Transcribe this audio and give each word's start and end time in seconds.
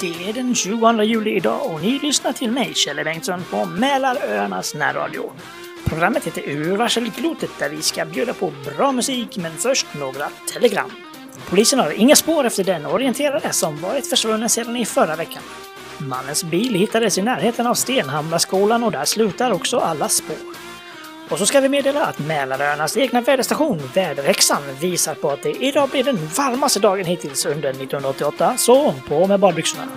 Det 0.00 0.28
är 0.28 0.32
den 0.32 0.54
20 0.54 1.02
juli 1.02 1.36
idag 1.36 1.66
och 1.66 1.82
ni 1.82 1.98
lyssnar 1.98 2.32
till 2.32 2.50
mig, 2.50 2.74
Kjelle 2.74 3.04
Bengtsson, 3.04 3.44
på 3.50 3.64
Mälaröarnas 3.64 4.74
närradio. 4.74 5.32
Programmet 5.84 6.26
heter 6.26 6.42
Ur 6.42 6.76
varselklotet 6.76 7.50
där 7.58 7.68
vi 7.68 7.82
ska 7.82 8.04
bjuda 8.04 8.34
på 8.34 8.52
bra 8.64 8.92
musik, 8.92 9.36
men 9.36 9.56
först 9.56 9.86
några 9.94 10.28
telegram. 10.52 10.90
Polisen 11.48 11.78
har 11.78 11.90
inga 11.90 12.16
spår 12.16 12.44
efter 12.44 12.64
den 12.64 12.86
orienterade 12.86 13.52
som 13.52 13.80
varit 13.80 14.06
försvunnen 14.06 14.48
sedan 14.48 14.76
i 14.76 14.84
förra 14.84 15.16
veckan. 15.16 15.42
Mannens 15.98 16.44
bil 16.44 16.74
hittades 16.74 17.18
i 17.18 17.22
närheten 17.22 17.66
av 17.66 17.74
Stenhamraskolan 17.74 18.84
och 18.84 18.92
där 18.92 19.04
slutar 19.04 19.50
också 19.50 19.78
alla 19.78 20.08
spår. 20.08 20.59
Och 21.30 21.38
så 21.38 21.46
ska 21.46 21.60
vi 21.60 21.68
meddela 21.68 22.06
att 22.06 22.18
Mälaröarnas 22.18 22.96
egna 22.96 23.20
väderstation, 23.20 23.80
Väderhäxan, 23.94 24.62
visar 24.80 25.14
på 25.14 25.30
att 25.30 25.42
det 25.42 25.50
idag 25.50 25.88
blir 25.88 26.04
den 26.04 26.16
varmaste 26.36 26.80
dagen 26.80 27.04
hittills 27.04 27.46
under 27.46 27.70
1988, 27.70 28.54
så 28.56 28.94
på 29.08 29.26
med 29.26 29.40
badbyxorna! 29.40 29.88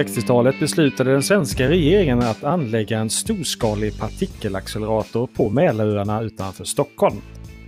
60-talet 0.00 0.60
beslutade 0.60 1.12
den 1.12 1.22
svenska 1.22 1.68
regeringen 1.68 2.22
att 2.22 2.44
anlägga 2.44 2.98
en 2.98 3.10
storskalig 3.10 3.98
partikelaccelerator 3.98 5.26
på 5.26 5.50
Mälaröarna 5.50 6.22
utanför 6.22 6.64
Stockholm. 6.64 7.16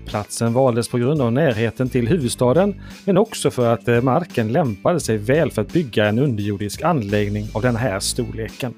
Platsen 0.07 0.53
valdes 0.53 0.89
på 0.89 0.99
grund 0.99 1.21
av 1.21 1.33
närheten 1.33 1.89
till 1.89 2.09
huvudstaden, 2.09 2.81
men 3.05 3.19
också 3.19 3.51
för 3.51 3.73
att 3.73 3.89
eh, 3.89 4.03
marken 4.03 4.53
lämpade 4.53 5.01
sig 5.01 5.19
väl 5.19 5.51
för 5.51 5.63
att 5.63 5.73
bygga 5.73 6.07
en 6.07 6.19
underjordisk 6.19 6.83
anläggning 6.83 7.49
av 7.53 7.63
den 7.63 7.77
här 7.77 8.01
storleken. 8.01 8.75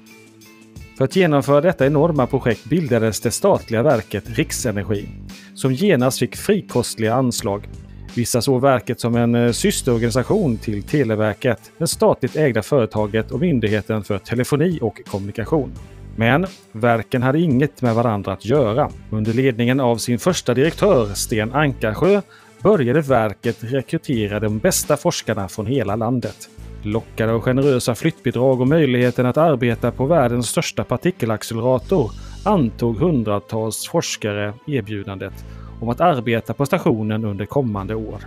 För 0.97 1.05
att 1.05 1.15
genomföra 1.15 1.61
detta 1.61 1.85
enorma 1.85 2.27
projekt 2.27 2.65
bildades 2.65 3.21
det 3.21 3.31
statliga 3.31 3.83
verket 3.83 4.37
Riksenergi, 4.37 5.07
som 5.53 5.73
genast 5.73 6.19
fick 6.19 6.35
frikostliga 6.35 7.13
anslag. 7.13 7.67
Vissa 8.15 8.41
såg 8.41 8.61
verket 8.61 8.99
som 8.99 9.15
en 9.15 9.35
eh, 9.35 9.51
systerorganisation 9.51 10.57
till 10.57 10.83
Televerket, 10.83 11.71
det 11.77 11.87
statligt 11.87 12.35
ägda 12.35 12.61
företaget 12.61 13.31
och 13.31 13.39
Myndigheten 13.39 14.03
för 14.03 14.17
telefoni 14.17 14.79
och 14.81 15.01
kommunikation. 15.05 15.71
Men 16.15 16.47
verken 16.71 17.23
hade 17.23 17.39
inget 17.39 17.81
med 17.81 17.95
varandra 17.95 18.33
att 18.33 18.45
göra. 18.45 18.89
Under 19.09 19.33
ledningen 19.33 19.79
av 19.79 19.97
sin 19.97 20.19
första 20.19 20.53
direktör, 20.53 21.13
Sten 21.13 21.53
Ankarsjö, 21.53 22.21
började 22.61 23.01
verket 23.01 23.57
rekrytera 23.59 24.39
de 24.39 24.59
bästa 24.59 24.97
forskarna 24.97 25.47
från 25.47 25.65
hela 25.65 25.95
landet. 25.95 26.49
Lockade 26.83 27.31
av 27.31 27.41
generösa 27.41 27.95
flyttbidrag 27.95 28.61
och 28.61 28.67
möjligheten 28.67 29.25
att 29.25 29.37
arbeta 29.37 29.91
på 29.91 30.05
världens 30.05 30.49
största 30.49 30.83
partikelaccelerator 30.83 32.11
antog 32.43 32.97
hundratals 32.97 33.87
forskare 33.87 34.53
erbjudandet 34.67 35.33
om 35.79 35.89
att 35.89 36.01
arbeta 36.01 36.53
på 36.53 36.65
stationen 36.65 37.25
under 37.25 37.45
kommande 37.45 37.95
år. 37.95 38.19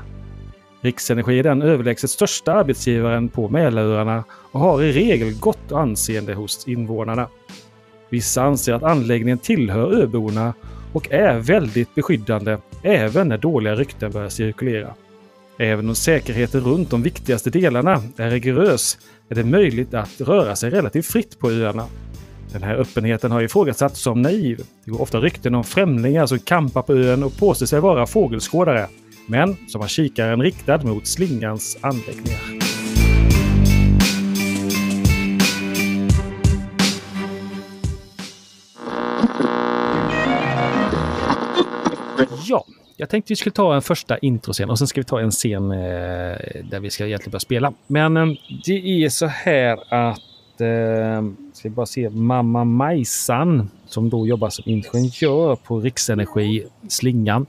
Riksenergi 0.80 1.38
är 1.38 1.42
den 1.42 1.62
överlägset 1.62 2.10
största 2.10 2.52
arbetsgivaren 2.52 3.28
på 3.28 3.48
Mälaröarna 3.48 4.24
och 4.30 4.60
har 4.60 4.82
i 4.82 4.92
regel 4.92 5.38
gott 5.38 5.72
anseende 5.72 6.34
hos 6.34 6.68
invånarna. 6.68 7.28
Vissa 8.08 8.42
anser 8.42 8.72
att 8.72 8.82
anläggningen 8.82 9.38
tillhör 9.38 10.02
öborna 10.02 10.54
och 10.92 11.12
är 11.12 11.38
väldigt 11.38 11.94
beskyddande 11.94 12.58
även 12.82 13.28
när 13.28 13.38
dåliga 13.38 13.74
rykten 13.74 14.10
börjar 14.10 14.28
cirkulera. 14.28 14.94
Även 15.58 15.88
om 15.88 15.94
säkerheten 15.94 16.60
runt 16.60 16.90
de 16.90 17.02
viktigaste 17.02 17.50
delarna 17.50 18.02
är 18.16 18.30
rigorös 18.30 18.98
är 19.28 19.34
det 19.34 19.44
möjligt 19.44 19.94
att 19.94 20.20
röra 20.20 20.56
sig 20.56 20.70
relativt 20.70 21.06
fritt 21.06 21.38
på 21.38 21.50
öarna. 21.50 21.86
Den 22.52 22.62
här 22.62 22.74
öppenheten 22.74 23.30
har 23.30 23.42
ifrågasatts 23.42 24.00
som 24.00 24.22
naiv. 24.22 24.60
Det 24.84 24.90
går 24.90 25.02
ofta 25.02 25.18
rykten 25.18 25.54
om 25.54 25.64
främlingar 25.64 26.26
som 26.26 26.38
kampar 26.38 26.82
på 26.82 26.94
ön 26.94 27.22
och 27.22 27.36
påstår 27.36 27.66
sig 27.66 27.80
vara 27.80 28.06
fågelskådare, 28.06 28.86
men 29.26 29.56
som 29.68 29.80
har 29.80 29.88
kikaren 29.88 30.42
riktad 30.42 30.78
mot 30.78 31.06
slingans 31.06 31.78
anläggningar. 31.80 32.40
Ja, 42.46 42.64
jag 42.96 43.10
tänkte 43.10 43.32
vi 43.32 43.36
skulle 43.36 43.52
ta 43.52 43.74
en 43.74 43.82
första 43.82 44.18
introscen 44.18 44.70
och 44.70 44.78
sen 44.78 44.86
ska 44.86 45.00
vi 45.00 45.04
ta 45.04 45.20
en 45.20 45.30
scen 45.30 45.70
eh, 45.70 45.76
där 46.70 46.80
vi 46.80 46.90
ska 46.90 47.06
egentligen 47.06 47.30
börja 47.30 47.40
spela. 47.40 47.72
Men 47.86 48.16
eh, 48.16 48.26
det 48.64 49.04
är 49.04 49.08
så 49.08 49.26
här 49.26 49.94
att 49.94 50.27
eh, 50.60 51.22
ska 51.52 51.68
vi 51.68 51.74
bara 51.74 51.86
se 51.86 52.10
Mamma 52.10 52.64
Majsan 52.64 53.70
som 53.86 54.10
då 54.10 54.26
jobbar 54.26 54.50
som 54.50 54.64
ingenjör 54.66 55.56
på 55.56 55.80
Riksenergi 55.80 56.66
Slingan. 56.88 57.46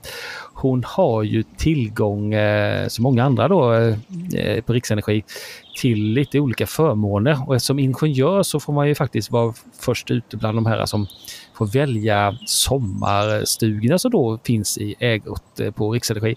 Hon 0.54 0.84
har 0.86 1.22
ju 1.22 1.42
tillgång, 1.42 2.34
eh, 2.34 2.88
som 2.88 3.02
många 3.02 3.24
andra 3.24 3.48
då 3.48 3.72
eh, 3.72 3.96
eh, 4.34 4.62
på 4.62 4.72
Riksenergi, 4.72 5.24
till 5.80 5.98
lite 5.98 6.40
olika 6.40 6.66
förmåner. 6.66 7.48
Och 7.48 7.62
som 7.62 7.78
ingenjör 7.78 8.42
så 8.42 8.60
får 8.60 8.72
man 8.72 8.88
ju 8.88 8.94
faktiskt 8.94 9.30
vara 9.30 9.54
först 9.80 10.10
ute 10.10 10.36
bland 10.36 10.58
de 10.58 10.66
här 10.66 10.86
som 10.86 11.06
får 11.54 11.66
välja 11.66 12.36
sommarstugorna 12.46 13.98
som 13.98 14.10
då 14.10 14.38
finns 14.44 14.78
i 14.78 14.94
ägot 15.00 15.60
eh, 15.60 15.70
på 15.70 15.92
Riksenergi. 15.92 16.34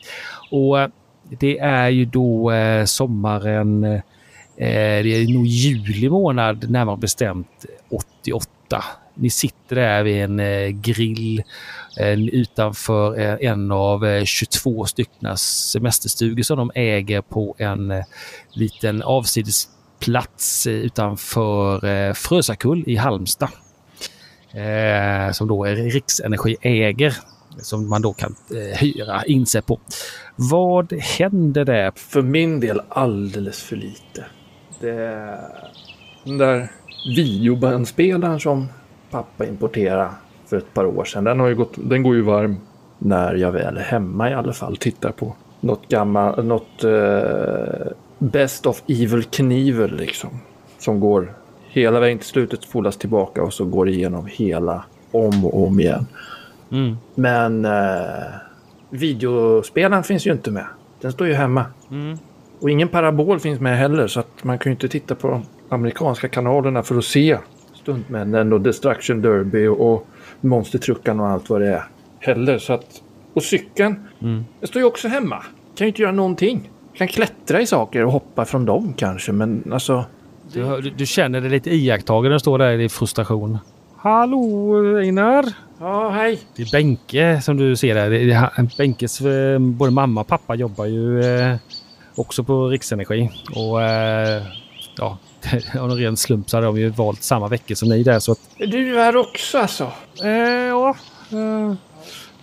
Och 0.51 0.79
eh, 0.79 0.89
det 1.39 1.59
är 1.59 1.89
ju 1.89 2.06
då 2.06 2.51
eh, 2.51 2.85
sommaren, 2.85 3.83
eh, 3.83 4.01
Eh, 4.57 5.03
det 5.03 5.09
är 5.09 5.33
nog 5.33 5.45
juli 5.45 6.09
månad 6.09 6.69
närmare 6.69 6.97
bestämt 6.97 7.65
88. 7.89 8.83
Ni 9.15 9.29
sitter 9.29 9.75
där 9.75 10.03
vid 10.03 10.23
en 10.23 10.39
eh, 10.39 10.67
grill 10.67 11.43
eh, 11.99 12.19
utanför 12.19 13.19
eh, 13.19 13.49
en 13.49 13.71
av 13.71 14.05
eh, 14.05 14.23
22 14.23 14.85
stycken 14.85 15.37
semesterstugor 15.37 16.43
som 16.43 16.57
de 16.57 16.71
äger 16.75 17.21
på 17.21 17.55
en 17.57 17.91
eh, 17.91 18.03
liten 18.53 19.03
avsidesplats 19.03 20.67
eh, 20.67 20.73
utanför 20.73 21.85
eh, 21.85 22.13
Frösakull 22.13 22.83
i 22.87 22.95
Halmstad. 22.95 23.49
Eh, 24.53 25.31
som 25.31 25.47
då 25.47 25.65
är 25.65 25.75
Riksenergi 25.75 26.55
äger. 26.61 27.17
Som 27.57 27.89
man 27.89 28.01
då 28.01 28.13
kan 28.13 28.35
eh, 28.51 28.77
hyra 28.77 29.25
in 29.25 29.45
sig 29.45 29.61
på. 29.61 29.79
Vad 30.35 30.93
händer 30.93 31.65
där? 31.65 31.91
För 31.95 32.21
min 32.21 32.59
del 32.59 32.81
alldeles 32.89 33.63
för 33.63 33.75
lite. 33.75 34.25
Det... 34.83 35.39
Den 36.23 36.38
där 36.38 36.71
videobandspelaren 37.16 38.39
som 38.39 38.67
pappa 39.11 39.45
importerade 39.45 40.09
för 40.45 40.57
ett 40.57 40.73
par 40.73 40.85
år 40.85 41.05
sedan. 41.05 41.23
Den, 41.23 41.39
har 41.39 41.47
ju 41.47 41.55
gått, 41.55 41.73
den 41.75 42.03
går 42.03 42.16
ju 42.16 42.21
varm 42.21 42.57
när 42.97 43.35
jag 43.35 43.51
väl 43.51 43.77
är 43.77 43.81
hemma 43.81 44.29
i 44.29 44.33
alla 44.33 44.53
fall. 44.53 44.77
Tittar 44.77 45.11
på 45.11 45.35
något 45.59 45.88
gammalt, 45.88 46.45
något 46.45 46.83
eh, 46.83 47.91
Best 48.19 48.66
of 48.66 48.81
Evil 48.88 49.23
Knievel 49.23 49.95
liksom. 49.97 50.29
Som 50.79 51.00
går 51.00 51.33
hela 51.67 52.00
vägen 52.00 52.17
till 52.17 52.27
slutet, 52.27 52.63
spolas 52.63 52.97
tillbaka 52.97 53.44
och 53.44 53.53
så 53.53 53.65
går 53.65 53.89
igenom 53.89 54.25
hela 54.25 54.83
om 55.11 55.45
och 55.45 55.67
om 55.67 55.79
igen. 55.79 56.07
Mm. 56.71 56.97
Men 57.15 57.65
eh, 57.65 58.23
videospelaren 58.89 60.03
finns 60.03 60.27
ju 60.27 60.31
inte 60.31 60.51
med. 60.51 60.65
Den 61.01 61.11
står 61.11 61.27
ju 61.27 61.33
hemma. 61.33 61.65
Mm. 61.91 62.17
Och 62.63 62.69
ingen 62.69 62.88
parabol 62.88 63.40
finns 63.40 63.59
med 63.59 63.78
heller 63.78 64.07
så 64.07 64.19
att 64.19 64.44
man 64.44 64.59
kan 64.59 64.69
ju 64.69 64.74
inte 64.74 64.88
titta 64.88 65.16
på 65.16 65.28
de 65.28 65.46
amerikanska 65.69 66.28
kanalerna 66.28 66.84
för 66.84 66.97
att 66.97 67.06
se 67.06 67.38
Stuntmännen 67.74 68.53
och 68.53 68.62
Destruction 68.62 69.22
Derby 69.22 69.68
och 69.68 70.07
Monstertruckan 70.41 71.19
och 71.19 71.28
allt 71.28 71.50
vad 71.50 71.62
det 71.62 71.68
är. 71.68 71.84
Heller 72.19 72.57
så 72.57 72.74
att... 72.74 73.01
Och 73.34 73.44
cykeln. 73.44 73.96
Mm. 74.22 74.46
Den 74.59 74.68
står 74.68 74.81
ju 74.81 74.85
också 74.88 75.07
hemma. 75.07 75.44
Kan 75.75 75.85
ju 75.85 75.88
inte 75.88 76.01
göra 76.01 76.12
någonting. 76.12 76.69
Kan 76.94 77.07
klättra 77.07 77.62
i 77.62 77.66
saker 77.66 78.06
och 78.06 78.12
hoppa 78.12 78.46
från 78.46 78.66
dem 78.66 78.94
kanske 78.97 79.31
men 79.31 79.72
alltså... 79.74 80.06
Du, 80.54 80.81
du, 80.81 80.89
du 80.89 81.06
känner 81.06 81.42
dig 81.42 81.50
lite 81.50 81.75
iakttagen 81.75 82.30
när 82.30 82.36
du 82.36 82.39
står 82.39 82.57
där 82.57 82.80
i 82.80 82.89
frustration. 82.89 83.57
Hallå 83.98 84.98
Einar! 84.98 85.45
Ja, 85.80 86.09
hej. 86.09 86.39
Det 86.56 86.62
är 86.62 86.71
Benke 86.71 87.42
som 87.42 87.57
du 87.57 87.75
ser 87.75 87.95
där. 87.95 88.77
Benkes 88.77 89.21
eh, 89.21 89.59
både 89.59 89.92
mamma 89.92 90.21
och 90.21 90.27
pappa 90.27 90.56
jobbar 90.56 90.86
ju 90.86 91.24
eh, 91.24 91.56
också 92.15 92.44
på 92.44 92.68
Riksenergi. 92.68 93.30
Och 93.56 93.81
eh, 93.81 94.44
ja, 94.98 95.18
av 95.80 95.88
någon 95.88 95.98
ren 95.98 96.18
slump 96.18 96.50
så 96.50 96.57
hade 96.57 96.68
de 96.68 96.77
ju 96.77 96.89
valt 96.89 97.24
samma 97.24 97.48
vecka 97.48 97.75
som 97.75 97.89
ni 97.89 98.04
där. 98.04 98.19
Så 98.19 98.31
att, 98.31 98.39
Är 98.57 98.68
du 98.68 98.98
här 99.00 99.15
också 99.15 99.57
alltså? 99.57 99.92
eh, 100.24 100.30
ja, 100.68 100.95
eh, 101.31 101.74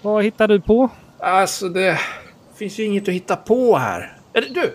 vad 0.02 0.24
hittar 0.24 0.48
du 0.48 0.60
på? 0.60 0.88
Alltså 1.18 1.68
det 1.68 1.98
finns 2.56 2.78
ju 2.78 2.84
inget 2.84 3.08
att 3.08 3.14
hitta 3.14 3.36
på 3.36 3.76
här. 3.76 4.16
Är 4.32 4.40
det 4.40 4.48
du? 4.60 4.74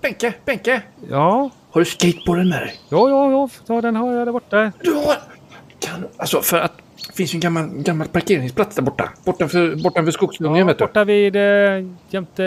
Benke, 0.00 0.32
Benke. 0.44 0.82
Ja, 1.10 1.50
Har 1.70 1.80
du 1.80 1.84
skateboarden 1.84 2.48
med 2.48 2.60
dig? 2.60 2.74
ja, 2.88 3.08
ja, 3.08 3.30
ja, 3.30 3.48
ja 3.66 3.80
den 3.80 3.96
har 3.96 4.12
jag 4.12 4.26
där 4.26 4.32
borta. 4.32 4.72
Du 4.82 4.92
har... 4.92 5.16
Kan... 5.78 6.06
Alltså 6.16 6.42
för 6.42 6.58
att... 6.58 6.72
Det 7.08 7.16
finns 7.16 7.34
ju 7.34 7.36
en 7.36 7.40
gammal, 7.40 7.68
gammal 7.68 8.08
parkeringsplats 8.08 8.76
där 8.76 8.82
borta. 8.82 9.10
Bortanför, 9.24 9.74
bortanför 9.82 10.12
skogsdungen 10.12 10.56
Ja, 10.58 10.64
vet 10.66 10.78
du. 10.78 10.84
borta 10.84 11.04
vid 11.04 11.36
eh, 11.36 11.42
jämte 12.10 12.42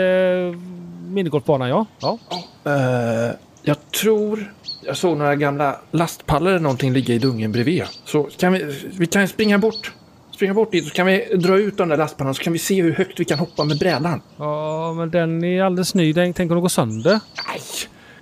minigolfbanan, 1.14 1.68
ja. 1.68 1.86
ja. 2.00 2.18
Eh, 2.64 3.30
jag 3.62 3.76
tror 3.90 4.52
jag 4.86 4.96
såg 4.96 5.16
några 5.16 5.36
gamla 5.36 5.76
lastpallar 5.90 6.50
eller 6.50 6.60
någonting 6.60 6.92
ligga 6.92 7.14
i 7.14 7.18
dungen 7.18 7.52
bredvid. 7.52 7.84
Så 8.04 8.22
kan 8.38 8.52
vi, 8.52 8.82
vi 8.98 9.06
kan 9.06 9.28
springa 9.28 9.58
bort. 9.58 9.92
Springa 10.34 10.54
bort 10.54 10.72
dit 10.72 10.84
så 10.84 10.90
kan 10.94 11.06
vi 11.06 11.36
dra 11.36 11.58
ut 11.58 11.76
de 11.76 11.88
där 11.88 11.96
lastpallarna 11.96 12.34
så 12.34 12.42
kan 12.42 12.52
vi 12.52 12.58
se 12.58 12.82
hur 12.82 12.92
högt 12.94 13.20
vi 13.20 13.24
kan 13.24 13.38
hoppa 13.38 13.64
med 13.64 13.78
brädan. 13.78 14.22
Ja, 14.36 14.92
men 14.92 15.10
den 15.10 15.44
är 15.44 15.62
alldeles 15.62 15.94
ny. 15.94 16.12
Den 16.12 16.32
tänker 16.32 16.54
gå 16.54 16.68
sönder. 16.68 17.12
Nej, 17.48 17.60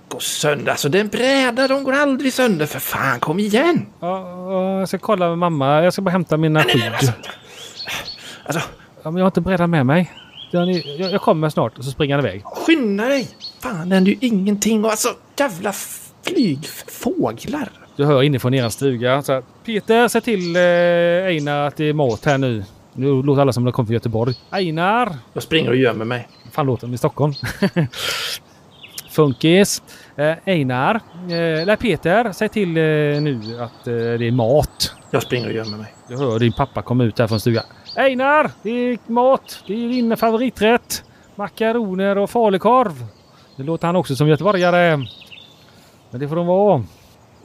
gå 0.09 0.19
sönder. 0.19 0.71
Alltså 0.71 0.89
det 0.89 0.97
är 0.97 1.01
en 1.01 1.07
bräda, 1.07 1.67
de 1.67 1.83
går 1.83 1.93
aldrig 1.93 2.33
sönder. 2.33 2.65
För 2.65 2.79
fan, 2.79 3.19
kom 3.19 3.39
igen! 3.39 3.85
Ja, 3.99 4.29
ja, 4.51 4.79
jag 4.79 4.87
ska 4.87 4.97
kolla 4.97 5.29
med 5.29 5.37
mamma. 5.37 5.83
Jag 5.83 5.93
ska 5.93 6.01
bara 6.01 6.11
hämta 6.11 6.37
mina 6.37 6.59
Nej, 6.59 6.75
nej, 6.75 6.89
nej, 6.89 6.99
skydd. 6.99 7.09
alltså, 7.09 7.29
alltså, 8.45 8.61
Ja, 9.03 9.11
men 9.11 9.17
jag 9.17 9.23
har 9.23 9.29
inte 9.29 9.41
brädan 9.41 9.69
med 9.69 9.85
mig. 9.85 10.11
Jag, 10.53 10.69
jag 11.11 11.21
kommer 11.21 11.49
snart 11.49 11.77
och 11.77 11.85
så 11.85 11.91
springer 11.91 12.15
han 12.15 12.25
iväg. 12.25 12.41
skynda 12.45 13.05
dig! 13.05 13.27
Fan, 13.59 13.89
det 13.89 13.95
händer 13.95 14.11
ju 14.11 14.17
ingenting. 14.21 14.85
Och 14.85 14.91
alltså, 14.91 15.07
jävla 15.37 15.73
flygfåglar. 16.23 17.69
Du 17.95 18.05
hör 18.05 18.23
inifrån 18.23 18.53
er 18.53 18.69
stuga. 18.69 19.21
Så 19.21 19.33
här, 19.33 19.43
Peter, 19.65 20.07
säg 20.07 20.21
till 20.21 20.55
eh, 20.55 20.61
Einar 20.61 21.67
att 21.67 21.77
det 21.77 21.85
är 21.85 21.93
mat 21.93 22.25
här 22.25 22.37
nu. 22.37 22.63
Nu 22.93 23.23
låter 23.23 23.41
alla 23.41 23.53
som 23.53 23.65
de 23.65 23.71
kommer 23.71 23.87
från 23.87 23.93
Göteborg. 23.93 24.35
Einar! 24.49 25.17
Jag 25.33 25.43
springer 25.43 25.69
och 25.69 25.75
gömmer 25.75 26.05
mig. 26.05 26.27
fan 26.51 26.65
låter 26.65 26.87
de 26.87 26.93
i 26.93 26.97
Stockholm? 26.97 27.33
Funkis. 29.09 29.81
Eh, 30.15 30.33
Einar. 30.45 30.99
Eh, 31.67 31.75
Peter, 31.75 32.31
säg 32.31 32.49
till 32.49 32.77
eh, 32.77 32.83
nu 33.21 33.39
att 33.59 33.87
eh, 33.87 33.93
det 33.93 34.27
är 34.27 34.31
mat. 34.31 34.95
Jag 35.11 35.23
springer 35.23 35.47
och 35.47 35.53
gömmer 35.53 35.77
mig. 35.77 35.93
Du 36.07 36.17
hör 36.17 36.39
din 36.39 36.53
pappa 36.53 36.81
komma 36.81 37.03
ut 37.03 37.19
här 37.19 37.27
från 37.27 37.39
stugan. 37.39 37.63
Einar! 37.95 38.51
Det 38.63 38.69
är 38.69 38.97
mat! 39.07 39.63
Det 39.67 39.73
är 39.73 39.89
din 39.89 40.17
favoriträtt! 40.17 41.03
Makaroner 41.35 42.17
och 42.17 42.29
falukorv. 42.29 43.05
Det 43.57 43.63
låter 43.63 43.87
han 43.87 43.95
också 43.95 44.15
som 44.15 44.27
göteborgare. 44.27 44.97
Men 46.09 46.19
det 46.19 46.27
får 46.27 46.35
de 46.35 46.47
vara. 46.47 46.83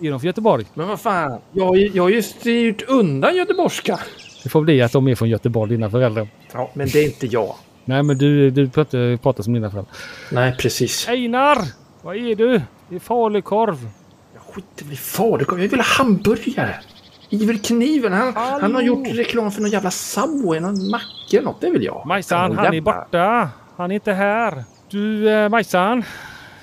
Är 0.01 0.11
de 0.11 0.21
från 0.21 0.27
Göteborg? 0.27 0.67
Men 0.75 0.89
vad 0.89 1.01
fan, 1.01 1.41
jag, 1.53 1.77
jag 1.77 2.03
har 2.03 2.11
ju 2.11 2.23
styrt 2.23 2.83
undan 2.89 3.37
göteborgska. 3.37 4.01
Det 4.43 4.49
får 4.49 4.61
bli 4.61 4.83
att 4.83 4.93
de 4.93 5.09
är 5.09 5.15
från 5.15 5.29
Göteborg, 5.29 5.71
dina 5.71 5.91
föräldrar. 5.91 6.29
Ja, 6.53 6.71
men 6.75 6.89
det 6.89 6.99
är 6.99 7.05
inte 7.05 7.27
jag. 7.27 7.55
Nej, 7.85 8.03
men 8.03 8.19
du, 8.19 8.51
du 8.51 8.63
inte 8.65 9.19
prata 9.23 9.43
som 9.43 9.53
dina 9.53 9.71
föräldrar. 9.71 9.95
Nej, 10.33 10.57
precis. 10.59 11.09
Einar! 11.09 11.59
Vad 12.03 12.17
är 12.17 12.35
du? 12.37 12.63
Det 12.89 12.97
är 12.97 13.01
falukorv. 13.01 13.89
Jag 14.35 14.43
skiter 14.55 14.85
väl 14.85 14.93
i 14.93 14.97
falukorv. 14.97 15.63
Jag 15.63 15.69
vill 15.69 15.81
ha 15.81 15.87
hamburgare. 15.87 16.75
Iver 17.31 17.55
Kniven, 17.55 18.13
han, 18.13 18.33
han 18.37 18.75
har 18.75 18.83
gjort 18.83 19.07
reklam 19.09 19.51
för 19.51 19.61
någon 19.61 19.71
jävla 19.71 19.91
Subway, 19.91 20.61
någon 20.61 20.91
macka 20.91 21.07
eller 21.33 21.43
något. 21.43 21.61
Det 21.61 21.71
vill 21.71 21.85
jag. 21.85 22.07
Majsan, 22.07 22.57
han 22.59 22.75
är 22.75 22.81
borta. 22.81 23.49
Han 23.77 23.91
är 23.91 23.95
inte 23.95 24.13
här. 24.13 24.65
Du, 24.91 25.31
eh, 25.31 25.49
Majsan. 25.49 26.03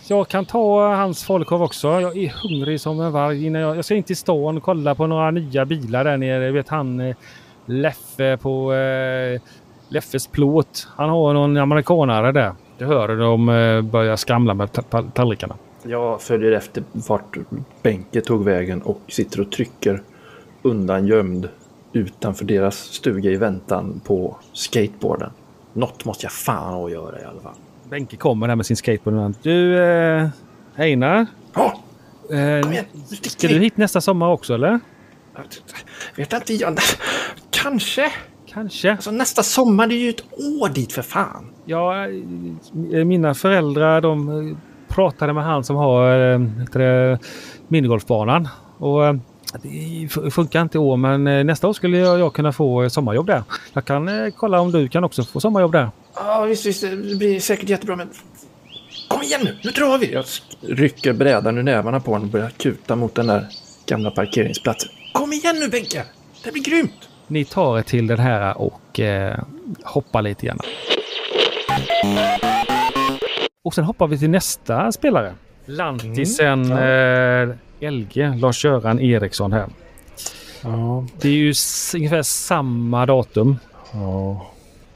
Jag 0.08 0.28
kan 0.28 0.46
ta 0.46 0.92
eh, 0.92 0.98
hans 0.98 1.24
falukorv 1.24 1.62
också. 1.64 1.88
Jag 1.88 2.18
är 2.18 2.34
hungrig 2.44 2.82
som 2.82 3.00
en 3.02 3.12
varg. 3.12 3.46
Innan 3.46 3.62
jag, 3.62 3.78
jag 3.78 3.86
ska 3.86 3.96
in 3.96 4.04
till 4.04 4.18
stan 4.18 4.58
och 4.58 4.64
kolla 4.64 4.96
på 4.96 5.08
några 5.08 5.32
nya 5.32 5.66
bilar 5.66 6.04
där 6.04 6.18
nere. 6.18 6.46
Jag 6.46 6.54
vet 6.54 6.70
han 6.70 7.00
eh, 7.00 7.16
Leffe 7.66 8.38
på 8.38 8.74
eh, 8.74 9.42
Leffes 9.90 10.28
plåt. 10.28 10.88
Han 10.96 11.10
har 11.10 11.34
någon 11.34 11.58
amerikanare 11.58 12.32
där. 12.32 12.52
Du 12.78 12.86
hör 12.86 13.10
hur 13.10 13.18
de 13.18 13.50
eh, 13.50 13.82
börjar 13.82 14.16
skramla 14.16 14.54
med 14.54 14.72
ta- 14.72 14.82
ta- 14.82 15.04
tallrikarna. 15.04 15.56
Jag 15.84 16.22
följer 16.22 16.52
efter 16.52 16.84
vart 16.92 17.38
Benke 17.84 18.22
tog 18.22 18.46
vägen 18.46 18.82
och 18.82 19.02
sitter 19.08 19.42
och 19.42 19.52
trycker 19.52 20.02
undan 20.66 21.08
gömd 21.08 21.50
utanför 21.94 22.46
deras 22.46 22.76
stuga 22.78 23.32
i 23.32 23.36
väntan 23.36 24.02
på 24.06 24.38
skateboarden. 24.54 25.30
Något 25.74 26.06
måste 26.06 26.26
jag 26.26 26.32
fan 26.32 26.86
att 26.86 26.92
göra 26.92 27.22
i 27.22 27.24
alla 27.24 27.42
fall. 27.42 27.56
Benke 27.90 28.18
kommer 28.18 28.48
där 28.48 28.56
med 28.56 28.66
sin 28.66 28.78
skateboard. 28.78 29.34
Du, 29.42 29.84
eh, 29.84 30.30
Einar. 30.76 31.26
Ja, 31.54 31.82
Eh, 32.30 32.62
kom 32.62 32.72
igen. 32.72 32.86
Ska 33.22 33.48
du 33.48 33.60
hit 33.60 33.78
nästa 33.78 34.02
sommar 34.02 34.28
också 34.28 34.54
eller? 34.54 34.80
Vet 36.18 36.34
inte 36.34 36.54
jag. 36.54 36.78
Kanske. 37.50 38.12
Kanske. 38.46 38.92
Alltså 38.92 39.12
nästa 39.12 39.44
sommar, 39.44 39.88
det 39.88 39.96
är 39.96 40.00
ju 40.00 40.10
ett 40.10 40.24
år 40.62 40.70
dit 40.70 40.94
för 40.94 41.02
fan. 41.02 41.52
Ja, 41.66 42.08
eh, 42.94 43.06
mina 43.06 43.34
föräldrar 43.34 44.02
de 44.02 44.30
eh, 44.50 44.58
pratade 44.88 45.34
med 45.34 45.44
han 45.44 45.64
som 45.64 45.76
har 45.76 46.10
det, 46.80 47.20
minigolfbanan. 47.68 48.48
Och 48.78 49.16
det 49.64 50.32
funkar 50.32 50.62
inte 50.62 50.78
i 50.78 50.80
år 50.80 50.98
men 50.98 51.28
eh, 51.28 51.44
nästa 51.44 51.68
år 51.68 51.74
skulle 51.74 51.98
jag, 51.98 52.34
kunna 52.34 52.52
få 52.52 52.84
eh, 52.84 52.90
sommarjobb 52.90 53.28
där. 53.28 53.44
Jag 53.74 53.86
kan 53.86 54.08
eh, 54.08 54.34
kolla 54.38 54.60
om 54.60 54.72
du 54.72 54.88
kan 54.88 55.04
också 55.04 55.24
få 55.24 55.40
sommarjobb 55.40 55.72
där. 55.72 55.90
Ja, 56.16 56.42
visst, 56.42 56.66
visst. 56.66 56.82
Det 56.82 57.16
blir 57.18 57.40
säkert 57.40 57.70
jättebra, 57.70 57.96
men... 57.96 58.10
Kom 59.08 59.22
igen 59.22 59.42
nu! 59.44 59.58
Nu 59.64 59.72
drar 59.72 59.98
vi! 59.98 60.14
Jag 60.14 60.26
rycker 60.62 61.14
brädan 61.14 61.58
ur 61.58 61.64
nävarna 61.64 62.00
på 62.00 62.12
honom 62.12 62.28
och 62.28 62.32
börjar 62.32 62.50
kuta 62.50 62.96
mot 62.96 63.16
den 63.16 63.28
där 63.28 63.48
gamla 63.86 64.12
parkeringsplatsen. 64.12 64.90
Kom 65.14 65.34
igen 65.34 65.56
nu, 65.60 65.68
Benke! 65.68 66.04
Det 66.44 66.52
blir 66.52 66.64
grymt! 66.64 67.10
Ni 67.28 67.46
tar 67.46 67.78
er 67.80 67.82
till 67.82 68.08
den 68.08 68.20
här 68.20 68.58
och 68.58 69.00
eh, 69.00 69.40
hoppar 69.84 70.22
lite 70.22 70.46
grann. 70.46 70.60
Och 73.64 73.74
sen 73.74 73.84
hoppar 73.84 74.08
vi 74.08 74.20
till 74.20 74.30
nästa 74.30 74.92
spelare. 74.92 75.34
Lantisen 75.66 76.72
eh, 76.72 77.56
LG, 77.80 78.36
Lars-Göran 78.40 79.00
Eriksson 79.00 79.54
här. 79.54 79.68
Ja, 80.64 81.06
Det 81.22 81.28
är 81.28 81.32
ju 81.34 81.54
ungefär 81.96 82.24
samma 82.24 83.06
datum. 83.06 83.58
ja. 83.94 84.52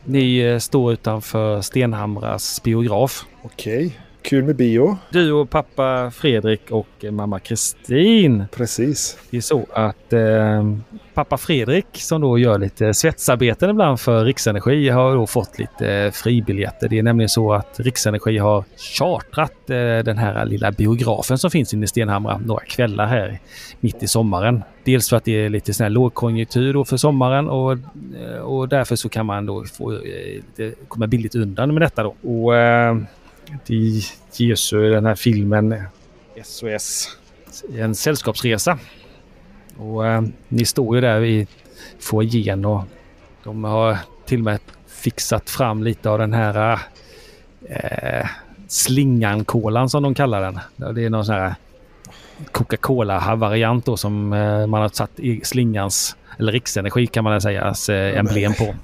Ni 0.05 0.37
eh, 0.39 0.57
står 0.57 0.93
utanför 0.93 1.61
Stenhamras 1.61 2.63
biograf. 2.63 3.25
okej. 3.41 3.99
Kul 4.21 4.43
med 4.43 4.55
bio. 4.55 4.97
Du 5.09 5.31
och 5.31 5.49
pappa 5.49 6.11
Fredrik 6.11 6.71
och 6.71 6.87
eh, 7.01 7.11
mamma 7.11 7.39
Kristin. 7.39 8.45
Precis. 8.51 9.17
Det 9.29 9.37
är 9.37 9.41
så 9.41 9.65
att 9.73 10.13
eh, 10.13 10.63
pappa 11.13 11.37
Fredrik 11.37 11.85
som 11.91 12.21
då 12.21 12.37
gör 12.37 12.59
lite 12.59 12.93
svetsarbeten 12.93 13.69
ibland 13.69 13.99
för 13.99 14.25
Riksenergi 14.25 14.89
har 14.89 15.15
då 15.15 15.27
fått 15.27 15.59
lite 15.59 15.93
eh, 15.93 16.11
fribiljetter. 16.11 16.89
Det 16.89 16.99
är 16.99 17.03
nämligen 17.03 17.29
så 17.29 17.53
att 17.53 17.79
Riksenergi 17.79 18.37
har 18.37 18.63
chartrat 18.77 19.69
eh, 19.69 19.75
den 20.05 20.17
här 20.17 20.45
lilla 20.45 20.71
biografen 20.71 21.37
som 21.37 21.51
finns 21.51 21.73
inne 21.73 21.83
i 21.83 21.87
Stenhamra 21.87 22.37
några 22.37 22.63
kvällar 22.63 23.07
här 23.07 23.39
mitt 23.79 24.03
i 24.03 24.07
sommaren. 24.07 24.63
Dels 24.83 25.09
för 25.09 25.17
att 25.17 25.25
det 25.25 25.45
är 25.45 25.49
lite 25.49 25.73
sån 25.73 25.83
här 25.83 25.89
lågkonjunktur 25.89 26.73
då 26.73 26.85
för 26.85 26.97
sommaren 26.97 27.49
och, 27.49 27.71
eh, 27.71 28.39
och 28.41 28.69
därför 28.69 28.95
så 28.95 29.09
kan 29.09 29.25
man 29.25 29.45
då 29.45 29.65
få 29.65 29.93
eh, 29.93 30.71
komma 30.87 31.07
billigt 31.07 31.35
undan 31.35 31.73
med 31.73 31.81
detta 31.81 32.03
då. 32.03 32.09
Och 32.09 32.53
det 33.67 34.01
ges 34.33 34.73
ju 34.73 34.89
den 34.89 35.05
här 35.05 35.15
filmen 35.15 35.83
SOS 36.43 37.17
en 37.77 37.95
sällskapsresa. 37.95 38.79
Och 39.77 40.07
eh, 40.07 40.21
ni 40.47 40.65
står 40.65 40.95
ju 40.95 41.01
där 41.01 41.23
i 41.23 41.47
foajén 41.99 42.65
och 42.65 42.83
de 43.43 43.63
har 43.63 43.97
till 44.25 44.39
och 44.39 44.45
med 44.45 44.59
fixat 44.87 45.49
fram 45.49 45.83
lite 45.83 46.09
av 46.09 46.19
den 46.19 46.33
här 46.33 46.79
eh, 47.69 48.27
slingan-kolan 48.67 49.89
som 49.89 50.03
de 50.03 50.15
kallar 50.15 50.41
den. 50.41 50.59
Det 50.95 51.05
är 51.05 51.09
någon 51.09 51.25
sån 51.25 51.35
här 51.35 51.55
Coca-Cola-variant 52.51 53.85
då 53.85 53.97
som 53.97 54.33
eh, 54.33 54.67
man 54.67 54.81
har 54.81 54.89
satt 54.89 55.19
i 55.19 55.41
slingans, 55.43 56.15
eller 56.39 56.51
Riksenergi 56.51 57.07
kan 57.07 57.23
man 57.23 57.41
säga, 57.41 57.75
eh, 57.89 58.19
emblem 58.19 58.53
på. 58.53 58.75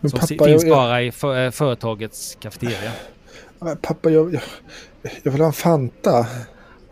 Men 0.00 0.10
Som 0.10 0.20
pappa, 0.20 0.44
finns 0.44 0.62
jag, 0.64 0.70
jag, 0.70 0.78
bara 0.78 1.02
i 1.02 1.12
för, 1.12 1.44
eh, 1.44 1.50
företagets 1.50 2.36
kafeteria. 2.40 2.90
Pappa 3.82 4.10
jag, 4.10 4.34
jag, 4.34 4.42
jag 5.22 5.32
vill 5.32 5.40
ha 5.40 5.46
en 5.46 5.52
Fanta. 5.52 6.26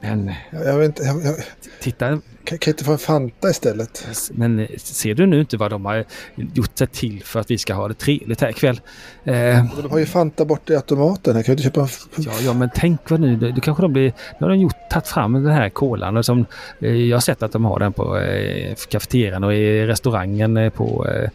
Men 0.00 0.32
Jag, 0.52 0.66
jag, 0.66 0.76
vet 0.78 0.86
inte, 0.86 1.02
jag, 1.02 1.24
jag, 1.24 1.34
titta, 1.80 2.08
kan, 2.08 2.20
kan 2.44 2.58
jag 2.60 2.68
inte 2.68 2.84
få 2.84 2.92
en 2.92 2.98
Fanta 2.98 3.50
istället? 3.50 4.06
men 4.30 4.66
ser 4.78 5.14
du 5.14 5.26
nu 5.26 5.40
inte 5.40 5.56
vad 5.56 5.70
de 5.70 5.84
har 5.84 6.04
gjort 6.34 6.78
sig 6.78 6.86
till 6.86 7.22
för 7.24 7.40
att 7.40 7.50
vi 7.50 7.58
ska 7.58 7.74
ha 7.74 7.88
det 7.88 7.94
trevligt 7.94 8.40
här 8.40 8.48
ikväll? 8.50 8.80
Eh, 9.24 9.34
De 9.82 9.90
har 9.90 9.98
ju 9.98 10.06
Fanta 10.06 10.44
borta 10.44 10.72
i 10.72 10.76
automaten. 10.76 11.36
Jag 11.36 11.44
kan 11.44 11.52
ju 11.52 11.62
inte 11.62 11.62
köpa 11.62 11.80
en... 11.80 11.88
Ja, 12.16 12.32
ja, 12.40 12.52
men 12.52 12.70
tänk 12.74 13.10
vad 13.10 13.20
nu, 13.20 13.36
då 13.36 13.60
kanske 13.60 13.82
de 13.82 13.92
blir, 13.92 14.04
nu 14.04 14.46
har 14.46 14.48
de 14.48 14.56
gjort, 14.60 14.90
tagit 14.90 15.08
fram 15.08 15.32
den 15.32 15.52
här 15.52 15.68
kolan. 15.68 16.24
Som, 16.24 16.46
eh, 16.80 16.94
jag 16.94 17.16
har 17.16 17.20
sett 17.20 17.42
att 17.42 17.52
de 17.52 17.64
har 17.64 17.78
den 17.78 17.92
på 17.92 18.18
eh, 18.18 18.74
kafeterian 18.88 19.44
och 19.44 19.54
i 19.54 19.86
restaurangen 19.86 20.56
eh, 20.56 20.70
på, 20.70 21.06
eh, 21.08 21.30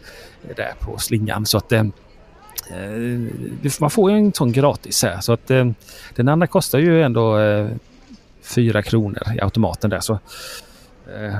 där 0.56 0.72
på 0.80 0.98
slingan. 0.98 1.46
Så 1.46 1.58
att 1.58 1.72
eh, 1.72 1.80
eh, 1.80 1.86
man 3.80 3.90
får 3.90 4.10
ju 4.10 4.16
en 4.16 4.32
sån 4.32 4.52
gratis 4.52 5.02
här. 5.02 5.20
Så 5.20 5.32
att 5.32 5.50
eh, 5.50 5.70
den 6.14 6.28
andra 6.28 6.46
kostar 6.46 6.78
ju 6.78 7.02
ändå 7.02 7.38
eh, 7.38 7.68
4 8.42 8.82
kronor 8.82 9.22
i 9.36 9.40
automaten 9.40 9.90
där. 9.90 10.00
Så 10.00 10.12
eh, 11.16 11.38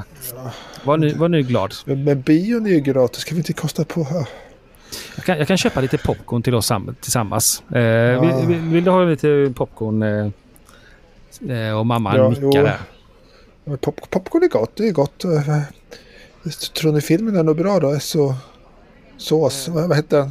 var, 0.85 0.97
nu, 0.97 1.15
var 1.15 1.29
nu 1.29 1.43
glad. 1.43 1.75
Men, 1.85 2.05
men 2.05 2.21
bion 2.21 2.67
är 2.67 2.71
ju 2.71 2.81
gratis. 2.81 3.25
Kan 3.25 3.35
vi 3.37 3.41
inte 3.41 3.53
kosta 3.53 3.85
på... 3.85 4.07
Ja. 4.11 4.27
Jag 5.17 5.25
kan, 5.25 5.39
jag 5.39 5.49
kan 5.49 5.57
köpa 5.57 5.81
lite 5.81 5.99
popcorn 5.99 6.43
till 6.43 6.55
oss 6.55 6.67
sam- 6.67 6.95
tillsammans. 7.01 7.63
Eh, 7.71 8.21
vill, 8.21 8.47
vill, 8.47 8.61
vill 8.61 8.85
du 8.85 8.91
ha 8.91 9.05
lite 9.05 9.53
popcorn? 9.57 10.03
Eh, 10.03 10.29
eh, 11.59 11.79
och 11.79 11.87
mamma 11.87 12.17
Ja, 12.17 12.29
nickar 12.29 12.63
där. 12.63 12.79
Pop, 13.77 14.01
popcorn 14.11 14.43
är 14.43 14.49
gott. 14.49 14.71
Det 14.77 14.89
är 14.89 14.93
gott. 14.93 15.25
Eh, 15.25 15.61
Tror 16.81 16.93
ni 16.93 17.01
filmen 17.01 17.37
är 17.37 17.43
nog 17.43 17.57
bra 17.57 17.81
då? 17.81 18.01
Så, 18.01 18.35
sås. 19.17 19.69
Vad, 19.69 19.89
vad 19.89 19.97
heter 19.97 20.17
den? 20.17 20.31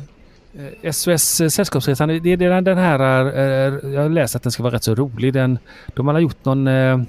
Eh, 0.53 0.91
SOS 0.91 1.41
eh, 1.41 1.47
Sällskapsresan, 1.47 2.07
det 2.07 2.33
är 2.33 2.61
den, 2.61 2.77
här, 2.77 3.25
eh, 3.25 3.93
jag 3.93 4.01
har 4.01 4.09
läst 4.09 4.35
att 4.35 4.43
den 4.43 4.51
ska 4.51 4.63
vara 4.63 4.73
rätt 4.75 4.83
så 4.83 4.95
rolig. 4.95 5.33
Den, 5.33 5.59
de 5.95 6.07
har 6.07 6.19
gjort 6.19 6.45
någon, 6.45 6.67
eh, 6.67 7.01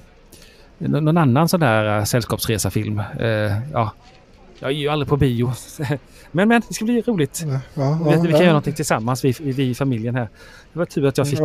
Nå- 0.78 1.00
någon 1.00 1.16
annan 1.16 1.48
sån 1.48 1.60
där 1.60 2.04
sällskapsresafilm. 2.04 2.98
Eh, 2.98 3.26
ja, 3.72 3.92
jag 4.58 4.70
är 4.70 4.74
ju 4.74 4.88
aldrig 4.88 5.08
på 5.08 5.16
bio. 5.16 5.52
men 6.32 6.48
men, 6.48 6.62
det 6.68 6.74
ska 6.74 6.84
bli 6.84 7.00
roligt. 7.00 7.44
Ja, 7.46 7.60
ja, 7.74 7.98
vi, 8.04 8.10
vi 8.10 8.28
kan 8.28 8.30
ja. 8.30 8.38
göra 8.38 8.46
någonting 8.46 8.74
tillsammans, 8.74 9.24
vi, 9.24 9.34
vi 9.38 9.70
i 9.70 9.74
familjen 9.74 10.14
här. 10.14 10.28
Det 10.72 10.78
var 10.78 10.86
tur 10.86 11.06
att 11.06 11.18
jag 11.18 11.28
fick 11.28 11.40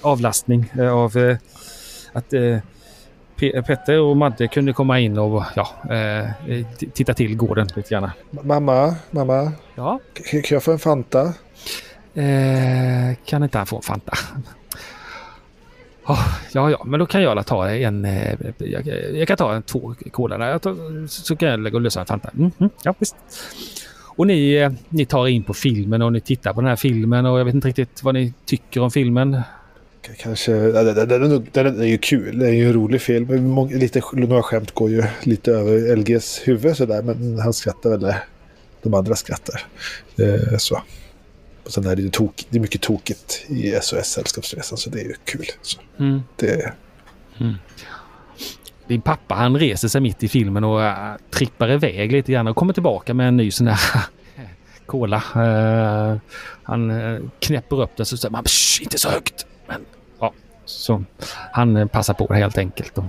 avlastning 0.00 0.72
eh, 0.78 0.92
av 0.92 1.16
eh, 1.16 1.36
att 2.12 2.32
Pe- 3.52 3.62
Petter 3.62 4.00
och 4.00 4.16
Madde 4.16 4.48
kunde 4.48 4.72
komma 4.72 5.00
in 5.00 5.18
och 5.18 5.42
ja, 5.56 5.68
eh, 5.94 6.28
titta 6.92 7.14
till 7.14 7.36
gården 7.36 7.68
lite 7.76 7.88
grann. 7.90 8.10
Mamma, 8.30 8.94
mamma, 9.10 9.52
Ja, 9.74 10.00
kan 10.30 10.42
jag 10.50 10.62
få 10.62 10.72
en 10.72 10.78
Fanta? 10.78 11.22
eh, 12.14 13.16
kan 13.24 13.42
inte 13.42 13.58
han 13.58 13.66
få 13.66 13.76
en 13.76 13.82
Fanta? 13.82 14.12
Oh, 16.06 16.28
ja, 16.52 16.70
ja, 16.70 16.82
men 16.84 17.00
då 17.00 17.06
kan 17.06 17.22
jag 17.22 17.46
ta 17.46 17.70
en... 17.70 18.04
Eh, 18.04 18.34
jag, 18.58 18.86
jag 19.14 19.28
kan 19.28 19.36
ta 19.36 19.54
en 19.54 19.62
två 19.62 19.94
där. 20.28 21.06
Så 21.08 21.36
kan 21.36 21.48
jag 21.48 21.60
lägga 21.60 21.76
och 21.76 21.80
lösa 21.80 22.00
en 22.00 22.06
Fanta. 22.06 22.30
Mm, 22.34 22.50
mm, 22.58 22.70
ja, 22.82 22.94
visst. 22.98 23.16
Och 24.16 24.26
ni, 24.26 24.52
eh, 24.54 24.72
ni 24.88 25.06
tar 25.06 25.26
in 25.26 25.42
på 25.42 25.54
filmen 25.54 26.02
och 26.02 26.12
ni 26.12 26.20
tittar 26.20 26.52
på 26.52 26.60
den 26.60 26.68
här 26.68 26.76
filmen 26.76 27.26
och 27.26 27.40
jag 27.40 27.44
vet 27.44 27.54
inte 27.54 27.68
riktigt 27.68 28.02
vad 28.02 28.14
ni 28.14 28.32
tycker 28.46 28.80
om 28.80 28.90
filmen. 28.90 29.42
Kanske, 30.18 30.52
den, 30.52 31.10
är 31.10 31.18
nog- 31.18 31.48
den 31.52 31.80
är 31.80 31.86
ju 31.86 31.98
kul, 31.98 32.38
det 32.38 32.46
är 32.46 32.52
ju 32.52 32.66
en 32.66 32.72
rolig 32.72 33.00
film. 33.00 33.68
Lite, 33.70 34.02
några 34.12 34.42
skämt 34.42 34.70
går 34.70 34.90
ju 34.90 35.04
lite 35.22 35.50
över 35.52 35.96
LGs 35.96 36.40
huvud 36.44 36.76
sådär. 36.76 37.02
Men 37.02 37.38
han 37.38 37.52
skrattar 37.52 37.90
väl 37.90 38.14
de 38.82 38.94
andra 38.94 39.16
skrattar. 39.16 39.60
Eh, 40.18 40.56
så. 40.58 40.82
Och 41.64 41.72
sen 41.72 41.86
är 41.86 41.96
det 41.96 42.10
tok, 42.12 42.46
det 42.50 42.58
är 42.58 42.60
mycket 42.60 42.80
tokigt 42.80 43.44
i 43.48 43.78
SOS 43.82 44.06
Sällskapsresan 44.06 44.78
så 44.78 44.90
det 44.90 45.00
är 45.00 45.04
ju 45.04 45.14
kul. 45.24 45.46
Så 45.62 45.80
Mm. 45.98 46.20
det, 46.36 46.72
Din 48.88 49.00
pappa 49.00 49.34
han 49.34 49.56
reser 49.58 49.88
sig 49.88 50.00
mitt 50.00 50.22
i 50.22 50.28
filmen 50.28 50.64
och 50.64 50.78
uh, 50.80 50.92
trippar 51.30 51.70
iväg 51.70 52.12
lite 52.12 52.32
grann 52.32 52.46
och 52.46 52.56
kommer 52.56 52.72
tillbaka 52.72 53.14
med 53.14 53.28
en 53.28 53.36
ny 53.36 53.50
sån 53.50 53.66
här 53.66 53.78
cola. 54.86 55.16
Eh, 55.36 56.16
han 56.62 56.90
uh, 56.90 57.20
knäpper 57.38 57.82
upp 57.82 57.96
den 57.96 58.06
så 58.06 58.16
säger 58.16 58.32
man 58.32 58.44
"Shh, 58.44 58.82
inte 58.82 58.98
så 58.98 59.08
högt. 59.10 59.46
Men, 59.66 59.80
ja, 60.20 60.32
så 60.64 61.04
han 61.52 61.76
eh, 61.76 61.86
passar 61.86 62.14
på 62.14 62.26
det 62.26 62.34
helt 62.34 62.58
enkelt. 62.58 62.98
Och, 62.98 63.04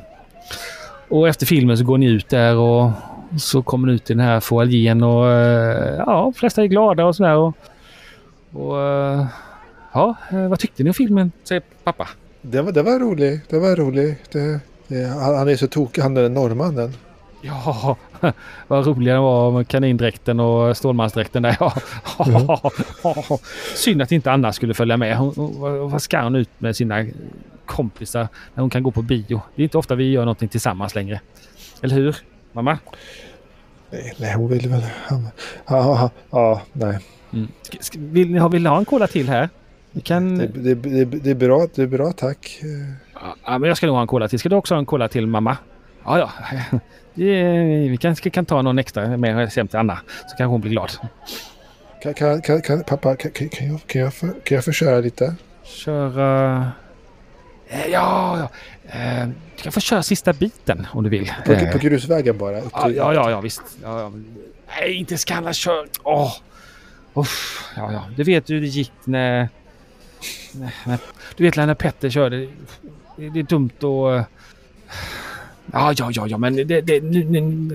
och 1.10 1.28
efter 1.28 1.46
filmen 1.46 1.78
så 1.78 1.84
går 1.84 1.98
ni 1.98 2.06
ut 2.06 2.30
där 2.30 2.58
och 2.58 2.92
så 3.40 3.62
kommer 3.62 3.88
ni 3.88 3.94
ut 3.94 4.10
i 4.10 4.14
den 4.14 4.26
här 4.26 4.40
foajén 4.40 5.04
och 5.04 5.28
eh, 5.32 5.96
ja, 5.98 6.22
de 6.22 6.34
flesta 6.34 6.64
är 6.64 6.68
glada 6.68 7.06
och 7.06 7.16
sådär. 7.16 7.36
Och, 7.36 7.56
och 8.54 8.82
eh, 8.82 9.26
ja, 9.94 10.16
vad 10.32 10.60
tyckte 10.60 10.84
ni 10.84 10.90
om 10.90 10.94
filmen? 10.94 11.32
Säger 11.44 11.64
pappa. 11.84 12.08
det, 12.42 12.62
var, 12.62 12.72
det 12.72 12.84
var 12.84 13.00
roligt. 13.00 13.50
Det 13.50 13.60
var 13.60 13.76
roligt. 13.76 14.32
Det, 14.32 14.60
det, 14.88 15.08
han, 15.08 15.36
han 15.36 15.50
är 15.50 15.56
så 15.56 15.68
tokig, 15.68 16.02
han 16.02 16.18
är 16.18 16.22
den 16.22 16.34
norrmannen. 16.34 16.94
Ja, 17.46 17.96
vad 18.68 18.88
roliga 18.88 19.14
den 19.14 19.24
var 19.24 19.52
med 19.52 19.68
kanindräkten 19.68 20.40
och 20.40 20.78
stålmansdräkten 20.78 21.44
där. 21.44 21.58
Ja. 22.18 22.72
Synd 23.76 24.02
att 24.02 24.12
inte 24.12 24.32
Anna 24.32 24.54
skulle 24.54 24.74
följa 24.74 24.98
med. 24.98 25.18
Hon, 25.18 25.34
hon, 25.36 25.90
vad- 25.92 26.02
ska 26.02 26.22
hon 26.22 26.36
ut 26.36 26.50
med 26.58 26.76
sina 26.76 27.06
kompisar 27.66 28.28
när 28.54 28.62
hon 28.62 28.70
kan 28.70 28.84
gå 28.84 28.92
på 28.92 29.02
bio? 29.02 29.42
Det 29.56 29.62
är 29.62 29.64
inte 29.64 29.78
ofta 29.78 29.96
vi 29.96 30.12
gör 30.12 30.22
någonting 30.22 30.50
tillsammans 30.50 30.96
längre. 30.96 31.22
Eller 31.82 31.96
hur, 31.96 32.16
mamma? 32.52 32.78
Nej, 33.92 34.14
nej 34.20 34.34
hon 34.34 34.50
vill 34.50 34.70
väl... 34.70 34.84
Ja, 35.68 36.62
nej. 36.74 37.00
Mm. 37.34 37.48
Vill 37.98 38.32
ni 38.32 38.38
ha, 38.40 38.48
vill 38.48 38.64
ni 38.64 38.70
ha 38.70 38.78
en 38.78 38.86
cola 38.86 39.08
till 39.08 39.30
här? 39.30 39.50
Vi 39.92 40.02
kan... 40.02 40.38
Det, 40.38 40.48
det, 40.48 40.76
det, 40.76 41.06
det, 41.06 41.30
är 41.30 41.36
bra, 41.36 41.68
det 41.76 41.82
är 41.82 41.88
bra, 41.88 42.12
tack. 42.12 42.60
Eh, 42.62 42.96
Ja, 43.46 43.58
men 43.58 43.68
jag 43.68 43.78
ska 43.78 43.86
nog 43.88 43.96
ha 43.96 44.02
en 44.02 44.08
cola 44.08 44.28
till. 44.28 44.40
Ska 44.40 44.50
du 44.50 44.56
också 44.56 44.74
ha 44.74 44.80
en 44.80 44.86
cola 44.86 45.08
till 45.08 45.28
mamma? 45.28 45.58
Ja, 46.06 46.20
ja. 46.20 46.30
Vi 47.16 47.98
kanske 48.02 48.30
kan 48.30 48.46
ta 48.46 48.62
någon 48.62 48.80
extra 48.80 49.18
med 49.18 49.50
hem 49.52 49.68
till 49.68 49.80
Anna. 49.80 50.00
Så 50.22 50.28
kanske 50.38 50.44
hon 50.46 50.62
blir 50.62 50.72
glad. 50.72 50.92
Kan, 52.02 52.14
kan, 52.14 52.42
kan, 52.42 52.62
kan, 52.62 52.84
pappa, 52.84 53.16
kan, 53.16 53.32
kan, 53.32 53.68
jag, 53.68 53.80
kan, 53.88 54.02
jag 54.02 54.14
få, 54.14 54.28
kan 54.28 54.56
jag 54.56 54.66
få 54.66 54.72
köra 54.72 55.00
lite? 55.00 55.36
Köra... 55.64 56.58
Eh, 57.68 57.88
Ja, 57.88 58.40
ja. 58.40 58.50
Eh, 59.00 59.28
Du 59.58 59.64
kan 59.64 59.72
få 59.72 59.80
köra 59.80 60.04
sista 60.04 60.34
biten 60.34 60.88
om 60.94 61.04
du 61.04 61.10
vill. 61.10 61.32
På, 61.46 61.54
Eh, 61.54 61.72
på 61.72 61.78
grusvägen 61.78 62.38
bara? 62.38 62.58
ja, 62.58 62.90
ja, 62.90 63.14
ja, 63.14 63.30
ja, 63.32 63.42
visst. 63.42 63.62
Ja, 63.84 64.00
ja. 64.00 64.12
Nej, 64.80 64.94
inte 64.94 65.18
ska 65.18 65.36
alla 65.36 65.54
köra. 65.54 65.86
Åh! 66.04 66.34
Uff, 67.14 67.66
ja, 67.78 67.92
ja. 67.94 68.04
Du 68.16 68.24
vet 68.24 68.50
hur 68.50 68.62
det 68.62 68.68
gick 68.68 68.92
när... 69.04 69.50
när, 70.52 70.72
när 70.86 70.98
du 71.36 71.44
vet 71.44 71.56
när 71.56 71.74
Petter 71.74 72.10
körde. 72.10 72.38
Det, 73.18 73.30
det 73.30 73.40
är 73.40 73.44
dumt 73.44 73.70
att... 73.78 74.28
Ja, 75.74 75.94
ja, 75.98 76.12
ja, 76.14 76.28
ja, 76.28 76.38
men 76.38 76.56
det, 76.56 76.82
det, 76.82 77.00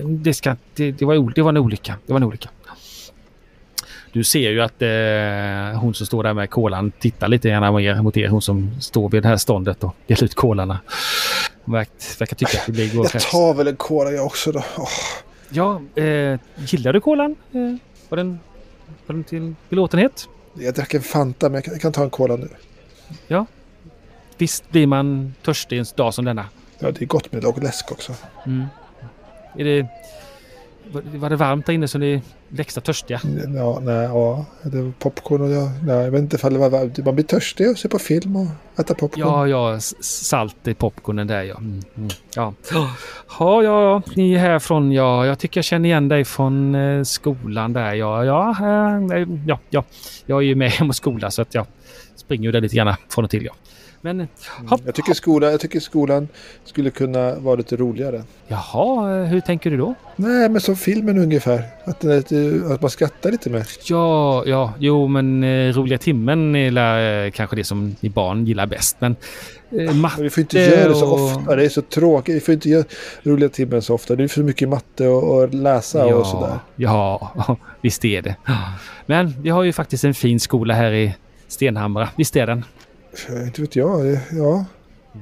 det 0.05 0.33
ska... 0.33 0.55
Det, 0.75 0.91
det, 0.91 1.05
var, 1.05 1.33
det 1.35 1.41
var 1.41 1.49
en 1.49 1.57
olycka. 1.57 1.95
Det 2.05 2.13
var 2.13 2.19
en 2.19 2.23
olycka. 2.23 2.49
Du 4.13 4.23
ser 4.23 4.49
ju 4.49 4.61
att 4.61 4.81
eh, 4.81 5.79
hon 5.79 5.93
som 5.93 6.05
står 6.05 6.23
där 6.23 6.33
med 6.33 6.49
kolan 6.49 6.91
tittar 6.91 7.27
lite 7.27 7.49
grann 7.49 7.73
mer 7.73 8.01
mot 8.01 8.17
er. 8.17 8.27
Hon 8.27 8.41
som 8.41 8.81
står 8.81 9.09
vid 9.09 9.23
det 9.23 9.29
här 9.29 9.37
ståndet 9.37 9.83
och 9.83 9.95
delar 10.07 10.23
ut 10.23 10.35
kolarna. 10.35 10.79
Hon 11.63 11.73
verkar, 11.73 12.19
verkar 12.19 12.35
tycka 12.35 12.57
att 12.59 12.65
det 12.65 12.71
blir 12.71 12.95
går 12.95 13.07
Jag 13.13 13.21
tar 13.21 13.53
väl 13.53 13.67
en 13.67 13.75
cola 13.75 14.11
jag 14.11 14.25
också 14.25 14.51
då. 14.51 14.63
Åh, 14.77 14.87
Ja, 15.53 15.81
eh, 15.95 16.39
gillar 16.67 16.93
du 16.93 17.01
kolan? 17.01 17.35
Eh, 17.51 17.59
var, 18.09 18.17
den, 18.17 18.39
var 19.05 19.13
den 19.15 19.23
till 19.23 19.55
belåtenhet? 19.69 20.29
jag 20.53 20.73
drack 20.73 20.93
en 20.93 21.01
Fanta 21.01 21.49
men 21.49 21.53
jag 21.55 21.63
kan, 21.63 21.73
jag 21.73 21.81
kan 21.81 21.91
ta 21.91 22.03
en 22.03 22.09
cola 22.09 22.35
nu. 22.35 22.49
Visst 24.37 24.71
blir 24.71 24.87
man 24.87 25.33
törstig 25.41 25.79
en 25.79 25.85
dag 25.95 26.13
som 26.13 26.25
denna? 26.25 26.45
Ja, 26.81 26.91
det 26.91 27.01
är 27.01 27.05
gott 27.05 27.31
med 27.31 27.45
och 27.45 27.63
läsk 27.63 27.91
också. 27.91 28.13
Mm. 28.45 28.65
Är 29.57 29.63
det, 29.65 29.87
var, 31.17 31.29
det 31.29 31.35
varmt 31.35 31.65
där 31.65 31.73
inne 31.73 31.87
så 31.87 31.97
ni 31.97 32.13
är 32.13 32.59
extra 32.59 32.81
törstiga? 32.81 33.21
Ja, 33.55 33.79
nej, 33.81 34.03
ja, 34.03 34.45
det 34.63 34.81
var 34.81 34.91
popcorn 34.99 35.41
och 35.41 35.49
jag, 35.49 35.69
nej, 35.83 35.95
jag 35.95 36.11
vet 36.11 36.21
inte 36.21 36.35
ifall 36.35 36.53
det 36.53 36.59
var 36.59 36.69
varmt. 36.69 36.97
Man 36.97 37.15
blir 37.15 37.25
törstig 37.25 37.69
och 37.69 37.77
se 37.77 37.89
på 37.89 37.99
film 37.99 38.35
och 38.35 38.47
äta 38.79 38.93
popcorn. 38.93 39.27
Ja, 39.27 39.47
ja, 39.47 39.79
salt 40.01 40.67
i 40.67 40.73
popcornen 40.73 41.27
där 41.27 41.43
ja. 41.43 41.57
Mm, 41.57 41.81
mm, 41.97 42.09
ja. 42.35 42.53
Ja, 42.71 42.93
ja, 43.39 43.63
ja, 43.63 44.01
ni 44.15 44.33
är 44.33 44.39
härifrån 44.39 44.91
ja. 44.91 45.25
Jag 45.25 45.39
tycker 45.39 45.57
jag 45.57 45.65
känner 45.65 45.89
igen 45.89 46.07
dig 46.07 46.25
från 46.25 46.75
eh, 46.75 47.03
skolan 47.03 47.73
där 47.73 47.93
ja. 47.93 48.25
Ja, 48.25 48.49
eh, 48.49 49.27
ja, 49.47 49.59
ja. 49.69 49.83
Jag 50.25 50.37
är 50.37 50.45
ju 50.45 50.55
med 50.55 50.71
hem 50.71 50.89
och 50.89 50.95
skola 50.95 51.31
så 51.31 51.41
att 51.41 51.53
jag 51.53 51.65
springer 52.15 52.43
ju 52.43 52.51
där 52.51 52.61
lite 52.61 52.75
grann 52.75 52.95
från 53.09 53.25
och 53.25 53.31
till 53.31 53.45
ja. 53.45 53.53
Men 54.03 54.27
hopp, 54.67 54.81
Jag 54.85 54.95
tycker, 54.95 55.13
skola, 55.13 55.51
jag 55.51 55.59
tycker 55.59 55.79
skolan 55.79 56.27
skulle 56.65 56.89
kunna 56.89 57.35
vara 57.35 57.55
lite 57.55 57.75
roligare. 57.75 58.23
jaha, 58.47 59.17
eh, 59.19 59.25
hur 59.25 59.39
tänker 59.41 59.71
du 59.71 59.77
då? 59.77 59.93
Nej, 60.15 60.49
men 60.49 60.61
som 60.61 60.75
filmen 60.75 61.17
ungefär. 61.17 61.63
Att, 61.85 62.05
att 62.71 62.81
man 62.81 62.89
skrattar 62.89 63.31
lite 63.31 63.49
mer. 63.49 63.65
Ja, 63.89 64.43
ja, 64.45 64.73
jo 64.79 65.07
men 65.07 65.43
eh, 65.43 65.73
roliga 65.73 65.97
timmen 65.97 66.55
är 66.55 67.25
eh, 67.25 67.31
kanske 67.31 67.55
det 67.55 67.63
som 67.63 67.95
ni 67.99 68.09
barn 68.09 68.45
gillar 68.45 68.65
bäst. 68.65 68.95
Men 68.99 69.11
eh, 69.71 69.77
Men 69.85 69.99
matte 69.99 70.23
vi 70.23 70.29
får 70.29 70.41
inte 70.41 70.59
göra 70.59 70.89
det 70.89 70.95
så 70.95 71.05
och- 71.13 71.37
ofta. 71.37 71.55
Det 71.55 71.65
är 71.65 71.69
så 71.69 71.81
tråkigt. 71.81 72.35
Vi 72.35 72.39
får 72.39 72.53
inte 72.53 72.69
göra 72.69 72.83
roliga 73.23 73.49
timmen 73.49 73.81
så 73.81 73.93
ofta. 73.93 74.15
Det 74.15 74.23
är 74.23 74.27
för 74.27 74.43
mycket 74.43 74.69
matte 74.69 75.07
och, 75.07 75.37
och 75.43 75.53
läsa 75.53 76.05
och 76.15 76.27
sådär. 76.27 76.59
Ja, 76.75 77.31
visst 77.81 78.05
är 78.05 78.21
det. 78.21 78.35
Men 79.05 79.33
vi 79.41 79.49
har 79.49 79.63
ju 79.63 79.73
faktiskt 79.73 80.03
en 80.03 80.13
fin 80.13 80.39
skola 80.39 80.73
här 80.73 80.91
i 80.91 81.15
Stenhamra. 81.47 82.09
Visst 82.17 82.35
är 82.35 82.47
den? 82.47 82.63
Inte 83.45 83.61
vet 83.61 83.75
jag. 83.75 84.17
Ja, 84.31 84.65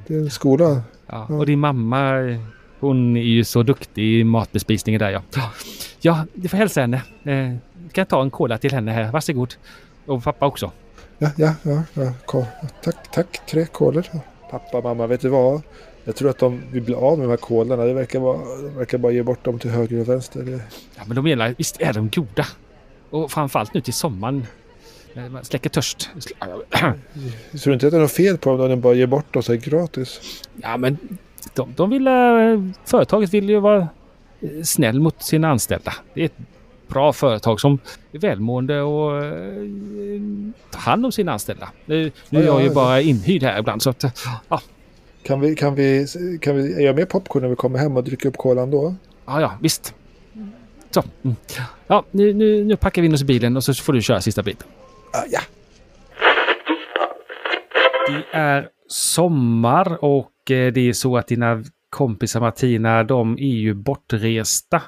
det 0.06 0.14
är 0.14 0.18
en 0.18 0.30
skola. 0.30 0.82
Ja. 1.06 1.26
Och 1.26 1.46
din 1.46 1.58
mamma, 1.58 2.18
eh, 2.18 2.40
hon 2.80 3.16
är 3.16 3.22
ju 3.22 3.44
så 3.44 3.62
duktig 3.62 4.20
i 4.20 4.24
matbespisningen 4.24 4.98
där 4.98 5.10
ja. 5.10 5.22
Ja, 6.00 6.24
du 6.34 6.48
får 6.48 6.56
hälsa 6.56 6.80
henne. 6.80 6.96
Eh, 7.24 7.56
du 7.74 7.88
kan 7.92 8.06
ta 8.06 8.22
en 8.22 8.30
cola 8.30 8.58
till 8.58 8.72
henne 8.72 8.92
här. 8.92 9.12
Varsågod. 9.12 9.54
Och 10.06 10.24
pappa 10.24 10.46
också. 10.46 10.72
Ja, 11.18 11.30
ja, 11.36 11.54
ja. 11.62 11.82
ja 11.94 12.46
tack, 12.82 13.12
tack. 13.12 13.46
Tre 13.46 13.66
kolor. 13.66 14.04
Pappa, 14.50 14.80
mamma, 14.80 15.06
vet 15.06 15.20
du 15.20 15.28
vad? 15.28 15.62
Jag 16.04 16.16
tror 16.16 16.30
att 16.30 16.38
de 16.38 16.62
vill 16.72 16.82
bli 16.82 16.94
av 16.94 17.18
med 17.18 17.26
de 17.26 17.30
här 17.30 17.36
kolorna. 17.36 17.84
Det 17.84 17.92
verkar, 17.92 18.20
vara, 18.20 18.38
de 18.62 18.74
verkar 18.74 18.98
bara 18.98 19.12
ge 19.12 19.22
bort 19.22 19.44
dem 19.44 19.58
till 19.58 19.70
höger 19.70 20.00
och 20.00 20.08
vänster. 20.08 20.60
Ja, 20.96 21.02
men 21.06 21.16
de 21.16 21.24
menar, 21.24 21.54
visst 21.58 21.80
är 21.80 21.92
de 21.92 22.08
goda? 22.08 22.46
Och 23.10 23.30
framförallt 23.30 23.74
nu 23.74 23.80
till 23.80 23.94
sommaren. 23.94 24.46
Släcker 25.42 25.70
törst. 25.70 26.10
jag 27.52 27.60
tror 27.60 27.74
inte 27.74 27.86
att 27.86 27.92
det 27.92 27.98
är 27.98 28.00
något 28.00 28.12
fel 28.12 28.38
på 28.38 28.50
dem 28.50 28.60
om 28.60 28.70
de 28.70 28.80
bara 28.80 28.94
ger 28.94 29.06
bort 29.06 29.34
dem 29.34 29.42
så 29.42 29.52
här 29.52 29.60
gratis. 29.60 30.42
Ja, 30.62 30.76
men 30.76 30.98
de, 31.54 31.72
de 31.76 31.90
vill, 31.90 32.06
eh, 32.06 32.12
företaget 32.84 33.34
vill 33.34 33.48
ju 33.50 33.60
vara 33.60 33.88
eh, 34.40 34.62
snäll 34.64 35.00
mot 35.00 35.22
sina 35.22 35.48
anställda. 35.48 35.94
Det 36.14 36.20
är 36.20 36.24
ett 36.24 36.36
bra 36.88 37.12
företag 37.12 37.60
som 37.60 37.78
är 38.12 38.18
välmående 38.18 38.80
och 38.80 39.24
eh, 39.24 39.32
tar 40.70 40.80
hand 40.80 41.06
om 41.06 41.12
sina 41.12 41.32
anställda. 41.32 41.68
Nu, 41.86 42.12
nu 42.28 42.38
är 42.38 42.46
Ja, 42.46 42.52
jag 42.54 42.62
ju 42.62 42.70
bara 42.74 43.00
inhyrd 43.00 43.42
här 43.42 43.58
ibland 43.58 43.82
så 43.82 43.90
att, 43.90 44.04
ja, 44.48 44.60
Kan 45.22 45.40
vi, 45.40 45.54
kan 45.54 45.74
vi, 45.74 46.06
kan 46.40 46.56
vi 46.56 46.74
är 46.74 46.80
jag 46.86 46.96
med 46.96 47.08
popcorn 47.08 47.42
när 47.42 47.48
vi 47.50 47.56
kommer 47.56 47.78
hem 47.78 47.96
och 47.96 48.04
dricker 48.04 48.28
upp 48.28 48.36
kolan 48.36 48.70
då? 48.70 48.94
ja, 49.26 49.40
ja 49.40 49.52
visst. 49.60 49.94
Så. 50.90 51.02
Mm. 51.22 51.36
Ja, 51.86 52.04
nu, 52.10 52.34
nu, 52.34 52.64
nu 52.64 52.76
packar 52.76 53.02
vi 53.02 53.08
in 53.08 53.14
oss 53.14 53.22
i 53.22 53.24
bilen 53.24 53.56
och 53.56 53.64
så 53.64 53.74
får 53.74 53.92
du 53.92 54.02
köra 54.02 54.20
sista 54.20 54.42
biten. 54.42 54.66
Ah, 55.12 55.24
ja. 55.30 55.40
Det 58.06 58.24
är 58.32 58.68
sommar 58.88 60.04
och 60.04 60.50
eh, 60.50 60.72
det 60.72 60.88
är 60.88 60.92
så 60.92 61.16
att 61.16 61.26
dina 61.26 61.64
kompisar 61.90 62.40
Martina, 62.40 63.04
de 63.04 63.38
är 63.38 63.56
ju 63.56 63.74
bortresta. 63.74 64.82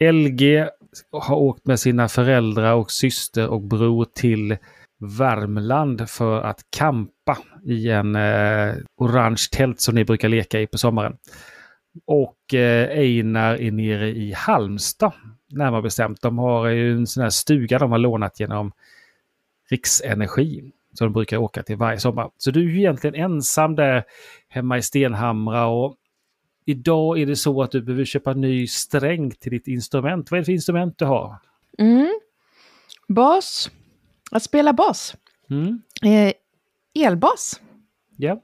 LG 0.00 0.68
har 1.12 1.36
åkt 1.36 1.66
med 1.66 1.80
sina 1.80 2.08
föräldrar 2.08 2.74
och 2.74 2.90
syster 2.90 3.48
och 3.48 3.62
bror 3.62 4.06
till 4.14 4.56
Värmland 5.18 6.10
för 6.10 6.42
att 6.42 6.60
kampa 6.76 7.38
i 7.64 7.90
en 7.90 8.16
eh, 8.16 8.74
orange 8.96 9.48
tält 9.52 9.80
som 9.80 9.94
ni 9.94 10.04
brukar 10.04 10.28
leka 10.28 10.60
i 10.60 10.66
på 10.66 10.78
sommaren. 10.78 11.16
Och 12.06 12.54
eh, 12.54 12.98
Einar 12.98 13.60
är 13.60 13.70
nere 13.70 14.08
i 14.08 14.32
Halmstad, 14.32 15.12
närmare 15.50 15.82
bestämt. 15.82 16.22
De 16.22 16.38
har 16.38 16.66
ju 16.68 16.92
en 16.92 17.06
sån 17.06 17.22
här 17.22 17.30
stuga 17.30 17.78
de 17.78 17.90
har 17.90 17.98
lånat 17.98 18.40
genom 18.40 18.72
Riksenergi. 19.70 20.72
Som 20.92 21.06
de 21.06 21.12
brukar 21.12 21.36
åka 21.36 21.62
till 21.62 21.76
varje 21.76 21.98
sommar. 21.98 22.30
Så 22.36 22.50
du 22.50 22.60
är 22.60 22.64
ju 22.64 22.78
egentligen 22.78 23.14
ensam 23.14 23.74
där 23.74 24.04
hemma 24.48 24.78
i 24.78 24.82
Stenhamra 24.82 25.66
och 25.66 25.96
idag 26.64 27.18
är 27.18 27.26
det 27.26 27.36
så 27.36 27.62
att 27.62 27.70
du 27.70 27.82
behöver 27.82 28.04
köpa 28.04 28.32
ny 28.32 28.66
sträng 28.66 29.30
till 29.30 29.50
ditt 29.50 29.68
instrument. 29.68 30.30
Vad 30.30 30.38
är 30.38 30.42
det 30.42 30.44
för 30.44 30.52
instrument 30.52 30.98
du 30.98 31.04
har? 31.04 31.36
Mm. 31.78 32.20
Bas. 33.08 33.70
Att 34.30 34.42
spela 34.42 34.72
bas. 34.72 35.16
Mm. 35.50 35.82
Eh, 36.02 36.32
elbas. 37.06 37.60
Ja. 38.16 38.42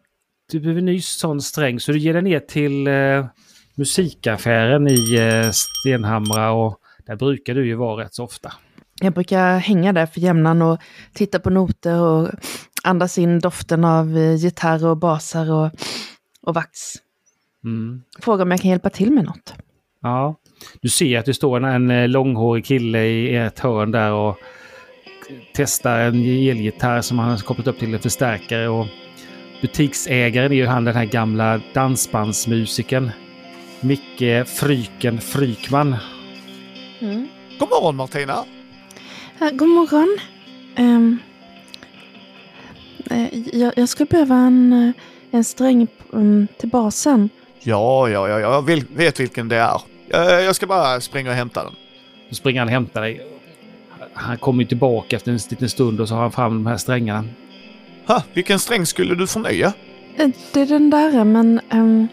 Du 0.50 0.60
behöver 0.60 0.80
ny 0.80 1.00
sån 1.00 1.42
sträng 1.42 1.80
så 1.80 1.92
du 1.92 1.98
ger 1.98 2.12
dig 2.12 2.22
ner 2.22 2.40
till 2.40 2.86
eh, 2.86 3.26
musikaffären 3.74 4.88
i 4.88 5.14
eh, 5.14 5.50
Stenhamra 5.50 6.52
och 6.52 6.78
där 7.06 7.16
brukar 7.16 7.54
du 7.54 7.66
ju 7.66 7.74
vara 7.74 8.04
rätt 8.04 8.14
så 8.14 8.24
ofta. 8.24 8.52
Jag 9.02 9.12
brukar 9.12 9.58
hänga 9.58 9.92
där 9.92 10.06
för 10.06 10.20
jämnan 10.20 10.62
och 10.62 10.78
titta 11.12 11.38
på 11.38 11.50
noter 11.50 12.00
och 12.00 12.28
andas 12.82 13.18
in 13.18 13.38
doften 13.38 13.84
av 13.84 14.18
eh, 14.18 14.34
gitarr 14.34 14.86
och 14.86 14.96
basar 14.96 15.52
och, 15.52 15.70
och 16.42 16.54
vax. 16.54 16.70
Mm. 17.64 18.02
Fråga 18.20 18.42
om 18.42 18.50
jag 18.50 18.60
kan 18.60 18.70
hjälpa 18.70 18.90
till 18.90 19.12
med 19.12 19.24
något. 19.24 19.54
Ja, 20.02 20.36
du 20.80 20.88
ser 20.88 21.18
att 21.18 21.26
det 21.26 21.34
står 21.34 21.56
en, 21.56 21.64
en 21.64 21.90
eh, 21.90 22.08
långhårig 22.08 22.64
kille 22.64 23.04
i 23.04 23.36
ett 23.36 23.58
hörn 23.58 23.90
där 23.90 24.12
och 24.12 24.36
testar 25.54 25.98
en 25.98 26.14
elgitarr 26.20 27.00
som 27.00 27.18
han 27.18 27.30
har 27.30 27.38
kopplat 27.38 27.66
upp 27.66 27.78
till 27.78 27.94
en 27.94 28.00
förstärkare. 28.00 28.68
Och 28.68 28.86
butiksägaren 29.60 30.52
är 30.52 30.56
ju 30.56 30.66
han 30.66 30.84
den 30.84 30.94
här 30.94 31.04
gamla 31.04 31.60
dansbandsmusikern. 31.74 33.10
Micke 33.80 34.46
Fryken 34.46 35.20
Frykman. 35.20 35.96
Mm. 37.00 37.28
God 37.58 37.68
morgon 37.68 37.96
Martina! 37.96 38.44
Eh, 39.40 39.50
god 39.50 39.68
morgon. 39.68 40.18
Eh, 43.10 43.58
jag, 43.58 43.72
jag 43.76 43.88
skulle 43.88 44.06
behöva 44.06 44.36
en, 44.36 44.72
eh, 44.72 44.90
en 45.30 45.44
sträng 45.44 45.86
um, 46.10 46.46
till 46.58 46.68
basen. 46.68 47.28
Ja, 47.60 48.08
ja, 48.08 48.28
ja, 48.28 48.40
jag 48.40 48.62
vill, 48.62 48.84
vet 48.96 49.20
vilken 49.20 49.48
det 49.48 49.56
är. 49.56 49.80
Jag, 50.08 50.44
jag 50.44 50.56
ska 50.56 50.66
bara 50.66 51.00
springa 51.00 51.30
och 51.30 51.36
hämta 51.36 51.64
den. 51.64 51.72
Då 52.28 52.34
springer 52.34 52.60
han 52.60 52.68
och 52.68 52.72
hämtar 52.72 53.00
dig. 53.00 53.26
Han 54.14 54.38
kommer 54.38 54.64
tillbaka 54.64 55.16
efter 55.16 55.30
en 55.32 55.38
liten 55.50 55.68
stund 55.68 56.00
och 56.00 56.08
så 56.08 56.14
har 56.14 56.22
han 56.22 56.32
fram 56.32 56.64
de 56.64 56.66
här 56.66 56.76
strängarna. 56.76 57.24
Ha, 58.06 58.22
vilken 58.32 58.58
sträng 58.58 58.86
skulle 58.86 59.14
du 59.14 59.26
förnya? 59.26 59.72
Det 60.52 60.60
är 60.60 60.66
den 60.66 60.90
där, 60.90 61.24
men 61.24 61.60
ehm, 61.70 62.08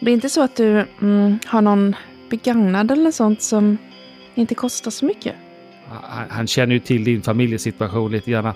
det 0.00 0.10
är 0.10 0.14
inte 0.14 0.28
så 0.28 0.42
att 0.42 0.56
du 0.56 0.86
mm, 1.02 1.38
har 1.46 1.62
någon 1.62 1.96
begagnad 2.30 2.90
eller 2.90 3.10
sånt 3.10 3.42
som 3.42 3.78
inte 4.34 4.54
kostar 4.54 4.90
så 4.90 5.04
mycket? 5.04 5.34
Han, 6.02 6.30
han 6.30 6.46
känner 6.46 6.74
ju 6.74 6.80
till 6.80 7.04
din 7.04 7.22
familjesituation 7.22 8.12
lite 8.12 8.30
grann. 8.30 8.54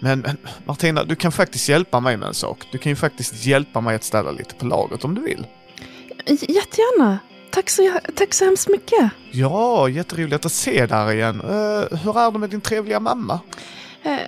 Men, 0.00 0.20
men 0.20 0.36
Martina, 0.64 1.04
du 1.04 1.16
kan 1.16 1.32
faktiskt 1.32 1.68
hjälpa 1.68 2.00
mig 2.00 2.16
med 2.16 2.28
en 2.28 2.34
sak. 2.34 2.58
Du 2.72 2.78
kan 2.78 2.90
ju 2.92 2.96
faktiskt 2.96 3.46
hjälpa 3.46 3.80
mig 3.80 3.96
att 3.96 4.04
ställa 4.04 4.30
lite 4.30 4.54
på 4.54 4.66
lagret 4.66 5.04
om 5.04 5.14
du 5.14 5.20
vill. 5.22 5.46
J- 6.26 6.36
Jättegärna. 6.48 7.18
Tack 7.50 7.70
så, 7.70 7.98
tack 8.14 8.34
så 8.34 8.44
hemskt 8.44 8.68
mycket. 8.68 9.10
Ja, 9.32 9.88
jätteroligt 9.88 10.46
att 10.46 10.52
se 10.52 10.86
dig 10.86 11.16
igen. 11.16 11.40
Eh, 11.40 11.98
hur 11.98 12.18
är 12.18 12.30
det 12.32 12.38
med 12.38 12.50
din 12.50 12.60
trevliga 12.60 13.00
mamma? 13.00 13.40
Eh, 14.02 14.18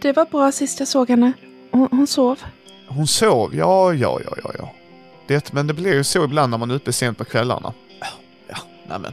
det 0.00 0.12
var 0.12 0.24
bra 0.24 0.52
sist 0.52 0.78
jag 0.78 0.88
såg 0.88 1.08
henne. 1.08 1.32
Hon, 1.70 1.88
hon 1.90 2.06
sov. 2.06 2.38
Hon 2.88 3.06
sov? 3.06 3.56
Ja, 3.56 3.94
ja, 3.94 4.20
ja, 4.24 4.36
ja, 4.44 4.50
ja. 4.58 4.72
Det, 5.26 5.52
men 5.52 5.66
det 5.66 5.74
blir 5.74 5.94
ju 5.94 6.04
så 6.04 6.24
ibland 6.24 6.50
när 6.50 6.58
man 6.58 6.70
är 6.70 6.74
uppe 6.74 6.92
sent 6.92 7.18
på 7.18 7.24
kvällarna. 7.24 7.72
Ja, 8.48 8.56
nämen. 8.88 9.12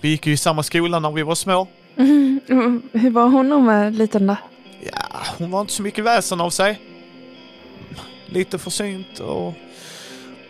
Vi 0.00 0.08
gick 0.08 0.26
ju 0.26 0.32
i 0.32 0.36
samma 0.36 0.62
skola 0.62 0.98
när 1.00 1.10
vi 1.10 1.22
var 1.22 1.34
små. 1.34 1.66
Mm, 1.96 2.40
mm, 2.48 2.82
hur 2.92 3.10
var 3.10 3.28
hon 3.28 3.48
när 3.48 3.56
hon 3.56 3.66
var 3.66 3.90
liten 3.90 4.26
då? 4.26 4.36
Ja, 4.92 5.08
hon 5.38 5.50
var 5.50 5.60
inte 5.60 5.72
så 5.72 5.82
mycket 5.82 6.04
väsen 6.04 6.40
av 6.40 6.50
sig. 6.50 6.80
Lite 8.26 8.58
försynt 8.58 9.18
och... 9.20 9.54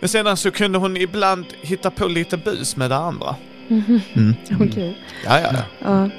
Men 0.01 0.09
sedan 0.09 0.37
så 0.37 0.51
kunde 0.51 0.79
hon 0.79 0.97
ibland 0.97 1.47
hitta 1.61 1.91
på 1.91 2.07
lite 2.09 2.37
bus 2.37 2.77
med 2.77 2.91
det 2.91 2.97
andra. 2.97 3.37
Mhm, 3.69 4.01
Mm. 4.15 4.35
Okej. 4.71 4.99
Ja, 5.25 5.41
ja, 5.41 5.51
ja. 5.53 5.63
Ja, 5.83 6.11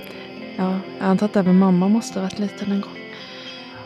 ja, 0.57 0.79
jag 0.99 1.07
antar 1.07 1.25
att 1.25 1.35
även 1.35 1.59
mamma 1.59 1.87
måste 1.87 2.19
ha 2.19 2.23
varit 2.23 2.39
liten 2.39 2.71
en 2.71 2.81
gång. 2.81 2.97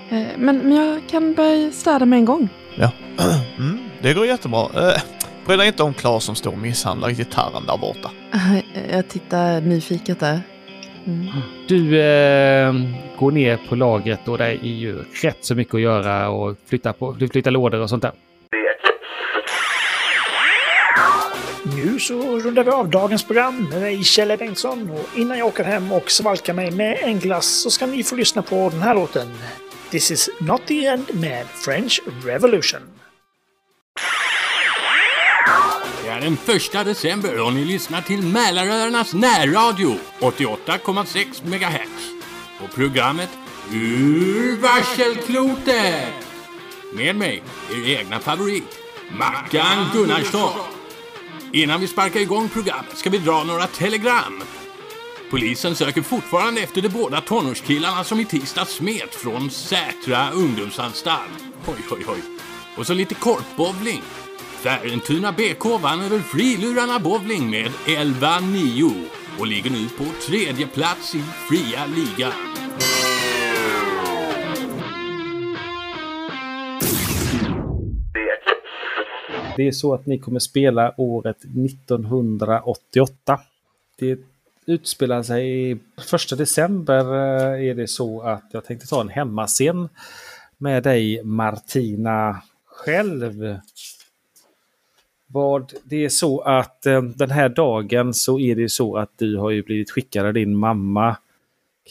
Eh, 0.10 0.28
Men, 0.38 0.58
men 0.58 0.72
jag 0.76 1.02
kan 1.10 1.34
börja 1.34 1.72
städa 1.72 2.06
med 2.06 2.18
en 2.20 2.26
gång. 2.26 2.50
Mm, 3.58 3.80
det 4.02 4.14
går 4.14 4.26
jättebra. 4.26 4.68
Bry 5.46 5.58
dig 5.58 5.68
inte 5.68 5.84
om 5.84 5.94
Klas 5.94 6.24
som 6.24 6.36
står 6.36 6.52
och 6.52 6.58
misshandlar 6.58 7.10
gitarren 7.10 7.66
där 7.68 7.78
borta. 7.78 8.12
Jag 8.92 9.08
tittar 9.08 9.62
nyfiket 9.62 10.20
där. 10.20 10.42
Mm. 11.06 11.28
Du 11.68 12.02
eh, 12.02 12.74
går 13.20 13.32
ner 13.32 13.60
på 13.70 13.76
lagret 13.76 14.28
och 14.28 14.38
det 14.38 14.46
är 14.46 14.64
ju 14.64 15.04
rätt 15.22 15.38
så 15.42 15.56
mycket 15.56 15.74
att 15.74 15.82
göra 15.82 16.30
och 16.30 16.58
flytta, 16.66 16.94
på, 16.94 17.12
du 17.12 17.28
flyttar 17.28 17.52
lådor 17.52 17.80
och 17.80 17.90
sånt 17.90 18.02
där. 18.02 18.12
Nu 21.76 22.00
så 22.00 22.40
rundar 22.40 22.64
vi 22.64 22.72
av 22.72 22.90
dagens 22.90 23.24
program 23.24 23.68
med 23.72 23.82
mig, 23.82 24.04
Kjell 24.04 24.38
Bengtsson. 24.38 24.90
Och 24.92 25.20
innan 25.20 25.38
jag 25.38 25.48
åker 25.48 25.64
hem 25.64 25.92
och 25.92 26.12
svalkar 26.12 26.54
mig 26.54 26.72
med 26.72 26.98
en 27.02 27.20
glass 27.20 27.62
så 27.62 27.70
ska 27.70 27.86
ni 27.86 28.04
få 28.04 28.16
lyssna 28.16 28.42
på 28.42 28.70
den 28.70 28.82
här 28.82 28.96
låten. 28.96 29.28
This 29.92 30.12
is 30.12 30.30
not 30.40 30.62
the 30.68 30.86
end 30.86 31.06
med 31.14 31.46
French 31.48 32.02
Revolution. 32.26 32.82
Det 36.14 36.18
är 36.18 36.22
den 36.22 36.38
första 36.38 36.84
december 36.84 37.42
och 37.42 37.54
ni 37.54 37.66
lyssnar 37.66 38.02
till 38.02 38.22
Mälaröarnas 38.22 39.14
närradio 39.14 40.00
88,6 40.20 41.46
MHz. 41.46 42.24
Och 42.64 42.76
programmet 42.76 43.30
Ur 43.72 44.58
varselklotet. 44.58 46.14
Med 46.94 47.16
mig, 47.16 47.44
er 47.72 48.00
egna 48.00 48.20
favorit, 48.20 48.80
Mackan 49.12 49.86
Gunnarsson. 49.94 50.52
Innan 51.54 51.82
vi 51.82 51.88
sparkar 51.88 52.20
igång 52.20 52.50
programmet 52.50 52.98
ska 52.98 53.10
vi 53.10 53.18
dra 53.18 53.44
några 53.44 53.68
telegram. 53.68 54.44
Polisen 55.32 55.76
söker 55.76 56.02
fortfarande 56.02 56.62
efter 56.62 56.82
de 56.82 56.90
båda 56.90 57.22
tonårskillarna 57.22 58.04
som 58.04 58.20
i 58.20 58.26
tisdags 58.26 58.74
smet 58.74 59.16
från 59.16 59.50
Sätra 59.50 60.32
ungdomsanstalt. 60.32 61.44
Oj, 61.68 61.86
oj, 61.92 62.06
oj. 62.08 62.22
Och 62.78 62.88
så 62.88 62.94
lite 62.94 63.16
korpbowling. 63.16 64.02
Värentuna 64.64 65.32
BK 65.32 65.66
vann 65.82 66.02
över 66.02 66.20
Frilurarna 66.20 67.00
Bowling 67.00 67.50
med 67.50 67.72
11-9 67.86 69.06
och 69.40 69.48
ligger 69.48 69.70
nu 69.70 69.88
på 69.98 70.04
tredje 70.28 70.68
plats 70.68 71.16
i 71.16 71.22
fria 71.22 71.86
ligan. 71.86 72.32
Det 79.58 79.68
är 79.68 79.72
så 79.72 79.94
att 79.94 80.06
ni 80.06 80.20
kommer 80.20 80.40
spela 80.40 80.94
året 80.98 81.38
1988. 81.38 83.40
Det 84.00 84.20
utspelar 84.66 85.24
sig 85.24 85.72
i 85.72 85.78
första 85.98 86.36
december 86.36 87.00
eh, 87.00 87.70
är 87.70 87.76
det 87.76 87.88
så 87.88 88.22
att 88.22 88.46
jag 88.52 88.66
tänkte 88.66 88.88
ta 88.88 89.02
en 89.02 89.10
hemmascen 89.10 89.90
med 90.58 90.84
dig 90.84 91.24
Martina 91.24 92.42
själv. 92.66 93.58
Vad 95.34 95.74
det 95.84 96.06
är 96.06 96.10
så 96.10 96.42
att 96.42 96.86
eh, 96.86 97.02
den 97.02 97.32
här 97.32 97.50
dagen 97.50 98.14
så 98.14 98.40
är 98.40 98.56
det 98.56 98.70
så 98.70 98.98
att 98.98 99.12
du 99.18 99.38
har 99.38 99.50
ju 99.50 99.64
blivit 99.64 99.92
skickad 99.92 100.26
av 100.26 100.34
din 100.34 100.58
mamma 100.58 101.18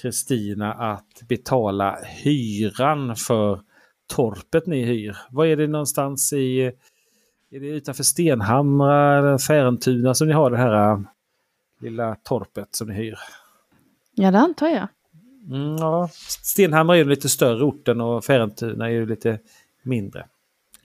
Kristina 0.03 0.73
att 0.73 1.23
betala 1.29 1.99
hyran 2.03 3.17
för 3.17 3.61
torpet 4.07 4.67
ni 4.67 4.85
hyr. 4.85 5.17
Vad 5.31 5.47
är 5.47 5.57
det 5.57 5.67
någonstans 5.67 6.33
i 6.33 6.73
är 7.51 7.61
det 7.61 7.67
utanför 7.67 8.03
Stenhamra 8.03 9.19
eller 9.19 9.39
Färentuna 9.39 10.15
som 10.15 10.29
ni 10.29 10.35
har 10.35 10.51
det 10.51 10.57
här 10.57 10.93
äh, 10.93 11.01
lilla 11.81 12.17
torpet 12.23 12.69
som 12.71 12.89
ni 12.89 12.95
hyr? 12.95 13.19
Ja, 14.15 14.31
det 14.31 14.39
antar 14.39 14.69
jag. 14.69 14.89
Mm, 15.49 15.77
ja. 15.77 16.09
Stenhamra 16.43 16.97
är 16.97 16.99
ju 16.99 17.05
lite 17.05 17.29
större 17.29 17.65
orten 17.65 18.01
och 18.01 18.25
Färentuna 18.25 18.87
är 18.87 18.91
ju 18.91 19.07
lite 19.07 19.39
mindre. 19.83 20.27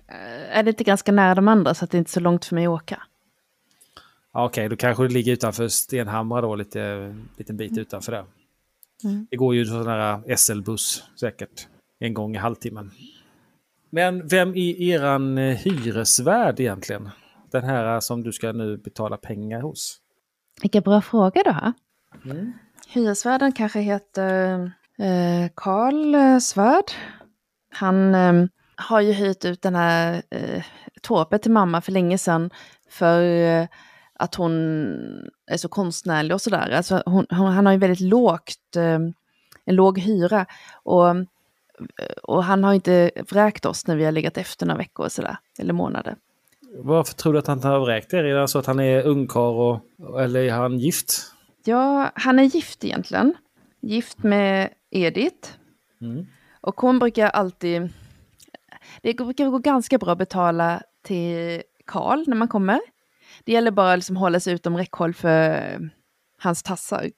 Eh, 0.08 0.58
Är 0.58 0.68
inte 0.68 0.84
ganska 0.84 1.12
nära 1.12 1.36
de 1.36 1.48
andra 1.48 1.74
så 1.74 1.86
att 1.86 1.92
det 1.92 1.98
är 1.98 2.00
inte 2.00 2.10
är 2.10 2.12
så 2.12 2.20
långt 2.20 2.46
för 2.46 2.56
mig 2.56 2.66
att 2.66 2.70
åka? 2.70 3.04
Ja, 4.34 4.46
Okej, 4.46 4.70
då 4.70 4.76
kanske 4.76 5.04
det 5.04 5.14
ligger 5.14 5.34
utanför 5.34 5.68
Stenhamra 5.68 6.42
då, 6.42 6.56
lite 6.56 7.16
liten 7.38 7.58
bit 7.58 7.78
utanför 7.78 8.12
där. 8.12 8.26
Mm. 9.04 9.28
Det 9.30 9.38
går 9.38 9.56
ju 9.56 9.66
sån 9.66 9.88
här 9.88 10.36
SL-buss 10.36 11.04
säkert 11.20 11.68
en 12.00 12.14
gång 12.14 12.36
i 12.36 12.38
halvtimmen. 12.38 12.92
Men 13.90 14.28
vem 14.28 14.50
är 14.50 14.82
eran 14.82 15.38
eh, 15.38 15.56
hyresvärd 15.58 16.60
egentligen? 16.60 17.10
den 17.52 17.64
här 17.64 18.00
som 18.00 18.24
du 18.24 18.34
ska 18.34 18.52
nu 18.52 18.78
betala 18.78 19.18
pengar 19.18 19.62
hos? 19.62 20.02
Vilken 20.62 20.84
bra 20.84 21.02
fråga 21.02 21.42
du 21.44 21.52
har. 21.52 21.74
Hyresvärden 22.88 23.52
kanske 23.52 23.80
heter 23.80 24.60
eh, 24.98 25.50
Karl 25.56 26.16
eh, 26.16 26.38
Svärd. 26.38 26.92
Han 27.70 28.16
eh, 28.16 28.46
har 28.78 29.02
ju 29.02 29.12
hyrt 29.12 29.46
ut 29.46 29.62
den 29.62 29.76
här 29.76 30.22
eh, 30.30 30.64
torpet 31.02 31.42
till 31.42 31.52
mamma 31.52 31.82
för 31.82 31.92
länge 31.92 32.18
sedan 32.18 32.50
för 32.90 33.22
eh, 33.22 33.68
att 34.14 34.36
hon 34.36 34.54
är 35.52 35.58
så 35.58 35.70
konstnärlig 35.70 36.34
och 36.34 36.42
sådär. 36.42 36.72
Alltså 36.72 37.04
hon, 37.06 37.26
hon, 37.30 37.48
han 37.48 37.66
har 37.66 37.74
ju 37.74 37.80
väldigt 37.80 38.00
lågt, 38.00 38.76
eh, 38.76 39.00
en 39.66 39.76
låg 39.76 40.00
hyra. 40.00 40.46
Och, 40.84 41.16
och 42.24 42.44
han 42.44 42.64
har 42.64 42.74
inte 42.74 43.12
vräkt 43.30 43.66
oss 43.66 43.88
när 43.88 43.96
vi 43.96 44.06
har 44.06 44.12
legat 44.12 44.38
efter 44.38 44.66
några 44.66 44.78
veckor 44.78 45.06
och 45.06 45.12
sådär, 45.12 45.38
eller 45.60 45.74
månader. 45.74 46.16
Varför 46.80 47.14
tror 47.14 47.34
du 47.34 47.40
att 47.40 47.48
han 47.48 47.64
har 47.64 47.80
vräkt 47.80 48.14
er? 48.14 48.24
Är 48.24 48.42
det 48.42 48.48
så 48.48 48.60
att 48.60 48.66
han 48.66 48.80
är 48.80 49.04
ungkarl 49.04 49.80
och, 50.00 50.22
eller 50.22 50.40
är 50.40 50.52
han 50.52 50.80
gift? 50.80 51.34
Ja, 51.64 52.12
han 52.16 52.40
är 52.40 52.44
gift 52.44 52.84
egentligen. 52.84 53.34
Gift 53.82 54.24
med 54.24 54.70
Edith. 54.90 55.50
Mm. 56.02 56.26
Och 56.62 56.82
hon 56.82 57.00
brukar 57.00 57.30
alltid... 57.30 57.90
Det 59.02 59.14
brukar 59.14 59.48
gå 59.50 59.58
ganska 59.60 59.98
bra 59.98 60.12
att 60.12 60.18
betala 60.18 60.82
till 61.04 61.62
Karl 61.86 62.24
när 62.28 62.36
man 62.36 62.48
kommer. 62.48 62.80
Det 63.44 63.52
gäller 63.52 63.72
bara 63.72 63.92
att 63.92 63.98
liksom 63.98 64.18
hålla 64.18 64.40
sig 64.40 64.54
utom 64.54 64.78
räckhåll 64.78 65.14
för 65.14 65.92
hans 66.42 66.64
tassar. 66.64 67.10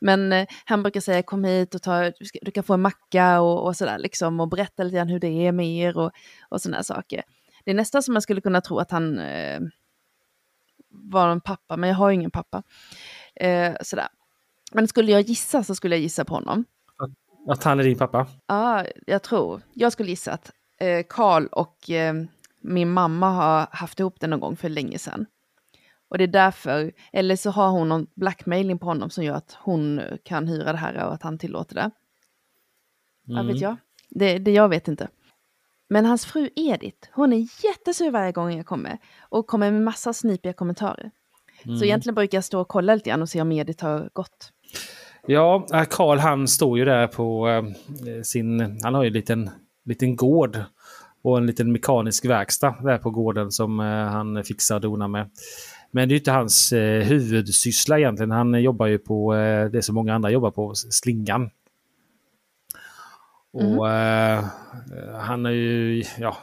Men 0.00 0.32
eh, 0.32 0.46
han 0.64 0.82
brukar 0.82 1.00
säga 1.00 1.22
kom 1.22 1.44
hit 1.44 1.74
och 1.74 1.82
ta, 1.82 2.12
du, 2.42 2.50
kan 2.50 2.64
få 2.64 2.74
en 2.74 2.82
macka 2.82 3.40
och, 3.40 3.66
och 3.66 3.76
sådär 3.76 3.98
liksom 3.98 4.40
och 4.40 4.48
berätta 4.48 4.82
lite 4.82 4.96
grann 4.96 5.08
hur 5.08 5.20
det 5.20 5.46
är 5.46 5.52
med 5.52 5.66
er 5.66 5.98
och, 5.98 6.10
och 6.48 6.60
sådana 6.60 6.82
saker. 6.82 7.22
Det 7.64 7.70
är 7.70 7.74
nästan 7.74 8.02
som 8.02 8.14
man 8.14 8.22
skulle 8.22 8.40
kunna 8.40 8.60
tro 8.60 8.78
att 8.78 8.90
han 8.90 9.18
eh, 9.18 9.60
var 10.88 11.28
en 11.28 11.40
pappa, 11.40 11.76
men 11.76 11.88
jag 11.88 11.96
har 11.96 12.10
ingen 12.10 12.30
pappa. 12.30 12.62
Eh, 13.34 13.72
sådär. 13.80 14.08
Men 14.72 14.88
skulle 14.88 15.12
jag 15.12 15.20
gissa 15.20 15.64
så 15.64 15.74
skulle 15.74 15.94
jag 15.94 16.02
gissa 16.02 16.24
på 16.24 16.34
honom. 16.34 16.64
Att 17.48 17.64
han 17.64 17.80
är 17.80 17.84
din 17.84 17.98
pappa? 17.98 18.26
Ja, 18.46 18.84
jag 19.06 19.22
tror. 19.22 19.62
Jag 19.74 19.92
skulle 19.92 20.10
gissa 20.10 20.32
att 20.32 20.48
eh, 20.48 20.52
Karl 21.08 21.46
och 21.46 21.90
eh, 21.90 22.14
min 22.60 22.92
mamma 22.92 23.30
har 23.30 23.66
haft 23.70 24.00
ihop 24.00 24.20
det 24.20 24.26
någon 24.26 24.40
gång 24.40 24.56
för 24.56 24.68
länge 24.68 24.98
sedan. 24.98 25.26
Och 26.08 26.18
det 26.18 26.24
är 26.24 26.28
därför, 26.28 26.92
eller 27.12 27.36
så 27.36 27.50
har 27.50 27.70
hon 27.70 27.88
någon 27.88 28.06
blackmailing 28.14 28.78
på 28.78 28.86
honom 28.86 29.10
som 29.10 29.24
gör 29.24 29.34
att 29.34 29.56
hon 29.60 30.00
kan 30.24 30.48
hyra 30.48 30.72
det 30.72 30.78
här 30.78 31.06
och 31.06 31.14
att 31.14 31.22
han 31.22 31.38
tillåter 31.38 31.74
det. 31.74 31.90
Vad 33.24 33.46
vet 33.46 33.60
jag? 33.60 33.76
Det, 34.08 34.38
det 34.38 34.50
jag 34.50 34.68
vet 34.68 34.88
inte. 34.88 35.08
Men 35.88 36.04
hans 36.06 36.26
fru 36.26 36.48
Edith, 36.56 37.08
hon 37.12 37.32
är 37.32 37.64
jättesur 37.64 38.10
varje 38.10 38.32
gång 38.32 38.56
jag 38.56 38.66
kommer 38.66 38.98
och 39.20 39.46
kommer 39.46 39.70
med 39.70 39.82
massa 39.82 40.12
snipiga 40.12 40.52
kommentarer. 40.52 41.10
Så 41.78 41.84
egentligen 41.84 42.14
brukar 42.14 42.38
jag 42.38 42.44
stå 42.44 42.60
och 42.60 42.68
kolla 42.68 42.94
lite 42.94 43.10
grann 43.10 43.22
och 43.22 43.28
se 43.28 43.40
om 43.40 43.52
Edith 43.52 43.84
har 43.84 44.10
gått. 44.12 44.52
Ja, 45.26 45.66
äh, 45.72 45.84
Karl 45.90 46.18
han 46.18 46.48
står 46.48 46.78
ju 46.78 46.84
där 46.84 47.06
på 47.06 47.48
eh, 47.48 48.22
sin... 48.22 48.78
Han 48.82 48.94
har 48.94 49.02
ju 49.02 49.06
en 49.06 49.12
liten, 49.12 49.50
liten 49.84 50.16
gård 50.16 50.58
och 51.22 51.38
en 51.38 51.46
liten 51.46 51.72
mekanisk 51.72 52.24
verkstad 52.24 52.74
där 52.82 52.98
på 52.98 53.10
gården 53.10 53.50
som 53.50 53.80
eh, 53.80 53.86
han 53.86 54.44
fixar 54.44 54.74
och 54.74 54.80
donar 54.80 55.08
med. 55.08 55.30
Men 55.90 56.08
det 56.08 56.14
är 56.14 56.16
inte 56.16 56.30
hans 56.30 56.72
eh, 56.72 57.02
huvudsyssla 57.02 57.98
egentligen. 57.98 58.30
Han 58.30 58.62
jobbar 58.62 58.86
ju 58.86 58.98
på 58.98 59.34
eh, 59.34 59.70
det 59.70 59.82
som 59.82 59.94
många 59.94 60.14
andra 60.14 60.30
jobbar 60.30 60.50
på, 60.50 60.74
slingan. 60.74 61.50
Och 63.52 63.90
eh, 63.90 64.44
han 65.20 65.46
är 65.46 65.50
ju, 65.50 66.04
ja, 66.18 66.36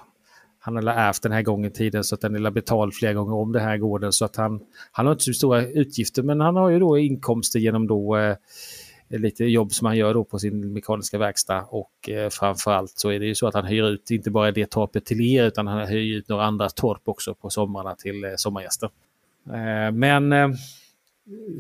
han 0.60 0.76
har 0.76 0.84
ärvt 0.84 1.22
den 1.22 1.32
här 1.32 1.42
gången 1.42 1.72
tiden 1.72 2.04
så 2.04 2.16
att 2.16 2.22
den 2.22 2.46
är 2.46 2.52
betald 2.52 2.94
flera 2.94 3.14
gånger 3.14 3.34
om 3.36 3.52
den 3.52 3.62
här 3.62 3.78
gården. 3.78 4.12
Så 4.12 4.26
att 4.26 4.36
han, 4.36 4.60
han 4.92 5.06
har 5.06 5.14
inte 5.14 5.24
så 5.24 5.34
stora 5.34 5.62
utgifter 5.62 6.24
men 6.24 6.42
han 6.42 6.56
har 6.56 6.70
ju 6.70 6.80
då 6.80 6.98
inkomster 6.98 7.60
genom 7.60 7.88
då 7.88 8.18
eh, 8.18 8.36
lite 9.10 9.46
jobb 9.46 9.72
som 9.72 9.86
han 9.86 9.98
gör 9.98 10.14
då 10.14 10.24
på 10.24 10.40
sin 10.40 10.74
mekaniska 10.74 11.18
verkstad. 11.18 11.62
Och 11.62 12.10
eh, 12.10 12.30
framförallt 12.30 12.92
så 12.96 13.10
är 13.10 13.20
det 13.20 13.26
ju 13.26 13.36
så 13.36 13.48
att 13.48 13.54
han 13.54 13.66
hyr 13.66 13.84
ut 13.90 14.12
inte 14.12 14.32
bara 14.32 14.52
det 14.52 14.70
torpet 14.70 15.06
till 15.06 15.22
er 15.22 15.44
utan 15.44 15.68
han 15.68 15.88
hyr 15.88 16.18
ut 16.18 16.30
några 16.30 16.46
andra 16.46 16.70
torp 16.70 17.02
också 17.06 17.36
på 17.36 17.50
somrarna 17.50 17.96
till 17.96 18.24
eh, 18.24 18.32
sommargäster. 18.36 18.90
Eh, 19.48 19.92
men 19.92 20.34
eh, 20.34 20.50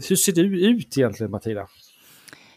hur 0.09 0.15
ser 0.15 0.31
du 0.31 0.65
ut 0.65 0.97
egentligen 0.97 1.31
Matilda? 1.31 1.67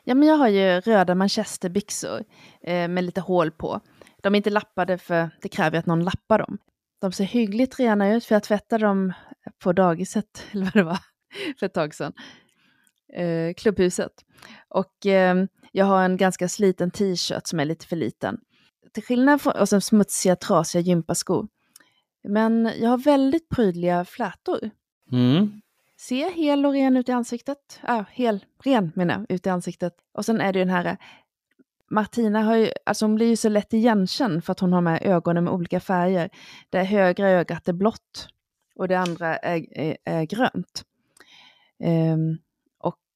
Ja, 0.05 0.15
men 0.15 0.29
jag 0.29 0.37
har 0.37 0.49
ju 0.49 0.81
röda 0.81 1.15
manchesterbyxor 1.15 2.25
eh, 2.61 2.89
med 2.89 3.05
lite 3.05 3.21
hål 3.21 3.51
på. 3.51 3.81
De 4.23 4.35
är 4.35 4.37
inte 4.37 4.51
lappade 4.51 4.99
för 4.99 5.31
det 5.43 5.49
kräver 5.49 5.79
att 5.79 5.87
någon 5.87 6.05
lappar 6.05 6.39
dem. 6.39 6.59
De 7.01 7.13
ser 7.13 7.25
hyggligt 7.25 7.79
rena 7.79 8.15
ut 8.15 8.25
för 8.25 8.35
jag 8.35 8.43
tvättade 8.43 8.87
dem 8.87 9.13
på 9.59 9.73
dagiset, 9.73 10.47
eller 10.53 10.65
vad 10.65 10.75
det 10.75 10.83
var, 10.83 10.99
för 11.59 11.67
ett 11.67 11.75
tag 11.75 11.95
sedan. 11.95 12.13
Eh, 13.13 13.55
klubbhuset. 13.55 14.13
Och 14.69 15.07
eh, 15.07 15.45
jag 15.73 15.87
har 15.87 16.05
en 16.05 16.17
ganska 16.17 16.49
sliten 16.49 16.91
t-shirt 16.91 17.47
som 17.47 17.61
är 17.61 17.65
lite 17.65 17.87
för 17.87 17.97
liten. 17.97 18.41
Till 18.93 19.03
skillnad 19.03 19.41
från, 19.41 19.53
och 19.53 19.69
sen 19.69 19.81
smutsiga, 19.81 20.37
trasiga 20.37 20.83
gympaskor. 20.83 21.49
Men 22.29 22.71
jag 22.81 22.91
har 22.91 22.99
väldigt 22.99 23.49
prydliga 23.49 24.05
flätor. 24.05 24.71
Mm. 25.13 25.61
Ser 26.01 26.31
hel 26.31 26.67
och 26.67 26.73
ren 26.73 26.97
ut 26.97 27.09
i 27.09 27.13
ansiktet. 27.13 27.81
Ja, 27.87 28.05
hel, 28.11 28.45
ren 28.65 28.93
menar 28.95 29.15
jag, 29.15 29.37
ut 29.37 29.47
i 29.47 29.51
ansiktet. 29.51 29.93
Och 30.13 30.25
sen 30.25 30.41
är 30.41 30.53
det 30.53 30.59
ju 30.59 30.65
den 30.65 30.75
här 30.75 30.97
Martina 31.91 32.43
har 32.43 32.57
ju, 32.57 32.71
alltså 32.87 33.05
hon 33.05 33.15
blir 33.15 33.27
ju 33.27 33.37
så 33.37 33.49
lätt 33.49 33.73
igenkänd 33.73 34.45
för 34.45 34.53
att 34.53 34.61
hon 34.61 34.73
har 34.73 34.81
med 34.81 35.03
ögonen 35.03 35.45
med 35.45 35.53
olika 35.53 35.81
färger. 35.81 36.31
Det 36.71 36.83
högra 36.83 37.31
ögat 37.31 37.69
är 37.69 37.73
blått 37.73 38.29
och 38.75 38.89
det 38.89 38.99
andra 38.99 39.37
är, 39.37 39.79
är, 39.79 39.97
är 40.05 40.25
grönt. 40.25 40.85
Och 41.79 42.42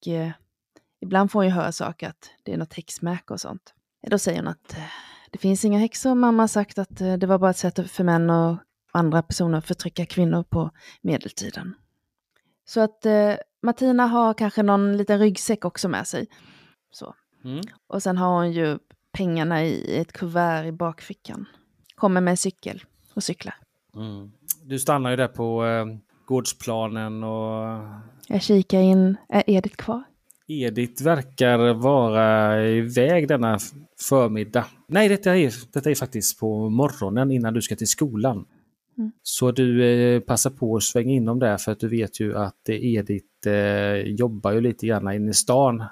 eh, 0.09 0.31
ibland 1.01 1.31
får 1.31 1.39
hon 1.39 1.47
ju 1.47 1.53
höra 1.53 1.73
saker 1.73 2.09
att 2.09 2.31
det 2.43 2.53
är 2.53 2.57
något 2.57 2.75
häxmärke 2.75 3.33
och 3.33 3.41
sånt. 3.41 3.75
Då 4.11 4.19
säger 4.19 4.39
hon 4.39 4.49
att 4.49 4.73
eh, 4.73 4.85
det 5.31 5.39
finns 5.39 5.65
inga 5.65 5.79
häxor. 5.79 6.15
Mamma 6.15 6.43
har 6.43 6.49
sagt 6.49 6.79
att 6.79 7.01
eh, 7.01 7.15
det 7.15 7.27
var 7.27 7.39
bara 7.39 7.51
ett 7.51 7.57
sätt 7.57 7.91
för 7.91 8.05
män 8.05 8.31
och 8.31 8.57
andra 8.93 9.23
personer 9.23 9.59
att 9.59 9.67
förtrycka 9.67 10.07
kvinnor 10.07 10.43
på 10.43 10.71
medeltiden. 11.03 11.75
Så 12.65 12.81
att 12.81 13.07
eh, 13.07 13.35
Martina 13.63 14.07
har 14.07 14.35
kanske 14.35 14.63
någon 14.63 14.97
liten 14.97 15.19
ryggsäck 15.19 15.65
också 15.65 15.89
med 15.89 16.07
sig. 16.07 16.27
Så. 16.91 17.15
Mm. 17.45 17.61
Och 17.87 18.03
sen 18.03 18.17
har 18.17 18.35
hon 18.35 18.53
ju 18.53 18.79
pengarna 19.13 19.65
i 19.65 19.97
ett 19.97 20.13
kuvert 20.13 20.65
i 20.65 20.73
bakfickan. 20.73 21.47
Kommer 21.95 22.21
med 22.21 22.31
en 22.31 22.37
cykel 22.37 22.85
och 23.15 23.23
cyklar. 23.23 23.55
Mm. 23.95 24.33
Du 24.63 24.79
stannar 24.79 25.11
ju 25.11 25.17
där 25.17 25.29
på 25.29 25.65
gårdsplanen 26.27 27.25
och 27.25 27.79
Jag 28.29 28.43
kikar 28.43 28.81
in, 28.81 29.17
är 29.29 29.43
Edith 29.47 29.77
kvar? 29.77 30.03
Edith 30.49 31.05
verkar 31.05 31.75
vara 31.75 32.63
iväg 32.69 33.29
denna 33.29 33.59
förmiddag. 34.01 34.67
Nej, 34.87 35.09
detta 35.09 35.37
är, 35.37 35.55
detta 35.73 35.91
är 35.91 35.95
faktiskt 35.95 36.41
på 36.41 36.71
morgonen 36.71 37.31
innan 37.31 37.55
du 37.55 37.63
ska 37.63 37.77
till 37.77 37.89
skolan. 37.89 38.45
Mm. 38.99 39.13
Så 39.23 39.53
du 39.53 39.85
eh, 39.85 40.21
passar 40.21 40.51
på 40.51 40.77
att 40.77 40.83
svänga 40.83 41.13
in 41.13 41.25
dem 41.25 41.39
där 41.39 41.57
för 41.57 41.73
att 41.73 41.81
du 41.81 41.89
vet 41.89 42.21
ju 42.21 42.37
att 42.37 42.69
eh, 42.69 42.85
Edith 42.85 43.49
eh, 43.49 43.97
jobbar 43.97 44.53
ju 44.53 44.61
lite 44.61 44.87
grann 44.87 45.13
inne 45.13 45.31
i 45.31 45.35
stan 45.35 45.85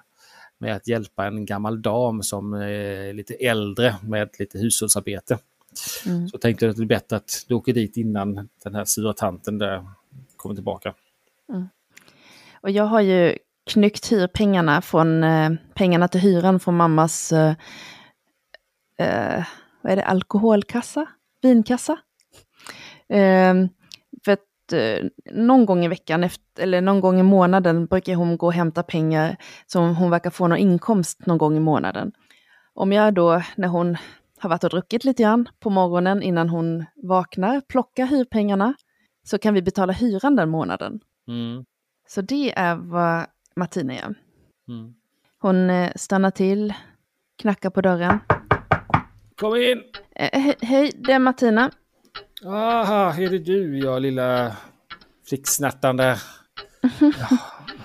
med 0.59 0.77
att 0.77 0.88
hjälpa 0.88 1.27
en 1.27 1.44
gammal 1.44 1.83
dam 1.83 2.23
som 2.23 2.53
är 2.53 3.12
lite 3.12 3.35
äldre 3.35 3.94
med 4.03 4.29
lite 4.38 4.59
hushållsarbete. 4.59 5.38
Mm. 6.07 6.29
Så 6.29 6.38
tänkte 6.38 6.64
jag 6.64 6.70
att 6.70 6.77
det 6.77 6.83
är 6.83 6.87
bättre 6.87 7.16
att 7.16 7.44
du 7.49 7.55
åker 7.55 7.73
dit 7.73 7.97
innan 7.97 8.49
den 8.64 8.75
här 8.75 8.85
sura 8.85 9.12
tanten 9.12 9.59
där 9.59 9.85
kommer 10.44 10.54
tillbaka. 10.54 10.94
Mm. 11.48 11.68
Och 12.61 12.70
jag 12.70 12.85
har 12.85 13.00
ju 13.00 13.38
knyckt 13.70 14.12
hyrpengarna 14.12 14.83
från 14.83 15.24
eh, 15.24 15.50
pengarna 15.74 16.09
till 16.09 16.20
hyran 16.20 16.61
från 16.61 16.76
mammas 16.76 17.33
eh, 17.33 17.54
eh, 18.98 19.44
vad 19.83 19.92
är 19.92 19.96
det, 19.96 20.04
alkoholkassa? 20.04 21.07
Vinkassa? 21.42 21.98
Eh, 23.09 23.54
för 24.24 24.33
att 24.33 24.72
eh, 24.72 25.07
någon 25.33 25.66
gång 25.66 25.85
i 25.85 25.88
veckan, 25.88 26.24
efter, 26.24 26.62
eller 26.62 26.80
någon 26.80 27.00
gång 27.00 27.20
i 27.20 27.22
månaden, 27.22 27.87
brukar 27.87 28.14
hon 28.14 28.37
gå 28.37 28.46
och 28.46 28.52
hämta 28.52 28.83
pengar 28.83 29.37
som 29.66 29.96
hon 29.96 30.11
verkar 30.11 30.30
få 30.30 30.48
någon 30.48 30.59
inkomst 30.59 31.26
någon 31.26 31.38
gång 31.38 31.57
i 31.57 31.61
månaden. 31.61 32.12
Om 32.74 32.92
jag 32.92 33.14
då, 33.14 33.42
när 33.57 33.68
hon 33.68 33.96
har 34.38 34.50
varit 34.50 34.64
och 34.64 34.70
druckit 34.70 35.04
lite 35.04 35.22
grann 35.22 35.48
på 35.61 35.70
morgonen 35.70 36.22
innan 36.22 36.48
hon 36.48 36.85
vaknar, 36.96 37.61
plockar 37.61 38.07
hyrpengarna, 38.07 38.74
så 39.25 39.39
kan 39.39 39.55
vi 39.55 39.63
betala 39.63 39.93
hyran 39.93 40.37
den 40.37 40.49
månaden. 40.49 41.01
Mm. 41.29 41.65
Så 42.09 42.21
det 42.21 42.59
är 42.59 42.75
vad 42.75 43.27
Martina 43.57 43.95
gör. 43.95 44.15
Mm. 44.69 44.95
Hon 45.39 45.71
eh, 45.71 45.93
stannar 45.97 46.31
till, 46.31 46.75
knackar 47.39 47.71
på 47.71 47.81
dörren. 47.81 48.19
Kom 49.37 49.57
in! 49.57 49.83
Eh, 50.15 50.41
he 50.41 50.55
hej, 50.61 50.93
det 50.95 51.13
är 51.13 51.19
Martina. 51.19 51.71
Aha, 52.45 53.15
är 53.15 53.31
det 53.31 53.39
du, 53.39 53.79
ja 53.79 53.99
lilla 53.99 54.57
flicksnattande? 55.29 56.17
Ja. 57.01 57.39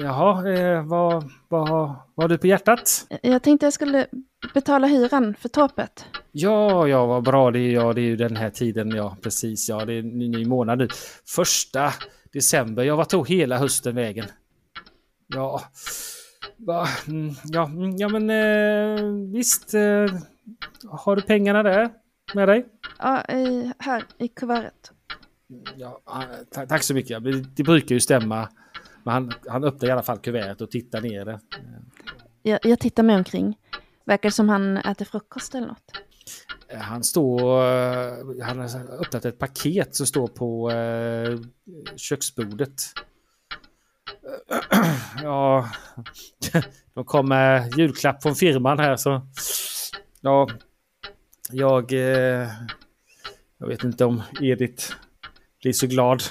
Jaha, 0.00 0.48
eh, 0.52 0.86
vad, 0.86 1.30
vad, 1.48 1.68
vad 1.68 1.96
har 2.16 2.28
du 2.28 2.38
på 2.38 2.46
hjärtat? 2.46 3.06
Jag 3.22 3.42
tänkte 3.42 3.66
jag 3.66 3.72
skulle 3.72 4.06
betala 4.54 4.86
hyran 4.86 5.34
för 5.34 5.48
torpet. 5.48 6.04
Ja, 6.32 6.88
ja, 6.88 7.06
vad 7.06 7.24
bra. 7.24 7.50
Det 7.50 7.58
är, 7.58 7.72
ja, 7.72 7.92
det 7.92 8.00
är 8.00 8.04
ju 8.04 8.16
den 8.16 8.36
här 8.36 8.50
tiden, 8.50 8.90
ja, 8.90 9.16
precis. 9.22 9.68
Ja, 9.68 9.84
det 9.84 9.92
är 9.92 9.98
en 9.98 10.18
ny, 10.18 10.46
månad 10.46 10.78
nu. 10.78 10.88
Första 11.36 11.92
december. 12.32 12.82
Ja, 12.84 12.96
vad 12.96 13.08
tog 13.08 13.28
hela 13.28 13.58
hösten 13.58 13.94
vägen? 13.94 14.26
Ja, 15.26 15.62
va, 16.56 16.86
mm, 17.08 17.34
ja, 17.44 17.64
mm, 17.64 17.96
ja 17.96 18.08
men 18.08 18.30
eh, 18.30 19.04
visst. 19.32 19.74
Eh, 19.74 20.06
har 20.90 21.16
du 21.16 21.22
pengarna 21.22 21.62
där 21.62 21.90
med 22.34 22.48
dig? 22.48 22.66
Ja, 22.98 23.24
i, 23.24 23.72
här 23.78 24.04
i 24.18 24.28
kuvertet. 24.28 24.92
Ja, 25.76 26.00
ah, 26.04 26.22
ta- 26.54 26.66
tack 26.66 26.82
så 26.82 26.94
mycket. 26.94 27.22
Det 27.56 27.62
brukar 27.62 27.94
ju 27.94 28.00
stämma. 28.00 28.48
Men 29.08 29.14
han, 29.14 29.32
han 29.48 29.64
öppnar 29.64 29.88
i 29.88 29.92
alla 29.92 30.02
fall 30.02 30.18
kuvertet 30.18 30.60
och 30.60 30.70
tittar 30.70 31.00
ner 31.00 31.24
det. 31.24 31.40
Jag, 32.42 32.58
jag 32.62 32.78
tittar 32.78 33.02
mig 33.02 33.16
omkring. 33.16 33.58
Verkar 34.04 34.30
som 34.30 34.48
han 34.48 34.76
äter 34.76 35.04
frukost 35.04 35.54
eller 35.54 35.66
något. 35.66 35.92
Han 36.74 37.04
står... 37.04 37.64
eh, 37.64 38.14
Han 38.42 38.58
har 38.58 39.00
öppnat 39.00 39.24
ett 39.24 39.38
paket 39.38 39.94
som 39.94 40.06
står 40.06 40.28
på 40.28 40.70
eh, 40.70 41.38
köksbordet. 41.96 42.82
Ja, 45.22 45.68
de 46.94 47.04
kom 47.04 47.28
med 47.28 47.72
julklapp 47.78 48.22
från 48.22 48.34
firman 48.34 48.78
här 48.78 48.96
så... 48.96 49.26
Ja, 50.20 50.48
jag... 51.50 51.92
Eh, 51.92 52.48
jag 53.58 53.68
vet 53.68 53.84
inte 53.84 54.04
om 54.04 54.22
Edith 54.40 54.92
blir 55.62 55.72
så 55.72 55.86
glad. 55.86 56.22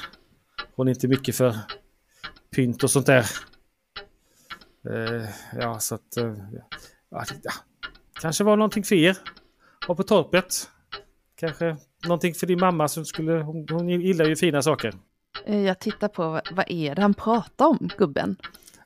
Hon 0.75 0.87
är 0.87 0.91
inte 0.91 1.07
mycket 1.07 1.35
för 1.35 1.55
pynt 2.57 2.83
och 2.83 2.91
sånt 2.91 3.05
där. 3.05 3.25
Eh, 4.89 5.29
ja, 5.59 5.79
så 5.79 5.95
att... 5.95 6.17
Eh, 6.17 6.33
ja, 7.09 7.23
kanske 8.21 8.43
var 8.43 8.57
någonting 8.57 8.83
för 8.83 8.95
er. 8.95 9.17
Och 9.87 9.97
på 9.97 10.03
torpet. 10.03 10.69
Kanske 11.39 11.77
någonting 12.05 12.33
för 12.33 12.47
din 12.47 12.59
mamma 12.59 12.87
som 12.87 13.05
skulle... 13.05 13.31
Hon, 13.31 13.65
hon 13.71 13.89
gillar 13.89 14.25
ju 14.25 14.35
fina 14.35 14.61
saker. 14.61 14.93
Eh, 15.45 15.61
Jag 15.61 15.79
tittar 15.79 16.07
på 16.07 16.29
vad, 16.29 16.47
vad 16.51 16.65
är 16.71 16.95
det 16.95 17.01
han 17.01 17.13
pratar 17.13 17.65
om, 17.65 17.89
gubben? 17.97 18.35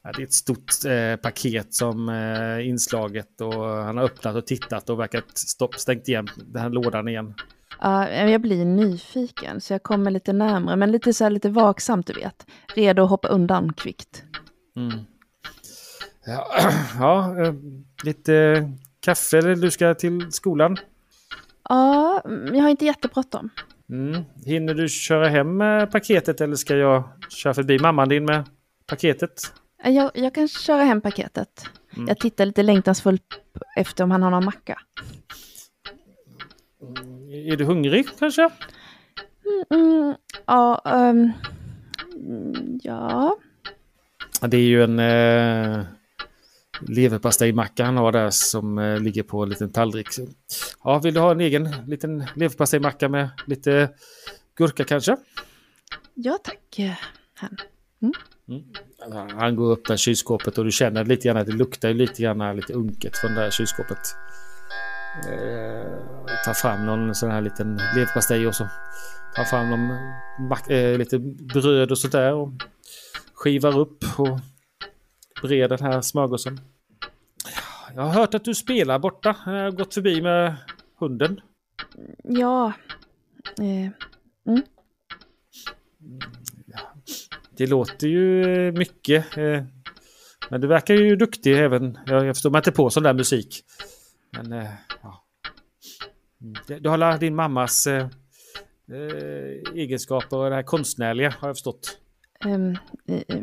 Ja, 0.04 0.12
det 0.12 0.22
är 0.22 0.26
ett 0.26 0.34
stort 0.34 0.86
eh, 0.88 1.16
paket 1.16 1.74
som 1.74 2.10
eh, 2.10 2.68
inslaget 2.68 3.42
och 3.42 3.68
han 3.68 3.98
har 3.98 4.04
öppnat 4.04 4.36
och 4.36 4.48
tittat 4.48 4.90
och 4.90 5.00
verkat 5.00 5.38
stopp, 5.38 5.76
stängt 5.76 6.08
igen 6.08 6.28
den 6.38 6.62
här 6.62 6.70
lådan 6.70 7.08
igen. 7.08 7.34
Ja, 7.82 8.10
jag 8.10 8.42
blir 8.42 8.66
nyfiken 8.66 9.62
så 9.62 9.74
jag 9.74 9.84
kommer 9.84 10.12
lite 10.12 10.34
närmare, 10.34 10.76
men 10.76 10.92
lite 10.92 11.14
så 11.14 11.24
här 11.24 11.32
lite 11.32 11.50
vaksamt 11.50 12.08
du 12.08 12.14
vet. 12.14 12.46
Redo 12.76 13.04
att 13.04 13.10
hoppa 13.10 13.28
undan 13.28 13.74
kvickt. 13.74 14.24
Mm. 14.76 15.00
Ja, 16.26 16.48
ja 17.00 17.42
eh, 17.44 17.54
lite 18.04 18.64
kaffe 19.00 19.38
eller 19.38 19.56
du 19.56 19.72
ska 19.72 19.94
till 19.94 20.32
skolan? 20.32 20.78
Ja, 21.70 22.22
mm, 22.26 22.56
jag 22.56 22.64
har 22.64 22.70
inte 22.70 22.86
jättebråttom. 22.86 23.50
Mm. 23.90 24.24
Hinner 24.46 24.74
du 24.74 24.90
köra 24.90 25.28
hem 25.28 25.60
paketet 25.92 26.42
eller 26.42 26.56
ska 26.56 26.76
jag 26.76 27.04
köra 27.30 27.54
förbi 27.54 27.80
mamman 27.80 28.10
din 28.10 28.26
med 28.26 28.44
paketet? 28.86 29.34
Eh, 29.84 29.92
Jag, 29.92 30.12
jag 30.14 30.36
kan 30.36 30.48
köra 30.48 30.84
hem 30.84 31.02
paketet. 31.02 31.66
Mm. 31.96 32.08
Jag 32.08 32.20
tittar 32.20 32.46
lite 32.46 32.64
längtansfullt 32.64 33.24
efter 33.76 34.04
om 34.04 34.12
han 34.12 34.24
har 34.24 34.30
någon 34.32 34.46
macka. 34.46 34.78
Är 37.34 37.58
du 37.58 37.66
hungrig 37.66 38.08
kanske? 38.20 38.50
Mm, 39.70 40.16
ja, 40.46 40.82
mm, 40.86 41.32
ja. 42.84 43.38
Det 44.42 44.58
är 44.58 44.62
ju 44.62 44.84
en 44.84 45.00
eh, 45.00 45.86
leverpastejmacka 46.82 47.86
han 47.86 47.98
har 47.98 48.12
där 48.12 48.30
som 48.30 48.78
eh, 48.78 49.00
ligger 49.00 49.24
på 49.24 49.44
en 49.44 49.50
liten 49.50 49.72
tallrik. 49.72 50.08
Ja, 50.84 51.00
vill 51.00 51.14
du 51.14 51.20
ha 51.20 51.32
en 51.32 51.42
egen 51.42 51.76
liten 51.88 52.28
leverpastejmacka 52.36 53.10
med 53.10 53.30
lite 53.48 53.90
gurka 54.58 54.84
kanske? 54.84 55.18
Ja 56.14 56.38
tack, 56.44 56.80
eh, 56.80 56.94
han. 57.34 57.58
Ja, 59.10 59.28
Han 59.30 59.56
går 59.56 59.72
upp 59.72 59.88
där 59.88 59.98
kylskåpet 59.98 60.58
och 60.58 60.66
du 60.66 60.72
känner 60.72 61.06
lite 61.06 61.28
grann 61.28 61.38
att 61.38 61.48
det 61.48 61.54
luktar 61.54 61.94
lite 61.94 62.22
grann 62.22 62.56
lite 62.56 62.74
unket 62.74 63.18
från 63.18 63.36
det 63.36 63.42
här 63.42 63.52
kylskåpet. 63.52 64.16
Eh, 65.16 65.92
tar 66.46 66.54
fram 66.54 66.86
någon 66.86 67.16
sån 67.16 67.32
här 67.32 67.42
liten 67.42 67.80
leverpastej 67.96 68.48
och 68.48 68.56
så 68.56 68.68
tar 69.36 69.44
fram 69.44 69.70
någon 69.70 69.92
eh, 70.70 70.98
lite 70.98 71.20
bröd 71.54 71.92
och 71.92 71.98
sånt 71.98 72.12
där 72.12 72.34
och 72.34 72.50
skivar 73.34 73.78
upp 73.80 74.04
och 74.18 74.40
breder 75.42 75.78
den 75.78 75.88
här 75.94 76.02
smörgåsen. 76.02 76.60
Jag 77.96 78.02
har 78.02 78.10
hört 78.14 78.34
att 78.34 78.46
du 78.46 78.56
spelar 78.56 79.00
borta. 79.00 79.36
Jag 79.46 79.52
har 79.64 79.72
gått 79.72 79.94
förbi 79.94 80.22
med 80.22 80.56
hunden. 81.00 81.42
Ja. 82.24 82.74
Eh, 83.60 83.90
Det 87.58 87.68
låter 87.68 88.08
ju 88.08 88.72
mycket. 88.72 89.38
eh, 89.38 89.64
Men 90.50 90.62
du 90.62 90.68
verkar 90.68 90.94
ju 90.94 91.16
duktig 91.16 91.58
även. 91.60 91.98
Jag 92.06 92.36
förstår 92.36 92.50
mig 92.50 92.60
inte 92.60 92.72
på 92.72 92.90
sån 92.90 93.04
där 93.04 93.14
musik. 93.14 93.64
Men 94.38 94.52
eh, 94.54 94.70
ja. 95.04 95.24
Mm, 96.42 96.82
Du 96.82 96.90
har 96.90 96.94
alla 96.94 97.18
din 97.18 97.36
mammas 97.36 97.88
eh, 97.88 98.08
eh, 98.92 99.74
egenskaper 99.76 100.38
och 100.38 100.50
det 100.50 100.56
här 100.56 100.64
konstnärliga 100.64 101.34
har 101.40 101.48
jag 101.50 101.56
förstått. 101.56 101.98
eh, 102.46 103.40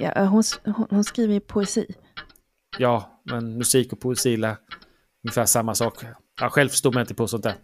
ja, 0.00 0.24
hon, 0.24 0.42
hon, 0.64 0.86
hon 0.90 1.04
skriver 1.04 1.40
poesi. 1.40 1.94
Ja, 2.78 3.20
men 3.24 3.58
musik 3.58 3.92
och 3.92 4.00
poesi 4.00 4.34
är 4.44 4.56
ungefär 5.24 5.44
samma 5.46 5.74
sak. 5.74 6.04
Jag 6.40 6.52
själv 6.52 6.68
förstår 6.68 6.92
mig 6.92 7.00
inte 7.00 7.14
på 7.14 7.28
sånt 7.28 7.42
där. 7.42 7.54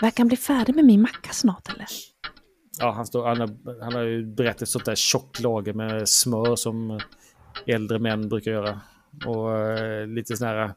Verkar 0.00 0.18
han 0.18 0.28
bli 0.28 0.36
färdig 0.36 0.74
med 0.74 0.84
min 0.84 1.02
macka 1.02 1.32
snart 1.32 1.68
eller? 1.68 1.86
Ja, 2.78 2.90
han, 2.92 3.06
står, 3.06 3.26
han, 3.26 3.40
har, 3.40 3.82
han 3.84 3.92
har 3.94 4.02
ju 4.02 4.26
berättat 4.34 4.68
sånt 4.68 4.84
där 4.84 4.94
tjockt 4.94 5.40
lager 5.40 5.72
med 5.72 6.08
smör 6.08 6.56
som 6.56 7.00
äldre 7.66 7.98
män 7.98 8.28
brukar 8.28 8.50
göra. 8.50 8.80
Och 9.24 9.58
eh, 9.58 10.06
lite 10.06 10.36
sån 10.36 10.48
här 10.48 10.72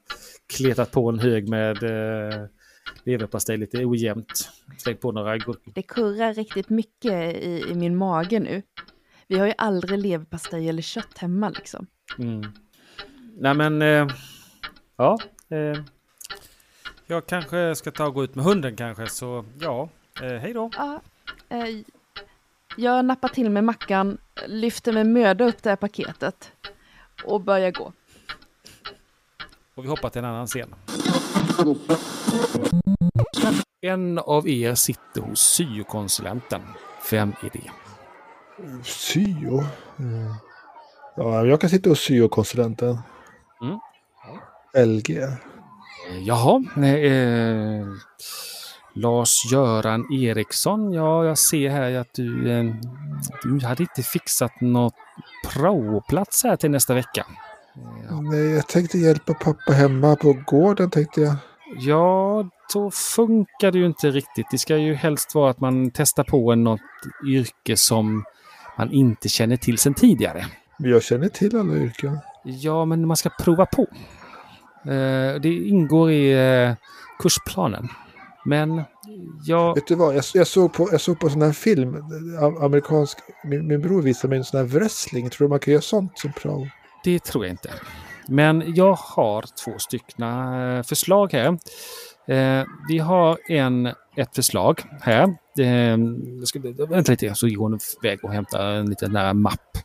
kletat 0.58 0.92
på 0.92 1.10
en 1.10 1.20
hög 1.20 1.50
med 1.50 1.84
eh, 1.84 2.46
leverpastej 3.04 3.58
lite 3.58 3.86
ojämnt. 3.86 4.50
Slängt 4.78 5.02
på 5.02 5.12
några 5.12 5.38
gurkor. 5.38 5.74
Det 5.76 5.82
kurrar 5.82 6.34
riktigt 6.34 6.70
mycket 6.70 7.36
i, 7.36 7.66
i 7.70 7.76
min 7.76 7.96
mage 7.96 8.40
nu. 8.40 8.62
Vi 9.28 9.40
har 9.40 9.48
ju 9.48 9.54
aldrig 9.58 10.00
leverpastej 10.00 10.70
eller 10.70 10.82
kött 10.82 11.18
hemma 11.18 11.50
liksom. 11.50 11.88
Mm. 12.18 12.44
Nej 13.38 13.54
men, 13.54 13.82
eh, 13.82 14.08
ja. 14.98 15.18
Eh, 15.50 15.84
jag 17.08 17.26
kanske 17.26 17.76
ska 17.76 17.92
ta 17.92 18.08
och 18.08 18.14
gå 18.14 18.24
ut 18.24 18.36
med 18.36 18.46
hunden 18.46 18.76
kanske, 18.76 19.08
så 19.08 19.46
ja. 19.60 19.90
Eh, 20.22 20.34
hej 20.34 20.54
då. 20.54 20.70
Ja, 20.78 21.02
eh, 21.50 21.66
jag 22.78 23.06
nappar 23.06 23.28
till 23.28 23.50
med 23.50 23.64
mackan, 23.64 24.18
lyfter 24.48 24.94
med 24.94 25.06
möda 25.06 25.46
upp 25.46 25.64
det 25.64 25.70
här 25.70 25.78
paketet 25.78 26.52
och 27.24 27.42
börjar 27.42 27.72
gå. 27.72 27.94
Och 29.80 29.86
vi 29.86 29.90
hoppar 29.90 30.10
till 30.10 30.20
en 30.20 30.26
annan 30.26 30.48
scen. 30.48 30.76
En 33.82 34.20
av 34.20 34.48
er 34.48 34.76
sitter 34.76 35.22
hos 35.22 35.40
syokonsulenten. 35.40 36.62
Vem 37.12 37.34
är 37.42 37.50
det? 37.54 37.72
Syo? 38.84 39.64
Mm. 40.00 40.34
Ja, 41.16 41.46
jag 41.46 41.62
kan 41.62 41.70
sitta 41.70 41.90
hos 41.90 42.00
syokonsulenten. 42.00 42.98
Mm. 43.62 43.80
LG. 44.88 45.28
Jaha, 46.26 46.64
nej, 46.76 47.06
eh, 47.06 47.88
Lars-Göran 48.94 50.14
Eriksson. 50.14 50.94
Ja, 50.94 51.26
jag 51.26 51.38
ser 51.38 51.70
här 51.70 51.96
att 51.96 52.14
du, 52.14 52.52
eh, 52.52 52.76
du 53.44 53.66
hade 53.66 53.84
inte 53.84 54.04
fixat 54.04 54.62
något 54.62 54.96
praoplats 55.48 56.44
här 56.44 56.56
till 56.56 56.72
nästa 56.72 56.94
vecka. 56.94 57.26
Nej, 58.22 58.52
jag 58.52 58.68
tänkte 58.68 58.98
hjälpa 58.98 59.34
pappa 59.34 59.74
hemma 59.74 60.16
på 60.16 60.34
gården 60.46 60.90
tänkte 60.90 61.22
jag. 61.22 61.36
Ja, 61.78 62.50
så 62.68 62.92
funkar 62.92 63.72
det 63.72 63.78
ju 63.78 63.86
inte 63.86 64.12
riktigt. 64.12 64.48
Det 64.52 64.58
ska 64.58 64.78
ju 64.78 64.94
helst 64.94 65.36
vara 65.36 65.52
att 65.52 65.60
man 65.60 65.92
testar 65.92 66.24
på 66.24 66.56
något 66.56 66.82
yrke 67.28 67.78
som 67.78 68.24
man 68.78 68.92
inte 68.92 69.30
känner 69.30 69.58
till 69.58 69.78
sedan 69.78 69.94
tidigare. 69.94 70.46
Men 70.80 70.92
jag 70.92 71.04
känner 71.04 71.28
till 71.28 71.56
alla 71.56 71.76
yrken. 71.76 72.20
Ja, 72.44 72.86
men 72.86 73.08
man 73.08 73.18
ska 73.18 73.30
prova 73.30 73.66
på. 73.66 73.88
Eh, 74.86 75.42
det 75.42 75.54
ingår 75.54 76.12
i 76.12 76.32
eh, 76.32 76.74
kursplanen. 77.20 77.88
Men 78.46 78.82
jag... 79.46 79.76
Vet 79.76 79.88
du 79.88 79.96
vad, 79.96 80.16
jag, 80.16 80.24
jag, 80.34 80.48
såg 80.48 80.74
på, 80.74 80.90
jag 80.92 81.02
såg 81.02 81.20
på 81.20 81.28
en 81.28 81.34
sån 81.34 81.42
här 81.42 81.52
film, 81.52 81.96
amerikansk, 82.62 83.18
min, 83.44 83.68
min 83.68 83.82
bror 83.82 84.02
visade 84.02 84.30
mig 84.30 84.38
en 84.38 84.44
sån 84.44 84.58
här 84.58 84.68
wrestling. 84.68 85.30
Tror 85.30 85.48
du 85.48 85.50
man 85.50 85.60
kan 85.60 85.72
göra 85.72 85.82
sånt 85.82 86.20
som 86.20 86.34
prao? 86.34 86.68
Det 87.04 87.24
tror 87.24 87.46
jag 87.46 87.54
inte. 87.54 87.70
Men 88.28 88.76
jag 88.76 88.94
har 88.94 89.46
två 89.64 89.80
styckna 89.80 90.62
eh, 90.78 90.84
förslag 90.84 91.34
här. 91.34 91.58
Eh, 92.28 92.66
vi 92.88 92.98
har 92.98 93.38
en, 93.52 93.86
ett 94.16 94.36
förslag 94.36 94.82
här. 95.02 95.36
Eh, 95.60 95.98
jag 96.40 96.48
ska, 96.48 96.60
vänta 96.90 97.12
lite, 97.12 97.36
så 97.36 97.48
går 97.48 97.58
hon 97.58 97.80
iväg 98.04 98.24
och 98.24 98.34
hämtar 98.34 98.72
en 98.72 98.90
liten 98.90 99.14
där 99.14 99.34
mapp. 99.34 99.78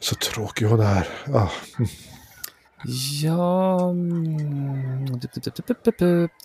Så 0.00 0.14
tråkig 0.14 0.66
hon 0.66 0.80
är. 0.80 1.08
Ah. 1.34 1.48
Ja... 3.22 3.94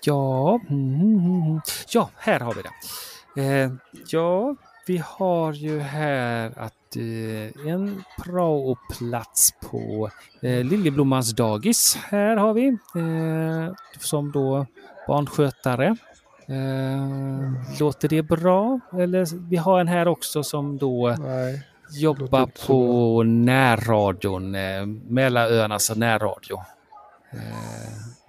Ja... 0.06 0.60
Ja, 1.90 2.10
här 2.18 2.40
har 2.40 2.54
vi 2.54 2.62
det. 2.62 2.72
Eh, 3.42 3.72
ja, 4.08 4.56
vi 4.88 5.04
har 5.06 5.54
ju 5.54 5.80
här 5.80 6.54
att 6.58 6.74
en 7.66 8.04
praoplats 8.24 9.54
på 9.72 10.10
eh, 10.42 10.64
Liljeblommans 10.64 11.32
dagis. 11.32 11.98
Här 12.10 12.38
har 12.38 12.54
vi. 12.54 12.68
Eh, 12.68 13.74
som 14.00 14.32
då 14.32 14.66
barnskötare. 15.08 15.96
Eh, 16.48 17.80
låter 17.80 18.08
det 18.08 18.24
bra? 18.24 18.80
Eller 19.00 19.50
vi 19.50 19.58
har 19.58 19.80
en 19.80 19.88
här 19.88 20.08
också 20.08 20.44
som 20.44 20.78
då 20.78 21.16
Nej. 21.20 21.68
jobbar 21.92 22.50
på 22.68 23.24
närradion, 23.24 24.56
eh, 24.56 24.86
Mälaröarnas 24.86 25.96
närradio. 25.96 26.58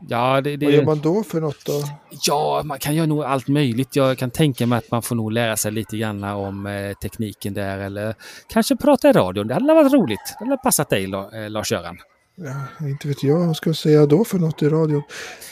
Ja, 0.08 0.40
det, 0.40 0.50
Vad 0.50 0.58
det, 0.58 0.70
gör 0.76 0.84
man 0.84 1.00
då 1.00 1.22
för 1.22 1.40
något 1.40 1.64
då? 1.66 1.82
ja, 2.26 2.62
man 2.64 2.78
kan 2.78 2.94
göra 2.94 3.06
nog 3.06 3.24
allt 3.24 3.48
möjligt. 3.48 3.96
Jag 3.96 4.18
kan 4.18 4.30
tänka 4.30 4.66
mig 4.66 4.78
att 4.78 4.90
man 4.90 5.02
får 5.02 5.16
nog 5.16 5.32
lära 5.32 5.56
sig 5.56 5.72
lite 5.72 5.96
grann 5.96 6.24
om 6.24 6.66
eh, 6.66 6.92
tekniken 6.92 7.54
där 7.54 7.78
eller 7.78 8.14
kanske 8.48 8.76
prata 8.76 9.10
i 9.10 9.12
radion. 9.12 9.48
Det 9.48 9.54
hade 9.54 9.74
varit 9.74 9.92
roligt. 9.92 10.36
Det 10.38 10.44
hade 10.44 10.56
passat 10.56 10.90
dig, 10.90 11.04
eh, 11.04 11.50
Lars-Göran. 11.50 11.98
Ja, 12.42 12.86
inte 12.86 13.08
vet 13.08 13.22
jag. 13.22 13.46
Vad 13.46 13.56
ska 13.56 13.70
jag 13.70 13.76
säga 13.76 14.06
då 14.06 14.24
för 14.24 14.38
något 14.38 14.62
i 14.62 14.68
radion? 14.68 15.02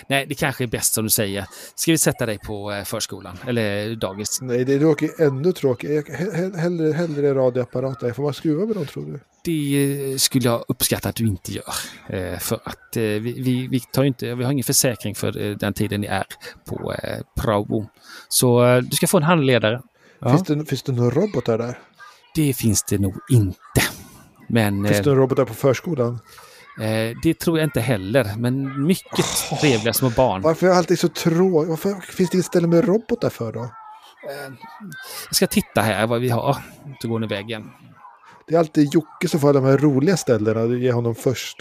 Nej, 0.07 0.27
det 0.29 0.35
kanske 0.35 0.65
är 0.65 0.69
bäst 0.69 0.95
som 0.95 1.05
du 1.05 1.11
säger. 1.11 1.47
Ska 1.75 1.93
vi 1.93 1.99
sätta 1.99 2.27
dig 2.27 2.39
på 2.39 2.73
eh, 2.73 2.85
förskolan 2.85 3.39
eller 3.47 3.95
dagis? 3.97 4.39
Nej, 4.43 4.65
det 4.65 4.79
låter 4.79 5.23
ännu 5.23 5.53
tråkigare. 5.53 6.05
Hellre, 6.57 6.93
hellre 6.93 7.35
radioapparater. 7.35 8.13
Får 8.13 8.23
man 8.23 8.35
skruva 8.35 8.67
med 8.67 8.77
dem 8.77 8.87
tror 8.87 9.05
du? 9.05 9.21
Det 9.45 10.13
eh, 10.13 10.17
skulle 10.17 10.45
jag 10.45 10.65
uppskatta 10.69 11.09
att 11.09 11.17
du 11.17 11.27
inte 11.27 11.53
gör. 11.53 11.75
Eh, 12.09 12.39
För 12.39 12.61
att 12.65 12.89
vi, 12.93 13.19
vi, 13.19 13.69
vi, 13.71 13.81
tar 13.81 14.05
inte, 14.05 14.35
vi 14.35 14.45
har 14.45 14.53
ingen 14.53 14.65
försäkring 14.65 15.15
för 15.15 15.55
den 15.55 15.73
tiden 15.73 16.01
ni 16.01 16.07
är 16.07 16.27
på 16.65 16.95
prao. 17.37 17.87
Så 18.29 18.81
du 18.81 18.97
ska 18.97 19.07
få 19.07 19.17
en 19.17 19.23
handledare. 19.23 19.83
Ja. 20.19 20.31
Finns, 20.31 20.43
det, 20.43 20.65
finns 20.65 20.83
det 20.83 20.93
några 20.93 21.11
robotar 21.11 21.59
där? 21.59 21.79
Det 22.35 22.55
finns 22.55 22.83
det 22.83 22.99
nog 22.99 23.15
inte. 23.31 23.83
Men 24.49 24.85
Finns 24.85 24.99
det 24.99 25.07
några 25.11 25.21
robotar 25.21 25.45
på 25.45 25.55
förskolan? 25.55 26.19
Eh, 26.81 27.17
det 27.23 27.35
tror 27.35 27.59
jag 27.59 27.67
inte 27.67 27.81
heller. 27.81 28.35
Men 28.37 28.87
mycket 28.87 29.27
trevliga 29.61 29.93
små 29.93 30.11
barn. 30.11 30.43
Varför 30.43 30.67
är 30.67 30.71
alltid 30.71 30.99
så 30.99 31.09
tråkig? 31.09 31.69
Varför 31.69 31.95
finns 32.13 32.31
det 32.31 32.35
inget 32.35 32.47
ställe 32.47 32.67
med 32.67 32.85
robotar 32.85 33.31
för 33.31 33.53
då? 33.53 33.71
Jag 35.29 35.35
ska 35.35 35.47
titta 35.47 35.81
här 35.81 36.07
vad 36.07 36.21
vi 36.21 36.29
har. 36.29 36.57
Så 37.03 37.09
går 37.09 37.19
ni 37.19 37.27
iväg 37.27 37.51
igen. 37.51 37.71
Det 38.47 38.55
är 38.55 38.59
alltid 38.59 38.95
Jocke 38.95 39.29
som 39.29 39.41
får 39.41 39.53
de 39.53 39.65
här 39.65 39.79
roliga 39.79 40.17
ställena. 40.17 40.65
Du 40.65 40.83
ger 40.83 40.93
honom 40.93 41.15
först. 41.15 41.57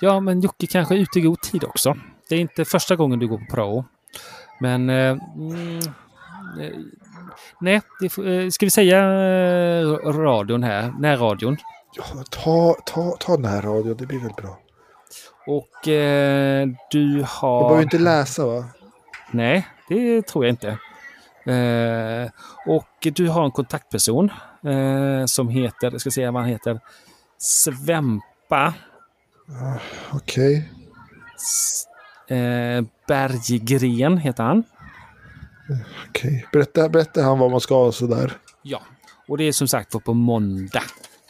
Ja, 0.00 0.20
men 0.20 0.40
Jocke 0.40 0.66
kanske 0.66 0.94
är 0.94 0.98
ute 0.98 1.18
i 1.18 1.22
god 1.22 1.40
tid 1.40 1.64
också. 1.64 1.96
Det 2.28 2.34
är 2.34 2.40
inte 2.40 2.64
första 2.64 2.96
gången 2.96 3.18
du 3.18 3.28
går 3.28 3.38
på 3.38 3.54
prao. 3.54 3.84
Men... 4.60 4.90
Eh, 4.90 5.18
mm, 5.36 5.78
eh, 6.60 6.78
nej, 7.60 7.80
det, 8.00 8.18
eh, 8.18 8.48
ska 8.48 8.66
vi 8.66 8.70
säga 8.70 8.98
eh, 8.98 9.86
radion 10.04 10.62
här? 10.62 10.92
Närradion. 10.98 11.56
Ja, 11.92 12.04
ta, 12.30 12.76
ta, 12.86 13.16
ta 13.20 13.36
närradio. 13.36 13.94
Det 13.94 14.06
blir 14.06 14.18
väl 14.20 14.32
bra. 14.36 14.58
Och 15.46 15.88
eh, 15.88 16.68
du 16.90 17.18
Jag 17.18 17.26
har... 17.26 17.62
behöver 17.62 17.82
inte 17.82 17.98
läsa 17.98 18.46
va? 18.46 18.64
Nej, 19.30 19.66
det 19.88 20.22
tror 20.26 20.44
jag 20.46 20.52
inte. 20.52 20.68
Eh, 21.52 22.30
och 22.66 22.86
du 23.14 23.28
har 23.28 23.44
en 23.44 23.50
kontaktperson 23.50 24.30
eh, 24.64 25.24
som 25.26 25.48
heter, 25.48 25.90
jag 25.92 26.00
ska 26.00 26.10
säga 26.10 26.30
vad 26.32 26.42
han 26.42 26.50
heter, 26.50 26.80
Svempa 27.38 28.74
Okej. 30.12 30.70
S- 31.36 31.84
eh, 32.28 32.84
Berggren 33.08 34.18
heter 34.18 34.42
han. 34.44 34.64
okej. 36.08 36.46
Berätta, 36.52 36.88
berätta 36.88 37.22
han 37.22 37.38
vad 37.38 37.50
man 37.50 37.60
ska 37.60 37.84
och 37.86 37.94
sådär. 37.94 38.32
Ja, 38.62 38.80
och 39.28 39.38
det 39.38 39.44
är 39.44 39.52
som 39.52 39.68
sagt 39.68 39.94
var 39.94 40.00
på 40.00 40.14
måndag 40.14 40.82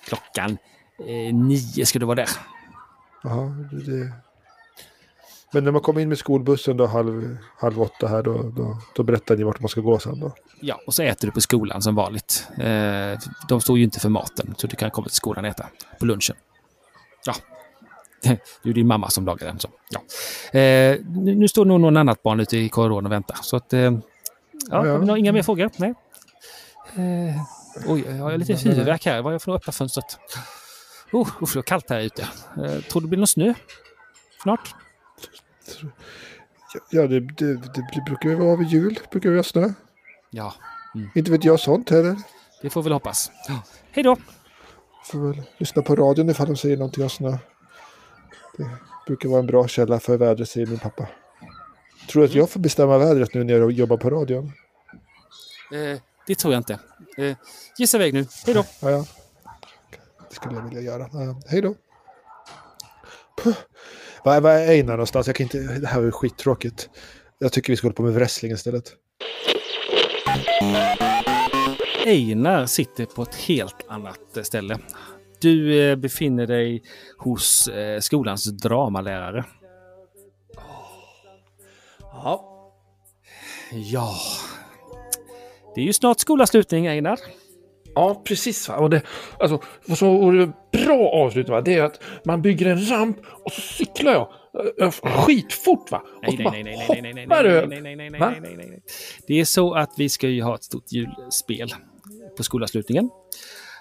klockan 0.05 0.59
eh, 0.99 1.35
nio 1.35 1.87
ska 1.87 1.99
du 1.99 2.07
vara 2.07 2.17
där. 2.17 2.29
Jaha, 3.23 3.55
det. 3.87 4.13
Men 5.53 5.65
när 5.65 5.73
man 5.73 5.81
kommer 5.81 6.01
in 6.01 6.09
med 6.09 6.19
skolbussen 6.19 6.77
då 6.77 6.87
halv, 6.87 7.37
halv 7.59 7.83
åtta 7.83 8.09
här 8.09 8.23
då, 8.23 8.43
då, 8.43 8.79
då 8.95 9.03
berättar 9.03 9.37
ni 9.37 9.43
vart 9.43 9.61
man 9.61 9.69
ska 9.69 9.81
gå 9.81 9.99
sen 9.99 10.21
då. 10.21 10.33
Ja, 10.61 10.81
och 10.87 10.95
så 10.95 11.03
äter 11.03 11.27
du 11.29 11.33
på 11.33 11.41
skolan 11.41 11.83
som 11.83 11.95
vanligt. 11.95 12.49
Eh, 12.59 13.19
de 13.49 13.61
står 13.61 13.79
ju 13.79 13.85
inte 13.85 14.01
för 14.01 14.09
maten, 14.09 14.55
så 14.59 14.67
du 14.67 14.77
kan 14.77 14.91
komma 14.91 15.07
till 15.09 15.17
skolan 15.17 15.45
och 15.45 15.51
äta 15.51 15.67
på 15.99 16.07
lunchen. 16.07 16.37
Ja, 17.27 17.35
det 18.63 18.71
är 18.71 18.73
din 18.73 18.87
mamma 18.87 19.11
som 19.11 19.27
lagar 19.27 19.47
den. 19.47 19.59
Så. 19.59 19.69
Ja. 19.91 20.01
Eh, 20.61 20.99
nu, 21.07 21.49
står 21.49 21.65
nog 21.65 21.81
någon 21.81 21.97
annat 21.97 22.23
barn 22.23 22.41
ute 22.41 22.57
i 22.57 22.69
korridoren 22.69 23.07
och 23.07 23.13
väntar. 23.13 23.37
Så 23.43 23.57
att, 23.57 23.73
eh, 23.73 23.81
ja, 23.81 23.93
Ja, 24.71 24.79
Har 24.79 24.87
ja. 24.87 24.99
några, 24.99 25.19
inga 25.19 25.33
mer 25.33 25.43
frågor? 25.43 25.71
Nej. 25.77 25.95
Eh, 26.95 27.43
oj, 27.87 28.05
jag 28.09 28.15
har 28.15 28.39
lite 28.39 28.55
huvudvärk 28.55 29.07
här. 29.07 29.23
Vad 29.23 29.33
jag 29.35 29.37
att 29.37 29.49
öppna 29.49 29.73
fönstret? 29.73 30.19
Oh, 31.13 31.29
usch, 31.43 31.53
det 31.55 31.59
är 31.59 31.63
kallt 31.63 31.91
här 31.91 32.01
ute. 32.01 32.23
Eh, 32.23 32.81
tror 32.81 33.01
du 33.01 33.01
det 33.01 33.09
blir 33.09 33.19
någon 33.19 33.27
snö 33.27 33.55
snart? 34.43 34.75
Ja, 36.91 37.07
det, 37.07 37.21
det, 37.21 37.55
det 37.75 38.03
brukar 38.07 38.29
väl 38.29 38.39
vara 38.39 38.57
vid 38.57 38.69
jul. 38.69 38.99
Brukar 39.11 39.31
vi 39.31 39.37
ha 39.37 39.43
snö. 39.43 39.69
Ja, 40.31 40.55
Inte 41.15 41.31
vet 41.31 41.45
jag 41.45 41.61
sånt 41.61 41.91
heller. 41.91 42.17
det 42.63 42.71
får 42.71 42.83
vi 42.83 42.85
väl 42.85 42.93
hoppas. 42.93 43.31
Ja. 43.49 43.63
Hej 43.91 44.05
då! 44.05 44.17
Får 45.05 45.19
väl 45.29 45.43
lyssna 45.59 45.83
på 45.83 45.97
radion 45.97 46.31
ifall 46.31 46.47
de 46.47 46.57
säger 46.57 46.77
någonting 46.77 47.05
om 47.05 47.11
snö. 47.11 47.39
Det 48.57 48.71
brukar 49.07 49.29
vara 49.29 49.41
en 49.41 49.47
bra 49.47 49.69
källa 49.69 50.01
för 50.01 50.17
vädret, 50.17 50.49
säger 50.49 50.67
min 50.67 50.79
pappa. 50.79 51.09
Tror 52.09 52.23
du 52.23 52.29
att 52.29 52.35
jag 52.35 52.51
får 52.51 52.61
bestämma 52.61 52.99
vädret 52.99 53.35
nu 53.35 53.45
när 53.45 53.55
jag 53.55 53.73
jobbar 53.73 53.97
på 53.97 54.11
radion? 54.11 54.53
Eh, 55.73 56.01
det 56.31 56.35
tror 56.35 56.55
jag 56.55 56.61
inte. 56.61 56.79
Eh, 57.17 57.37
gissa 57.79 57.97
iväg 57.97 58.15
nu. 58.15 58.27
Hej 58.47 58.55
då! 58.55 58.65
Ja, 58.81 58.91
ja. 58.91 59.07
Det 60.29 60.35
skulle 60.35 60.55
jag 60.55 60.63
vilja 60.63 60.81
göra. 60.81 61.09
Ja, 61.13 61.41
hej 61.47 61.63
då. 61.63 61.75
Puh. 63.43 63.57
Var, 64.25 64.41
var 64.41 64.51
är 64.51 64.69
Einar 64.69 64.93
någonstans? 64.93 65.27
Jag 65.27 65.37
kan 65.37 65.45
inte... 65.45 65.59
Det 65.59 65.87
här 65.87 65.99
var 65.99 66.05
ju 66.05 66.13
skittråkigt. 66.13 66.89
Jag 67.39 67.53
tycker 67.53 67.73
vi 67.73 67.77
ska 67.77 67.87
hålla 67.87 67.95
på 67.95 68.03
med 68.03 68.13
wrestling 68.13 68.53
istället. 68.53 68.93
Einar 72.07 72.67
sitter 72.67 73.07
på 73.07 73.23
ett 73.23 73.35
helt 73.35 73.87
annat 73.89 74.37
eh, 74.37 74.43
ställe. 74.43 74.79
Du 75.41 75.83
eh, 75.91 75.97
befinner 75.97 76.47
dig 76.47 76.83
hos 77.19 77.69
eh, 77.69 78.01
skolans 78.01 78.45
dramalärare. 78.45 79.45
Ja. 82.01 82.47
Ja, 83.73 84.17
det 85.75 85.81
är 85.81 85.85
ju 85.85 85.93
snart 85.93 86.21
skolavslutning 86.21 86.87
Einar. 86.87 87.19
Ja, 87.95 88.23
precis. 88.25 88.69
Va? 88.69 88.77
Och 88.77 88.91
det, 88.91 89.03
alltså, 89.39 89.63
vad 89.87 89.99
som 89.99 90.09
vore 90.09 90.53
bra 90.73 91.09
avslutning, 91.09 91.55
va? 91.55 91.61
det 91.61 91.75
är 91.75 91.83
att 91.83 92.03
man 92.25 92.43
bygger 92.43 92.67
en 92.67 92.91
ramp 92.91 93.19
och 93.45 93.53
så 93.53 93.61
cyklar 93.61 94.13
jag 94.13 94.29
skitfort. 95.03 95.91
Va? 95.91 96.03
Och 96.27 96.35
Nej, 96.39 96.47
nej, 96.53 96.63
nej, 96.63 96.87
nej, 96.89 97.03
nej, 97.03 97.27
nej, 97.27 97.27
nej, 97.27 97.69
nej, 97.69 98.11
nej, 98.11 98.21
nej, 98.21 98.57
nej, 98.57 98.67
nej. 98.71 98.83
Det 99.27 99.41
är 99.41 99.45
så 99.45 99.75
att 99.75 99.91
vi 99.97 100.09
ska 100.09 100.29
ju 100.29 100.43
ha 100.43 100.55
ett 100.55 100.65
stort 100.65 100.93
julspel 100.93 101.75
på 102.37 102.43
skolavslutningen. 102.43 103.11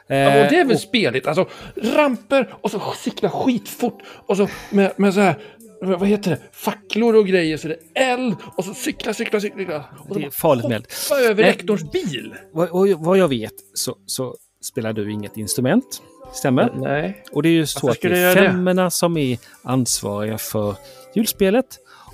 Ja, 0.08 0.28
och 0.28 0.50
det 0.50 0.56
är 0.56 0.62
Eh, 0.62 0.68
väl 0.68 0.80
speligt. 0.80 1.28
Alltså 1.28 1.48
ramper 1.76 2.54
och 2.62 2.72
så 2.72 2.82
cykla 2.96 3.30
skitfort. 3.30 4.04
Och 4.26 4.38
så 4.38 4.48
med, 4.70 4.92
med 4.96 5.14
så 5.14 5.20
här, 5.20 5.36
vad 5.82 6.08
heter 6.08 6.32
det, 6.32 6.40
facklor 6.52 7.16
och 7.16 7.28
grejer 7.28 7.58
så 7.58 7.68
det 7.68 7.78
är 7.96 8.14
eld. 8.14 8.36
Och 8.58 8.66
så 8.66 8.74
cykla, 8.74 9.14
cykla, 9.14 9.40
cykla. 9.40 9.86
Och 10.10 10.20
Det 10.20 10.26
är 10.26 10.30
farligt 10.30 10.68
med 10.68 10.76
eld. 10.76 10.88
över 11.30 11.44
Nej. 11.44 11.52
rektorns 11.52 11.92
bil. 11.92 12.36
vad, 12.54 12.70
vad- 12.70 12.90
vad 13.06 13.18
jag 13.18 13.28
vet 13.28 13.54
så, 13.74 13.96
så 14.06 14.36
spelar 14.62 14.94
du 14.94 15.12
inget 15.12 15.38
instrument. 15.38 16.02
Stämmer? 16.34 16.74
Nej. 16.76 17.24
Och 17.32 17.44
det 17.44 17.50
är 17.50 17.54
ju 17.54 17.66
så 17.66 17.88
Varför 17.88 18.08
att 18.08 18.14
det 18.14 18.20
är 18.20 18.36
det? 18.36 18.42
femmorna 18.50 18.92
som 18.92 19.18
är 19.18 19.38
ansvariga 19.64 20.38
för 20.38 20.76
julspelet. 21.16 21.66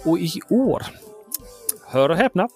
Och 0.05 0.19
i 0.19 0.31
år, 0.49 0.83
hör 1.87 2.09
och 2.09 2.17
häpna, 2.17 2.47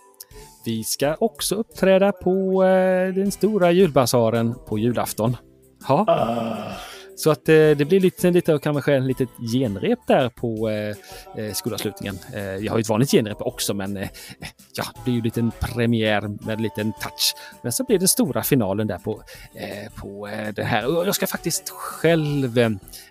vi 0.66 0.84
ska 0.84 1.16
också 1.20 1.56
uppträda 1.56 2.12
på 2.12 2.64
eh, 2.64 3.14
den 3.14 3.32
stora 3.32 3.72
julbasaren 3.72 4.56
på 4.68 4.78
julafton. 4.80 5.38
Ja. 5.88 6.06
Så 7.20 7.32
att 7.32 7.50
eh, 7.50 7.56
det 7.56 7.88
blir 7.88 8.00
lite, 8.00 8.32
lite 8.32 8.60
kanske 8.64 8.96
ett 8.96 9.04
litet 9.04 9.30
genrep 9.54 10.00
där 10.08 10.30
på 10.30 10.70
eh, 10.70 10.96
eh, 11.46 11.54
skolavslutningen. 11.54 12.20
Eh, 12.34 12.42
jag 12.42 12.72
har 12.72 12.78
ju 12.78 12.82
ett 12.82 12.90
vanligt 12.90 13.12
genrep 13.12 13.42
också 13.42 13.74
men 13.74 13.98
eh, 13.98 14.10
ja, 14.74 14.84
det 14.96 15.04
blir 15.04 15.14
ju 15.14 15.18
en 15.18 15.24
liten 15.24 15.52
premiär 15.60 16.22
med 16.22 16.54
en 16.54 16.62
liten 16.62 16.94
touch. 16.94 17.36
Men 17.62 17.72
så 17.72 17.84
blir 17.84 18.00
det 18.00 18.08
stora 18.08 18.44
finalen 18.44 18.88
där 18.88 18.98
på, 18.98 19.24
eh, 19.54 19.94
på 19.96 20.28
eh, 20.28 20.54
det 20.54 20.64
här. 20.64 20.98
Och 20.98 21.08
jag 21.08 21.16
ska 21.16 21.28
faktiskt 21.28 21.70
själv 21.70 22.58
eh, 22.58 22.70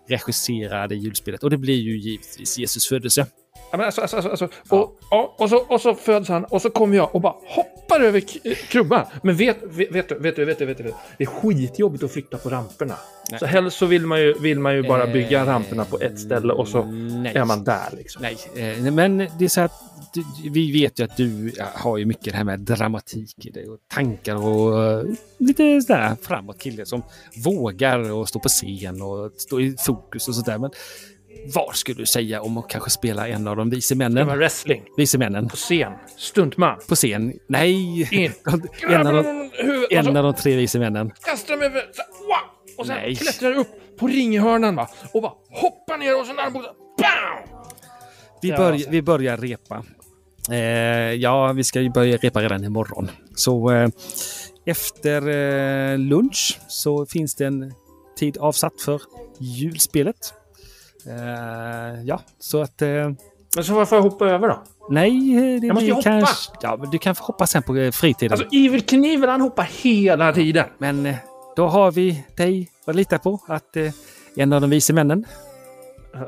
regissera 0.08 0.86
det 0.86 0.96
julspelet 0.96 1.42
och 1.42 1.50
det 1.50 1.58
blir 1.58 1.80
ju 1.80 1.98
givetvis 1.98 2.58
Jesus 2.58 2.88
födelse. 2.88 3.26
Ja, 3.70 3.76
men 3.76 3.86
alltså, 3.86 4.00
alltså, 4.00 4.16
alltså, 4.16 4.30
alltså. 4.30 4.48
Och, 5.38 5.50
så, 5.50 5.56
och 5.56 5.80
så 5.80 5.94
föds 5.94 6.28
han 6.28 6.44
och 6.44 6.62
så 6.62 6.70
kommer 6.70 6.96
jag 6.96 7.14
och 7.14 7.20
bara 7.20 7.34
hoppar 7.46 8.00
över 8.00 8.20
krubban. 8.70 9.04
Men 9.22 9.36
vet, 9.36 9.56
vet, 9.62 9.90
vet, 9.94 10.08
du, 10.08 10.14
vet, 10.18 10.36
du, 10.36 10.44
vet, 10.44 10.60
vet, 10.60 10.68
vet 10.68 10.78
du, 10.78 10.94
det 11.18 11.24
är 11.24 11.26
skitjobbigt 11.26 12.04
att 12.04 12.12
flytta 12.12 12.38
på 12.38 12.48
ramperna. 12.48 12.94
Så 13.38 13.46
helst 13.46 13.76
så 13.76 13.86
vill 13.86 14.06
man 14.06 14.20
ju, 14.20 14.38
vill 14.38 14.60
man 14.60 14.74
ju 14.74 14.82
bara 14.82 15.06
bygga 15.06 15.38
Eh, 15.38 15.46
ramperna 15.46 15.84
på 15.84 15.98
ett 16.00 16.20
ställe 16.20 16.52
och 16.52 16.68
så 16.68 16.84
nej. 16.84 17.36
är 17.36 17.44
man 17.44 17.64
där 17.64 17.88
liksom. 17.96 18.22
Nej, 18.22 18.36
eh, 18.56 18.92
men 18.92 19.18
det 19.18 19.44
är 19.44 19.48
så 19.48 19.60
att 19.60 19.72
vi 20.50 20.72
vet 20.72 21.00
ju 21.00 21.04
att 21.04 21.16
du 21.16 21.52
har 21.74 21.96
ju 21.96 22.04
mycket 22.04 22.24
det 22.24 22.36
här 22.36 22.44
med 22.44 22.60
dramatik 22.60 23.46
i 23.46 23.50
dig 23.50 23.68
och 23.68 23.78
tankar 23.94 24.34
och 24.36 24.84
eh, 24.84 25.04
lite 25.38 25.80
sådär 25.80 26.16
framåt 26.22 26.58
kille 26.58 26.86
som 26.86 27.02
vågar 27.44 28.12
och 28.12 28.28
stå 28.28 28.38
på 28.38 28.48
scen 28.48 29.02
och 29.02 29.32
stå 29.36 29.60
i 29.60 29.76
fokus 29.86 30.28
och 30.28 30.34
sådär. 30.34 30.58
Men 30.58 30.70
vad 31.54 31.76
skulle 31.76 31.96
du 32.02 32.06
säga 32.06 32.42
om 32.42 32.58
att 32.58 32.68
kanske 32.68 32.90
spela 32.90 33.28
en 33.28 33.48
av 33.48 33.56
de 33.56 33.70
vise 33.70 33.94
Det 33.94 34.04
var 34.04 34.10
männen? 34.10 34.38
wrestling 34.38 34.82
Vise 34.96 35.18
männen 35.18 35.48
på 35.48 35.56
scen. 35.56 35.92
Stuntman. 36.16 36.78
på 36.88 36.94
scen? 36.94 37.32
Nej! 37.46 38.08
In. 38.24 38.32
en, 38.88 39.06
av 39.06 39.14
de, 39.14 39.50
och 39.86 39.92
en 39.92 40.16
av 40.16 40.24
de 40.24 40.34
tre 40.34 40.56
vise 40.56 40.78
männen. 40.78 41.12
kastar 41.24 41.56
de 41.56 41.64
över... 41.64 41.82
Och 42.78 42.86
sen 42.86 42.96
Nej. 42.96 43.16
klättrar 43.16 43.58
upp 43.58 43.68
på 43.98 44.06
ringhörnan 44.06 44.76
va. 44.76 44.88
Och 45.14 45.22
bara 45.22 45.32
hoppar 45.50 45.98
ner 45.98 46.20
och 46.20 46.26
sen 46.26 46.38
armbågen. 46.38 46.70
Bam! 46.98 47.60
Vi, 48.42 48.48
Ja, 48.48 48.56
börjar, 48.56 48.72
alltså. 48.72 48.90
vi 48.90 49.02
börjar 49.02 49.36
repa. 49.36 49.84
Eh, 50.50 50.58
ja, 51.14 51.52
vi 51.52 51.64
ska 51.64 51.80
ju 51.80 51.90
börja 51.90 52.16
repa 52.16 52.42
redan 52.42 52.64
imorgon. 52.64 53.10
Så 53.34 53.70
eh, 53.70 53.88
efter 54.66 55.28
eh, 55.28 55.98
lunch 55.98 56.60
så 56.68 57.06
finns 57.06 57.34
det 57.34 57.46
en 57.46 57.72
tid 58.18 58.38
avsatt 58.38 58.80
för 58.80 59.00
julspelet. 59.38 60.34
Eh, 61.06 62.02
ja, 62.04 62.20
så 62.38 62.62
att... 62.62 62.82
Eh, 62.82 62.88
Men 63.56 63.64
så 63.64 63.74
varför 63.74 64.00
hoppa 64.00 64.26
över 64.28 64.48
då? 64.48 64.62
nej, 64.90 65.10
det 65.60 65.66
Jag 65.66 65.74
måste 65.74 65.86
ju 65.86 65.92
hoppa. 65.92 66.02
kanske... 66.02 66.52
Ja, 66.62 66.76
men 66.76 66.90
du 66.90 66.98
kan 66.98 67.14
få 67.14 67.24
hoppa 67.24 67.46
sen 67.46 67.62
på 67.62 67.76
eh, 67.76 67.90
fritiden. 67.90 68.32
Alltså 68.38 68.56
Evil 68.56 68.82
Knievel 68.86 69.28
han 69.30 69.40
hoppar 69.40 69.62
hela 69.82 70.32
tiden. 70.32 70.66
Men 70.78 71.14
då 71.56 71.66
har 71.66 71.92
vi 71.92 72.24
dig 72.36 72.70
att 72.84 72.94
lita 72.94 73.18
på 73.18 73.40
att 73.46 73.76
eh, 73.76 73.92
en 74.36 74.52
av 74.52 74.60
de 74.60 74.70
vise 74.70 74.92
männen... 74.92 75.24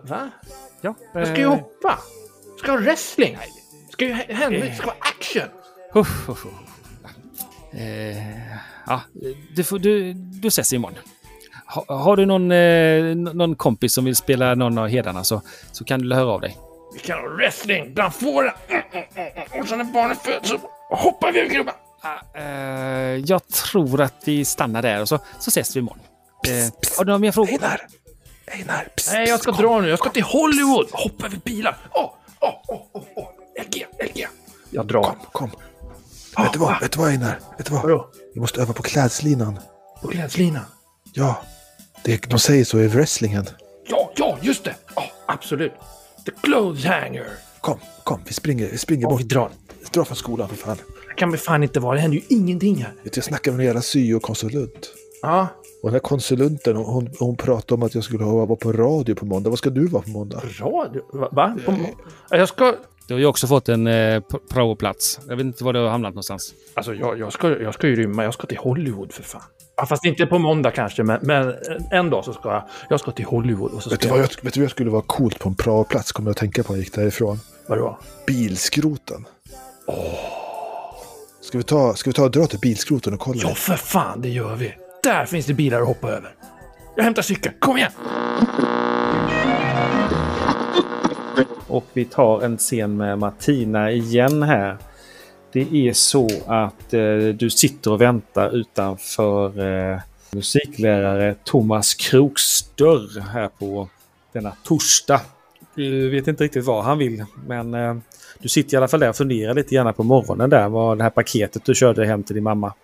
Va? 0.02 0.30
Ja, 0.80 0.94
Jag 1.14 1.26
ska 1.26 1.36
ju 1.38 1.46
hoppa. 1.46 1.98
Ska 2.58 2.72
ha 2.72 2.78
wrestling. 2.78 3.38
Ska 3.90 4.04
ju 4.04 4.12
hä- 4.12 4.32
hända. 4.34 4.58
Det 4.58 4.74
ska 4.74 4.86
vara 4.86 4.96
action. 5.00 5.42
Uff, 5.94 6.28
uff. 6.28 6.46
Eh, 7.72 8.16
ja, 8.86 9.00
du, 9.56 9.64
får, 9.64 9.78
du, 9.78 10.12
du 10.12 10.48
ses 10.48 10.72
imorgon. 10.72 10.98
Ha, 11.74 11.84
har 11.88 12.16
du 12.16 12.26
någon, 12.26 12.52
eh, 12.52 13.34
någon 13.34 13.54
kompis 13.56 13.94
som 13.94 14.04
vill 14.04 14.16
spela 14.16 14.54
någon 14.54 14.78
av 14.78 14.88
hedarna 14.88 15.24
så, 15.24 15.42
så 15.72 15.84
kan 15.84 16.00
du 16.00 16.14
höra 16.14 16.30
av 16.30 16.40
dig. 16.40 16.58
Vi 16.94 16.98
kan 17.00 17.18
ha 17.18 17.28
wrestling 17.28 17.94
bland 17.94 18.14
fåren. 18.14 18.52
Mm, 18.68 18.82
mm, 18.92 19.04
mm, 19.16 19.32
mm. 19.36 19.60
Och 19.62 19.68
sen 19.68 19.78
när 19.78 19.84
barnet 19.84 20.18
föds 20.22 20.48
så 20.48 20.58
hoppar 20.90 21.32
vi 21.32 21.40
över 21.40 21.50
krubban. 21.50 21.74
Eh, 22.34 22.44
jag 23.26 23.48
tror 23.48 24.00
att 24.00 24.14
vi 24.24 24.44
stannar 24.44 24.82
där 24.82 25.00
och 25.00 25.08
så, 25.08 25.18
så 25.38 25.48
ses 25.48 25.76
vi 25.76 25.80
imorgon. 25.80 26.00
Eh, 26.48 26.72
har 26.98 27.04
du 27.04 27.08
några 27.08 27.18
mer 27.18 27.32
frågor? 27.32 27.52
Einar! 27.52 27.86
Einar! 28.46 28.88
Psst, 28.96 29.12
Nej, 29.12 29.28
jag 29.28 29.40
ska 29.40 29.52
kom. 29.52 29.62
dra 29.62 29.80
nu. 29.80 29.88
Jag 29.88 29.98
ska 29.98 30.10
till 30.10 30.22
Hollywood. 30.22 30.88
Hoppa 30.92 31.26
över 31.26 31.36
bilar. 31.36 31.76
Åh, 31.92 32.10
åh, 32.40 32.54
åh, 32.68 33.02
åh. 33.14 33.28
LG, 33.66 33.86
LG. 34.04 34.26
Jag 34.70 34.86
drar. 34.86 35.02
Kom, 35.02 35.16
kom. 35.32 35.50
vet, 36.44 36.52
du 36.52 36.58
vad, 36.58 36.80
vet 36.80 36.92
du 36.92 36.98
vad 36.98 37.08
Einar? 37.08 37.38
Vet 37.58 37.66
du 37.66 37.72
vad? 37.72 37.82
Vadå? 37.82 38.10
Vi 38.34 38.40
måste 38.40 38.60
öva 38.62 38.72
på 38.72 38.82
klädslinan. 38.82 39.58
På 40.02 40.08
klädslinan. 40.08 40.64
Ja, 41.12 41.42
det, 42.04 42.30
de 42.30 42.38
säger 42.38 42.64
så 42.64 42.78
i 42.80 42.88
wrestlingen. 42.88 43.46
Ja, 43.88 44.12
ja, 44.16 44.38
just 44.42 44.64
det. 44.64 44.74
Ja, 44.96 45.02
absolut. 45.26 45.72
The 46.26 46.32
clothes 46.42 46.84
hanger. 46.84 47.26
Kom, 47.60 47.78
kom, 48.04 48.20
vi 48.26 48.32
springer, 48.32 48.68
vi 48.68 48.78
springer 48.78 49.06
bort. 49.06 49.20
vi 49.20 49.24
drar. 49.24 49.50
Dra 49.92 50.04
från 50.04 50.16
skolan 50.16 50.48
för 50.48 50.56
fan. 50.56 50.76
Det 51.08 51.14
kan 51.14 51.30
vi 51.32 51.38
fan 51.38 51.62
inte 51.62 51.80
vara. 51.80 51.94
Det 51.94 52.00
händer 52.00 52.18
ju 52.18 52.24
ingenting 52.28 52.76
här. 52.76 52.92
Vet 53.02 53.16
Jag 53.16 53.24
snackade 53.24 53.56
med 53.56 53.62
en 53.62 53.66
jävla 53.66 53.82
syokonsulent. 53.82 54.92
Ja, 55.22 55.46
Och 55.82 55.88
den 55.88 55.92
här 55.92 56.00
konsulenten, 56.00 56.76
hon, 56.76 57.10
hon 57.18 57.36
pratade 57.36 57.74
om 57.74 57.82
att 57.82 57.94
jag 57.94 58.04
skulle 58.04 58.24
vara 58.24 58.56
på 58.56 58.72
radio 58.72 59.14
på 59.14 59.26
måndag. 59.26 59.50
Vad 59.50 59.58
ska 59.58 59.70
du 59.70 59.86
vara 59.86 60.02
på 60.02 60.10
måndag? 60.10 60.42
radio. 60.60 61.02
Va? 61.32 61.56
På, 61.66 61.74
Ja, 62.30 62.36
jag 62.36 62.48
ska... 62.48 62.74
Du 63.06 63.14
har 63.14 63.18
ju 63.18 63.26
också 63.26 63.46
fått 63.46 63.68
en 63.68 63.86
eh, 63.86 64.22
praoplats. 64.50 65.20
Jag 65.28 65.36
vet 65.36 65.44
inte 65.44 65.64
var 65.64 65.72
du 65.72 65.78
har 65.78 65.88
hamnat 65.88 66.10
någonstans. 66.10 66.54
Alltså, 66.74 66.94
jag, 66.94 67.18
jag, 67.18 67.32
ska, 67.32 67.60
jag 67.60 67.74
ska 67.74 67.86
ju 67.86 67.96
rymma. 67.96 68.24
Jag 68.24 68.34
ska 68.34 68.46
till 68.46 68.58
Hollywood 68.58 69.12
för 69.12 69.22
fan. 69.22 69.42
Ja, 69.76 69.86
fast 69.86 70.04
inte 70.04 70.26
på 70.26 70.38
måndag 70.38 70.70
kanske, 70.70 71.02
men, 71.02 71.18
men 71.22 71.54
en 71.90 72.10
dag 72.10 72.24
så 72.24 72.32
ska 72.32 72.52
jag... 72.52 72.62
Jag 72.90 73.00
ska 73.00 73.10
till 73.10 73.24
Hollywood 73.24 73.72
och 73.72 73.82
så 73.82 73.90
Vet 73.90 74.00
du, 74.00 74.08
vad 74.08 74.18
jag... 74.18 74.22
vet 74.42 74.54
du 74.54 74.60
vad 74.60 74.64
jag 74.64 74.70
skulle 74.70 74.90
vara 74.90 75.02
coolt 75.02 75.38
på 75.38 75.48
en 75.48 75.54
praoplats? 75.54 76.12
Kommer 76.12 76.28
jag 76.28 76.32
att 76.32 76.38
tänka 76.38 76.62
på 76.62 76.72
när 76.72 76.78
jag 76.78 76.84
gick 76.84 76.94
därifrån. 76.94 77.40
Vadå? 77.66 77.98
Bilskroten. 78.26 79.24
Ska 81.40 81.58
vi 81.58 81.64
ta, 81.64 81.94
ska 81.94 82.10
vi 82.10 82.14
ta 82.14 82.24
och 82.24 82.30
dra 82.30 82.46
till 82.46 82.58
bilskroten 82.58 83.14
och 83.14 83.20
kolla? 83.20 83.40
Ja, 83.42 83.54
för 83.54 83.76
fan, 83.76 84.20
det 84.20 84.28
gör 84.28 84.56
vi. 84.56 84.74
Där 85.02 85.26
finns 85.26 85.46
det 85.46 85.54
bilar 85.54 85.80
att 85.80 85.86
hoppa 85.86 86.08
över. 86.08 86.34
Jag 86.96 87.04
hämtar 87.04 87.22
cykeln. 87.22 87.54
Kom 87.58 87.76
igen! 87.76 87.92
Och 91.66 91.84
vi 91.92 92.04
tar 92.04 92.40
en 92.40 92.56
scen 92.56 92.96
med 92.96 93.18
Martina 93.18 93.90
igen 93.90 94.42
här. 94.42 94.76
Det 95.52 95.88
är 95.88 95.92
så 95.92 96.28
att 96.46 96.94
eh, 96.94 97.16
du 97.16 97.50
sitter 97.50 97.92
och 97.92 98.00
väntar 98.00 98.56
utanför 98.56 99.58
eh, 99.58 100.00
musiklärare 100.30 101.34
Thomas 101.44 101.94
Kroks 101.94 102.62
dörr 102.74 103.20
här 103.20 103.48
på 103.48 103.88
denna 104.32 104.52
torsdag. 104.64 105.20
Du 105.74 106.10
vet 106.10 106.28
inte 106.28 106.44
riktigt 106.44 106.64
vad 106.64 106.84
han 106.84 106.98
vill, 106.98 107.24
men 107.46 107.74
eh, 107.74 107.96
du 108.38 108.48
sitter 108.48 108.74
i 108.74 108.76
alla 108.76 108.88
fall 108.88 109.00
där 109.00 109.08
och 109.08 109.16
funderar 109.16 109.54
lite 109.54 109.74
grann 109.74 109.94
på 109.94 110.02
morgonen 110.02 110.50
där, 110.50 110.68
vad 110.68 110.98
det 110.98 111.02
här 111.02 111.10
paketet 111.10 111.64
du 111.64 111.74
körde 111.74 112.06
hem 112.06 112.22
till 112.22 112.34
din 112.34 112.44
mamma. 112.44 112.74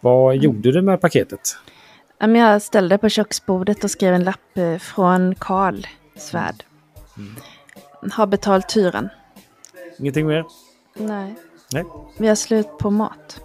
Vad 0.00 0.36
gjorde 0.36 0.72
du 0.72 0.82
med 0.82 1.00
paketet? 1.00 1.56
Jag 2.18 2.62
ställde 2.62 2.98
på 2.98 3.08
köksbordet 3.08 3.84
och 3.84 3.90
skrev 3.90 4.14
en 4.14 4.24
lapp 4.24 4.58
eh, 4.58 4.78
från 4.78 5.34
Karl 5.34 5.86
Svärd. 6.16 6.64
Har 8.12 8.26
betalt 8.26 8.76
hyran. 8.76 9.08
Ingenting 9.98 10.26
mer? 10.26 10.44
Nej. 10.94 11.34
Nej. 11.72 11.84
Vi 12.18 12.28
har 12.28 12.34
slut 12.34 12.78
på 12.78 12.90
mat. 12.90 13.40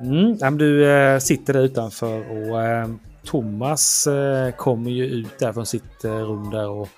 Mm, 0.00 0.36
ja, 0.40 0.50
men 0.50 0.58
du 0.58 0.90
eh, 0.90 1.18
sitter 1.18 1.52
där 1.52 1.60
utanför 1.60 2.30
och 2.30 2.62
eh, 2.62 2.88
Thomas 3.24 4.06
eh, 4.06 4.50
kommer 4.50 4.90
ju 4.90 5.06
ut 5.06 5.38
där 5.38 5.52
från 5.52 5.66
sitt 5.66 6.04
rum 6.04 6.50
där 6.50 6.68
och 6.68 6.88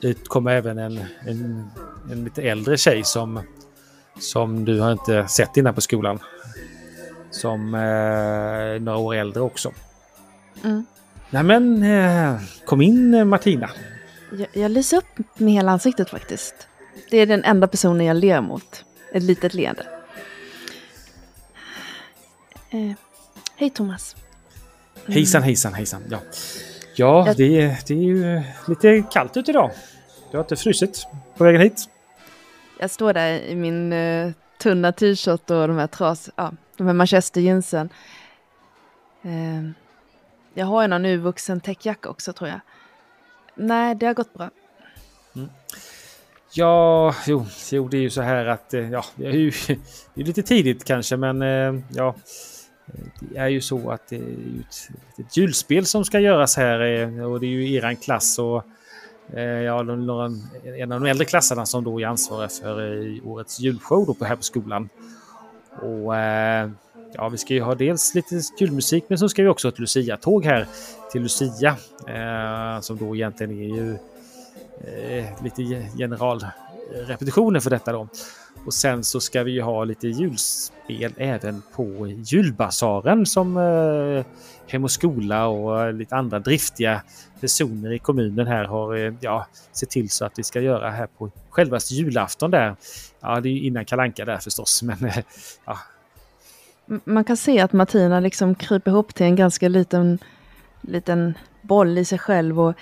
ut 0.00 0.28
kommer 0.28 0.52
även 0.52 0.78
en, 0.78 1.00
en, 1.26 1.70
en 2.12 2.24
lite 2.24 2.42
äldre 2.42 2.76
tjej 2.76 3.04
som, 3.04 3.40
som 4.20 4.64
du 4.64 4.80
har 4.80 4.92
inte 4.92 5.28
sett 5.28 5.56
innan 5.56 5.74
på 5.74 5.80
skolan. 5.80 6.18
Som 7.30 7.74
eh, 7.74 8.82
några 8.82 8.98
år 8.98 9.14
äldre 9.14 9.42
också. 9.42 9.72
Mm. 10.64 10.86
Nej 11.30 11.42
men 11.42 11.84
kom 12.64 12.82
in 12.82 13.28
Martina. 13.28 13.70
Jag, 14.32 14.48
jag 14.52 14.70
lyser 14.70 14.96
upp 14.96 15.38
med 15.40 15.52
hela 15.52 15.72
ansiktet 15.72 16.10
faktiskt. 16.10 16.54
Det 17.10 17.16
är 17.16 17.26
den 17.26 17.44
enda 17.44 17.68
personen 17.68 18.06
jag 18.06 18.16
ler 18.16 18.40
mot. 18.40 18.84
Ett 19.12 19.22
litet 19.22 19.54
leende. 19.54 19.86
Eh, 22.70 22.92
Hej 23.56 23.70
Thomas. 23.70 24.16
Hejsan 25.06 25.42
hejsan 25.42 25.74
hejsan. 25.74 26.02
Ja, 26.10 26.20
ja 26.94 27.26
Jag- 27.26 27.36
det, 27.36 27.60
är- 27.62 27.78
det 27.86 27.94
är 27.94 27.98
ju 28.02 28.42
lite 28.68 29.02
kallt 29.12 29.36
ute 29.36 29.50
idag. 29.50 29.70
Du 30.30 30.36
har 30.36 30.44
inte 30.44 30.56
frusit 30.56 31.06
på 31.36 31.44
vägen 31.44 31.60
hit? 31.60 31.88
Jag 32.80 32.90
står 32.90 33.12
där 33.12 33.38
i 33.40 33.54
min 33.54 33.92
eh, 33.92 34.32
tunna 34.58 34.92
t-shirt 34.92 35.50
och 35.50 35.68
de 35.68 35.76
här 35.78 35.86
tras, 35.86 36.30
ja, 36.36 36.52
de 36.76 36.86
här 36.86 36.94
manchesterjeansen. 36.94 37.88
Eh, 39.22 39.70
jag 40.54 40.66
har 40.66 40.82
ju 40.82 40.88
någon 40.88 41.02
nyvuxen 41.02 41.60
täckjacka 41.60 42.08
också 42.08 42.32
tror 42.32 42.50
jag. 42.50 42.60
Nej, 43.56 43.94
det 43.94 44.06
har 44.06 44.14
gått 44.14 44.34
bra. 44.34 44.50
Mm. 45.36 45.48
Ja, 46.52 47.14
jo, 47.26 47.46
jo, 47.72 47.88
det 47.88 47.96
är 47.96 48.00
ju 48.00 48.10
så 48.10 48.22
här 48.22 48.46
att 48.46 48.74
eh, 48.74 48.90
ja, 48.90 49.04
det 49.14 49.26
är 49.26 49.32
ju 49.32 49.52
det 50.14 50.20
är 50.20 50.24
lite 50.24 50.42
tidigt 50.42 50.84
kanske, 50.84 51.16
men 51.16 51.42
eh, 51.42 51.82
ja, 51.88 52.14
det 53.20 53.38
är 53.38 53.48
ju 53.48 53.60
så 53.60 53.90
att 53.90 54.08
det 54.08 54.16
är 54.16 54.20
ett, 54.60 54.88
ett 55.18 55.36
julspel 55.36 55.86
som 55.86 56.04
ska 56.04 56.20
göras 56.20 56.56
här 56.56 56.80
eh, 56.80 57.24
och 57.24 57.40
det 57.40 57.46
är 57.46 57.50
ju 57.50 57.74
eran 57.74 57.96
klass 57.96 58.38
och 58.38 58.64
ja, 59.64 59.82
några, 59.82 60.32
en 60.64 60.92
av 60.92 61.00
de 61.00 61.10
äldre 61.10 61.24
klasserna 61.24 61.66
som 61.66 61.84
då 61.84 62.00
är 62.00 62.06
ansvariga 62.06 62.48
för 62.48 63.26
årets 63.26 63.60
julshow 63.60 64.06
då 64.06 64.14
på, 64.14 64.24
här 64.24 64.36
på 64.36 64.42
skolan. 64.42 64.88
Och 65.82 66.16
ja, 67.12 67.28
vi 67.28 67.38
ska 67.38 67.54
ju 67.54 67.60
ha 67.60 67.74
dels 67.74 68.14
lite 68.14 68.40
julmusik, 68.60 69.04
men 69.08 69.18
så 69.18 69.28
ska 69.28 69.42
vi 69.42 69.48
också 69.48 69.68
ha 69.68 69.72
ett 69.72 69.78
Lucia-tåg 69.78 70.44
här 70.44 70.66
till 71.12 71.22
Lucia 71.22 71.76
eh, 72.08 72.80
som 72.80 72.96
då 72.96 73.16
egentligen 73.16 73.52
är 73.52 73.76
ju 73.76 73.92
eh, 74.80 75.44
lite 75.44 75.62
generalrepetitioner 75.96 77.60
för 77.60 77.70
detta 77.70 77.92
då. 77.92 78.08
Och 78.66 78.74
sen 78.74 79.04
så 79.04 79.20
ska 79.20 79.42
vi 79.42 79.50
ju 79.50 79.62
ha 79.62 79.84
lite 79.84 80.08
julspel 80.08 81.12
även 81.16 81.62
på 81.74 82.06
julbasaren 82.06 83.26
som 83.26 83.56
eh, 83.56 84.24
Hem 84.68 84.84
och 84.84 84.90
skola 84.90 85.46
och 85.46 85.82
eh, 85.82 85.92
lite 85.92 86.16
andra 86.16 86.38
driftiga 86.38 87.02
personer 87.40 87.92
i 87.92 87.98
kommunen 87.98 88.46
här 88.46 88.64
har 88.64 88.96
eh, 88.96 89.14
ja, 89.20 89.46
sett 89.72 89.90
till 89.90 90.10
så 90.10 90.24
att 90.24 90.38
vi 90.38 90.42
ska 90.42 90.60
göra 90.60 90.90
här 90.90 91.06
på 91.06 91.30
självaste 91.50 91.94
julafton 91.94 92.50
där. 92.50 92.76
Ja, 93.20 93.40
det 93.40 93.48
är 93.48 93.50
ju 93.50 93.60
innan 93.60 93.84
kalanka 93.84 94.24
där 94.24 94.38
förstås, 94.38 94.82
men 94.82 95.04
eh, 95.04 95.18
ja, 95.64 95.78
man 97.04 97.24
kan 97.24 97.36
se 97.36 97.60
att 97.60 97.72
Martina 97.72 98.20
liksom 98.20 98.54
kryper 98.54 98.90
ihop 98.90 99.14
till 99.14 99.26
en 99.26 99.36
ganska 99.36 99.68
liten, 99.68 100.18
liten 100.80 101.34
boll 101.62 101.98
i 101.98 102.04
sig 102.04 102.18
själv. 102.18 102.60
Och, 102.60 102.74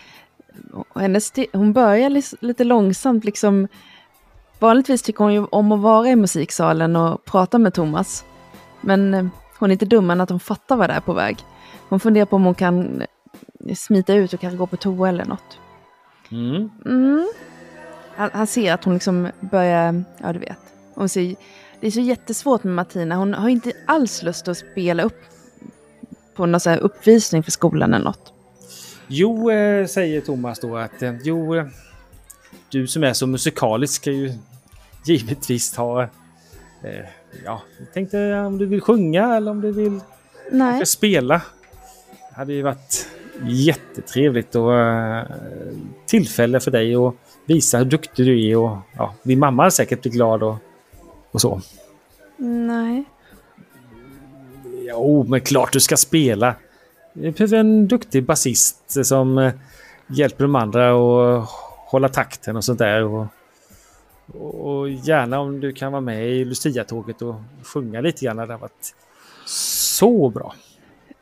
och 0.72 1.00
hennes, 1.00 1.32
hon 1.52 1.72
börjar 1.72 2.44
lite 2.44 2.64
långsamt 2.64 3.24
liksom. 3.24 3.68
Vanligtvis 4.58 5.02
tycker 5.02 5.24
hon 5.24 5.34
ju 5.34 5.44
om 5.44 5.72
att 5.72 5.80
vara 5.80 6.08
i 6.08 6.16
musiksalen 6.16 6.96
och 6.96 7.24
prata 7.24 7.58
med 7.58 7.74
Thomas. 7.74 8.24
Men 8.80 9.14
eh, 9.14 9.26
hon 9.58 9.70
är 9.70 9.72
inte 9.72 9.86
dum 9.86 10.10
än 10.10 10.20
att 10.20 10.30
hon 10.30 10.40
fattar 10.40 10.76
vad 10.76 10.90
det 10.90 10.94
är 10.94 11.00
på 11.00 11.12
väg. 11.12 11.38
Hon 11.88 12.00
funderar 12.00 12.26
på 12.26 12.36
om 12.36 12.44
hon 12.44 12.54
kan 12.54 13.02
eh, 13.66 13.74
smita 13.74 14.14
ut 14.14 14.32
och 14.32 14.40
kanske 14.40 14.56
gå 14.56 14.66
på 14.66 14.76
toa 14.76 15.08
eller 15.08 15.24
något. 15.24 15.58
mm. 16.30 16.70
Mm. 16.86 17.28
Han, 18.16 18.30
han 18.32 18.46
ser 18.46 18.72
att 18.72 18.84
hon 18.84 18.94
liksom 18.94 19.30
börjar, 19.40 20.04
ja 20.18 20.32
du 20.32 20.38
vet. 20.38 20.58
Hon 20.94 21.08
ser, 21.08 21.36
det 21.84 21.88
är 21.88 21.90
så 21.90 22.00
jättesvårt 22.00 22.64
med 22.64 22.74
Martina. 22.74 23.16
Hon 23.16 23.34
har 23.34 23.48
inte 23.48 23.72
alls 23.86 24.22
lust 24.22 24.48
att 24.48 24.58
spela 24.58 25.02
upp 25.02 25.20
på 26.34 26.46
någon 26.46 26.60
så 26.60 26.74
uppvisning 26.74 27.42
för 27.42 27.50
skolan 27.50 27.94
eller 27.94 28.04
något. 28.04 28.32
Jo, 29.06 29.50
eh, 29.50 29.86
säger 29.86 30.20
Thomas 30.20 30.60
då 30.60 30.76
att 30.76 31.02
eh, 31.02 31.14
jo, 31.22 31.54
eh, 31.54 31.66
du 32.68 32.86
som 32.86 33.04
är 33.04 33.12
så 33.12 33.26
musikalisk 33.26 33.94
ska 33.94 34.10
ju 34.10 34.32
givetvis 35.06 35.76
ha... 35.76 36.08
Ja, 37.44 37.62
jag 37.78 37.92
tänkte 37.94 38.34
om 38.34 38.58
du 38.58 38.66
vill 38.66 38.80
sjunga 38.80 39.36
eller 39.36 39.50
om 39.50 39.60
du 39.60 39.72
vill 39.72 40.00
Nej. 40.50 40.86
spela. 40.86 41.42
Det 42.30 42.36
hade 42.36 42.52
ju 42.52 42.62
varit 42.62 43.08
jättetrevligt 43.46 44.54
och 44.54 44.72
tillfälle 46.06 46.60
för 46.60 46.70
dig 46.70 46.94
att 46.94 47.14
visa 47.46 47.78
hur 47.78 47.84
duktig 47.84 48.26
du 48.26 48.50
är 48.50 48.56
och 48.56 48.78
ja, 48.96 49.14
din 49.22 49.38
mamma 49.38 49.66
är 49.66 49.70
säkert 49.70 50.02
bli 50.02 50.10
glad 50.10 50.42
och, 50.42 50.56
och 51.34 51.40
så. 51.40 51.60
Nej. 52.36 53.04
Jo, 54.66 55.24
men 55.28 55.40
klart 55.40 55.72
du 55.72 55.80
ska 55.80 55.96
spela. 55.96 56.54
Vi 57.12 57.30
behöver 57.30 57.58
en 57.58 57.88
duktig 57.88 58.24
basist 58.24 59.06
som 59.06 59.38
eh, 59.38 59.52
hjälper 60.06 60.44
de 60.44 60.54
andra 60.56 60.90
att 60.90 61.48
hålla 61.90 62.08
takten 62.08 62.56
och 62.56 62.64
sånt 62.64 62.78
där. 62.78 63.02
Och, 63.04 63.26
och 64.60 64.90
gärna 64.90 65.40
om 65.40 65.60
du 65.60 65.72
kan 65.72 65.92
vara 65.92 66.00
med 66.00 66.28
i 66.28 66.44
Lucia-tåget 66.44 67.22
och 67.22 67.34
sjunga 67.62 68.00
lite 68.00 68.24
grann. 68.24 68.36
Det 68.36 68.42
har 68.52 68.58
varit 68.58 68.94
så 69.46 70.28
bra. 70.30 70.54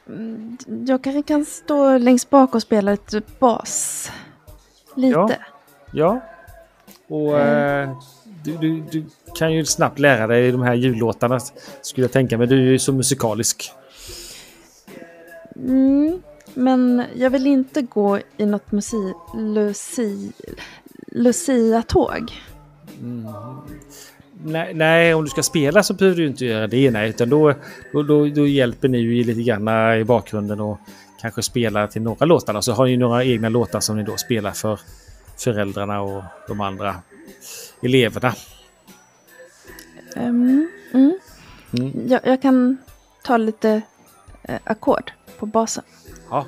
Mm, 0.06 0.56
Jag 0.86 1.04
kanske 1.04 1.22
kan 1.22 1.44
stå 1.44 1.98
längst 1.98 2.30
bak 2.30 2.54
och 2.54 2.62
spela 2.62 2.90
lite 2.90 3.22
bas. 3.38 4.10
Lite. 4.96 5.18
Ja. 5.18 5.30
Ja. 5.92 6.20
Och 7.08 7.38
eh, 7.40 7.98
du, 8.44 8.56
du, 8.56 8.82
du 8.92 9.04
kan 9.38 9.52
ju 9.52 9.64
snabbt 9.64 9.98
lära 9.98 10.26
dig 10.26 10.52
de 10.52 10.62
här 10.62 10.74
jullåtarna 10.74 11.40
skulle 11.82 12.04
jag 12.04 12.12
tänka 12.12 12.38
mig. 12.38 12.46
Du 12.46 12.56
är 12.56 12.70
ju 12.70 12.78
så 12.78 12.92
musikalisk. 12.92 13.72
Mm, 15.56 16.22
men 16.54 17.04
jag 17.16 17.30
vill 17.30 17.46
inte 17.46 17.82
gå 17.82 18.18
i 18.36 18.46
något 18.46 18.72
musik... 18.72 19.16
Luci, 19.34 20.32
Lucia-tåg. 21.06 22.32
Nej, 24.44 24.74
nej, 24.74 25.14
om 25.14 25.24
du 25.24 25.30
ska 25.30 25.42
spela 25.42 25.82
så 25.82 25.94
behöver 25.94 26.16
du 26.16 26.26
inte 26.26 26.44
göra 26.44 26.66
det. 26.66 26.90
Nej, 26.90 27.10
utan 27.10 27.28
då, 27.28 27.54
då, 27.92 28.02
då, 28.02 28.26
då 28.26 28.46
hjälper 28.46 28.88
ni 28.88 28.98
ju 28.98 29.24
lite 29.24 29.42
grann 29.42 29.98
i 30.00 30.04
bakgrunden 30.04 30.60
och 30.60 30.78
kanske 31.20 31.42
spela 31.42 31.86
till 31.86 32.02
några 32.02 32.26
låtar. 32.26 32.60
Så 32.60 32.72
har 32.72 32.86
ni 32.86 32.96
några 32.96 33.24
egna 33.24 33.48
låtar 33.48 33.80
som 33.80 33.96
ni 33.96 34.02
då 34.02 34.16
spelar 34.16 34.50
för 34.50 34.80
föräldrarna 35.36 36.00
och 36.00 36.22
de 36.48 36.60
andra 36.60 36.96
eleverna. 37.82 38.34
Mm, 40.16 40.68
mm. 40.92 41.18
Mm. 41.78 42.08
Jag, 42.08 42.20
jag 42.24 42.42
kan 42.42 42.78
ta 43.22 43.36
lite 43.36 43.82
eh, 44.42 44.58
ackord 44.64 45.12
på 45.38 45.46
basen. 45.46 45.84
Ja, 46.30 46.46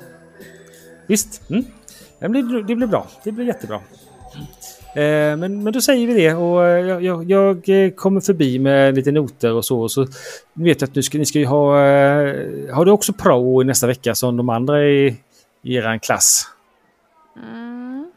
visst. 1.07 1.49
Mm. 1.49 1.65
Det, 2.19 2.29
blir, 2.29 2.63
det 2.63 2.75
blir 2.75 2.87
bra. 2.87 3.07
Det 3.23 3.31
blir 3.31 3.45
jättebra. 3.45 3.81
Eh, 4.95 5.37
men, 5.37 5.63
men 5.63 5.73
då 5.73 5.81
säger 5.81 6.07
vi 6.07 6.13
det 6.13 6.33
och 6.33 6.65
eh, 6.65 6.85
jag, 6.87 7.03
jag, 7.03 7.31
jag 7.31 7.69
eh, 7.69 7.91
kommer 7.91 8.21
förbi 8.21 8.59
med 8.59 8.95
lite 8.95 9.11
noter 9.11 9.53
och 9.53 9.65
så. 9.65 9.89
så 9.89 10.07
ni 10.53 10.63
vet 10.63 10.83
att 10.83 10.95
nu 10.95 11.03
ska, 11.03 11.17
ni 11.17 11.25
ska 11.25 11.39
ju 11.39 11.45
ha... 11.45 11.79
Eh, 11.79 12.75
har 12.75 12.85
du 12.85 12.91
också 12.91 13.13
prao 13.13 13.61
i 13.61 13.65
nästa 13.65 13.87
vecka 13.87 14.15
som 14.15 14.37
de 14.37 14.49
andra 14.49 14.83
i, 14.83 15.17
i 15.61 15.75
er 15.75 15.97
klass? 15.97 16.47
Mm. 17.35 18.11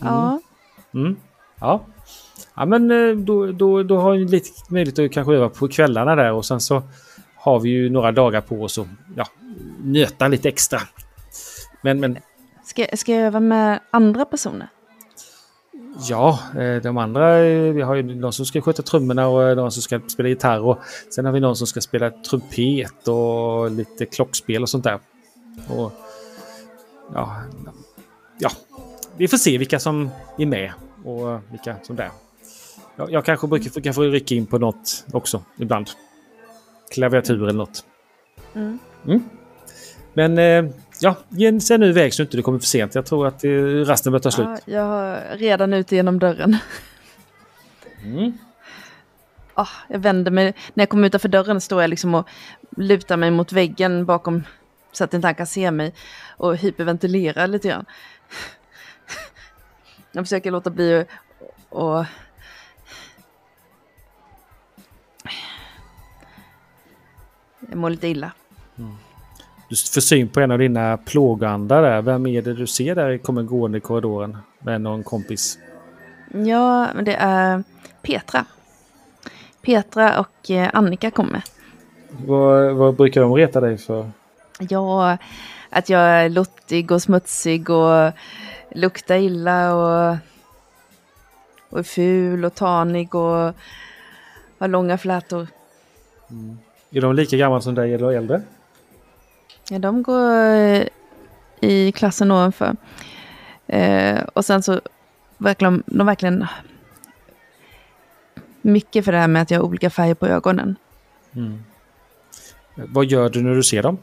Ja. 0.00 0.40
Mm. 0.94 1.16
Ja. 1.60 1.80
Ja 2.62 2.66
men 2.66 2.90
eh, 2.90 3.16
då, 3.16 3.52
då, 3.52 3.82
då 3.82 3.98
har 3.98 4.14
ni 4.14 4.24
lite 4.24 4.50
möjlighet 4.68 4.98
att 4.98 5.12
kanske 5.12 5.34
öva 5.34 5.48
på 5.48 5.68
kvällarna 5.68 6.14
där 6.14 6.32
och 6.32 6.44
sen 6.44 6.60
så 6.60 6.82
har 7.36 7.60
vi 7.60 7.70
ju 7.70 7.90
några 7.90 8.12
dagar 8.12 8.40
på 8.40 8.62
oss 8.62 8.78
att 8.78 8.86
ja, 9.16 9.26
nöta 9.82 10.28
lite 10.28 10.48
extra. 10.48 10.80
Men, 11.80 12.00
men 12.00 12.18
Ska, 12.64 12.86
ska 12.96 13.12
jag 13.12 13.22
öva 13.22 13.40
med 13.40 13.80
andra 13.90 14.24
personer? 14.24 14.68
Ja, 16.08 16.38
eh, 16.58 16.82
de 16.82 16.98
andra, 16.98 17.38
eh, 17.38 17.72
vi 17.72 17.82
har 17.82 17.94
ju 17.94 18.02
någon 18.02 18.32
som 18.32 18.46
ska 18.46 18.60
sköta 18.60 18.82
trummorna 18.82 19.28
och 19.28 19.56
någon 19.56 19.72
som 19.72 19.82
ska 19.82 20.00
spela 20.08 20.28
gitarr 20.28 20.60
och 20.60 20.78
sen 21.14 21.24
har 21.24 21.32
vi 21.32 21.40
någon 21.40 21.56
som 21.56 21.66
ska 21.66 21.80
spela 21.80 22.10
trumpet 22.10 23.08
och 23.08 23.70
lite 23.70 24.06
klockspel 24.06 24.62
och 24.62 24.68
sånt 24.68 24.84
där. 24.84 24.98
Och, 25.68 25.92
ja, 27.14 27.36
ja, 28.38 28.50
vi 29.16 29.28
får 29.28 29.36
se 29.36 29.58
vilka 29.58 29.78
som 29.78 30.10
är 30.38 30.46
med 30.46 30.72
och 31.04 31.40
vilka 31.50 31.76
som 31.82 31.96
där. 31.96 32.10
Jag, 33.02 33.12
jag 33.12 33.24
kanske 33.24 33.46
brukar 33.46 33.68
försöka 33.68 33.92
få 33.92 34.02
rycka 34.02 34.34
in 34.34 34.46
på 34.46 34.58
något 34.58 35.04
också 35.12 35.42
ibland. 35.56 35.90
Klaviatur 36.90 37.42
eller 37.42 37.52
något. 37.52 37.84
Mm. 38.54 38.78
Mm. 39.06 39.22
Men 40.12 40.38
eh, 40.38 40.74
ja, 41.00 41.16
sen 41.60 41.80
nu 41.80 41.88
iväg 41.88 42.14
så 42.14 42.22
inte 42.22 42.36
du 42.36 42.42
kommer 42.42 42.58
för 42.58 42.66
sent. 42.66 42.94
Jag 42.94 43.06
tror 43.06 43.26
att 43.26 43.44
eh, 43.44 43.50
rasten 43.84 44.12
börjar 44.12 44.22
ta 44.22 44.30
slut. 44.30 44.46
Ja, 44.48 44.58
jag 44.64 44.82
har 44.82 45.36
redan 45.36 45.72
ute 45.72 45.96
genom 45.96 46.18
dörren. 46.18 46.56
Mm. 48.04 48.38
Ah, 49.54 49.68
jag 49.88 49.98
vänder 49.98 50.30
mig, 50.30 50.54
när 50.74 50.82
jag 50.82 50.88
kommer 50.88 51.06
utanför 51.06 51.28
dörren 51.28 51.60
står 51.60 51.80
jag 51.80 51.90
liksom 51.90 52.14
och 52.14 52.28
lutar 52.76 53.16
mig 53.16 53.30
mot 53.30 53.52
väggen 53.52 54.06
bakom 54.06 54.42
så 54.92 55.04
att 55.04 55.14
inte 55.14 55.26
han 55.26 55.34
kan 55.34 55.46
se 55.46 55.70
mig 55.70 55.94
och 56.36 56.56
hyperventilerar 56.56 57.46
lite 57.46 57.68
grann. 57.68 57.84
Jag 60.12 60.24
försöker 60.24 60.50
låta 60.50 60.70
bli 60.70 61.04
och... 61.68 62.04
jag 67.72 67.78
mår 67.78 67.90
lite 67.90 68.08
illa. 68.08 68.32
Du 69.68 69.76
får 69.76 70.00
syn 70.00 70.28
på 70.28 70.40
en 70.40 70.50
av 70.50 70.58
dina 70.58 70.96
plågandar 70.96 71.82
där. 71.82 72.02
Vem 72.02 72.26
är 72.26 72.42
det 72.42 72.54
du 72.54 72.66
ser 72.66 72.94
där 72.94 73.18
kommer 73.18 73.42
gående 73.42 73.78
i 73.78 73.80
korridoren 73.80 74.38
med 74.58 74.80
någon 74.80 75.02
kompis? 75.02 75.58
Ja, 76.32 76.88
men 76.94 77.04
det 77.04 77.14
är 77.14 77.64
Petra. 78.02 78.44
Petra 79.62 80.20
och 80.20 80.50
eh, 80.50 80.70
Annika 80.72 81.10
kommer. 81.10 81.42
Vad, 82.26 82.74
vad 82.74 82.94
brukar 82.94 83.20
de 83.20 83.34
reta 83.34 83.60
dig 83.60 83.78
för? 83.78 84.10
Ja, 84.58 85.18
att 85.70 85.88
jag 85.88 86.00
är 86.00 86.28
lottig 86.28 86.90
och 86.90 87.02
smutsig 87.02 87.70
och 87.70 88.12
luktar 88.70 89.16
illa 89.16 89.74
och, 89.74 90.16
och 91.70 91.78
är 91.78 91.82
ful 91.82 92.44
och 92.44 92.54
tanig 92.54 93.14
och 93.14 93.54
har 94.58 94.68
långa 94.68 94.98
flätor. 94.98 95.46
Är 96.92 97.00
de 97.00 97.14
lika 97.14 97.36
gamla 97.36 97.60
som 97.60 97.74
dig 97.74 97.94
eller 97.94 98.12
äldre? 98.12 98.42
Ja, 99.70 99.78
de 99.78 100.02
går 100.02 100.30
eh, 100.30 100.86
i 101.60 101.92
klassen 101.92 102.30
ovanför. 102.30 102.76
Eh, 103.66 104.20
och 104.32 104.44
sen 104.44 104.62
så 104.62 104.80
verkligen, 105.38 105.82
de 105.86 106.06
verkligen 106.06 106.46
mycket 108.62 109.04
för 109.04 109.12
det 109.12 109.18
här 109.18 109.28
med 109.28 109.42
att 109.42 109.50
jag 109.50 109.58
har 109.58 109.64
olika 109.64 109.90
färger 109.90 110.14
på 110.14 110.26
ögonen. 110.26 110.76
Vad 112.74 113.04
gör 113.04 113.28
du 113.28 113.42
när 113.42 113.54
du 113.54 113.62
ser 113.62 113.82
dem? 113.82 113.98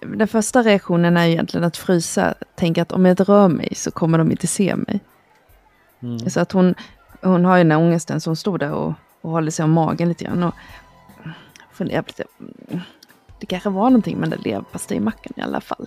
Den 0.00 0.28
första 0.28 0.62
reaktionen 0.62 1.16
är 1.16 1.26
egentligen 1.26 1.64
att 1.64 1.76
frysa. 1.76 2.34
Tänka 2.54 2.82
att 2.82 2.92
om 2.92 3.06
jag 3.06 3.28
rör 3.28 3.48
mig 3.48 3.74
så 3.74 3.90
kommer 3.90 4.18
de 4.18 4.30
inte 4.30 4.46
se 4.46 4.76
mig. 4.76 5.00
Så 6.28 6.40
att 6.40 6.52
hon, 6.52 6.74
hon 7.22 7.44
har 7.44 7.56
ju 7.56 7.64
den 7.64 7.70
här 7.70 7.78
ångesten 7.78 8.20
så 8.20 8.30
hon 8.30 8.36
står 8.36 8.58
där 8.58 8.72
och, 8.72 8.92
och 9.20 9.30
håller 9.30 9.50
sig 9.50 9.64
om 9.64 9.70
magen 9.70 10.08
lite 10.08 10.24
grann. 10.24 10.42
Och 10.42 10.54
funderar 11.80 12.04
lite. 12.06 12.24
mm, 12.38 12.80
Det 13.40 13.46
kanske 13.46 13.70
var 13.70 13.90
någonting 13.90 14.18
med 14.18 14.30
den 14.30 14.40
leverpastejmackan 14.40 15.32
i 15.36 15.40
alla 15.40 15.60
fall. 15.60 15.86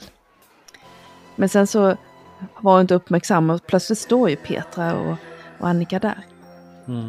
Men 1.35 1.49
sen 1.49 1.67
så 1.67 1.97
var 2.61 2.71
hon 2.71 2.81
inte 2.81 2.95
uppmärksam 2.95 3.49
och 3.49 3.65
plötsligt 3.67 3.99
står 3.99 4.29
ju 4.29 4.35
Petra 4.35 4.95
och, 4.99 5.15
och 5.59 5.67
Annika 5.67 5.99
där. 5.99 6.17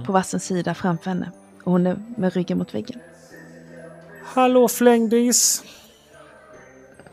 på 0.07 0.13
varsin 0.13 0.41
sida 0.41 0.75
framför 0.75 1.11
henne. 1.11 1.31
Och 1.65 1.73
hon 1.73 1.87
är 1.87 1.97
med 2.17 2.33
ryggen 2.35 2.59
mot 2.59 2.75
väggen. 2.75 3.01
Hallå 4.25 4.69
flängdis! 4.69 5.65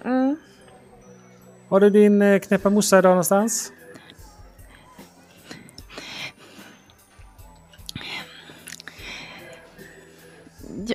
Mm. 0.05 0.35
Har 1.69 1.79
du 1.79 1.89
din 1.89 2.21
eh, 2.21 2.39
knäppa 2.39 2.69
morsa 2.69 2.99
idag 2.99 3.09
någonstans? 3.09 3.71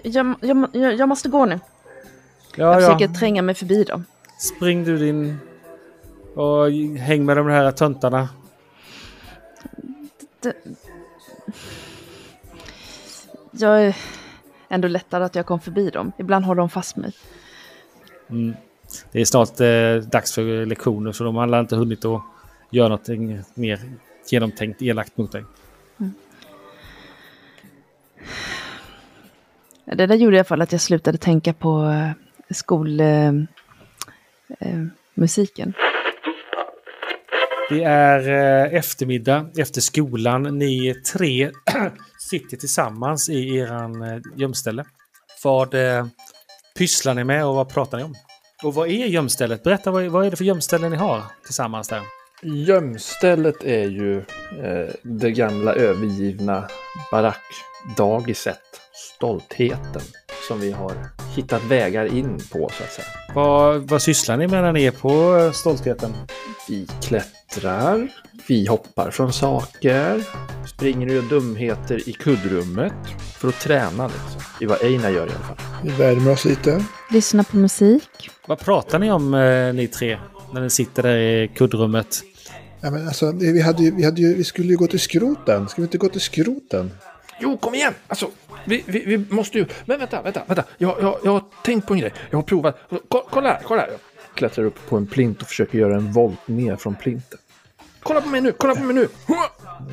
Jag, 0.04 0.34
jag, 0.40 0.68
jag, 0.72 0.94
jag 0.94 1.08
måste 1.08 1.28
gå 1.28 1.44
nu. 1.44 1.60
Ja, 2.56 2.64
Jag 2.64 2.82
ja. 2.82 2.86
försöker 2.86 3.14
tränga 3.14 3.42
mig 3.42 3.54
förbi 3.54 3.84
dem. 3.84 4.04
Spring 4.38 4.84
du 4.84 4.98
din... 4.98 5.38
Och 6.34 6.70
häng 6.98 7.24
med 7.24 7.36
de 7.36 7.46
här 7.46 7.72
töntarna. 7.72 8.28
Jag 13.50 13.84
är 13.84 13.96
ändå 14.68 14.88
lättad 14.88 15.22
att 15.22 15.34
jag 15.34 15.46
kom 15.46 15.60
förbi 15.60 15.90
dem. 15.90 16.12
Ibland 16.18 16.44
håller 16.44 16.58
de 16.58 16.70
fast 16.70 16.96
mig. 16.96 17.12
Det 19.12 19.20
är 19.20 19.24
snart 19.24 19.60
eh, 19.60 20.08
dags 20.10 20.34
för 20.34 20.66
lektioner 20.66 21.12
så 21.12 21.24
de 21.24 21.36
har 21.36 21.60
inte 21.60 21.76
hunnit 21.76 22.04
att 22.04 22.22
göra 22.70 22.88
något 22.88 23.08
mer 23.54 23.80
genomtänkt 24.28 24.82
elakt 24.82 25.16
mot 25.16 25.32
dig. 25.32 25.44
Det 29.86 30.06
där 30.06 30.14
gjorde 30.14 30.36
i 30.36 30.38
alla 30.38 30.44
fall 30.44 30.62
att 30.62 30.72
jag 30.72 30.80
slutade 30.80 31.18
tänka 31.18 31.52
på 31.52 32.02
skolmusiken. 32.50 33.48
Eh, 34.60 34.72
eh, 34.72 34.86
musiken. 35.14 35.72
Det 37.68 37.82
är 37.82 38.28
eh, 38.28 38.74
eftermiddag 38.74 39.50
efter 39.58 39.80
skolan. 39.80 40.42
Ni 40.42 40.94
tre 41.12 41.50
sitter 42.30 42.56
tillsammans 42.56 43.28
i 43.28 43.56
eran 43.56 44.02
eh, 44.02 44.20
gömställe. 44.36 44.84
Vad 45.44 45.74
eh, 45.74 46.06
pysslar 46.78 47.14
ni 47.14 47.24
med 47.24 47.46
och 47.46 47.54
vad 47.54 47.68
pratar 47.68 47.98
ni 47.98 48.04
om? 48.04 48.14
Och 48.64 48.74
vad 48.74 48.88
är 48.88 49.06
gömstället? 49.06 49.62
Berätta 49.62 49.90
vad, 49.90 50.04
vad 50.04 50.26
är 50.26 50.30
det 50.30 50.36
för 50.36 50.44
gömställe 50.44 50.88
ni 50.88 50.96
har 50.96 51.22
tillsammans 51.44 51.88
där? 51.88 52.00
Gömstället 52.42 53.64
är 53.64 53.84
ju 53.84 54.18
eh, 54.62 54.94
det 55.02 55.30
gamla 55.30 55.74
övergivna 55.74 56.68
barackdagiset, 57.10 58.60
stoltheten, 59.16 60.02
som 60.48 60.60
vi 60.60 60.72
har 60.72 60.92
hittat 61.36 61.64
vägar 61.64 62.06
in 62.16 62.38
på 62.52 62.70
så 62.78 62.84
att 62.84 62.92
säga. 62.92 63.06
Vad, 63.34 63.88
vad 63.88 64.02
sysslar 64.02 64.36
ni 64.36 64.46
med 64.46 64.62
när 64.62 64.72
ni 64.72 64.84
är 64.84 64.90
på 64.90 65.36
eh, 65.36 65.52
Stoltheten? 65.52 66.12
Vi 66.68 66.88
klättrar, 67.02 68.08
vi 68.48 68.66
hoppar 68.66 69.10
från 69.10 69.32
saker, 69.32 70.22
springer 70.66 71.18
och 71.18 71.24
dumheter 71.24 72.08
i 72.08 72.12
kuddrummet 72.12 72.92
för 73.38 73.48
att 73.48 73.60
träna 73.60 74.06
liksom. 74.06 74.40
I 74.60 74.66
vad 74.66 74.82
Einar 74.82 75.10
gör 75.10 75.26
i 75.26 75.30
alla 75.30 75.44
fall. 75.44 75.56
Vi 75.82 75.90
värmer 75.90 76.32
oss 76.32 76.44
lite. 76.44 76.84
Lyssna 77.10 77.44
på 77.44 77.56
musik. 77.56 78.30
Vad 78.46 78.58
pratar 78.58 78.98
ni 78.98 79.12
om 79.12 79.34
eh, 79.34 79.74
ni 79.74 79.88
tre? 79.88 80.18
När 80.52 80.60
ni 80.60 80.70
sitter 80.70 81.02
där 81.02 81.16
i 81.16 81.48
kuddrummet? 81.48 82.22
Ja, 82.80 82.90
men 82.90 83.06
alltså, 83.06 83.32
vi, 83.32 83.60
hade 83.60 83.82
ju, 83.82 83.90
vi, 83.90 84.04
hade 84.04 84.20
ju, 84.20 84.34
vi 84.34 84.44
skulle 84.44 84.68
ju 84.68 84.76
gå 84.76 84.86
till 84.86 85.00
skroten. 85.00 85.68
Ska 85.68 85.82
vi 85.82 85.86
inte 85.86 85.98
gå 85.98 86.08
till 86.08 86.20
skroten? 86.20 86.90
Jo, 87.40 87.58
kom 87.58 87.74
igen! 87.74 87.94
Alltså, 88.06 88.30
vi, 88.66 88.84
vi, 88.86 89.04
vi 89.16 89.34
måste 89.34 89.58
ju... 89.58 89.66
Men 89.84 89.98
vänta, 89.98 90.22
vänta, 90.22 90.42
vänta. 90.46 90.64
Jag, 90.78 90.96
jag, 91.00 91.18
jag 91.24 91.32
har 91.32 91.44
tänkt 91.62 91.86
på 91.86 91.94
en 91.94 92.00
grej. 92.00 92.12
Jag 92.30 92.38
har 92.38 92.42
provat. 92.42 92.78
Ko- 93.08 93.26
Kolla 93.30 93.48
här, 93.48 93.60
kolla 93.64 93.80
här. 93.80 93.88
Jag 93.90 93.98
klättrar 94.34 94.64
upp 94.64 94.88
på 94.88 94.96
en 94.96 95.06
plint 95.06 95.42
och 95.42 95.48
försöker 95.48 95.78
göra 95.78 95.94
en 95.94 96.12
volt 96.12 96.48
ner 96.48 96.76
från 96.76 96.94
plinten. 96.94 97.38
Kolla 98.02 98.20
på 98.20 98.28
mig 98.28 98.40
nu, 98.40 98.52
kolla 98.52 98.74
på 98.74 98.82
mig 98.82 98.94
nu! 98.94 99.08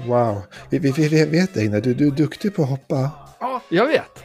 Wow. 0.08 0.42
Vi, 0.70 0.80
vi, 0.80 0.92
vi 0.92 1.26
vet 1.26 1.58
Einar, 1.58 1.82
du, 1.82 1.94
du 1.94 2.08
är 2.08 2.12
duktig 2.12 2.56
på 2.56 2.64
att 2.64 2.70
hoppa. 2.70 3.10
Ja, 3.40 3.62
jag 3.70 3.88
vet. 3.88 4.24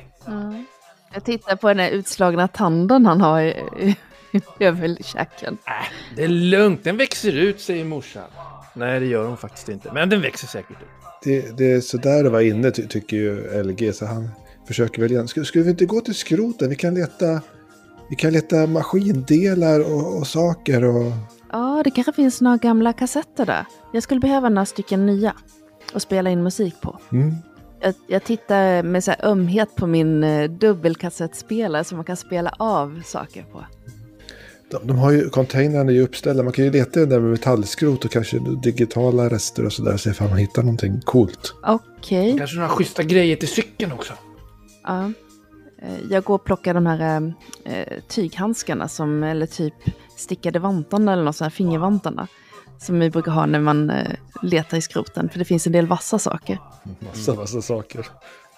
Jag 1.14 1.24
tittar 1.24 1.57
på 1.57 1.68
den 1.68 1.78
här 1.78 1.90
utslagna 1.90 2.49
tanden 2.49 3.07
han 3.07 3.20
har 3.20 3.40
i, 3.42 3.49
i, 3.80 3.96
i 4.32 4.64
överkäken. 4.64 5.59
Äh, 5.66 5.72
det 6.16 6.24
är 6.24 6.28
lugnt, 6.28 6.84
den 6.84 6.96
växer 6.96 7.32
ut, 7.32 7.61
säger 7.61 7.84
morsan. 7.84 8.22
Nej, 8.74 9.01
det 9.01 9.07
gör 9.07 9.26
hon 9.26 9.36
faktiskt 9.36 9.68
inte. 9.68 9.92
Men 9.92 10.09
den 10.09 10.20
växer 10.20 10.46
säkert 10.46 10.76
ut. 10.82 10.88
Det, 11.24 11.56
det 11.58 11.72
är 11.72 11.80
sådär 11.80 12.24
att 12.24 12.32
vara 12.32 12.42
inne 12.42 12.70
ty, 12.70 12.86
tycker 12.86 13.16
ju 13.16 13.62
LG. 13.62 13.92
Så 13.92 14.06
han 14.06 14.28
försöker 14.66 15.02
väl 15.02 15.12
igen. 15.12 15.28
Ska, 15.28 15.44
skulle 15.44 15.64
vi 15.64 15.70
inte 15.70 15.86
gå 15.86 16.00
till 16.00 16.14
skroten? 16.14 16.68
Vi 16.68 16.76
kan 16.76 16.94
leta, 16.94 17.40
vi 18.10 18.16
kan 18.16 18.32
leta 18.32 18.66
maskindelar 18.66 19.80
och, 19.80 20.18
och 20.18 20.26
saker. 20.26 20.84
Och... 20.84 21.12
Ja, 21.52 21.82
det 21.84 21.90
kanske 21.90 22.12
finns 22.12 22.40
några 22.40 22.56
gamla 22.56 22.92
kassetter 22.92 23.46
där. 23.46 23.66
Jag 23.92 24.02
skulle 24.02 24.20
behöva 24.20 24.48
några 24.48 24.66
stycken 24.66 25.06
nya 25.06 25.34
att 25.92 26.02
spela 26.02 26.30
in 26.30 26.42
musik 26.42 26.80
på. 26.80 26.98
Mm. 27.12 27.34
Jag, 27.80 27.94
jag 28.06 28.24
tittar 28.24 28.82
med 28.82 29.04
så 29.04 29.12
ömhet 29.22 29.76
på 29.76 29.86
min 29.86 30.24
eh, 30.24 30.50
dubbelkassettspelare 30.50 31.84
som 31.84 31.96
man 31.96 32.04
kan 32.04 32.16
spela 32.16 32.54
av 32.58 33.02
saker 33.04 33.42
på. 33.42 33.64
De, 34.70 34.86
de 34.86 34.98
har 34.98 35.10
ju, 35.10 35.28
containrarna 35.30 35.90
är 35.90 35.94
ju 35.94 36.02
uppställda. 36.02 36.42
Man 36.42 36.52
kan 36.52 36.64
ju 36.64 36.70
leta 36.70 37.00
i 37.00 37.02
den 37.02 37.08
där 37.10 37.20
med 37.20 37.30
metallskrot 37.30 38.04
och 38.04 38.10
kanske 38.10 38.38
digitala 38.62 39.28
rester 39.28 39.64
och 39.66 39.72
sådär. 39.72 39.96
Se 39.96 40.10
ifall 40.10 40.28
man 40.28 40.38
hittar 40.38 40.62
någonting 40.62 41.00
coolt. 41.04 41.54
Okej. 41.66 42.34
Kanske 42.38 42.56
några 42.56 42.68
schyssta 42.68 43.02
grejer 43.02 43.36
till 43.36 43.48
cykeln 43.48 43.92
också. 43.92 44.12
Ja. 44.82 45.12
Eh, 45.82 45.94
Jag 46.10 46.24
går 46.24 46.34
och 46.34 46.44
plockar 46.44 46.74
de 46.74 46.86
här 46.86 47.32
eh, 47.64 47.98
tyghandskarna 48.08 48.88
som, 48.88 49.22
eller 49.22 49.46
typ 49.46 49.74
stickade 50.16 50.58
vantarna 50.58 51.12
eller 51.12 51.24
något 51.24 51.36
sånt 51.36 51.52
här, 51.52 51.56
fingervantarna. 51.56 52.26
Som 52.80 53.00
vi 53.00 53.10
brukar 53.10 53.32
ha 53.32 53.46
när 53.46 53.60
man 53.60 53.90
eh, 53.90 54.12
letar 54.42 54.76
i 54.76 54.80
skroten, 54.80 55.28
för 55.28 55.38
det 55.38 55.44
finns 55.44 55.66
en 55.66 55.72
del 55.72 55.86
vassa 55.86 56.18
saker. 56.18 56.58
Massa, 57.00 57.34
massa 57.34 57.62
saker. 57.62 58.06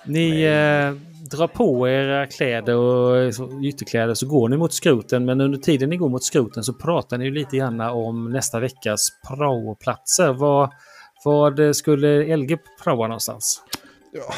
Ni 0.06 0.42
eh, 0.42 1.09
drar 1.31 1.47
på 1.47 1.89
era 1.89 2.26
kläder 2.26 2.76
och 2.76 3.33
ytterkläder 3.64 4.14
så 4.14 4.26
går 4.26 4.49
ni 4.49 4.57
mot 4.57 4.72
skroten. 4.72 5.24
Men 5.24 5.41
under 5.41 5.59
tiden 5.59 5.91
ni 5.91 5.97
går 5.97 6.09
mot 6.09 6.24
skroten 6.24 6.64
så 6.64 6.72
pratar 6.74 7.18
ni 7.18 7.24
ju 7.24 7.31
lite 7.31 7.57
grann 7.57 7.81
om 7.81 8.33
nästa 8.33 8.61
veckas 8.61 9.09
praoplatser. 9.28 10.33
Vad, 10.33 10.70
vad 11.24 11.76
skulle 11.76 12.37
LG 12.37 12.59
praoa 12.85 13.07
någonstans? 13.09 13.62
Ja, 14.12 14.35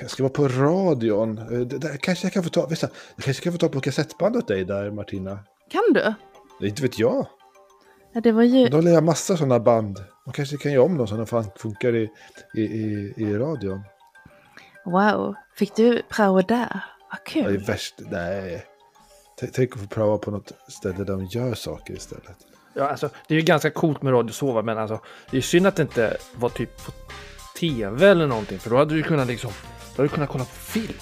jag 0.00 0.10
ska 0.10 0.22
vara 0.22 0.32
på 0.32 0.48
radion. 0.48 1.38
Eh, 1.38 1.44
Det 1.60 1.78
där 1.78 1.96
kanske 1.96 2.26
jag 2.26 2.32
kan 2.32 2.42
få 2.42 2.50
ta, 2.50 2.66
vänta, 2.66 2.88
jag 3.16 3.24
kanske 3.24 3.42
kan 3.42 3.52
få 3.52 3.58
ta 3.58 3.68
på 3.68 3.80
kassettband 3.80 4.36
åt 4.36 4.48
dig 4.48 4.64
där 4.64 4.90
Martina. 4.90 5.38
Kan 5.70 5.82
du? 5.94 6.14
Det 6.60 6.68
inte 6.68 6.82
vet 6.82 6.98
jag. 6.98 7.26
Ja, 8.12 8.20
det 8.20 8.32
var 8.32 8.42
ju... 8.42 8.68
Då 8.68 8.76
har 8.76 8.88
jag 8.88 9.04
massa 9.04 9.36
sådana 9.36 9.60
band. 9.60 9.98
Man 10.26 10.32
kanske 10.32 10.56
kan 10.56 10.72
göra 10.72 10.84
om 10.84 10.96
dem 10.98 11.06
så 11.06 11.16
de 11.16 11.26
funkar 11.56 11.96
i, 11.96 12.08
i, 12.56 12.60
i, 12.60 13.14
i 13.16 13.34
radion. 13.38 13.80
Wow. 14.84 15.34
Fick 15.56 15.76
du 15.76 16.02
prao 16.08 16.40
där? 16.42 16.84
Vad 17.10 17.20
Det 17.34 17.40
är 17.40 17.44
kul. 17.44 17.58
värst. 17.58 17.94
Nej. 17.98 18.66
Tänk 19.52 19.72
att 19.74 19.80
få 19.80 19.86
prova 19.86 20.18
på 20.18 20.30
något 20.30 20.52
ställe 20.68 20.94
där 20.96 21.04
de 21.04 21.24
gör 21.24 21.54
saker 21.54 21.94
istället. 21.94 22.36
Ja, 22.74 22.88
alltså, 22.88 23.08
det 23.28 23.34
är 23.34 23.38
ju 23.38 23.44
ganska 23.44 23.70
coolt 23.70 24.02
med 24.02 24.12
Radio 24.12 24.32
Sova, 24.32 24.62
men 24.62 24.78
alltså, 24.78 25.00
det 25.30 25.36
är 25.36 25.40
synd 25.40 25.66
att 25.66 25.76
det 25.76 25.82
inte 25.82 26.16
var 26.34 26.48
typ 26.48 26.84
på 26.86 26.92
tv 27.60 28.08
eller 28.08 28.26
någonting, 28.26 28.58
för 28.58 28.70
då 28.70 28.76
hade 28.76 28.94
du 28.94 29.02
kunnat 29.02 29.26
liksom, 29.26 29.50
då 29.96 30.02
hade 30.02 30.08
du 30.08 30.14
kunnat 30.14 30.28
kolla 30.30 30.44
på 30.44 30.50
film. 30.50 30.94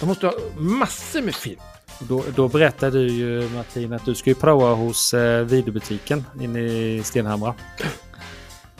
De 0.00 0.06
måste 0.06 0.26
ha 0.26 0.34
massor 0.56 1.22
med 1.22 1.34
film. 1.34 1.60
Då, 1.98 2.24
då 2.36 2.48
berättar 2.48 2.90
du 2.90 3.08
ju 3.08 3.48
Martin 3.48 3.92
att 3.92 4.04
du 4.04 4.14
ska 4.14 4.30
ju 4.30 4.34
praoa 4.34 4.74
hos 4.74 5.14
eh, 5.14 5.44
videobutiken 5.44 6.24
inne 6.40 6.60
i 6.60 7.02
Stenhamra. 7.04 7.54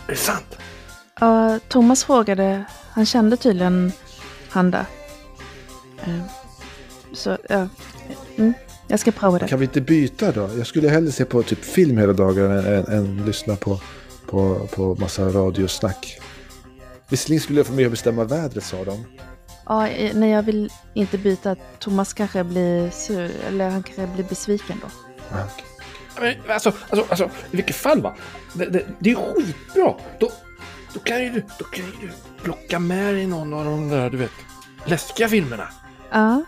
Är 0.06 0.10
det 0.10 0.16
sant? 0.16 0.58
Ja, 1.20 1.58
Thomas 1.68 2.04
frågade, 2.04 2.64
han 2.90 3.06
kände 3.06 3.36
tydligen 3.36 3.92
han 4.48 4.70
där. 4.70 4.84
Eh, 6.06 6.20
Så, 7.12 7.38
ja. 7.48 7.68
Mm, 8.36 8.54
jag 8.88 9.00
ska 9.00 9.10
prova 9.12 9.38
det. 9.38 9.48
Kan 9.48 9.58
vi 9.58 9.64
inte 9.64 9.80
byta 9.80 10.32
då? 10.32 10.50
Jag 10.58 10.66
skulle 10.66 10.88
hellre 10.88 11.12
se 11.12 11.24
på 11.24 11.42
typ 11.42 11.64
film 11.64 11.98
hela 11.98 12.12
dagarna 12.12 12.54
än, 12.54 12.66
än, 12.66 12.86
än 12.86 13.24
lyssna 13.26 13.56
på, 13.56 13.80
på, 14.26 14.68
på 14.74 14.94
massa 15.00 15.28
radiosnack. 15.28 16.18
Visserligen 17.08 17.40
skulle 17.42 17.58
jag 17.58 17.66
få 17.66 17.72
med 17.72 17.84
att 17.86 17.90
bestämma 17.90 18.24
vädret 18.24 18.64
sa 18.64 18.84
de. 18.84 19.04
Ja, 19.66 19.88
eh, 19.88 20.14
nej, 20.14 20.30
jag 20.30 20.42
vill 20.42 20.72
inte 20.94 21.18
byta. 21.18 21.56
Thomas 21.78 22.12
kanske 22.12 22.44
blir 22.44 22.90
sur, 22.90 23.30
eller 23.48 23.70
han 23.70 23.82
kanske 23.82 24.06
blir 24.06 24.24
besviken 24.24 24.80
då. 24.82 24.86
Ah, 25.36 25.42
okej. 25.54 25.64
Men, 26.44 26.54
alltså, 26.54 26.72
alltså, 26.88 27.06
alltså, 27.08 27.24
i 27.24 27.56
vilket 27.56 27.76
fall 27.76 28.02
va? 28.02 28.14
Det, 28.52 28.64
det, 28.66 28.84
det 28.98 29.10
är 29.10 29.34
skitbra. 29.34 29.94
Då, 30.20 30.32
då, 30.94 31.00
kan 31.00 31.22
ju 31.22 31.30
du, 31.30 31.44
då 31.58 31.64
kan 31.64 31.84
ju 31.84 31.92
du 32.00 32.10
plocka 32.42 32.78
med 32.78 33.14
dig 33.14 33.26
någon 33.26 33.52
av 33.52 33.64
de 33.64 33.88
där, 33.88 34.10
du 34.10 34.16
vet, 34.16 34.32
läskiga 34.84 35.28
filmerna. 35.28 35.68
Ja, 36.10 36.44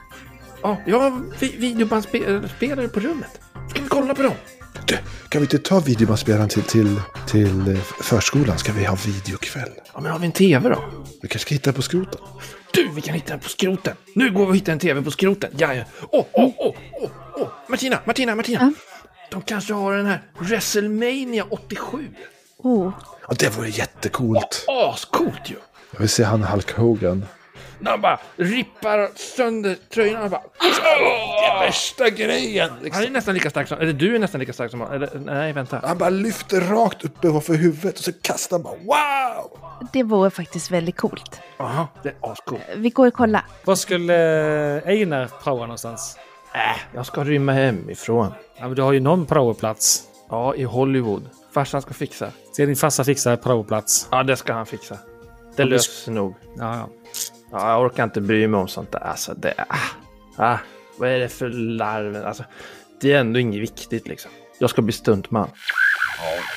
Ja, 0.62 0.76
jag 0.86 1.00
har 1.00 1.22
vi, 1.38 1.56
videobandspelare 1.56 2.88
på 2.88 3.00
rummet. 3.00 3.40
Ska 3.70 3.82
vi 3.82 3.88
kolla 3.88 4.14
på 4.14 4.22
dem? 4.22 4.34
Du, 4.86 4.98
Kan 5.28 5.40
vi 5.40 5.44
inte 5.44 5.58
ta 5.58 5.80
videobandspelaren 5.80 6.48
till, 6.48 6.62
till, 6.62 7.00
till 7.26 7.74
eh, 7.74 7.80
förskolan? 7.82 8.58
Ska 8.58 8.72
vi 8.72 8.84
ha 8.84 8.96
videokväll? 9.06 9.70
Ja, 9.94 10.00
men 10.00 10.12
har 10.12 10.18
vi 10.18 10.26
en 10.26 10.32
tv 10.32 10.68
då? 10.68 10.84
Vi 11.22 11.28
kanske 11.28 11.38
ska 11.38 11.54
hitta 11.54 11.72
på 11.72 11.82
skroten. 11.82 12.20
Du, 12.72 12.88
vi 12.94 13.00
kan 13.00 13.14
hitta 13.14 13.28
den 13.32 13.40
på 13.40 13.48
skroten. 13.48 13.96
Nu 14.14 14.30
går 14.30 14.44
vi 14.44 14.50
och 14.52 14.56
hittar 14.56 14.72
en 14.72 14.78
tv 14.78 15.02
på 15.02 15.10
skroten. 15.10 15.50
Ja, 15.56 15.74
ja. 15.74 15.84
Åh, 16.12 16.24
åh, 16.32 16.52
åh, 16.58 16.74
åh, 17.02 17.10
åh. 17.34 17.48
Martina, 17.68 17.98
Martina, 18.04 18.34
Martina. 18.34 18.60
Ja. 18.60 18.72
De 19.30 19.42
kanske 19.42 19.74
har 19.74 19.96
den 19.96 20.06
här 20.06 20.22
WrestleMania 20.38 21.44
87. 21.50 22.08
Oh, 22.66 22.92
Ja, 23.28 23.34
det 23.38 23.56
vore 23.56 23.68
jättecoolt. 23.68 24.64
Ascoolt 24.68 25.50
ju! 25.50 25.56
Jag 25.90 26.00
vill 26.00 26.08
se 26.08 26.24
han 26.24 26.42
Hulk 26.42 26.72
Hogan. 26.72 27.24
När 27.78 27.90
han 27.90 28.00
bara 28.00 28.20
rippar 28.36 29.10
sönder 29.16 29.76
tröjan 29.94 30.22
och 30.22 30.30
bara... 30.30 30.42
Det 30.60 31.46
är 31.46 31.60
värsta 31.60 32.10
grejen! 32.10 32.70
Han 32.92 33.02
är 33.02 33.10
nästan 33.10 33.34
lika 33.34 33.50
stark 33.50 33.68
som... 33.68 33.78
Eller 33.78 33.92
du 33.92 34.14
är 34.14 34.18
nästan 34.18 34.40
lika 34.40 34.52
stark 34.52 34.70
som 34.70 34.80
han. 34.80 34.92
Eller 34.92 35.10
nej, 35.24 35.52
vänta. 35.52 35.80
Han 35.84 35.98
bara 35.98 36.10
lyfter 36.10 36.60
rakt 36.60 37.04
upp 37.04 37.24
ovanför 37.24 37.54
huvudet 37.54 37.98
och 37.98 38.04
så 38.04 38.12
kastar 38.12 38.56
han 38.56 38.62
bara 38.62 38.74
wow! 38.74 39.58
det 39.92 40.02
vore 40.02 40.30
faktiskt 40.30 40.70
väldigt 40.70 40.96
coolt. 40.96 41.40
Aha, 41.58 41.88
det 42.02 42.08
är 42.08 42.14
ascoolt. 42.20 42.62
Vi 42.76 42.90
går 42.90 43.06
och 43.06 43.14
kollar. 43.14 43.44
Var 43.64 43.74
skulle 43.74 44.14
eh, 44.76 44.88
Einar 44.88 45.30
praoa 45.42 45.60
någonstans? 45.60 46.18
Äh, 46.54 46.60
jag 46.94 47.06
ska 47.06 47.24
rymma 47.24 47.52
hemifrån. 47.52 48.32
Ja, 48.56 48.66
men 48.66 48.74
du 48.74 48.82
har 48.82 48.92
ju 48.92 49.00
någon 49.00 49.26
praoplats. 49.26 50.02
Ja, 50.30 50.54
i 50.54 50.64
Hollywood. 50.64 51.28
Farsan 51.56 51.82
ska 51.82 51.94
fixa. 51.94 52.32
Ska 52.52 52.66
din 52.66 52.76
farsa 52.76 53.04
fixa 53.04 53.36
praoplats? 53.36 54.08
Ja, 54.10 54.22
det 54.22 54.36
ska 54.36 54.52
han 54.52 54.66
fixa. 54.66 54.98
Det 55.56 55.62
du 55.62 55.68
löser 55.68 55.92
sig 55.92 56.14
nog. 56.14 56.34
Ja, 56.58 56.76
ja. 56.76 56.88
Ja, 57.52 57.70
jag 57.70 57.80
orkar 57.80 58.04
inte 58.04 58.20
bry 58.20 58.48
mig 58.48 58.60
om 58.60 58.68
sånt 58.68 58.92
där. 58.92 58.98
Alltså, 58.98 59.34
det... 59.34 59.54
Ah, 59.68 59.76
ah, 60.36 60.58
vad 60.96 61.08
är 61.08 61.18
det 61.18 61.28
för 61.28 61.48
larven? 61.48 62.24
Alltså, 62.24 62.44
det 63.00 63.12
är 63.12 63.20
ändå 63.20 63.40
inget 63.40 63.60
viktigt 63.60 64.08
liksom. 64.08 64.30
Jag 64.58 64.70
ska 64.70 64.82
bli 64.82 64.92
stuntman. 64.92 65.48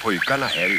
Pojkarna 0.04 0.45
här 0.45 0.70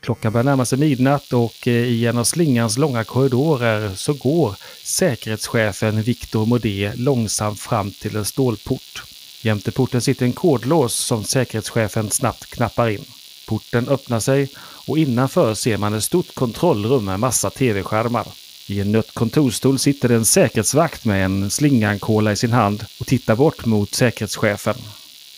Klockan 0.00 0.32
börjar 0.32 0.44
närma 0.44 0.64
sig 0.64 0.78
midnatt 0.78 1.32
och 1.32 1.68
eh, 1.68 1.72
i 1.72 2.06
en 2.06 2.18
av 2.18 2.24
slingans 2.24 2.78
långa 2.78 3.04
korridorer 3.04 3.94
så 3.94 4.12
går 4.12 4.54
säkerhetschefen 4.84 6.02
Victor 6.02 6.46
Modé 6.46 6.92
långsamt 6.96 7.60
fram 7.60 7.90
till 7.90 8.16
en 8.16 8.24
stålport. 8.24 9.09
Jämte 9.42 9.70
porten 9.70 10.00
sitter 10.00 10.26
en 10.26 10.32
kodlås 10.32 10.94
som 10.94 11.24
säkerhetschefen 11.24 12.10
snabbt 12.10 12.46
knappar 12.46 12.88
in. 12.88 13.04
Porten 13.46 13.88
öppnar 13.88 14.20
sig 14.20 14.48
och 14.86 14.98
innanför 14.98 15.54
ser 15.54 15.76
man 15.76 15.94
ett 15.94 16.04
stort 16.04 16.34
kontrollrum 16.34 17.04
med 17.04 17.20
massa 17.20 17.50
tv-skärmar. 17.50 18.26
I 18.66 18.80
en 18.80 18.92
nött 18.92 19.14
kontorsstol 19.14 19.78
sitter 19.78 20.08
en 20.08 20.24
säkerhetsvakt 20.24 21.04
med 21.04 21.24
en 21.24 21.50
slingankola 21.50 22.32
i 22.32 22.36
sin 22.36 22.52
hand 22.52 22.84
och 23.00 23.06
tittar 23.06 23.36
bort 23.36 23.66
mot 23.66 23.94
säkerhetschefen. 23.94 24.76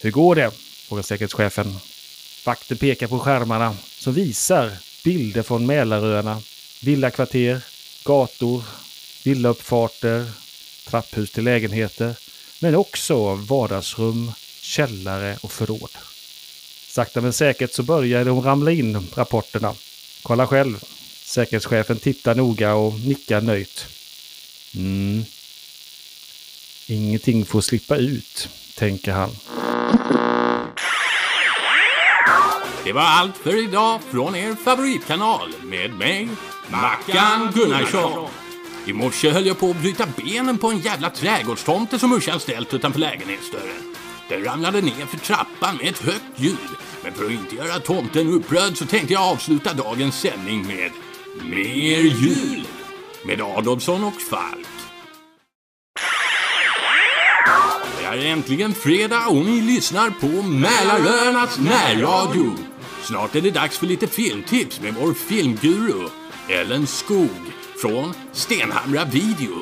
Hur 0.00 0.10
går 0.10 0.34
det? 0.34 0.50
frågar 0.88 1.02
säkerhetschefen. 1.02 1.76
Vakten 2.44 2.76
pekar 2.76 3.06
på 3.06 3.18
skärmarna 3.18 3.76
som 3.98 4.12
visar 4.12 4.70
bilder 5.04 5.42
från 5.42 5.66
Mälaröarna, 5.66 6.42
villakvarter, 6.82 7.60
gator, 8.04 8.62
villauppfarter, 9.24 10.30
trapphus 10.86 11.30
till 11.30 11.44
lägenheter, 11.44 12.14
men 12.62 12.74
också 12.74 13.34
vardagsrum, 13.34 14.32
källare 14.60 15.38
och 15.42 15.52
förråd. 15.52 15.90
Sakta 16.88 17.20
men 17.20 17.32
säkert 17.32 17.72
så 17.72 17.82
börjar 17.82 18.24
de 18.24 18.40
ramla 18.40 18.70
in, 18.70 19.06
rapporterna. 19.14 19.74
Kolla 20.22 20.46
själv. 20.46 20.84
Säkerhetschefen 21.24 21.98
tittar 21.98 22.34
noga 22.34 22.74
och 22.74 23.00
nickar 23.00 23.40
nöjt. 23.40 23.86
Mm. 24.74 25.24
Ingenting 26.86 27.44
får 27.44 27.60
slippa 27.60 27.96
ut, 27.96 28.48
tänker 28.74 29.12
han. 29.12 29.30
Det 32.84 32.92
var 32.92 33.02
allt 33.02 33.36
för 33.36 33.64
idag 33.64 34.00
från 34.10 34.36
er 34.36 34.54
favoritkanal 34.64 35.52
med 35.62 35.90
mig, 35.90 36.28
Mackan 36.68 37.52
Gunnarsson. 37.54 38.28
I 38.86 38.92
morse 38.92 39.30
höll 39.30 39.46
jag 39.46 39.58
på 39.58 39.70
att 39.70 39.80
bryta 39.80 40.06
benen 40.16 40.58
på 40.58 40.70
en 40.70 40.78
jävla 40.78 41.10
trädgårdstomte 41.10 41.98
som 41.98 42.10
morsan 42.10 42.40
ställt 42.40 42.74
utanför 42.74 43.00
lägenhetsdörren. 43.00 43.94
Den 44.28 44.44
ramlade 44.44 44.80
ner 44.80 45.06
för 45.06 45.18
trappan 45.18 45.76
med 45.76 45.88
ett 45.88 45.98
högt 45.98 46.24
ljud. 46.36 46.56
Men 47.04 47.12
för 47.12 47.24
att 47.24 47.30
inte 47.30 47.56
göra 47.56 47.78
tomten 47.78 48.28
upprörd 48.28 48.76
så 48.76 48.86
tänkte 48.86 49.12
jag 49.12 49.22
avsluta 49.22 49.74
dagens 49.74 50.20
sändning 50.20 50.66
med 50.66 50.90
Mer 51.42 52.00
jul 52.00 52.66
med 53.24 53.40
Adolfsson 53.40 54.04
och 54.04 54.20
Falk. 54.30 54.66
Det 57.98 58.04
är 58.04 58.26
äntligen 58.26 58.74
fredag 58.74 59.26
och 59.28 59.36
ni 59.36 59.60
lyssnar 59.60 60.10
på 60.10 60.42
Mälaröarnas 60.42 61.58
närradio. 61.58 62.56
Snart 63.02 63.34
är 63.34 63.40
det 63.40 63.50
dags 63.50 63.78
för 63.78 63.86
lite 63.86 64.06
filmtips 64.06 64.80
med 64.80 64.94
vår 64.94 65.14
filmguru 65.14 66.08
Ellen 66.48 66.86
Skog 66.86 67.52
från 67.82 68.14
Stenhamra 68.32 69.04
Video. 69.04 69.54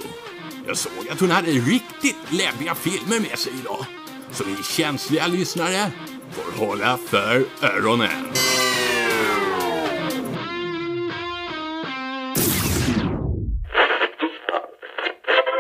Jag 0.66 0.77
såg 0.77 1.09
att 1.12 1.21
hon 1.21 1.31
hade 1.31 1.51
riktigt 1.51 2.16
läbbiga 2.31 2.75
filmer 2.75 3.21
med 3.29 3.39
sig 3.39 3.53
idag. 3.61 3.87
Så 4.31 4.45
ni 4.45 4.57
känsliga 4.57 5.27
lyssnare 5.27 5.93
får 6.31 6.66
hålla 6.66 6.97
för 6.97 7.45
öronen. 7.62 8.09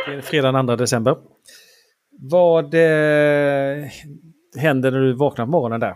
Det 0.06 0.14
är 0.14 0.20
fredag 0.20 0.52
den 0.52 0.66
2 0.66 0.76
december. 0.76 1.16
Vad 2.30 2.74
eh, 2.74 3.86
händer 4.56 4.90
när 4.90 5.00
du 5.00 5.12
vaknar 5.16 5.44
på 5.44 5.50
morgonen 5.50 5.80
där? 5.80 5.94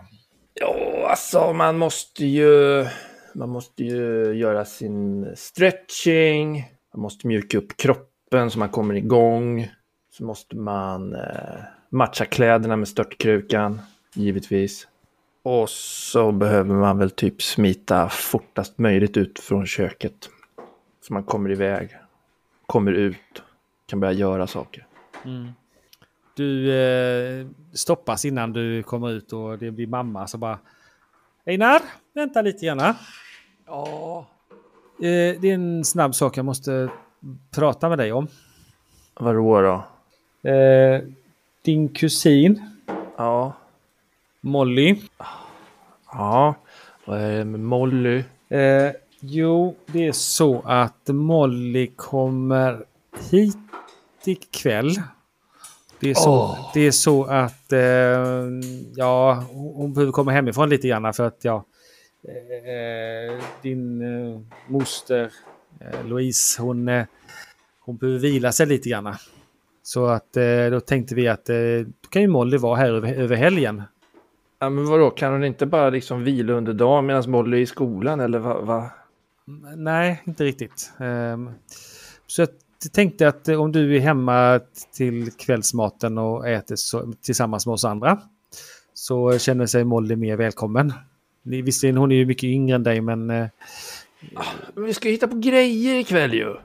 Ja, 0.53 1.07
alltså 1.09 1.53
man 1.53 1.77
måste 1.77 2.25
ju... 2.25 2.85
Man 3.35 3.49
måste 3.49 3.83
ju 3.83 4.33
göra 4.33 4.65
sin 4.65 5.35
stretching. 5.35 6.71
Man 6.93 7.01
måste 7.01 7.27
mjuka 7.27 7.57
upp 7.57 7.77
kroppen 7.77 8.51
så 8.51 8.59
man 8.59 8.69
kommer 8.69 8.93
igång. 8.93 9.67
Så 10.11 10.23
måste 10.23 10.55
man 10.55 11.15
eh, 11.15 11.59
matcha 11.89 12.25
kläderna 12.25 12.75
med 12.75 12.87
störtkrukan, 12.87 13.81
givetvis. 14.13 14.87
Och 15.43 15.69
så 15.69 16.31
behöver 16.31 16.75
man 16.75 16.97
väl 16.97 17.11
typ 17.11 17.41
smita 17.41 18.09
fortast 18.09 18.77
möjligt 18.77 19.17
ut 19.17 19.39
från 19.39 19.65
köket. 19.65 20.29
Så 21.01 21.13
man 21.13 21.23
kommer 21.23 21.51
iväg, 21.51 21.97
kommer 22.65 22.91
ut, 22.91 23.43
kan 23.85 23.99
börja 23.99 24.13
göra 24.13 24.47
saker. 24.47 24.87
Mm. 25.25 25.47
Du 26.35 26.73
eh, 26.73 27.47
stoppas 27.73 28.25
innan 28.25 28.53
du 28.53 28.83
kommer 28.83 29.11
ut 29.11 29.33
och 29.33 29.57
det 29.57 29.71
blir 29.71 29.87
mamma 29.87 30.27
så 30.27 30.37
bara 30.37 30.59
Einar, 31.45 31.81
vänta 32.13 32.41
lite 32.41 32.65
grann. 32.65 32.95
Ja. 33.67 34.25
Eh, 34.99 35.39
det 35.41 35.49
är 35.49 35.53
en 35.53 35.85
snabb 35.85 36.15
sak 36.15 36.37
jag 36.37 36.45
måste 36.45 36.89
prata 37.55 37.89
med 37.89 37.97
dig 37.97 38.11
om. 38.13 38.27
Vadå 39.19 39.61
då? 39.61 39.83
Eh, 40.49 41.01
din 41.61 41.89
kusin 41.89 42.69
Ja. 43.17 43.53
Molly. 44.41 44.95
Ja. 46.11 46.55
Vad 47.05 47.21
är 47.21 47.37
det 47.37 47.45
med 47.45 47.59
Molly? 47.59 48.23
Eh, 48.49 48.91
jo, 49.19 49.75
det 49.85 50.07
är 50.07 50.11
så 50.11 50.61
att 50.65 51.07
Molly 51.07 51.87
kommer 51.95 52.85
hit 53.31 53.57
ikväll. 54.25 54.91
Det 55.99 56.09
är 56.09 56.13
så, 56.13 56.31
Åh. 56.31 56.71
det 56.73 56.79
är 56.87 56.91
så 56.91 57.23
att 57.23 57.73
eh, 57.73 57.79
ja, 58.95 59.43
hon 59.53 59.93
behöver 59.93 60.11
komma 60.11 60.31
hemifrån 60.31 60.69
lite 60.69 60.87
grann 60.87 61.13
för 61.13 61.27
att 61.27 61.39
ja, 61.41 61.63
din 63.61 64.01
eh, 64.01 64.39
moster 64.67 65.31
eh, 65.79 66.07
Louise 66.07 66.61
hon, 66.61 66.87
eh, 66.87 67.05
hon 67.79 67.97
behöver 67.97 68.19
vila 68.19 68.51
sig 68.51 68.65
lite 68.65 68.89
grann. 68.89 69.15
Så 69.83 70.05
att 70.05 70.37
eh, 70.37 70.65
då 70.71 70.79
tänkte 70.79 71.15
vi 71.15 71.27
att 71.27 71.49
eh, 71.49 71.55
då 72.01 72.09
kan 72.09 72.21
ju 72.21 72.27
Molly 72.27 72.57
vara 72.57 72.75
här 72.75 72.91
över, 72.93 73.13
över 73.13 73.35
helgen. 73.35 73.83
Ja, 74.59 74.69
men 74.69 74.85
vadå, 74.85 75.09
kan 75.09 75.31
hon 75.31 75.43
inte 75.43 75.65
bara 75.65 75.89
liksom 75.89 76.23
vila 76.23 76.53
under 76.53 76.73
dagen 76.73 77.05
medan 77.05 77.31
Molly 77.31 77.57
är 77.57 77.61
i 77.61 77.65
skolan 77.65 78.19
eller 78.19 78.39
vad? 78.39 78.65
Va? 78.65 78.89
Nej, 79.75 80.21
inte 80.25 80.43
riktigt. 80.43 80.91
Ehm, 80.99 81.49
Så 82.27 82.41
jag 82.41 82.49
tänkte 82.93 83.27
att 83.27 83.47
eh, 83.47 83.61
om 83.61 83.71
du 83.71 83.95
är 83.95 83.99
hemma 83.99 84.59
till 84.93 85.31
kvällsmaten 85.31 86.17
och 86.17 86.47
äter 86.47 86.75
så, 86.75 87.13
tillsammans 87.21 87.65
med 87.65 87.73
oss 87.73 87.85
andra 87.85 88.19
så 88.93 89.37
känner 89.37 89.65
sig 89.65 89.83
Molly 89.83 90.15
mer 90.15 90.35
välkommen. 90.37 90.93
Ni- 91.45 91.61
Visserligen 91.61 91.97
hon 91.97 92.11
är 92.11 92.15
ju 92.15 92.25
mycket 92.25 92.43
yngre 92.43 92.75
än 92.75 92.83
dig 92.83 93.01
men 93.01 93.29
eh, 93.29 93.47
Men 94.73 94.83
vi 94.85 94.93
ska 94.93 95.09
hitta 95.09 95.27
på 95.27 95.35
grejer 95.37 95.95
ikväll 95.95 96.33
ju. 96.33 96.55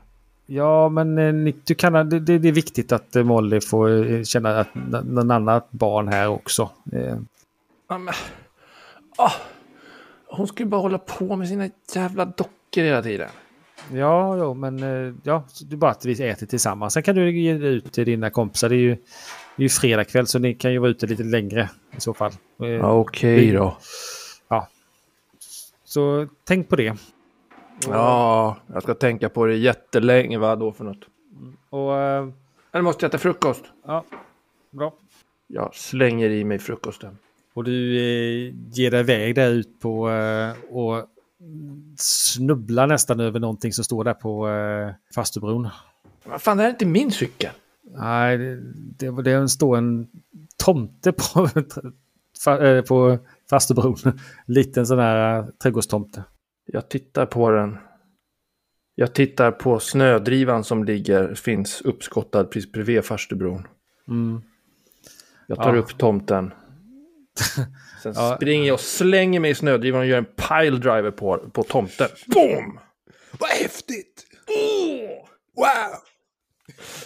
ja 0.47 0.89
men 0.89 1.19
eh, 1.19 1.33
ni- 1.35 1.55
du 1.65 1.75
kan, 1.75 1.93
det, 2.09 2.21
det 2.21 2.49
är 2.49 2.53
viktigt 2.53 2.93
att 2.93 3.17
eh, 3.17 3.25
Molly 3.25 3.61
får 3.61 4.13
eh, 4.13 4.23
känna 4.23 4.61
att 4.61 4.69
någon 5.05 5.31
annat 5.31 5.71
barn 5.71 6.09
här 6.09 6.29
också. 6.29 6.71
Ja, 7.89 7.99
men, 7.99 8.15
ah, 9.19 9.33
hon 10.27 10.47
ska 10.47 10.63
ju 10.63 10.69
bara 10.69 10.81
hålla 10.81 10.99
på 10.99 11.37
med 11.37 11.49
sina 11.49 11.69
jävla 11.95 12.25
dockor 12.25 12.83
hela 12.83 13.03
tiden. 13.03 13.29
Ja, 13.93 14.37
ja 14.37 14.55
men 14.55 14.79
ja, 15.23 15.45
det 15.69 15.75
är 15.75 15.77
bara 15.77 15.91
att 15.91 16.05
vi 16.05 16.29
äter 16.29 16.47
tillsammans. 16.47 16.95
Sen 16.95 17.03
kan 17.03 17.15
du 17.17 17.39
ge 17.41 17.53
dig 17.55 17.75
ut 17.75 17.93
till 17.93 18.05
dina 18.05 18.31
kompisar. 18.31 18.69
Det 18.69 18.75
är 18.75 18.79
ju, 18.79 18.95
det 19.57 19.63
är 19.63 19.63
ju 19.63 19.69
fredag 19.69 20.05
kväll 20.05 20.27
så 20.27 20.39
ni 20.39 20.55
kan 20.55 20.73
ju 20.73 20.79
vara 20.79 20.91
ute 20.91 21.07
lite 21.07 21.23
längre 21.23 21.71
i 21.97 22.01
så 22.01 22.15
fall. 22.15 22.33
Ja, 22.57 22.93
okej 22.93 23.51
då. 23.53 23.77
Så 25.91 26.27
tänk 26.45 26.69
på 26.69 26.77
det. 26.77 26.97
Ja, 27.89 28.57
jag 28.73 28.83
ska 28.83 28.95
tänka 28.95 29.29
på 29.29 29.47
det 29.47 29.57
jättelänge. 29.57 30.39
Vad 30.39 30.59
då 30.59 30.73
för 30.73 30.85
något? 30.85 31.05
Och 31.71 31.97
eh, 31.99 32.29
Eller 32.73 32.83
måste 32.83 33.05
jag 33.05 33.09
äta 33.09 33.19
frukost? 33.19 33.65
ja, 33.87 34.05
bra. 34.71 34.95
Jag 35.47 35.75
slänger 35.75 36.31
i 36.31 36.45
mig 36.45 36.59
frukosten. 36.59 37.19
Och 37.55 37.65
du 37.65 37.97
eh, 37.99 38.55
ger 38.73 38.91
dig 38.91 39.01
iväg 39.01 39.35
där 39.35 39.51
ut 39.51 39.81
på 39.81 40.11
eh, 40.11 40.53
och 40.75 41.07
snubblar 41.97 42.87
nästan 42.87 43.21
över 43.21 43.41
någonting 43.41 43.73
som 43.73 43.85
står 43.85 44.05
där 44.05 44.15
på 44.15 44.49
eh, 44.49 44.91
Fastubron. 45.15 45.69
Vad 46.25 46.43
fan, 46.43 46.57
det 46.57 46.63
här 46.63 46.71
är 46.71 46.75
inte 46.75 46.87
min 46.87 47.11
cykel. 47.11 47.51
Nej, 47.83 48.39
det, 48.39 48.57
det, 49.11 49.23
det 49.23 49.49
står 49.49 49.77
en 49.77 50.09
tomte 50.57 51.13
på, 51.13 51.23
fa- 52.45 52.77
eh, 52.77 52.83
på 52.83 53.19
Fastubron. 53.51 53.97
Liten 54.47 54.87
sån 54.87 54.99
här 54.99 55.39
eh, 55.39 55.47
trädgårdstomte. 55.63 56.25
Jag 56.67 56.89
tittar 56.91 57.27
på 57.27 57.51
den. 57.51 57.79
Jag 58.95 59.15
tittar 59.15 59.51
på 59.53 59.81
snödrivan 59.81 60.65
som 60.65 60.85
ligger, 60.85 61.35
finns 61.35 61.81
uppskottad 61.81 62.51
precis 62.51 62.73
bredvid 62.73 63.05
farstubron. 63.05 63.67
Mm. 64.09 64.43
Jag 65.47 65.59
tar 65.59 65.75
Ja. 65.75 65.81
upp 65.81 65.99
tomten. 65.99 66.53
Sen 68.03 68.13
Ja. 68.17 68.37
springer 68.37 68.67
jag 68.67 68.75
och 68.75 68.81
slänger 68.81 69.41
mig 69.41 69.51
i 69.51 69.55
snödrivan 69.55 70.01
och 70.01 70.07
gör 70.07 70.19
en 70.19 70.25
pile 70.25 70.77
driver 70.79 71.11
på, 71.11 71.51
på 71.53 71.63
tomten. 71.63 72.09
Boom! 72.27 72.81
Vad 73.41 73.51
häftigt! 73.51 74.27
Wow! 75.57 75.99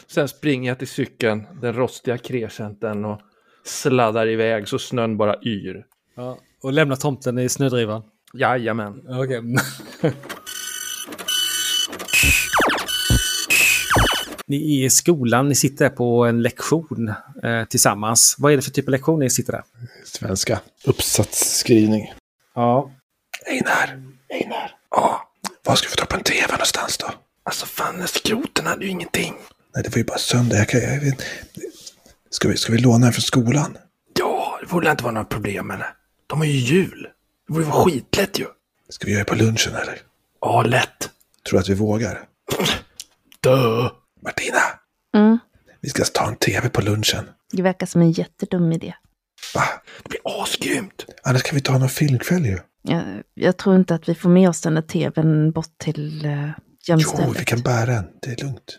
Sen 0.06 0.28
springer 0.28 0.70
jag 0.70 0.78
till 0.78 0.88
cykeln, 0.88 1.46
den 1.62 1.72
rostiga 1.74 2.18
crescenten 2.18 3.04
och 3.04 3.20
sladdar 3.64 4.26
iväg 4.28 4.68
så 4.68 4.78
snön 4.78 5.16
bara 5.16 5.36
yr. 5.42 5.86
Ja. 6.14 6.38
Och 6.62 6.72
lämnar 6.72 6.96
tomten 6.96 7.38
i 7.38 7.48
snödrivan. 7.48 8.02
Jajamän. 8.34 9.02
Okej. 9.08 9.42
Ni 14.46 14.80
är 14.80 14.86
i 14.86 14.90
skolan, 14.90 15.48
ni 15.48 15.54
sitter 15.54 15.88
på 15.88 16.24
en 16.24 16.42
lektion 16.42 17.14
eh, 17.42 17.64
tillsammans. 17.64 18.36
Vad 18.38 18.52
är 18.52 18.56
det 18.56 18.62
för 18.62 18.70
typ 18.70 18.88
av 18.88 18.92
lektion 18.92 19.18
ni 19.20 19.30
sitter 19.30 19.52
där? 19.52 19.62
Svenska. 20.04 20.60
Uppsatsskrivning. 20.84 22.12
Ja. 22.54 22.90
Einar! 23.46 24.02
Einar! 24.28 24.76
Ja, 24.90 25.28
var 25.64 25.74
ska 25.74 25.86
vi 25.86 25.90
få 25.90 25.96
ta 25.96 26.04
på 26.04 26.16
en 26.16 26.22
tv 26.22 26.52
någonstans 26.52 26.98
då? 26.98 27.06
Alltså 27.42 27.66
fan, 27.66 28.06
skroten 28.06 28.66
hade 28.66 28.84
ju 28.84 28.90
ingenting. 28.90 29.34
Nej, 29.74 29.84
det 29.84 29.90
var 29.90 29.98
ju 29.98 30.04
bara 30.04 30.18
söndag. 30.18 30.56
Jag 30.56 30.68
kan, 30.68 30.80
jag 30.80 31.00
vet. 31.00 31.22
Ska, 32.30 32.48
vi, 32.48 32.56
ska 32.56 32.72
vi 32.72 32.78
låna 32.78 33.06
den 33.06 33.12
från 33.12 33.22
skolan? 33.22 33.76
Ja, 34.18 34.58
det 34.60 34.66
borde 34.66 34.90
inte 34.90 35.04
vara 35.04 35.14
några 35.14 35.24
problem 35.26 35.66
med 35.66 35.78
det. 35.78 35.86
De 36.26 36.38
har 36.38 36.46
ju 36.46 36.52
jul. 36.58 37.08
Det 37.46 37.52
borde 37.52 37.64
vara 37.64 37.84
skitlätt 37.84 38.38
ju. 38.38 38.46
Ska 38.88 39.06
vi 39.06 39.12
göra 39.12 39.24
det 39.24 39.30
på 39.30 39.34
lunchen 39.34 39.74
eller? 39.74 39.98
Ja, 40.40 40.62
lätt. 40.62 41.10
Tror 41.48 41.58
du 41.58 41.58
att 41.58 41.68
vi 41.68 41.74
vågar? 41.74 42.28
Dö. 43.40 43.88
Martina! 44.22 44.58
Mm. 45.14 45.38
Vi 45.80 45.88
ska 45.88 46.04
ta 46.04 46.28
en 46.28 46.36
tv 46.36 46.68
på 46.68 46.80
lunchen. 46.80 47.24
Det 47.52 47.62
verkar 47.62 47.86
som 47.86 48.00
en 48.00 48.12
jättedum 48.12 48.72
idé. 48.72 48.94
Va? 49.54 49.62
Det 50.02 50.08
blir 50.08 50.20
asgrymt. 50.24 51.06
Annars 51.22 51.42
kan 51.42 51.54
vi 51.54 51.60
ta 51.62 51.78
någon 51.78 51.88
filmkväll 51.88 52.46
ju. 52.46 52.58
Jag, 52.82 53.04
jag 53.34 53.56
tror 53.56 53.76
inte 53.76 53.94
att 53.94 54.08
vi 54.08 54.14
får 54.14 54.28
med 54.30 54.48
oss 54.48 54.60
den 54.60 54.74
där 54.74 54.82
tvn 54.82 55.50
bort 55.52 55.78
till 55.78 56.26
uh, 56.26 56.46
Jo, 56.46 56.52
gömstället. 56.86 57.40
vi 57.40 57.44
kan 57.44 57.60
bära 57.60 57.86
den. 57.86 58.04
Det 58.22 58.30
är 58.30 58.44
lugnt. 58.44 58.78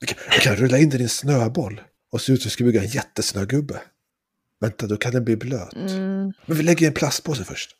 Vi 0.00 0.06
kan, 0.06 0.18
vi 0.30 0.38
kan 0.38 0.56
rulla 0.56 0.78
in 0.78 0.90
den 0.90 1.00
i 1.00 1.02
en 1.02 1.08
snöboll 1.08 1.80
och 2.12 2.20
se 2.20 2.32
ut 2.32 2.42
som 2.42 2.48
vi 2.48 2.50
ska 2.50 2.64
bygga 2.64 2.80
en 2.82 2.88
jättesnögubbe. 2.88 3.80
Vänta, 4.64 4.86
då 4.86 4.96
kan 4.96 5.12
den 5.12 5.24
bli 5.24 5.36
blöt. 5.36 5.74
Mm. 5.74 6.32
Men 6.46 6.56
vi 6.56 6.62
lägger 6.62 6.86
en 6.86 6.94
plastpåse 6.94 7.44
först. 7.44 7.76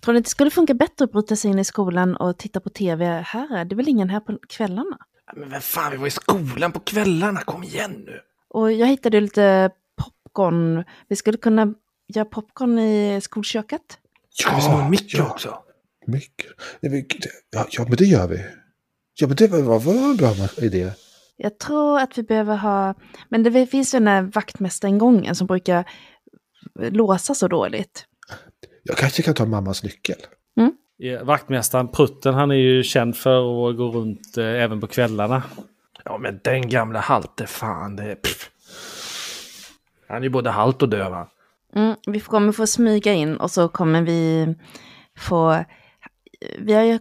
Tror 0.00 0.12
ni 0.12 0.18
att 0.18 0.24
det 0.24 0.30
skulle 0.30 0.50
funka 0.50 0.74
bättre 0.74 1.04
att 1.04 1.12
bryta 1.12 1.36
sig 1.36 1.50
in 1.50 1.58
i 1.58 1.64
skolan 1.64 2.16
och 2.16 2.38
titta 2.38 2.60
på 2.60 2.70
tv 2.70 3.24
här? 3.26 3.64
Det 3.64 3.74
är 3.74 3.76
väl 3.76 3.88
ingen 3.88 4.10
här 4.10 4.20
på 4.20 4.38
kvällarna? 4.48 4.98
Men 5.36 5.50
vem 5.50 5.60
fan, 5.60 5.90
vi 5.92 5.96
var 5.96 6.06
i 6.06 6.10
skolan 6.10 6.72
på 6.72 6.80
kvällarna. 6.80 7.40
Kom 7.40 7.64
igen 7.64 7.92
nu. 8.06 8.20
Och 8.48 8.72
jag 8.72 8.86
hittade 8.86 9.20
lite 9.20 9.70
popcorn. 9.96 10.84
Vi 11.08 11.16
skulle 11.16 11.38
kunna 11.38 11.74
göra 12.08 12.24
popcorn 12.24 12.78
i 12.78 13.20
skolköket. 13.22 13.98
Ska 14.30 14.56
vi 14.56 14.62
sno 14.62 14.72
en 14.72 14.90
mikro 14.90 15.18
ja. 15.18 15.30
också? 15.30 15.58
Men, 16.06 16.20
ja, 17.50 17.66
ja, 17.70 17.84
men 17.88 17.96
det 17.96 18.04
gör 18.04 18.28
vi. 18.28 18.44
Ja, 19.14 19.26
men 19.26 19.36
det 19.36 19.46
var, 19.46 19.62
var, 19.62 19.78
var 19.78 20.10
en 20.10 20.16
bra 20.16 20.34
idé. 20.56 20.90
Jag 21.40 21.58
tror 21.58 21.98
att 22.00 22.18
vi 22.18 22.22
behöver 22.22 22.56
ha... 22.56 22.94
Men 23.28 23.42
det 23.42 23.66
finns 23.66 23.94
ju 23.94 23.98
den 23.98 24.08
här 24.08 24.22
vaktmästaringången 24.22 25.34
som 25.34 25.46
brukar 25.46 25.84
låsa 26.74 27.34
så 27.34 27.48
dåligt. 27.48 28.04
Jag 28.82 28.96
kanske 28.96 29.22
kan 29.22 29.34
ta 29.34 29.46
mammas 29.46 29.82
nyckel. 29.82 30.16
Eh, 31.02 31.22
Vaktmästaren 31.22 31.88
Prutten, 31.88 32.34
han 32.34 32.50
är 32.50 32.54
ju 32.54 32.82
känd 32.82 33.16
för 33.16 33.70
att 33.70 33.76
gå 33.76 33.90
runt 33.90 34.36
eh, 34.36 34.44
även 34.44 34.80
på 34.80 34.86
kvällarna. 34.86 35.42
Ja, 36.04 36.18
men 36.18 36.40
den 36.44 36.68
gamla 36.68 37.00
halte 37.00 37.46
fan, 37.46 37.96
det 37.96 38.02
är... 38.02 38.14
Pff. 38.14 38.50
Han 40.08 40.16
är 40.16 40.22
ju 40.22 40.28
både 40.28 40.50
halt 40.50 40.82
och 40.82 40.88
döv. 40.88 41.26
Mm, 41.74 41.96
vi 42.06 42.20
kommer 42.20 42.52
få 42.52 42.66
smyga 42.66 43.12
in 43.12 43.36
och 43.36 43.50
så 43.50 43.68
kommer 43.68 44.02
vi 44.02 44.54
få... 45.18 45.64
Vi 46.58 46.72
har 46.74 46.82
ju, 46.82 46.98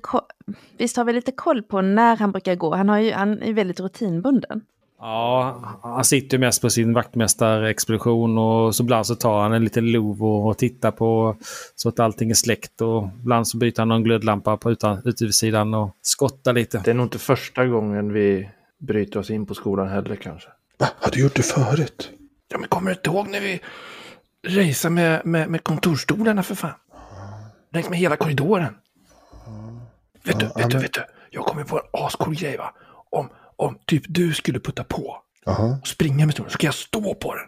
visst 0.77 0.97
har 0.97 1.03
vi 1.03 1.13
lite 1.13 1.31
koll 1.31 1.63
på 1.63 1.81
när 1.81 2.17
han 2.17 2.31
brukar 2.31 2.55
gå? 2.55 2.75
Han, 2.75 2.89
har 2.89 2.99
ju, 2.99 3.11
han 3.11 3.41
är 3.41 3.53
väldigt 3.53 3.79
rutinbunden. 3.79 4.61
Ja, 4.99 5.61
han 5.83 6.05
sitter 6.05 6.37
ju 6.37 6.41
mest 6.41 6.61
på 6.61 6.69
sin 6.69 6.93
vaktmästarexpedition 6.93 8.37
och 8.37 8.75
så 8.75 8.83
ibland 8.83 9.07
så 9.07 9.15
tar 9.15 9.41
han 9.41 9.53
en 9.53 9.63
liten 9.63 9.91
lov 9.91 10.23
och, 10.23 10.57
tittar 10.57 10.91
på 10.91 11.37
så 11.75 11.89
att 11.89 11.99
allting 11.99 12.29
är 12.29 12.33
släckt 12.33 12.81
och 12.81 13.09
ibland 13.21 13.47
så 13.47 13.57
byter 13.57 13.79
han 13.79 13.87
någon 13.87 14.03
glödlampa 14.03 14.57
på 14.57 14.71
utan, 14.71 15.01
utsidan 15.05 15.73
och 15.73 15.95
skottar 16.01 16.53
lite. 16.53 16.81
Det 16.85 16.91
är 16.91 16.95
nog 16.95 17.05
inte 17.05 17.19
första 17.19 17.65
gången 17.65 18.13
vi 18.13 18.49
bryter 18.79 19.19
oss 19.19 19.29
in 19.29 19.45
på 19.45 19.53
skolan 19.53 19.87
heller 19.89 20.15
kanske. 20.15 20.49
Va? 20.79 20.87
Har 20.99 21.11
du 21.11 21.21
gjort 21.21 21.35
det 21.35 21.45
förut? 21.45 22.11
Ja, 22.49 22.57
men 22.57 22.69
kommer 22.69 22.91
du 22.91 22.95
inte 22.95 23.09
ihåg 23.09 23.29
när 23.29 23.41
vi 23.41 23.59
raceade 24.47 24.95
med, 24.95 25.25
med, 25.25 25.49
med 25.49 25.63
kontorsstolarna 25.63 26.43
för 26.43 26.55
fan? 26.55 26.73
Längs 27.73 27.89
med 27.89 27.99
hela 27.99 28.15
korridoren. 28.15 28.73
Vet 30.27 30.39
du, 30.39 30.45
vet 30.45 30.55
du, 30.55 30.61
men- 30.75 30.81
vet 30.81 30.93
du. 30.93 31.01
Jag 31.31 31.45
kommer 31.45 31.63
på 31.63 31.77
en 31.79 31.85
ascool 32.05 32.35
grej 32.35 32.57
va. 32.57 32.73
Om, 33.11 33.29
om 33.55 33.79
typ 33.85 34.03
du 34.07 34.33
skulle 34.33 34.59
putta 34.59 34.83
på 34.83 35.17
Jaha. 35.45 35.77
och 35.81 35.87
springa 35.87 36.25
med 36.25 36.33
stolen 36.33 36.51
så 36.51 36.57
kan 36.57 36.67
jag 36.67 36.73
stå 36.75 37.13
på 37.15 37.35
den. 37.35 37.45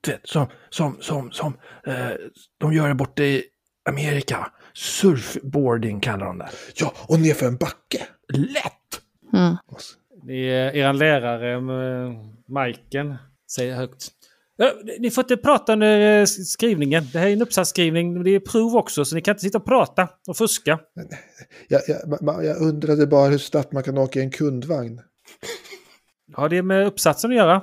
Du 0.00 0.10
vet, 0.10 0.28
som, 0.28 0.46
som, 0.70 0.96
som, 1.00 1.30
som 1.32 1.56
eh, 1.86 2.08
de 2.58 2.72
gör 2.72 2.88
det 2.88 2.94
borta 2.94 3.22
i 3.22 3.44
Amerika. 3.88 4.50
Surfboarding 4.74 6.00
kallar 6.00 6.26
de 6.26 6.38
det. 6.38 6.48
Ja, 6.74 6.92
och 7.08 7.20
nerför 7.20 7.46
en 7.46 7.56
backe. 7.56 8.06
Lätt! 8.32 9.00
Mm. 9.32 9.56
Är 10.28 10.76
er 10.76 10.92
lärare, 10.92 11.60
Majken, 12.48 13.16
säger 13.50 13.74
högt. 13.76 14.10
Ni 14.98 15.10
får 15.10 15.24
inte 15.24 15.36
prata 15.36 15.72
under 15.72 16.20
eh, 16.20 16.24
skrivningen. 16.26 17.04
Det 17.12 17.18
här 17.18 17.26
är 17.26 17.32
en 17.32 17.42
uppsatsskrivning. 17.42 18.22
Det 18.22 18.30
är 18.30 18.40
prov 18.40 18.76
också, 18.76 19.04
så 19.04 19.14
ni 19.14 19.22
kan 19.22 19.32
inte 19.32 19.42
sitta 19.42 19.58
och 19.58 19.64
prata 19.64 20.08
och 20.28 20.36
fuska. 20.36 20.80
Jag, 21.68 21.80
jag, 21.86 22.44
jag 22.44 22.56
undrade 22.62 23.06
bara 23.06 23.28
hur 23.28 23.38
snabbt 23.38 23.72
man 23.72 23.82
kan 23.82 23.98
åka 23.98 24.20
i 24.20 24.22
en 24.22 24.30
kundvagn. 24.30 25.00
Har 26.32 26.48
det 26.48 26.62
med 26.62 26.86
uppsatsen 26.86 27.30
att 27.30 27.36
göra? 27.36 27.62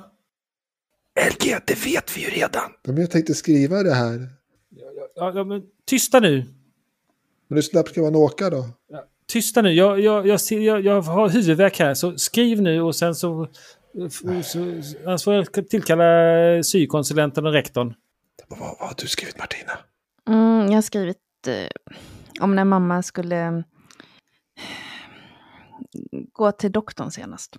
LG, 1.30 1.56
det 1.64 1.86
vet 1.86 2.16
vi 2.16 2.20
ju 2.20 2.28
redan. 2.28 2.70
Ja, 2.82 2.92
Men 2.92 3.00
jag 3.00 3.10
tänkte 3.10 3.34
skriva 3.34 3.82
det 3.82 3.94
här. 3.94 4.28
Ja, 5.14 5.32
ja, 5.34 5.44
men 5.44 5.62
tysta 5.86 6.20
nu. 6.20 6.44
Men 7.48 7.56
hur 7.56 7.62
snabbt 7.62 7.90
ska 7.90 8.00
man 8.00 8.16
åka 8.16 8.50
då? 8.50 8.68
Tysta 9.26 9.62
nu. 9.62 9.72
Jag, 9.72 10.00
jag, 10.00 10.26
jag, 10.26 10.40
ser, 10.40 10.60
jag, 10.60 10.84
jag 10.84 11.02
har 11.02 11.28
huvudvärk 11.28 11.78
här, 11.78 11.94
så 11.94 12.18
skriv 12.18 12.62
nu 12.62 12.80
och 12.80 12.96
sen 12.96 13.14
så... 13.14 13.48
annars 15.06 15.24
får 15.24 15.34
jag 15.34 15.52
tillkalla 15.52 16.04
sykonsulenten 16.62 17.46
och 17.46 17.52
rektorn. 17.52 17.94
Vad, 18.48 18.58
vad, 18.58 18.68
har 18.68 18.94
du 18.96 19.08
skrivit 19.08 19.38
Martina? 19.38 19.72
Mm, 20.28 20.66
jag 20.66 20.74
har 20.74 20.82
skrivit 20.82 21.18
eh, 21.46 21.68
om 22.40 22.54
när 22.54 22.64
mamma 22.64 23.02
skulle 23.02 23.46
eh, 23.46 23.60
gå 26.32 26.52
till 26.52 26.72
doktorn 26.72 27.10
senast. 27.10 27.56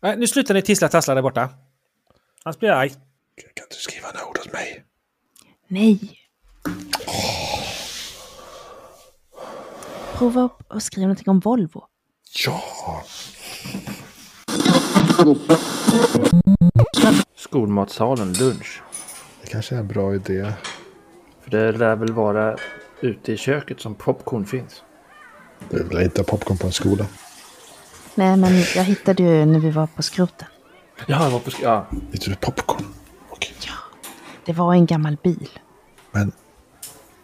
Nej, 0.00 0.16
nu 0.16 0.26
slutar 0.26 0.54
ni 0.54 0.62
tissla 0.62 0.88
tassla 0.88 1.14
där 1.14 1.22
borta. 1.22 1.48
Annars 2.44 2.58
blir 2.58 2.68
jag 2.68 2.78
arg. 2.78 2.90
Kan 3.54 3.66
du 3.70 3.76
skriva 3.76 4.08
några 4.08 4.26
ord 4.26 4.38
åt 4.38 4.52
mig? 4.52 4.84
Nej. 5.68 6.20
Prova 10.14 10.48
att 10.68 10.82
skriva 10.82 11.06
någonting 11.06 11.28
om 11.28 11.40
Volvo. 11.40 11.84
Ja! 12.44 12.62
Skolmatsalen, 17.36 18.32
lunch. 18.32 18.82
Det 19.42 19.48
kanske 19.48 19.74
är 19.74 19.78
en 19.78 19.88
bra 19.88 20.14
idé. 20.14 20.52
För 21.42 21.50
det 21.50 21.72
lär 21.72 21.96
väl 21.96 22.12
vara 22.12 22.56
ute 23.00 23.32
i 23.32 23.36
köket 23.36 23.80
som 23.80 23.94
popcorn 23.94 24.46
finns. 24.46 24.82
Du 25.70 25.82
vill 25.84 25.98
inte 26.02 26.20
ha 26.20 26.24
popcorn 26.26 26.58
på 26.58 26.66
en 26.66 26.72
skola. 26.72 27.06
Nej, 28.14 28.36
men 28.36 28.52
jag 28.76 28.84
hittade 28.84 29.22
ju 29.22 29.44
när 29.44 29.58
vi 29.58 29.70
var 29.70 29.86
på 29.86 30.02
skroten. 30.02 30.48
Ja, 31.06 31.24
jag 31.24 31.30
var 31.30 31.40
på 31.40 31.50
sk- 31.50 31.60
ja. 31.62 31.86
Vet 32.10 32.20
du 32.24 32.34
popcorn? 32.36 32.84
Okej. 33.30 33.54
Det 34.44 34.52
var 34.52 34.72
en 34.74 34.86
gammal 34.86 35.16
bil. 35.22 35.48
Men 36.12 36.32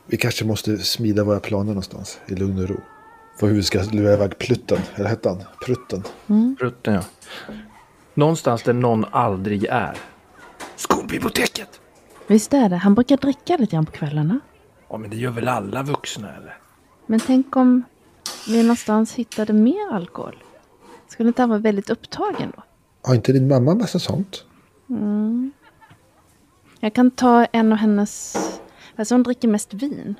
vi 0.06 0.16
kanske 0.16 0.44
måste 0.44 0.78
smida 0.78 1.24
våra 1.24 1.40
planer 1.40 1.64
någonstans 1.64 2.18
i 2.26 2.34
lugn 2.34 2.58
och 2.62 2.68
ro. 2.68 2.80
För 3.40 3.46
hur 3.46 3.54
vi 3.54 3.62
ska 3.62 3.82
lura 3.82 4.12
iväg 4.12 4.38
plutten, 4.38 4.78
eller 4.94 5.08
hette 5.08 5.28
han? 5.28 5.42
Prutten. 5.64 6.02
Prutten, 6.58 6.94
ja. 6.94 7.00
Någonstans 8.14 8.62
där 8.62 8.72
någon 8.72 9.04
aldrig 9.10 9.64
är. 9.64 9.98
Skolbiblioteket! 10.76 11.80
Visst 12.26 12.54
är 12.54 12.68
det. 12.68 12.76
Han 12.76 12.94
brukar 12.94 13.16
dricka 13.16 13.56
lite 13.56 13.76
grann 13.76 13.86
på 13.86 13.92
kvällarna. 13.92 14.40
Ja, 14.88 14.96
men 14.96 15.10
det 15.10 15.16
gör 15.16 15.30
väl 15.30 15.48
alla 15.48 15.82
vuxna 15.82 16.36
eller? 16.36 16.58
Men 17.06 17.20
tänk 17.20 17.56
om 17.56 17.82
vi 18.48 18.62
någonstans 18.62 19.14
hittade 19.14 19.52
mer 19.52 19.92
alkohol? 19.92 20.42
Skulle 21.08 21.28
inte 21.28 21.42
han 21.42 21.48
vara 21.48 21.60
väldigt 21.60 21.90
upptagen 21.90 22.52
då? 22.56 22.62
Har 23.02 23.14
inte 23.14 23.32
din 23.32 23.48
mamma 23.48 23.74
massa 23.74 23.98
sånt? 23.98 24.44
Jag 26.80 26.94
kan 26.94 27.10
ta 27.10 27.44
en 27.44 27.72
av 27.72 27.78
hennes... 27.78 28.36
Alltså 28.96 29.14
hon 29.14 29.22
dricker 29.22 29.48
mest 29.48 29.74
vin. 29.74 30.14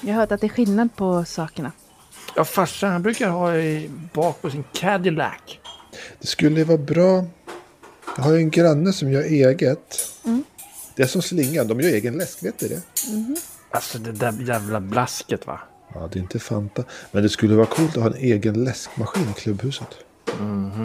Jag 0.00 0.14
har 0.14 0.20
hört 0.20 0.32
att 0.32 0.40
det 0.40 0.46
är 0.46 0.48
skillnad 0.48 0.96
på 0.96 1.24
sakerna. 1.24 1.72
Ja, 2.36 2.44
farsan 2.44 2.92
han 2.92 3.02
brukar 3.02 3.28
ha 3.28 3.56
i 3.56 3.90
bak 4.14 4.42
på 4.42 4.50
sin 4.50 4.64
Cadillac. 4.72 5.60
Det 6.20 6.26
skulle 6.26 6.64
vara 6.64 6.78
bra. 6.78 7.24
Jag 8.16 8.22
har 8.22 8.32
ju 8.32 8.38
en 8.38 8.50
granne 8.50 8.92
som 8.92 9.12
gör 9.12 9.22
eget. 9.22 10.08
Det 10.96 11.02
är 11.02 11.06
som 11.06 11.22
slingan, 11.22 11.68
de 11.68 11.80
gör 11.80 11.88
egen 11.88 12.14
läsk, 12.14 12.42
vet 12.42 12.58
du 12.58 12.68
det? 12.68 12.82
Alltså 13.70 13.98
det 13.98 14.12
där 14.12 14.32
jävla 14.32 14.80
blasket 14.80 15.46
va. 15.46 15.60
Ja, 15.94 16.08
det 16.12 16.18
är 16.18 16.20
inte 16.22 16.38
Fanta. 16.38 16.84
Men 17.12 17.22
det 17.22 17.28
skulle 17.28 17.54
vara 17.54 17.66
coolt 17.66 17.96
att 17.96 18.02
ha 18.02 18.10
en 18.10 18.16
egen 18.16 18.64
läskmaskin 18.64 19.30
i 19.30 19.40
klubbhuset. 19.40 19.88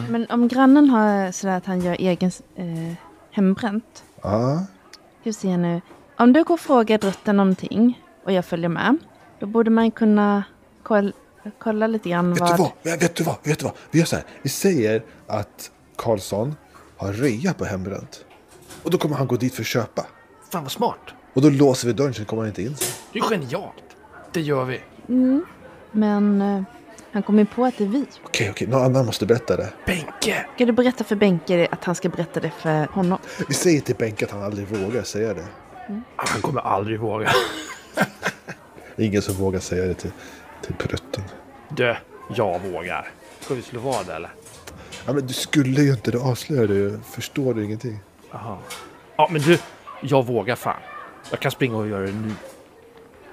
Men 0.09 0.25
om 0.29 0.47
grannen 0.47 0.89
har 0.89 1.31
sådär 1.31 1.57
att 1.57 1.65
han 1.65 1.81
gör 1.81 1.95
egen 1.99 2.31
eh, 2.55 2.93
hembränt. 3.31 4.03
Ja, 4.21 4.65
Ska 5.21 5.29
vi 5.29 5.33
se 5.33 5.57
nu. 5.57 5.81
Om 6.17 6.33
du 6.33 6.43
går 6.43 6.53
och 6.53 6.59
frågar 6.59 6.97
drutten 6.97 7.37
någonting 7.37 8.01
och 8.23 8.31
jag 8.31 8.45
följer 8.45 8.69
med. 8.69 8.97
Då 9.39 9.45
borde 9.45 9.69
man 9.69 9.91
kunna 9.91 10.43
kolla, 10.83 11.11
kolla 11.59 11.87
lite 11.87 12.09
grann 12.09 12.33
vet 12.33 12.41
vad... 12.41 12.57
du 12.57 12.57
vad? 12.57 12.71
Vet 12.83 13.03
vet 13.03 13.15
du 13.15 13.23
vad? 13.23 13.35
Vet 13.43 13.59
du 13.59 13.65
vad? 13.65 13.73
Vi 13.91 13.99
gör 13.99 14.05
så 14.05 14.15
här. 14.15 14.25
Vi 14.41 14.49
säger 14.49 15.03
att 15.27 15.71
Karlsson 15.95 16.55
har 16.97 17.13
rea 17.13 17.53
på 17.53 17.65
hembränt. 17.65 18.25
Och 18.83 18.91
då 18.91 18.97
kommer 18.97 19.15
han 19.15 19.27
gå 19.27 19.35
dit 19.35 19.53
för 19.53 19.61
att 19.61 19.67
köpa. 19.67 20.05
Fan 20.51 20.63
vad 20.63 20.71
smart. 20.71 20.99
Och 21.33 21.41
då 21.41 21.49
låser 21.49 21.87
vi 21.87 21.93
dörren 21.93 22.13
så 22.13 22.25
kommer 22.25 22.41
han 22.41 22.47
inte 22.47 22.61
in 22.61 22.75
sen. 22.75 22.93
Det 23.13 23.19
är 23.19 23.23
genialt. 23.23 23.83
Det 24.31 24.41
gör 24.41 24.65
vi. 24.65 24.81
Men 25.91 26.41
eh, 26.41 26.61
han 27.11 27.23
kommer 27.23 27.39
ju 27.39 27.45
på 27.45 27.65
att 27.65 27.77
det 27.77 27.83
är 27.83 27.87
vi. 27.87 28.05
Okej, 28.23 28.49
okej. 28.49 28.67
Någon 28.67 28.83
annan 28.83 29.05
måste 29.05 29.25
berätta 29.25 29.57
det. 29.57 29.73
Benke! 29.85 30.45
Ska 30.55 30.65
du 30.65 30.71
berätta 30.71 31.03
för 31.03 31.15
Benke 31.15 31.67
att 31.71 31.83
han 31.83 31.95
ska 31.95 32.09
berätta 32.09 32.39
det 32.39 32.51
för 32.61 32.85
honom? 32.85 33.17
Vi 33.47 33.53
säger 33.53 33.81
till 33.81 33.95
Benke 33.95 34.25
att 34.25 34.31
han 34.31 34.43
aldrig 34.43 34.67
vågar 34.67 35.03
säga 35.03 35.33
det. 35.33 35.45
Han 36.15 36.41
kommer 36.41 36.61
aldrig 36.61 36.99
våga. 36.99 37.31
Ingen 38.97 39.21
som 39.21 39.35
vågar 39.35 39.59
säga 39.59 39.85
det 39.85 39.93
till, 39.93 40.11
till 40.67 40.75
prutten. 40.75 41.23
Du, 41.69 41.95
jag 42.35 42.59
vågar. 42.59 43.07
Ska 43.39 43.53
vi 43.53 43.61
slå 43.61 43.79
vad 43.79 44.09
eller? 44.09 44.31
Ja, 45.05 45.13
men 45.13 45.27
du 45.27 45.33
skulle 45.33 45.81
ju 45.81 45.91
inte, 45.91 46.11
det 46.11 46.19
avslöjar 46.19 46.67
du. 46.67 46.99
Förstår 47.11 47.53
du 47.53 47.63
ingenting? 47.65 47.99
Jaha. 48.31 48.57
Ja, 49.15 49.29
men 49.31 49.41
du, 49.41 49.59
jag 50.01 50.25
vågar 50.25 50.55
fan. 50.55 50.81
Jag 51.31 51.39
kan 51.39 51.51
springa 51.51 51.77
och 51.77 51.87
göra 51.87 52.05
det 52.05 52.11
nu. 52.11 52.31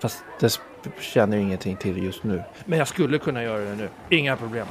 Fast 0.01 0.25
det 0.41 0.61
känner 1.01 1.37
jag 1.37 1.45
ingenting 1.45 1.77
till 1.77 2.05
just 2.05 2.25
nu. 2.25 2.43
Men 2.65 2.79
jag 2.79 2.89
skulle 2.89 3.19
kunna 3.19 3.43
göra 3.43 3.59
det 3.65 3.75
nu. 3.75 3.89
Inga 4.11 4.37
problem. 4.37 4.67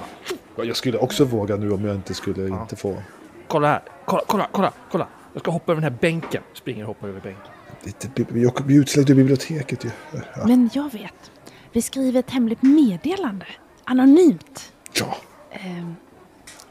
Ja, 0.55 0.64
Jag 0.64 0.76
skulle 0.76 0.97
också 0.97 1.26
våga 1.26 1.55
nu 1.55 1.72
om 1.72 1.86
jag 1.86 1.95
inte 1.95 2.14
skulle 2.14 2.47
inte 2.47 2.76
få. 2.76 3.03
Kolla 3.47 3.68
här. 3.68 3.82
Kolla, 4.05 4.24
kolla, 4.28 4.47
kolla, 4.51 4.72
kolla. 4.91 5.07
Jag 5.34 5.41
ska 5.41 5.51
hoppa 5.51 5.72
över 5.72 5.82
den 5.82 5.91
här 5.91 5.99
bänken. 6.01 6.43
Springer 6.53 6.84
och 6.84 6.88
hoppar 6.88 7.07
över 7.07 7.22
bänken. 7.22 7.51
Det 7.84 8.05
är 8.20 9.09
ur 9.11 9.16
biblioteket 9.16 9.86
ju. 9.86 9.89
Ja. 10.11 10.20
Men 10.47 10.70
jag 10.74 10.91
vet. 10.91 11.32
Vi 11.74 11.82
skriver 11.82 12.19
ett 12.19 12.30
hemligt 12.32 12.61
meddelande. 12.61 13.45
Anonymt. 13.84 14.74
ja. 14.93 15.17
Ehm, 15.51 15.95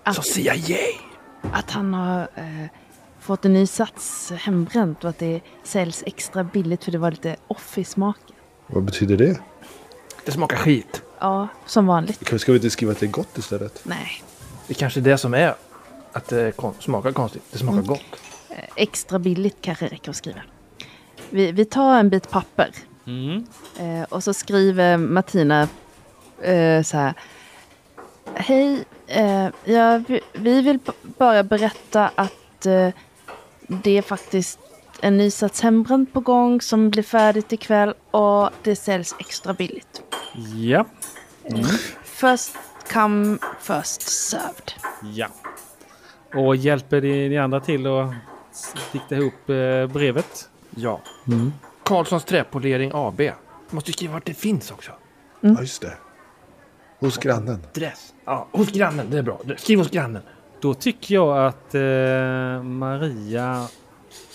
att, 0.02 0.16
Så 0.16 0.22
CIA! 0.22 0.76
att 1.52 1.70
han 1.70 1.94
har 1.94 2.20
eh, 2.34 2.66
fått 3.20 3.44
en 3.44 3.52
ny 3.52 3.66
sats 3.66 4.32
hembränt 4.36 5.04
och 5.04 5.10
att 5.10 5.18
det 5.18 5.40
säljs 5.64 6.02
extra 6.06 6.44
billigt 6.44 6.84
för 6.84 6.92
det 6.92 6.98
var 6.98 7.10
lite 7.10 7.36
off 7.48 7.78
i 7.78 7.84
smaken. 7.84 8.36
Vad 8.66 8.82
betyder 8.84 9.16
det? 9.16 9.40
Det 10.24 10.32
smakar 10.32 10.56
skit. 10.56 11.02
Ja, 11.18 11.48
som 11.66 11.86
vanligt. 11.86 12.26
Ska 12.26 12.38
ska 12.38 12.52
vi 12.52 12.58
inte 12.58 12.70
skriva 12.70 12.92
att 12.92 12.98
det 13.00 13.06
är 13.06 13.10
gott 13.10 13.38
istället? 13.38 13.80
Nej. 13.84 14.22
Det 14.66 14.72
är 14.72 14.74
kanske 14.74 15.00
är 15.00 15.04
det 15.04 15.18
som 15.18 15.34
är 15.34 15.54
att 16.12 16.28
det 16.28 16.56
kon- 16.56 16.74
smakar 16.80 17.12
konstigt. 17.12 17.42
Det 17.50 17.58
smakar 17.58 17.82
gott. 17.82 18.00
Eh, 18.48 18.56
extra 18.76 19.18
billigt 19.18 19.56
kanske 19.60 19.86
räcker 19.86 20.10
att 20.10 20.16
skriva. 20.16 20.40
Vi, 21.30 21.52
vi 21.52 21.64
tar 21.64 21.98
en 21.98 22.08
bit 22.10 22.30
papper. 22.30 22.70
Eh, 23.78 24.02
och 24.08 24.24
så 24.24 24.34
skriver 24.34 24.96
Martina 24.96 25.68
eh, 26.42 26.82
så 26.82 26.96
här. 26.96 27.14
Hej, 28.34 28.84
eh, 29.06 29.48
ja, 29.64 30.02
vi, 30.08 30.20
vi 30.32 30.60
vill 30.60 30.78
bara 31.02 31.42
berätta 31.42 32.10
att 32.14 32.66
eh, 32.66 32.88
det 33.66 33.98
är 33.98 34.02
faktiskt 34.02 34.58
en 35.00 35.16
ny 35.16 35.30
sats 35.30 35.60
hembränt 35.60 36.12
på 36.12 36.20
gång 36.20 36.60
som 36.60 36.90
blir 36.90 37.02
färdigt 37.02 37.52
ikväll 37.52 37.94
och 38.10 38.50
det 38.62 38.76
säljs 38.76 39.14
extra 39.18 39.54
billigt. 39.54 40.02
Ja. 40.56 40.86
First 42.04 42.56
come, 42.92 43.38
first 43.60 44.02
served. 44.02 44.72
Ja. 45.02 45.28
Och 46.34 46.56
hjälper 46.56 47.00
ni, 47.00 47.28
ni 47.28 47.38
andra 47.38 47.60
till 47.60 47.86
att 47.86 48.14
dikta 48.92 49.16
ihop 49.16 49.50
eh, 49.50 49.86
brevet? 49.86 50.48
Ja. 50.70 51.00
Karlssons 51.84 52.24
träpolering 52.24 52.90
AB. 52.94 53.20
Måste 53.70 53.90
ju 53.90 53.92
skriva 53.92 54.12
vart 54.12 54.26
det 54.26 54.34
finns 54.34 54.70
också. 54.70 54.92
Ja, 55.40 55.60
just 55.60 55.82
det. 55.82 55.96
Hos 56.98 57.18
grannen. 57.18 57.66
Dress. 57.72 58.14
Ja, 58.24 58.48
hos 58.52 58.72
grannen. 58.72 59.10
Det 59.10 59.18
är 59.18 59.22
bra. 59.22 59.40
Skriv 59.56 59.78
hos 59.78 59.90
grannen. 59.90 60.22
Då 60.60 60.74
tycker 60.74 61.14
jag 61.14 61.46
att 61.46 61.74
eh, 61.74 62.62
Maria 62.62 63.66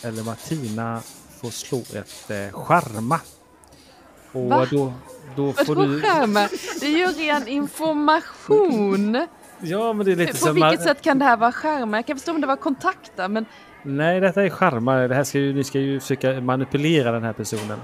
eller 0.04 0.24
Martina 0.24 1.02
får 1.42 1.50
slå 1.50 1.80
ett 1.80 2.32
eh, 2.32 2.60
charma. 2.60 3.20
Och 4.32 4.50
Va? 4.50 4.68
då, 4.72 4.94
då 5.36 5.54
får 5.54 5.76
du... 5.76 6.02
skärmar? 6.02 6.50
Det 6.80 6.86
är 6.86 6.98
ju 6.98 7.08
ren 7.08 7.48
information. 7.48 9.28
Ja, 9.60 9.94
men 9.94 10.06
det 10.06 10.12
är 10.12 10.16
lite 10.16 10.32
På 10.32 10.38
som... 10.38 10.56
vilket 10.56 10.84
sätt 10.84 11.02
kan 11.02 11.20
det 11.20 11.26
här 11.26 11.38
vara 11.38 11.52
skärmar? 11.52 11.98
Jag 11.98 12.06
kan 12.06 12.18
förstå 12.18 12.32
om 12.32 12.42
det 12.42 12.48
var 12.48 12.56
kontakter, 12.56 13.28
men 13.28 13.46
Nej, 13.84 14.20
detta 14.20 14.44
är 14.44 14.50
charma. 14.50 14.96
Det 14.96 15.16
här 15.16 15.24
ska 15.24 15.40
ju, 15.40 15.54
ni 15.54 15.64
ska 15.64 15.80
ju 15.80 16.00
försöka 16.00 16.42
manipulera 16.42 17.12
den 17.12 17.24
här 17.24 17.34
personen. 17.34 17.80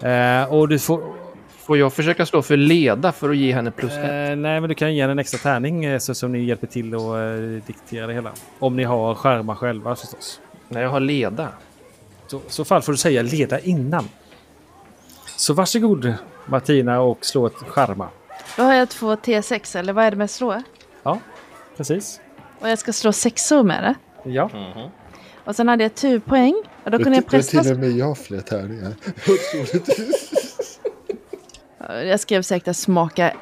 Eh, 0.00 0.52
och 0.52 0.68
du 0.68 0.78
får... 0.78 1.30
Får 1.70 1.78
jag 1.78 1.92
försöka 1.92 2.26
slå 2.26 2.42
för 2.42 2.56
leda 2.56 3.12
för 3.12 3.30
att 3.30 3.36
ge 3.36 3.52
henne 3.52 3.70
plus 3.70 3.92
ett? 3.92 3.98
Eh, 3.98 4.36
nej, 4.36 4.60
men 4.60 4.68
du 4.68 4.74
kan 4.74 4.94
ge 4.94 5.00
henne 5.00 5.12
en 5.12 5.18
extra 5.18 5.38
tärning 5.38 5.84
eh, 5.84 5.98
så 5.98 6.14
som 6.14 6.32
ni 6.32 6.44
hjälper 6.44 6.66
till 6.66 6.94
att 6.94 7.00
eh, 7.00 7.66
diktera 7.66 8.06
det 8.06 8.14
hela. 8.14 8.32
Om 8.58 8.76
ni 8.76 8.84
har 8.84 9.14
skärmar 9.14 9.54
själva 9.54 9.96
förstås. 9.96 10.40
Nej, 10.68 10.82
jag 10.82 10.90
har 10.90 11.00
leda. 11.00 11.48
Så, 12.26 12.36
I 12.36 12.40
så 12.48 12.64
fall 12.64 12.82
får 12.82 12.92
du 12.92 12.98
säga 12.98 13.22
leda 13.22 13.60
innan. 13.60 14.08
Så 15.36 15.54
varsågod 15.54 16.14
Martina 16.46 17.00
och 17.00 17.24
slå 17.24 17.46
ett 17.46 17.54
skärma. 17.54 18.08
då 18.56 18.62
har 18.62 18.74
jag 18.74 18.88
två 18.88 19.14
T6, 19.14 19.78
eller 19.78 19.92
vad 19.92 20.04
är 20.04 20.10
det 20.10 20.16
med 20.16 20.30
slå? 20.30 20.62
Ja, 21.02 21.18
precis. 21.76 22.20
Och 22.60 22.68
jag 22.68 22.78
ska 22.78 22.92
slå 22.92 23.12
sexor 23.12 23.62
med 23.62 23.82
det. 23.82 23.94
Ja. 24.30 24.50
Och 25.50 25.56
sen 25.56 25.68
hade 25.68 25.84
jag 25.84 25.94
turpoäng. 25.94 26.54
Och 26.84 26.90
då 26.90 26.98
kunde 26.98 27.14
jag 27.14 27.24
Det 27.30 27.36
är 27.36 27.42
till 27.42 27.58
pressa... 27.58 27.72
och 27.74 27.78
med 27.80 27.90
jag 27.90 28.18
fler 28.18 28.40
tärningar. 28.40 28.94
Jag 32.04 32.20
skrev 32.20 32.42
säkert 32.42 32.68
att 32.68 32.76
smaka 32.76 33.32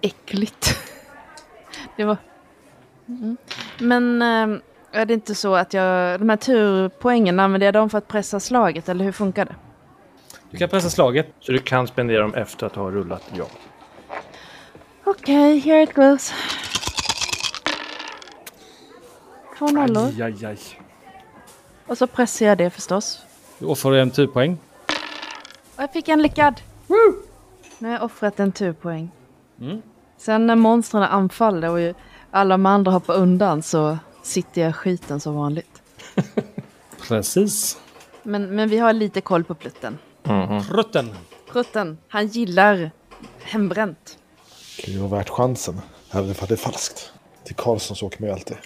äckligt. 0.00 0.78
Det 1.96 2.04
var... 2.04 2.16
Mm. 3.08 3.36
Men 3.78 4.22
eh, 4.22 4.60
är 5.00 5.06
det 5.06 5.14
inte 5.14 5.34
så 5.34 5.54
att 5.54 5.74
jag... 5.74 6.20
De 6.20 6.28
här 6.28 6.36
turpoängen, 6.36 7.40
använder 7.40 7.66
jag 7.66 7.74
dem 7.74 7.90
för 7.90 7.98
att 7.98 8.08
pressa 8.08 8.40
slaget? 8.40 8.88
Eller 8.88 9.04
hur 9.04 9.12
funkar 9.12 9.44
det? 9.44 9.54
Du 10.50 10.58
kan 10.58 10.68
pressa 10.68 10.90
slaget. 10.90 11.26
Så 11.40 11.52
du 11.52 11.58
kan 11.58 11.86
spendera 11.86 12.22
dem 12.22 12.34
efter 12.34 12.66
att 12.66 12.74
ha 12.76 12.90
rullat 12.90 13.22
ja. 13.34 13.46
Okej, 15.04 15.58
here 15.58 15.82
it 15.82 15.94
goes. 15.94 16.32
Två 19.58 19.66
nollor. 19.66 20.06
Aj, 20.06 20.22
aj, 20.22 20.46
aj. 20.46 20.58
Och 21.88 21.98
så 21.98 22.06
pressar 22.06 22.46
jag 22.46 22.58
det 22.58 22.70
förstås. 22.70 23.22
Du 23.58 23.66
offrar 23.66 23.92
en 23.92 24.10
turpoäng. 24.10 24.58
Och 25.76 25.82
jag 25.82 25.92
fick 25.92 26.08
en 26.08 26.22
lyckad. 26.22 26.60
Nu 27.78 27.88
har 27.88 27.94
jag 27.94 28.02
offrat 28.02 28.40
en 28.40 28.52
turpoäng. 28.52 29.10
Mm. 29.60 29.82
Sen 30.16 30.46
när 30.46 30.56
monstren 30.56 31.02
anfaller 31.02 31.68
och 31.90 31.96
alla 32.30 32.54
de 32.54 32.66
andra 32.66 32.92
hoppar 32.92 33.14
undan 33.14 33.62
så 33.62 33.98
sitter 34.22 34.62
jag 34.62 34.76
skiten 34.76 35.20
som 35.20 35.34
vanligt. 35.34 35.82
Precis. 37.08 37.78
Men, 38.22 38.56
men 38.56 38.68
vi 38.68 38.78
har 38.78 38.92
lite 38.92 39.20
koll 39.20 39.44
på 39.44 39.54
Plutten. 39.54 39.98
Rutten. 40.70 41.14
Plutten, 41.50 41.98
han 42.08 42.26
gillar 42.26 42.90
hembränt. 43.42 44.18
Det 44.84 44.98
vara 44.98 45.18
värt 45.18 45.28
chansen. 45.28 45.80
Även 46.10 46.34
för 46.34 46.42
att 46.42 46.48
det 46.48 46.54
är 46.54 46.56
falskt. 46.56 47.12
Till 47.44 47.54
Karlsson 47.56 47.96
så 47.96 48.06
åker 48.06 48.20
man 48.20 48.28
ju 48.28 48.34
alltid. 48.34 48.56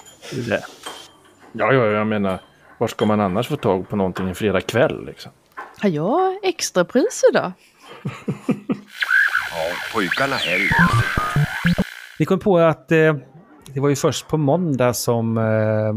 Ja, 1.52 1.72
ja, 1.72 1.72
jag 1.72 2.06
menar. 2.06 2.40
Var 2.82 2.88
ska 2.88 3.06
man 3.06 3.20
annars 3.20 3.48
få 3.48 3.56
tag 3.56 3.88
på 3.88 3.96
någonting 3.96 4.28
en 4.28 4.34
fredag 4.34 4.60
kväll 4.60 5.06
liksom? 5.06 5.32
Har 5.80 5.90
jag 5.90 6.38
extrapris 6.42 7.22
idag? 7.30 7.52
Ja, 9.50 9.64
pojkarna 9.94 10.36
här 10.36 10.58
Vi 12.18 12.24
kom 12.24 12.38
på 12.38 12.58
att 12.58 12.92
eh, 12.92 13.14
det 13.74 13.80
var 13.80 13.88
ju 13.88 13.96
först 13.96 14.28
på 14.28 14.36
måndag 14.36 14.94
som 14.94 15.38
eh, 15.38 15.92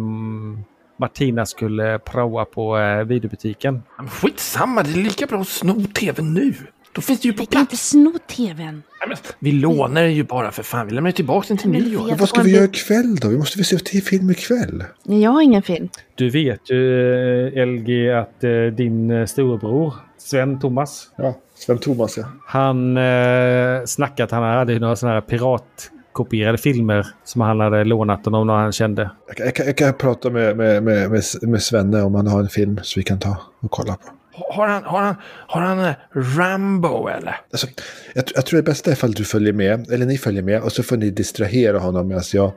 Martina 1.00 1.46
skulle 1.46 2.00
praoa 2.00 2.46
på 2.46 2.78
eh, 2.78 3.04
videobutiken. 3.04 3.84
Men 3.98 4.10
skitsamma, 4.10 4.84
det 4.84 4.92
är 4.92 5.04
lika 5.04 5.26
bra 5.26 5.42
att 5.42 5.48
sno 5.48 5.82
tvn 5.82 6.34
nu. 6.34 6.54
Då 6.96 7.02
finns 7.02 7.20
det 7.22 7.28
ju 7.28 7.34
på 7.34 7.40
Vi 7.42 7.46
kan 7.46 7.60
inte 7.62 7.70
plats. 7.70 7.90
sno 7.90 8.14
tvn. 8.28 8.56
Nej, 9.00 9.08
men 9.08 9.18
Vi 9.40 9.52
lånar 9.52 10.02
den 10.04 10.14
ju 10.14 10.24
bara 10.24 10.52
för 10.52 10.64
fan. 10.64 10.88
Vi 10.88 10.94
lämnar 10.94 11.08
ju 11.10 11.14
tillbaka 11.14 11.46
den 11.48 11.58
till 11.58 11.70
nyår. 11.70 12.08
Men 12.08 12.18
vad 12.18 12.30
ska 12.30 12.42
vi 12.42 12.52
göra 12.56 12.66
ikväll 12.66 13.16
då? 13.16 13.28
Vi 13.28 13.38
måste 13.38 13.58
väl 13.58 13.66
se 13.66 13.78
till 13.78 14.04
film 14.04 14.32
ikväll? 14.32 14.84
Jag 15.04 15.32
har 15.32 15.42
ingen 15.42 15.62
film. 15.62 15.90
Du 16.16 16.30
vet 16.30 16.70
ju 16.72 17.48
eh, 17.60 17.66
LG 17.66 18.12
att 18.12 18.44
eh, 18.44 18.52
din 18.78 19.12
eh, 19.12 19.26
storebror 19.26 19.94
Sven 20.18 20.60
Thomas 20.60 21.08
Ja, 21.18 21.38
Sven 21.56 21.78
Thomas 21.78 22.18
ja. 22.18 22.24
Han 22.48 22.98
eh, 22.98 23.84
snackade 23.86 24.24
att 24.24 24.32
han 24.32 24.44
hade 24.44 24.80
några 24.80 24.96
sådana 24.96 25.14
här 25.14 25.22
piratkopierade 25.22 26.58
filmer 26.58 27.08
som 27.24 27.42
han 27.42 27.60
hade 27.60 27.84
lånat 27.84 28.28
av 28.28 28.32
någon 28.32 28.50
han 28.50 28.72
kände. 28.72 29.10
Jag, 29.28 29.36
kan- 29.38 29.46
jag, 29.46 29.56
kan, 29.56 29.66
jag 29.66 29.78
kan 29.78 29.94
prata 29.94 30.30
med, 30.30 30.58
med, 30.58 30.84
med, 30.84 31.12
med, 31.12 31.24
med 31.42 31.62
Svenne 31.62 32.02
om 32.02 32.16
han 32.16 32.28
har 32.28 32.40
en 32.40 32.50
film 32.50 32.80
så 32.84 33.00
vi 33.00 33.04
kan 33.04 33.20
ta 33.20 33.38
och 33.60 33.72
kolla 33.72 33.94
på. 33.94 34.08
Har 34.50 34.68
han, 34.68 34.84
har 34.84 35.02
han, 35.02 35.16
har 35.48 35.62
han 35.62 35.80
eh, 35.80 35.94
Rambo 36.12 37.08
eller? 37.08 37.40
Alltså, 37.52 37.68
jag, 38.14 38.24
jag 38.36 38.46
tror 38.46 38.58
det 38.58 38.64
bästa 38.64 38.90
är 38.90 38.94
ifall 38.94 39.12
du 39.12 39.24
följer 39.26 39.54
med, 39.54 39.92
eller 39.92 40.06
ni 40.06 40.18
följer 40.18 40.42
med, 40.44 40.62
och 40.62 40.72
så 40.72 40.84
får 40.84 40.98
ni 40.98 41.10
distrahera 41.10 41.80
honom 41.80 42.08
medan 42.08 42.24
jag 42.34 42.52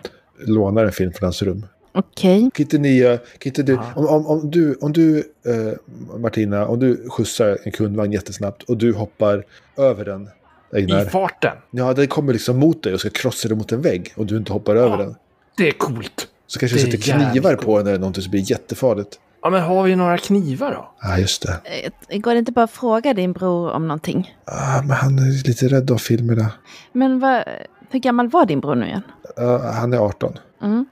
lånar 0.47 0.85
en 0.85 0.93
film 0.93 1.13
från 1.13 1.27
hans 1.27 1.43
rum. 1.43 1.67
Okej. 1.93 2.51
Kan 2.55 2.63
inte 2.65 2.79
ni, 2.79 3.01
eh, 3.01 3.17
kan 3.17 3.51
inte 3.51 3.63
du, 3.63 3.79
om, 3.95 4.07
om, 4.07 4.27
om 4.27 4.51
du, 4.51 4.75
om 4.75 4.93
du 4.93 5.19
eh, 5.47 6.19
Martina, 6.19 6.67
om 6.67 6.79
du 6.79 7.09
skjutsar 7.11 7.59
en 7.65 7.73
kundvagn 7.73 8.13
jättesnabbt 8.13 8.63
och 8.63 8.77
du 8.77 8.93
hoppar 8.93 9.45
över 9.77 10.05
den, 10.05 10.29
I 10.73 10.77
Einar, 10.77 11.05
farten. 11.05 11.57
ja, 11.71 11.95
den 11.95 12.07
kommer 12.07 12.33
liksom 12.33 12.59
mot 12.59 12.83
dig 12.83 12.95
och 12.95 13.01
ska 13.01 13.11
krossa 13.11 13.49
dig 13.49 13.57
mot 13.57 13.73
en 13.73 13.83
vägg 13.83 14.13
och 14.17 14.27
du 14.27 14.37
inte 14.37 14.53
hoppar 14.53 14.77
över 14.77 14.91
Ja. 14.91 14.97
den. 14.97 15.15
Det 15.57 15.69
är 15.69 15.73
coolt. 15.73 16.29
Så 16.47 16.59
kanske 16.59 16.79
du 16.79 16.83
Det 16.83 16.89
är 16.89 16.99
sätter 17.01 17.13
knivar 17.13 17.51
jävligt 17.51 17.67
på 17.67 17.79
den 17.79 17.87
eller 17.87 17.99
någonting 17.99 18.23
så 18.23 18.31
blir 18.31 18.41
det 18.41 18.51
jättefarligt. 18.51 19.19
Ja, 19.43 19.51
men 19.51 19.63
har 19.63 19.83
vi 19.83 19.97
några 19.97 20.19
knivar 20.19 20.73
då? 20.73 20.91
Ja, 21.03 21.19
just 21.19 21.43
det. 21.43 21.61
Eh, 22.09 22.21
Går 22.21 22.33
det 22.33 22.39
inte 22.39 22.53
bara 22.53 22.65
att 22.65 22.71
fråga 22.71 23.15
din 23.15 23.33
bror 23.33 23.71
om 23.71 23.89
någonting? 23.89 24.35
Ah, 24.45 24.81
men 24.83 24.91
han 24.91 25.19
är 25.19 25.49
lite 25.49 25.69
rädd 25.69 25.91
av 25.91 25.99
filmerna. 25.99 26.47
Men 26.93 27.21
vad, 27.21 27.45
hur 27.91 27.99
gammal 27.99 28.29
var 28.29 28.47
din 28.47 28.61
bror 28.61 28.75
nu 28.75 28.87
igen? 28.87 29.03
Ja, 29.37 29.71
han 29.73 29.93
är 29.93 29.99
18. 29.99 30.33
Mm. 30.63 30.87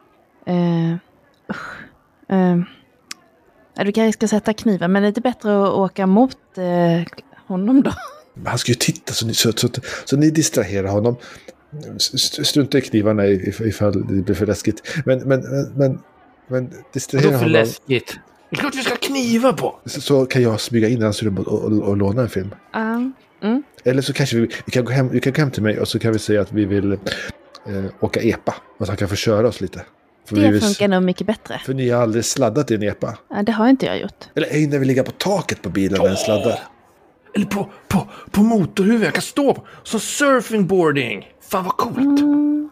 Eh, 0.46 0.96
ja, 3.76 3.84
du 3.84 3.92
kanske 3.92 4.12
ska 4.12 4.28
sätta 4.28 4.52
kniven, 4.52 4.92
men 4.92 5.02
är 5.02 5.06
det 5.06 5.08
inte 5.08 5.20
bättre 5.20 5.62
att 5.64 5.68
åka 5.74 6.06
mot 6.06 6.36
eh, 6.56 7.06
honom 7.46 7.82
då? 7.82 7.92
Men 8.34 8.46
han 8.46 8.58
ska 8.58 8.70
ju 8.72 8.76
titta 8.76 9.12
så 9.12 9.26
ni, 9.26 9.34
så, 9.34 9.52
så, 9.52 9.68
så 10.04 10.16
ni 10.16 10.30
distraherar 10.30 10.88
honom. 10.88 11.16
St- 11.96 12.44
Strunta 12.44 12.78
i 12.78 12.80
knivarna 12.80 13.22
if- 13.26 13.62
ifall 13.66 14.06
det 14.06 14.22
blir 14.22 14.34
för 14.34 14.46
läskigt. 14.46 14.82
Men, 15.04 15.18
men, 15.18 15.40
men, 15.40 15.72
men, 15.76 15.98
men 16.48 16.70
distrahera 16.92 17.26
Vadå 17.28 17.38
för 17.38 17.44
honom. 17.44 17.52
läskigt? 17.52 18.18
Det 18.56 18.60
är 18.60 18.62
klart 18.62 18.74
vi 18.74 18.82
ska 18.82 18.90
ha 18.92 18.96
knivar 18.98 19.52
på. 19.52 19.80
Så, 19.84 20.00
så 20.00 20.26
kan 20.26 20.42
jag 20.42 20.60
smyga 20.60 20.88
in 20.88 21.00
i 21.00 21.04
hans 21.04 21.22
rum 21.22 21.38
och, 21.38 21.48
och, 21.48 21.72
och 21.88 21.96
låna 21.96 22.22
en 22.22 22.28
film. 22.28 22.54
Um, 22.74 23.12
mm. 23.42 23.62
Eller 23.84 24.02
så 24.02 24.12
kanske 24.12 24.36
vi, 24.36 24.48
vi, 24.66 24.72
kan 24.72 24.84
gå 24.84 24.92
hem, 24.92 25.08
vi 25.08 25.20
kan 25.20 25.32
gå 25.32 25.40
hem 25.40 25.50
till 25.50 25.62
mig 25.62 25.80
och 25.80 25.88
så 25.88 25.98
kan 25.98 26.12
vi 26.12 26.18
säga 26.18 26.40
att 26.40 26.52
vi 26.52 26.64
vill 26.64 26.92
eh, 26.92 26.98
åka 28.00 28.20
epa. 28.20 28.54
Och 28.76 28.82
att 28.82 28.88
han 28.88 28.96
kan 28.96 29.08
få 29.08 29.14
köra 29.16 29.48
oss 29.48 29.60
lite. 29.60 29.82
För, 30.28 30.36
vi 30.36 30.42
Det 30.42 30.50
vill, 30.50 30.60
funkar 30.62 30.88
nog 30.88 31.02
mycket 31.02 31.26
bättre. 31.26 31.60
för 31.64 31.74
ni 31.74 31.90
har 31.90 32.02
aldrig 32.02 32.24
sladdat 32.24 32.70
i 32.70 32.74
en 32.74 32.82
epa. 32.82 33.18
Ja, 33.30 33.42
det 33.42 33.52
har 33.52 33.68
inte 33.68 33.86
jag 33.86 34.00
gjort. 34.00 34.24
Eller 34.34 34.48
ej, 34.50 34.66
när 34.66 34.78
vi 34.78 34.84
ligger 34.84 35.02
på 35.02 35.10
taket 35.10 35.62
på 35.62 35.68
bilen 35.68 35.98
när 36.02 36.08
den 36.08 36.16
sladdar. 36.16 36.58
Eller 37.34 37.46
på, 37.46 37.70
på, 37.88 38.08
på 38.30 38.40
motorhuven. 38.40 39.02
Jag 39.02 39.14
kan 39.14 39.22
stå 39.22 39.54
på. 39.54 39.66
Som 39.82 40.00
surfingboarding. 40.00 41.28
Fan 41.50 41.64
vad 41.64 41.76
coolt. 41.76 42.20
Mm. 42.20 42.70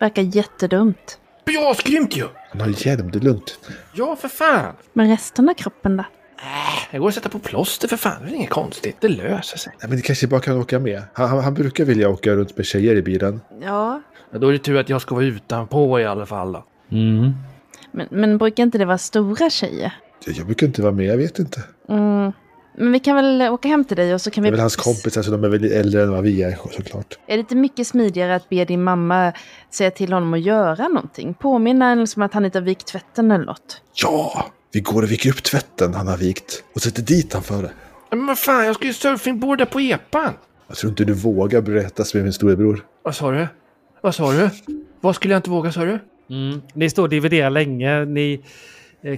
Verkar 0.00 0.22
jättedumt. 0.22 1.18
Asgrymt 1.70 2.16
ju. 2.16 2.28
Han 2.50 2.60
har 2.60 2.86
hjälm, 2.86 3.10
det 3.10 3.18
är 3.18 3.20
lugnt. 3.20 3.58
Ja, 3.92 4.16
för 4.16 4.28
fan. 4.28 4.74
Men 4.92 5.08
resten 5.08 5.48
av 5.48 5.54
kroppen 5.54 5.96
då? 5.96 6.04
Jag 6.90 7.00
går 7.00 7.08
och 7.08 7.14
sätta 7.14 7.28
på 7.28 7.38
plåster 7.38 7.88
för 7.88 7.96
fan. 7.96 8.22
Det 8.24 8.30
är 8.30 8.34
inget 8.34 8.50
konstigt. 8.50 8.96
Det 9.00 9.08
löser 9.08 9.58
sig. 9.58 9.72
Nej, 9.80 9.88
men 9.88 9.96
ni 9.96 10.02
kanske 10.02 10.26
bara 10.26 10.40
kan 10.40 10.56
åka 10.58 10.78
med. 10.78 11.02
Han, 11.12 11.28
han, 11.28 11.44
han 11.44 11.54
brukar 11.54 11.84
vilja 11.84 12.08
åka 12.08 12.34
runt 12.34 12.56
med 12.56 12.66
tjejer 12.66 12.96
i 12.96 13.02
bilen. 13.02 13.40
Ja. 13.62 14.02
Ja, 14.30 14.38
då 14.38 14.48
är 14.48 14.52
det 14.52 14.58
tur 14.58 14.76
att 14.76 14.88
jag 14.88 15.02
ska 15.02 15.14
vara 15.14 15.24
utanpå 15.24 16.00
i 16.00 16.04
alla 16.04 16.26
fall 16.26 16.52
då. 16.52 16.64
Mm. 16.90 17.32
Men, 17.92 18.06
men 18.10 18.38
brukar 18.38 18.62
inte 18.62 18.78
det 18.78 18.84
vara 18.84 18.98
stora 18.98 19.50
tjejer? 19.50 19.92
Jag 20.26 20.46
brukar 20.46 20.66
inte 20.66 20.82
vara 20.82 20.92
med, 20.92 21.06
jag 21.06 21.16
vet 21.16 21.38
inte. 21.38 21.62
Mm. 21.88 22.32
Men 22.76 22.92
vi 22.92 22.98
kan 23.00 23.16
väl 23.16 23.42
åka 23.42 23.68
hem 23.68 23.84
till 23.84 23.96
dig 23.96 24.14
och 24.14 24.20
så 24.20 24.30
kan 24.30 24.44
Det 24.44 24.46
vi... 24.46 24.48
är 24.48 24.52
väl 24.52 24.60
hans 24.60 24.76
kompisar, 24.76 25.22
så 25.22 25.30
de 25.30 25.44
är 25.44 25.48
väl 25.48 25.64
äldre 25.64 26.02
än 26.02 26.10
vad 26.12 26.22
vi 26.24 26.42
är 26.42 26.58
såklart. 26.76 27.18
Är 27.26 27.36
det 27.36 27.40
inte 27.40 27.56
mycket 27.56 27.86
smidigare 27.86 28.34
att 28.34 28.48
be 28.48 28.64
din 28.64 28.82
mamma 28.82 29.32
säga 29.70 29.90
till 29.90 30.12
honom 30.12 30.34
att 30.34 30.40
göra 30.40 30.88
någonting? 30.88 31.34
Påminna 31.34 31.90
en 31.90 32.06
som 32.06 32.22
att 32.22 32.34
han 32.34 32.44
inte 32.44 32.58
har 32.58 32.64
vikt 32.64 32.86
tvätten 32.86 33.30
eller 33.30 33.44
något. 33.44 33.82
Ja! 34.02 34.46
Vi 34.72 34.80
går 34.80 35.02
och 35.02 35.10
viker 35.10 35.30
upp 35.30 35.42
tvätten 35.42 35.94
han 35.94 36.06
har 36.06 36.16
vikt 36.16 36.64
och 36.74 36.80
sätter 36.80 37.02
dit 37.02 37.32
han 37.32 37.42
för 37.42 37.62
det. 37.62 37.70
Men 38.10 38.26
vad 38.26 38.38
fan, 38.38 38.64
jag 38.64 38.74
ska 38.74 38.86
ju 38.86 38.92
surfingboarda 38.92 39.66
på 39.66 39.80
epan. 39.80 40.32
Jag 40.66 40.76
tror 40.76 40.90
inte 40.90 41.04
du 41.04 41.12
vågar 41.12 41.60
berätta 41.60 42.04
med 42.14 42.22
min 42.22 42.32
storebror. 42.32 42.84
Vad 43.02 43.14
sa 43.14 43.30
du? 43.30 43.46
Vad 44.00 44.14
sa 44.14 44.32
du? 44.32 44.50
Vad 45.00 45.14
skulle 45.14 45.34
jag 45.34 45.38
inte 45.38 45.50
våga, 45.50 45.72
sa 45.72 45.84
du? 45.84 45.98
Mm. 46.30 46.62
Ni 46.72 46.90
står 46.90 47.02
och 47.02 47.08
dividerar 47.08 47.50
länge. 47.50 48.04
Ni 48.04 48.40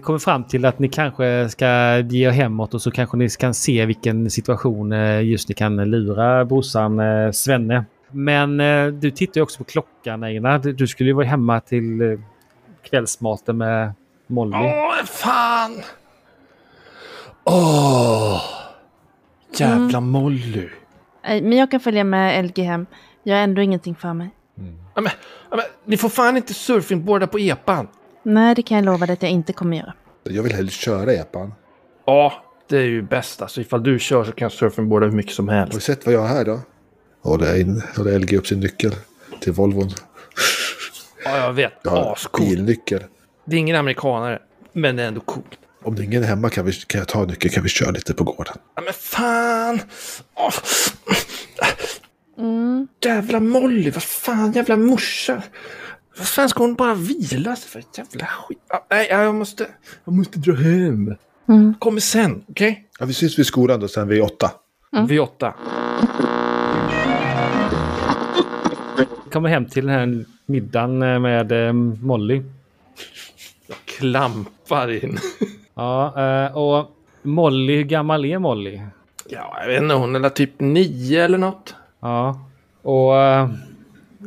kommer 0.02 0.18
fram 0.18 0.44
till 0.44 0.64
att 0.64 0.78
ni 0.78 0.88
kanske 0.88 1.48
ska 1.48 1.98
ge 1.98 2.26
er 2.26 2.30
hemåt 2.30 2.74
och 2.74 2.82
så 2.82 2.90
kanske 2.90 3.16
ni 3.16 3.28
kan 3.28 3.54
se 3.54 3.86
vilken 3.86 4.30
situation 4.30 4.92
eh, 4.92 5.20
just 5.22 5.48
ni 5.48 5.54
kan 5.54 5.76
lura 5.76 6.44
brorsan 6.44 7.00
eh, 7.00 7.30
Svenne. 7.30 7.84
Men 8.10 8.60
eh, 8.60 8.86
du 8.86 9.10
tittar 9.10 9.38
ju 9.38 9.42
också 9.42 9.58
på 9.58 9.64
klockan 9.64 10.22
Einar. 10.22 10.58
Du- 10.58 10.86
skulle 10.86 11.10
ju 11.10 11.14
vara 11.14 11.26
hemma 11.26 11.60
till 11.60 12.00
eh, 12.00 12.18
kvällsmaten 12.90 13.58
med 13.58 13.92
Molly. 14.26 14.52
Åh, 14.56 15.04
fan! 15.04 15.82
Åh! 17.44 18.42
Jävla 19.56 20.00
Molly. 20.00 20.68
Nej, 21.24 21.42
Men 21.42 21.58
jag 21.58 21.70
kan 21.70 21.80
följa 21.80 22.04
med 22.04 22.44
LG 22.44 22.62
hem. 22.62 22.86
Jag 23.22 23.36
har 23.36 23.42
ändå 23.42 23.62
ingenting 23.62 23.94
för 23.94 24.12
mig. 24.12 24.30
Ja, 24.94 25.00
men, 25.00 25.12
ja, 25.50 25.56
men, 25.56 25.64
ni 25.84 25.96
får 25.96 26.08
fan 26.08 26.36
inte 26.36 26.54
surfingboarda 26.54 27.26
på 27.26 27.38
epan. 27.38 27.88
Nej, 28.28 28.54
det 28.54 28.62
kan 28.62 28.76
jag 28.76 28.84
lova 28.84 29.06
dig 29.06 29.12
att 29.12 29.22
jag 29.22 29.30
inte 29.30 29.52
kommer 29.52 29.76
göra. 29.76 29.94
Jag 30.24 30.42
vill 30.42 30.52
hellre 30.54 30.70
köra 30.70 31.12
epan. 31.12 31.54
Ja, 32.06 32.32
det 32.68 32.76
är 32.76 32.82
ju 32.84 33.02
bäst. 33.02 33.42
Alltså 33.42 33.60
ifall 33.60 33.82
du 33.82 33.98
kör 33.98 34.24
så 34.24 34.32
kan 34.32 34.44
jag 34.46 34.52
surfingboarda 34.52 35.06
hur 35.06 35.12
mycket 35.12 35.32
som 35.32 35.48
Har 35.48 35.54
du 35.54 35.60
helst. 35.60 35.82
sett 35.82 36.06
vad 36.06 36.14
jag 36.14 36.20
har 36.20 36.28
här 36.28 36.44
då? 36.44 36.60
Håller, 37.22 37.60
in, 37.60 37.82
håller 37.96 38.18
LG 38.18 38.36
upp 38.38 38.46
sin 38.46 38.60
nyckel 38.60 38.94
till 39.40 39.52
Volvon. 39.52 39.90
Ja, 41.24 41.36
jag 41.36 41.52
vet. 41.52 41.72
Jag 41.82 41.90
har 41.90 42.18
bilnyckel. 42.38 43.04
Det 43.44 43.56
är 43.56 43.60
ingen 43.60 43.76
amerikanare, 43.76 44.38
men 44.72 44.96
det 44.96 45.02
är 45.02 45.08
ändå 45.08 45.20
coolt. 45.20 45.58
Om 45.84 45.94
det 45.94 46.04
ingen 46.04 46.22
är 46.22 46.26
hemma 46.26 46.50
kan, 46.50 46.66
vi, 46.66 46.72
kan 46.72 46.98
jag 46.98 47.08
ta 47.08 47.24
nyckeln 47.24 47.54
kan 47.54 47.62
vi 47.62 47.68
köra 47.68 47.90
lite 47.90 48.14
på 48.14 48.24
gården. 48.24 48.54
Ja, 48.74 48.82
men 48.82 48.92
fan! 48.92 49.80
Åh. 50.34 50.52
Mm. 52.38 52.88
Jävla 53.04 53.40
Molly, 53.40 53.90
vad 53.90 54.02
fan, 54.02 54.52
jävla 54.52 54.76
morsa. 54.76 55.42
Vad 56.18 56.26
fan 56.26 56.48
ska 56.48 56.62
hon 56.62 56.74
bara 56.74 56.94
vila 56.94 57.56
sig 57.56 57.70
för? 57.70 57.82
Jävla 57.96 58.26
skit. 58.26 58.58
Ja, 58.68 58.86
nej, 58.90 59.06
jag 59.10 59.34
måste, 59.34 59.66
jag 60.04 60.14
måste 60.14 60.38
dra 60.38 60.54
hem. 60.54 61.14
Mm. 61.48 61.74
Kommer 61.78 62.00
sen, 62.00 62.44
okej? 62.48 62.88
Ja, 62.98 63.06
vi 63.06 63.14
syns 63.14 63.38
vid 63.38 63.46
skolan 63.46 63.80
då 63.80 63.88
sen 63.88 64.08
vid 64.08 64.22
åtta. 64.22 64.50
Vid 65.08 65.20
åtta. 65.20 65.54
Kommer 69.32 69.48
hem 69.48 69.66
till 69.66 69.86
den 69.86 69.94
här 69.94 70.24
middagen 70.46 71.02
eh, 71.02 71.18
med 71.18 71.52
eh, 71.52 71.72
Molly. 71.72 72.42
Klampar 73.84 75.04
in. 75.04 75.18
Ja, 75.78 76.20
eh, 76.46 76.56
och 76.56 76.96
Molly, 77.22 77.76
hur 77.76 77.84
gammal 77.84 78.24
är 78.24 78.38
Molly? 78.38 78.80
Ja, 79.28 79.56
jag 79.60 79.68
vet 79.68 79.82
inte, 79.82 79.94
hon 79.94 80.24
är 80.24 80.28
typ 80.28 80.60
nio 80.60 81.24
eller 81.24 81.38
något. 81.38 81.74
Ja, 82.00 82.48
och 82.82 83.16
eh, 83.16 83.50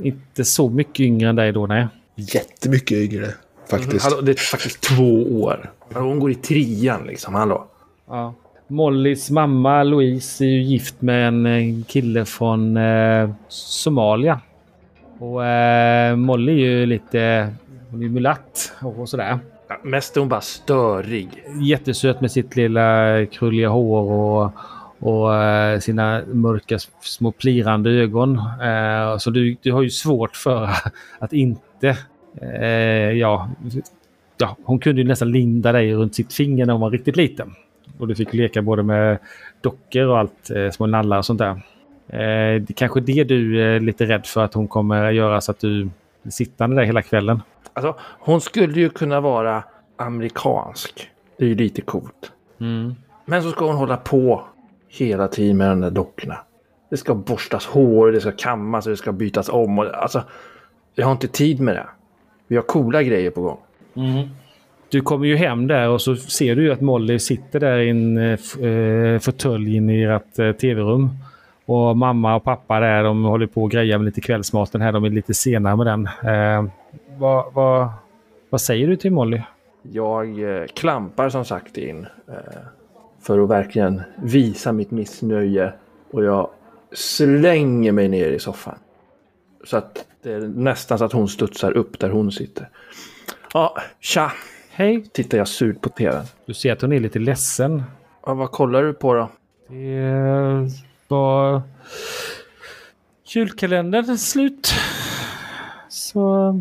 inte 0.03 0.45
så 0.45 0.69
mycket 0.69 0.99
yngre 0.99 1.29
än 1.29 1.35
dig 1.35 1.51
då, 1.51 1.67
nej. 1.67 1.87
Jättemycket 2.15 2.97
yngre 2.97 3.27
faktiskt. 3.69 4.05
Hallå, 4.05 4.21
det 4.21 4.31
är 4.31 4.35
faktiskt 4.35 4.81
två 4.81 5.41
år. 5.41 5.71
Hon 5.93 6.19
går 6.19 6.31
i 6.31 6.35
trean 6.35 7.07
liksom, 7.07 7.33
hallå. 7.35 7.65
Ja. 8.07 8.33
Mollys 8.67 9.29
mamma 9.29 9.83
Louise 9.83 10.45
är 10.45 10.47
ju 10.47 10.61
gift 10.61 11.01
med 11.01 11.27
en 11.27 11.45
eh, 11.45 11.83
kille 11.87 12.25
från 12.25 12.77
eh, 12.77 13.29
Somalia. 13.47 14.41
Och 15.19 15.45
eh, 15.45 16.15
Molly 16.15 16.51
är 16.51 16.69
ju 16.69 16.85
lite... 16.85 17.53
Hon 17.91 18.03
är 18.03 18.09
mulatt 18.09 18.73
och 18.81 19.09
sådär. 19.09 19.39
Ja, 19.67 19.77
mest 19.83 20.15
är 20.15 20.19
hon 20.19 20.29
bara 20.29 20.41
störig. 20.41 21.29
Jättesöt 21.61 22.21
med 22.21 22.31
sitt 22.31 22.55
lilla 22.55 23.25
krulliga 23.25 23.69
hår 23.69 24.11
och, 24.11 24.51
och 24.99 25.35
eh, 25.35 25.79
sina 25.79 26.21
mörka 26.27 26.79
små 27.01 27.31
plirande 27.31 27.89
ögon. 27.89 28.37
Eh, 28.37 29.17
så 29.17 29.29
du, 29.29 29.57
du 29.61 29.71
har 29.71 29.81
ju 29.81 29.89
svårt 29.89 30.35
för 30.35 30.69
att 31.19 31.33
inte... 31.33 31.97
Eh, 32.41 33.11
ja, 33.11 33.49
ja, 34.37 34.57
hon 34.63 34.79
kunde 34.79 35.01
ju 35.01 35.07
nästan 35.07 35.31
linda 35.31 35.71
dig 35.71 35.93
runt 35.93 36.15
sitt 36.15 36.33
finger 36.33 36.65
när 36.65 36.73
hon 36.73 36.81
var 36.81 36.91
riktigt 36.91 37.15
liten. 37.15 37.55
Och 37.97 38.07
du 38.07 38.15
fick 38.15 38.33
leka 38.33 38.61
både 38.61 38.83
med 38.83 39.17
dockor 39.61 40.07
och 40.07 40.19
allt, 40.19 40.51
små 40.71 40.85
nallar 40.85 41.17
och 41.17 41.25
sånt 41.25 41.39
där. 41.39 41.61
Det 42.59 42.69
är 42.69 42.73
kanske 42.73 42.99
det 42.99 43.23
du 43.23 43.63
är 43.63 43.79
lite 43.79 44.05
rädd 44.05 44.25
för 44.25 44.43
att 44.43 44.53
hon 44.53 44.67
kommer 44.67 45.11
göra 45.11 45.41
så 45.41 45.51
att 45.51 45.59
du 45.59 45.89
blir 46.21 46.31
sittande 46.31 46.75
där 46.75 46.83
hela 46.83 47.01
kvällen. 47.01 47.41
Alltså, 47.73 47.95
hon 48.19 48.41
skulle 48.41 48.79
ju 48.79 48.89
kunna 48.89 49.21
vara 49.21 49.63
amerikansk. 49.97 51.09
Det 51.37 51.45
är 51.45 51.49
ju 51.49 51.55
lite 51.55 51.81
coolt. 51.81 52.31
Mm. 52.59 52.95
Men 53.25 53.43
så 53.43 53.51
ska 53.51 53.65
hon 53.65 53.75
hålla 53.75 53.97
på 53.97 54.43
hela 54.89 55.27
tiden 55.27 55.57
med 55.57 55.69
de 55.69 55.81
där 55.81 55.89
dockorna. 55.89 56.37
Det 56.89 56.97
ska 56.97 57.15
borstas 57.15 57.65
hår, 57.65 58.11
det 58.11 58.21
ska 58.21 58.31
kammas 58.31 58.85
och 58.85 58.89
det 58.89 58.97
ska 58.97 59.11
bytas 59.11 59.49
om. 59.49 59.79
Och, 59.79 59.85
alltså, 59.85 60.23
jag 60.95 61.05
har 61.05 61.11
inte 61.11 61.27
tid 61.27 61.59
med 61.59 61.75
det. 61.75 61.87
Vi 62.47 62.55
har 62.55 62.63
coola 62.63 63.03
grejer 63.03 63.31
på 63.31 63.41
gång. 63.41 63.59
Du 64.89 65.01
kommer 65.01 65.25
ju 65.25 65.35
hem 65.35 65.67
där 65.67 65.89
och 65.89 66.01
så 66.01 66.15
ser 66.15 66.55
du 66.55 66.71
att 66.71 66.81
Molly 66.81 67.19
sitter 67.19 67.59
där 67.59 67.77
i 67.77 67.89
en 67.89 68.17
eh, 68.17 69.19
fåtölj 69.19 69.75
inne 69.75 69.95
i 69.95 70.03
ert 70.03 70.39
eh, 70.39 70.51
tv-rum. 70.51 71.09
Och 71.65 71.97
mamma 71.97 72.35
och 72.35 72.43
pappa 72.43 72.79
där, 72.79 73.03
de 73.03 73.23
håller 73.23 73.47
på 73.47 73.63
och 73.63 73.71
grejar 73.71 73.97
med 73.97 74.05
lite 74.05 74.21
kvällsmaten 74.21 74.81
här. 74.81 74.91
De 74.91 75.03
är 75.03 75.09
lite 75.09 75.33
senare 75.33 75.75
med 75.75 75.85
den. 75.85 76.05
Eh, 76.05 76.71
vad, 77.17 77.53
vad, 77.53 77.89
vad 78.49 78.61
säger 78.61 78.87
du 78.87 78.95
till 78.95 79.11
Molly? 79.11 79.41
Jag 79.81 80.59
eh, 80.61 80.65
klampar 80.67 81.29
som 81.29 81.45
sagt 81.45 81.77
in 81.77 82.07
eh, 82.27 82.33
för 83.21 83.39
att 83.43 83.49
verkligen 83.49 84.01
visa 84.23 84.71
mitt 84.71 84.91
missnöje 84.91 85.73
och 86.11 86.23
jag 86.23 86.49
slänger 86.91 87.91
mig 87.91 88.07
ner 88.07 88.29
i 88.31 88.39
soffan. 88.39 88.77
Så 89.63 89.77
att 89.77 90.05
det 90.21 90.33
är 90.33 90.39
nästan 90.39 90.97
så 90.97 91.05
att 91.05 91.13
hon 91.13 91.27
studsar 91.27 91.71
upp 91.71 91.99
där 91.99 92.09
hon 92.09 92.31
sitter. 92.31 92.69
Ja, 93.53 93.77
tja! 93.99 94.31
Hej! 94.71 95.09
Tittar 95.11 95.37
jag 95.37 95.47
surt 95.47 95.81
på 95.81 95.89
tvn. 95.89 96.25
Du 96.45 96.53
ser 96.53 96.73
att 96.73 96.81
hon 96.81 96.93
är 96.93 96.99
lite 96.99 97.19
ledsen. 97.19 97.83
Ja, 98.25 98.33
vad 98.33 98.51
kollar 98.51 98.83
du 98.83 98.93
på 98.93 99.13
då? 99.13 99.29
Det 99.67 100.69
var 101.07 101.61
julkalendern 103.25 104.17
slut. 104.17 104.73
Så 105.89 106.53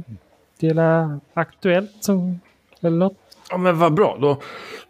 det 0.59 0.69
är 0.69 1.21
aktuellt 1.35 1.97
som, 2.01 2.41
eller 2.81 2.97
något. 2.97 3.19
Ja, 3.51 3.57
men 3.57 3.79
vad 3.79 3.95
bra. 3.95 4.19
Då, 4.21 4.41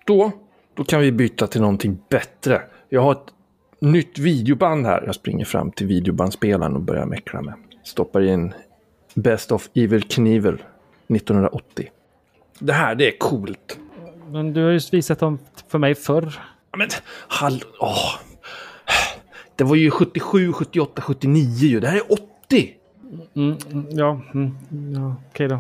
då, 0.06 0.32
då 0.78 0.84
kan 0.84 1.00
vi 1.00 1.12
byta 1.12 1.46
till 1.46 1.60
någonting 1.60 1.98
bättre. 2.09 2.62
Jag 2.88 3.02
har 3.02 3.12
ett 3.12 3.32
nytt 3.78 4.18
videoband 4.18 4.86
här. 4.86 5.02
Jag 5.06 5.14
springer 5.14 5.44
fram 5.44 5.72
till 5.72 5.86
videobandspelaren 5.86 6.74
och 6.76 6.82
börjar 6.82 7.06
meckla 7.06 7.42
med. 7.42 7.55
Stoppar 7.84 8.20
in 8.20 8.55
Best 9.14 9.52
of 9.52 9.68
Evil 9.74 10.02
Knievel 10.02 10.62
1980. 11.09 11.90
Det 12.59 12.72
här, 12.72 12.94
det 12.94 13.09
är 13.09 13.18
coolt. 13.18 13.78
Men 14.30 14.52
du 14.52 14.64
har 14.64 14.70
just 14.70 14.94
visat 14.94 15.18
dem 15.18 15.38
för 15.68 15.78
mig 15.78 15.94
förr. 15.94 16.40
Men 16.76 16.88
hallå, 17.28 17.66
åh. 17.80 18.14
Det 19.56 19.64
var 19.64 19.76
ju 19.76 19.90
77, 19.90 20.52
78, 20.52 21.02
79 21.02 21.68
ju. 21.68 21.80
Det 21.80 21.88
här 21.88 21.96
är 21.96 22.12
80! 22.12 22.74
Mm, 23.34 23.56
mm, 23.70 23.86
ja, 23.90 24.20
mm, 24.34 24.56
ja 24.94 25.14
okej 25.30 25.48
då. 25.48 25.59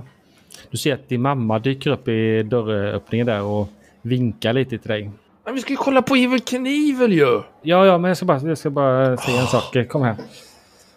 Du 0.70 0.76
ser 0.76 0.94
att 0.94 1.08
din 1.08 1.22
mamma 1.22 1.58
dyker 1.58 1.90
upp 1.90 2.08
i 2.08 2.42
dörröppningen 2.42 3.26
där 3.26 3.42
och 3.42 3.68
vinkar 4.02 4.52
lite 4.52 4.78
till 4.78 4.88
dig. 4.88 5.10
Men 5.44 5.54
vi 5.54 5.60
ska 5.60 5.70
ju 5.70 5.76
kolla 5.76 6.02
på 6.02 6.14
Evil 6.14 6.40
Knievel 6.40 7.12
ju! 7.12 7.42
Ja, 7.62 7.86
ja, 7.86 7.98
men 7.98 8.08
jag 8.08 8.16
ska 8.16 8.26
bara, 8.26 8.40
jag 8.40 8.58
ska 8.58 8.70
bara 8.70 9.16
säga 9.16 9.40
en 9.40 9.46
sak. 9.46 9.88
Kom 9.88 10.02
här. 10.02 10.16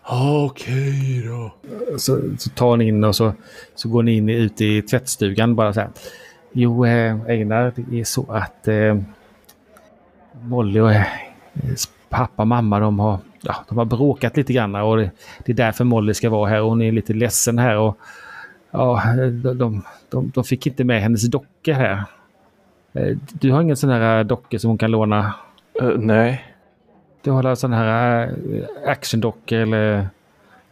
Okej 0.03 1.23
då. 1.27 1.51
Så, 1.97 2.21
så 2.37 2.49
tar 2.49 2.77
ni 2.77 2.87
in 2.87 3.03
och 3.03 3.15
så, 3.15 3.33
så 3.75 3.89
går 3.89 4.03
ni 4.03 4.15
in 4.15 4.29
ut 4.29 4.61
i 4.61 4.81
tvättstugan 4.81 5.55
bara 5.55 5.73
så 5.73 5.79
här. 5.79 5.89
Jo, 6.51 6.85
eh, 6.85 7.21
Einar, 7.27 7.73
det 7.75 7.99
är 7.99 8.03
så 8.03 8.31
att 8.31 8.67
eh, 8.67 8.97
Molly 10.41 10.79
och 10.79 10.91
eh, 10.91 11.05
pappa 12.09 12.41
och 12.43 12.47
mamma 12.47 12.79
de 12.79 12.99
har, 12.99 13.19
ja, 13.41 13.55
de 13.69 13.77
har 13.77 13.85
bråkat 13.85 14.37
lite 14.37 14.53
grann 14.53 14.75
och 14.75 14.97
det, 14.97 15.11
det 15.45 15.51
är 15.51 15.55
därför 15.55 15.83
Molly 15.83 16.13
ska 16.13 16.29
vara 16.29 16.49
här 16.49 16.61
och 16.61 16.69
hon 16.69 16.81
är 16.81 16.91
lite 16.91 17.13
ledsen 17.13 17.57
här. 17.57 17.77
Och, 17.77 17.97
ja, 18.71 19.03
de, 19.17 19.57
de, 19.57 19.83
de, 20.09 20.31
de 20.35 20.43
fick 20.43 20.67
inte 20.67 20.83
med 20.83 21.01
hennes 21.01 21.27
dockor 21.27 21.73
här. 21.73 22.03
Eh, 22.93 23.17
Du 23.33 23.51
har 23.51 23.61
ingen 23.61 23.77
sån 23.77 23.89
här 23.89 24.23
docka 24.23 24.59
som 24.59 24.69
hon 24.69 24.77
kan 24.77 24.91
låna? 24.91 25.33
Eh, 25.81 25.87
nej. 25.97 26.43
Du 27.21 27.31
har 27.31 27.55
sån 27.55 27.73
här 27.73 28.31
actiondockor 28.85 29.57
eller, 29.59 30.07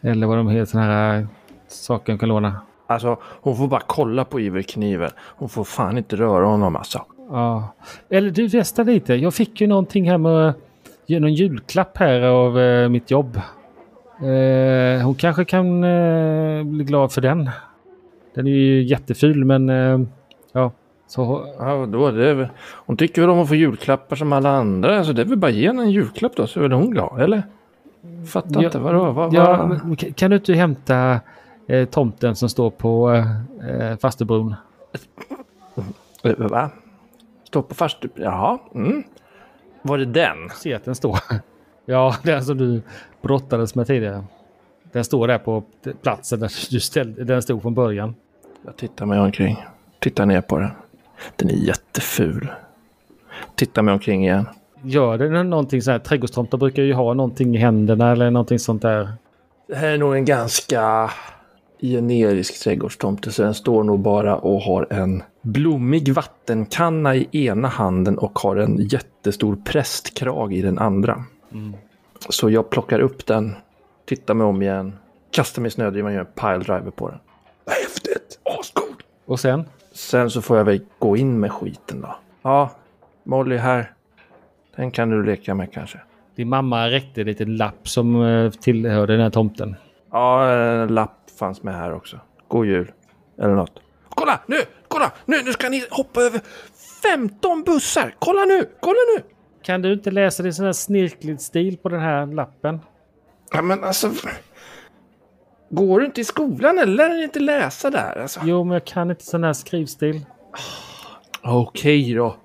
eller 0.02 0.28
vad 0.28 0.38
de 0.38 0.48
heter, 0.50 0.66
sån 0.66 0.82
här 0.82 1.28
saker 1.68 2.14
de 2.14 2.20
kan 2.20 2.30
låna. 2.30 2.62
Alltså, 2.88 3.18
hon 3.24 3.56
får 3.58 3.68
bara 3.68 3.82
kolla 3.88 4.26
på 4.26 4.40
Evil 4.40 4.64
Knievel. 4.66 5.12
Hon 5.20 5.50
får 5.50 5.64
fan 5.64 5.98
inte 5.98 6.16
röra 6.16 6.46
honom 6.46 6.76
alltså. 6.76 7.02
Ja. 7.30 7.74
Eller 8.10 8.32
du, 8.32 8.50
testa 8.50 8.84
lite. 8.84 9.14
Jag 9.14 9.34
fick 9.34 9.62
ju 9.62 9.68
någonting 9.68 10.10
här 10.10 10.18
med 10.18 10.54
någon 11.08 11.34
julklapp 11.34 11.98
här 11.98 12.22
av 12.22 12.60
eh, 12.60 12.90
mitt 12.90 13.12
jobb. 13.12 13.42
Eh, 14.22 15.06
hon 15.06 15.16
kanske 15.16 15.46
kan 15.46 15.84
eh, 15.84 16.64
bli 16.64 16.84
glad 16.84 17.12
för 17.12 17.22
den. 17.22 17.50
Den 18.36 18.48
är 18.48 18.52
ju 18.52 18.84
jätteful 18.84 19.46
men 19.46 19.70
eh. 19.70 20.00
Så, 21.10 21.46
Ja, 21.60 21.86
då, 21.86 22.12
det 22.12 22.34
väl... 22.34 22.48
Hon 22.72 22.98
tycker 22.98 23.22
väl 23.22 23.30
om 23.30 23.40
att 23.40 23.48
få 23.48 23.56
julklappar 23.56 24.16
som 24.16 24.34
alla 24.34 24.50
andra. 24.50 25.04
Så 25.04 25.14
det 25.14 25.22
är 25.22 25.26
väl 25.26 25.38
bara 25.38 25.52
ge 25.52 25.68
henne 25.68 25.82
en 25.84 25.92
julklapp 25.92 26.36
då 26.36 26.48
så 26.48 26.60
är 26.60 26.62
väl 26.62 26.72
hon 26.72 26.92
glad, 26.92 27.22
eller? 27.22 27.44
Fattar 28.28 28.62
Ja, 28.62 28.64
inte, 28.66 28.80
vadå? 28.80 29.12
Vad, 29.12 29.34
ja, 29.34 29.66
men 29.66 29.96
kan- 29.96 30.30
du 30.30 30.36
inte 30.36 30.54
hämta 30.54 31.20
eh, 31.68 31.86
tomten 31.86 32.36
som 32.36 32.50
står 32.50 32.70
på 32.70 33.12
eh, 33.70 33.98
Falsterbron? 34.02 34.56
Eh, 36.24 36.34
Va? 36.38 36.70
Står 37.44 37.62
på 37.62 37.76
fast... 37.76 37.98
Jaha. 38.16 38.58
Mm. 38.76 39.04
Var 39.82 39.98
det 39.98 40.06
den? 40.06 40.38
Se 40.56 40.74
att 40.74 40.86
den 40.86 40.96
står. 40.96 41.20
Ja, 41.86 42.16
den 42.24 42.46
som 42.46 42.58
du 42.58 42.82
brottades 43.22 43.76
med 43.76 43.88
tidigare. 43.88 44.24
Den 44.92 45.04
står 45.04 45.28
där 45.28 45.38
på 45.38 45.64
platsen 46.02 46.40
där 46.40 46.52
du 46.72 46.80
ställde, 46.80 47.24
den 47.24 47.42
stod 47.42 47.62
från 47.62 47.74
början. 47.74 48.16
Jag 48.66 48.78
tittar 48.78 49.06
mig 49.06 49.20
omkring. 49.20 49.66
Tittar 50.00 50.26
ner 50.26 50.42
på 50.42 50.60
den. 50.60 50.70
Den 51.36 51.50
är 51.50 51.54
jätteful. 51.54 52.52
Tittar 53.56 53.82
mig 53.82 53.94
omkring 53.94 54.24
igen. 54.24 54.46
Gör 54.84 55.18
den 55.18 55.50
någonting 55.50 55.82
så 55.82 55.92
här? 55.92 56.00
Trädgårdstomtar 56.00 56.58
brukar 56.58 56.84
ju 56.84 56.94
ha 56.94 57.14
någonting 57.14 57.56
i 57.56 57.58
händerna 57.58 58.12
eller 58.12 58.32
någonting 58.32 58.60
sånt 58.60 58.82
där. 58.82 59.14
Det 59.68 59.76
här 59.76 59.88
är 59.88 59.98
nog 59.98 60.16
en 60.16 60.26
ganska 60.26 61.12
generisk 61.82 62.64
trädgårdstomte 62.64 63.32
så 63.32 63.44
den 63.44 63.54
står 63.54 63.84
nog 63.84 64.00
bara 64.00 64.36
och 64.36 64.62
har 64.62 64.88
en 64.90 65.24
blommig 65.42 66.14
vattenkanna 66.14 67.16
i 67.16 67.28
ena 67.32 67.68
handen 67.68 68.18
och 68.18 68.40
har 68.40 68.56
en 68.56 68.78
jättestor 68.78 69.56
prästkrag 69.66 70.54
i 70.54 70.62
den 70.62 70.80
andra. 70.80 71.24
Så 72.30 72.50
jag 72.50 72.70
plockar 72.70 73.00
upp 73.00 73.26
den, 73.26 73.56
tittar 74.06 74.34
mig 74.34 74.48
om 74.48 74.62
igen, 74.62 74.94
kastar 75.32 75.62
mig 75.62 75.68
i 75.68 75.72
snödrivan 75.72 76.12
och 76.12 76.16
gör 76.16 76.22
en 76.22 76.26
piledriver 76.60 76.92
på 76.92 77.10
den. 77.10 77.20
Häftigt! 77.68 78.40
Ascoolt! 78.60 78.98
Och 79.26 79.40
sen? 79.40 79.66
Sen 80.00 80.30
så 80.30 80.42
får 80.42 80.58
jag 80.58 80.66
väl 80.66 80.82
gå 81.00 81.18
in 81.18 81.40
med 81.40 81.52
skiten 81.52 82.02
då. 82.02 82.16
Ja, 82.42 82.72
Molly 83.24 83.58
här. 83.58 83.94
Den 84.76 84.92
kan 84.92 85.10
du 85.10 85.26
leka 85.26 85.56
med 85.56 85.74
kanske. 85.74 86.00
Din 86.36 86.50
mamma 86.50 86.90
räckte 86.90 87.22
en 87.22 87.28
liten 87.28 87.58
lapp 87.58 87.90
som 87.90 88.22
eh, 88.22 88.52
tillhörde 88.52 89.14
den 89.14 89.22
här 89.22 89.30
tomten. 89.30 89.76
Ja, 90.12 90.52
en 90.52 90.88
lapp 90.88 91.30
fanns 91.40 91.64
med 91.64 91.76
här 91.76 91.94
också. 91.94 92.20
God 92.48 92.66
jul. 92.66 92.92
Eller 93.38 93.56
något. 93.56 93.80
Kolla 94.10 94.40
nu! 94.46 94.58
Kolla! 94.88 95.12
Nu, 95.26 95.42
nu 95.44 95.54
ska 95.54 95.70
ni 95.70 95.86
hoppa 95.90 96.22
över 96.22 96.42
15 97.04 97.64
bussar! 97.64 98.16
Kolla 98.20 98.46
nu! 98.46 98.70
Kolla 98.80 99.00
nu! 99.16 99.24
Kan 99.62 99.82
du 99.82 99.94
inte 99.94 100.12
läsa 100.12 100.44
det 100.44 100.50
i 100.50 100.54
sån 100.54 100.66
här 100.66 100.74
snirklig 100.74 101.42
stil 101.42 101.78
på 101.78 101.90
den 101.90 102.00
här 102.00 102.26
lappen? 102.26 102.80
Ja, 103.52 103.62
men 103.62 103.84
alltså... 103.84 104.12
Går 105.70 106.00
du 106.00 106.06
inte 106.06 106.22
i 106.22 106.24
skolan 106.24 106.80
eller 106.80 106.94
lär 106.94 107.10
dig 107.10 107.24
inte 107.24 107.40
läsa 107.40 107.90
där? 107.90 108.22
Alltså. 108.22 108.40
Jo, 108.44 108.64
men 108.64 108.74
jag 108.74 108.86
kan 108.86 109.10
inte 109.10 109.24
sån 109.24 109.44
här 109.44 109.54
skrivstil. 109.54 110.26
Okej 111.44 112.14
då. 112.14 112.36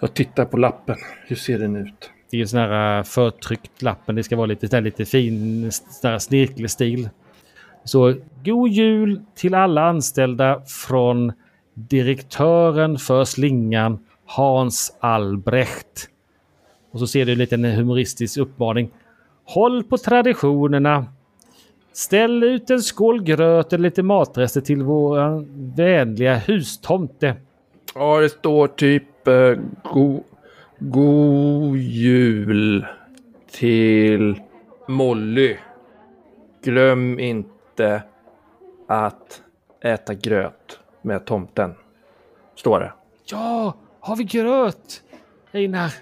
Jag 0.00 0.14
tittar 0.14 0.44
på 0.44 0.56
lappen. 0.56 0.96
Hur 1.26 1.36
ser 1.36 1.58
den 1.58 1.76
ut? 1.76 2.10
Det 2.30 2.36
är 2.36 2.38
ju 2.38 2.46
sån 2.46 2.60
här 2.60 2.98
uh, 2.98 3.04
förtryckt 3.04 3.82
lappen. 3.82 4.14
Det 4.14 4.22
ska 4.22 4.36
vara 4.36 4.46
lite, 4.46 4.80
lite 4.80 5.04
fin, 5.04 5.72
sån 5.72 6.10
här 6.10 6.18
snirklig 6.18 6.70
stil. 6.70 7.08
Så 7.84 8.14
god 8.44 8.68
jul 8.68 9.22
till 9.34 9.54
alla 9.54 9.88
anställda 9.88 10.62
från 10.66 11.32
direktören 11.74 12.98
för 12.98 13.24
slingan 13.24 13.98
Hans 14.26 14.96
Albrecht. 15.00 16.08
Och 16.90 16.98
så 16.98 17.06
ser 17.06 17.26
du 17.26 17.32
en 17.32 17.38
liten 17.38 17.64
humoristisk 17.64 18.38
uppmaning. 18.38 18.90
Håll 19.44 19.84
på 19.84 19.98
traditionerna. 19.98 21.06
Ställ 21.94 22.44
ut 22.44 22.70
en 22.70 22.82
skål 22.82 23.22
gröt 23.22 23.72
eller 23.72 23.82
lite 23.82 24.02
matrester 24.02 24.60
till 24.60 24.82
vår 24.82 25.44
vänliga 25.76 26.34
hustomte. 26.34 27.36
Ja, 27.94 28.20
det 28.20 28.28
står 28.28 28.68
typ 28.68 29.28
eh, 29.28 29.54
go, 29.92 30.22
God 30.78 31.76
jul 31.76 32.86
till 33.50 34.40
Molly. 34.88 35.56
Glöm 36.62 37.18
inte 37.18 38.02
att 38.88 39.42
äta 39.80 40.14
gröt 40.14 40.78
med 41.02 41.24
tomten. 41.24 41.74
Står 42.54 42.80
det. 42.80 42.92
Ja, 43.24 43.74
har 44.00 44.16
vi 44.16 44.24
gröt? 44.24 45.02
Einar, 45.52 45.94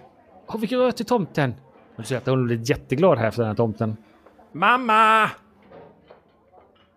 har 0.46 0.58
vi 0.58 0.66
gröt 0.66 0.96
till 0.96 1.06
tomten? 1.06 1.54
Du 1.96 2.02
ser 2.02 2.16
att 2.16 2.26
hon 2.26 2.46
blir 2.46 2.70
jätteglad 2.70 3.18
här 3.18 3.30
för 3.30 3.42
den 3.42 3.48
här 3.48 3.56
tomten. 3.56 3.96
Mamma! 4.52 5.30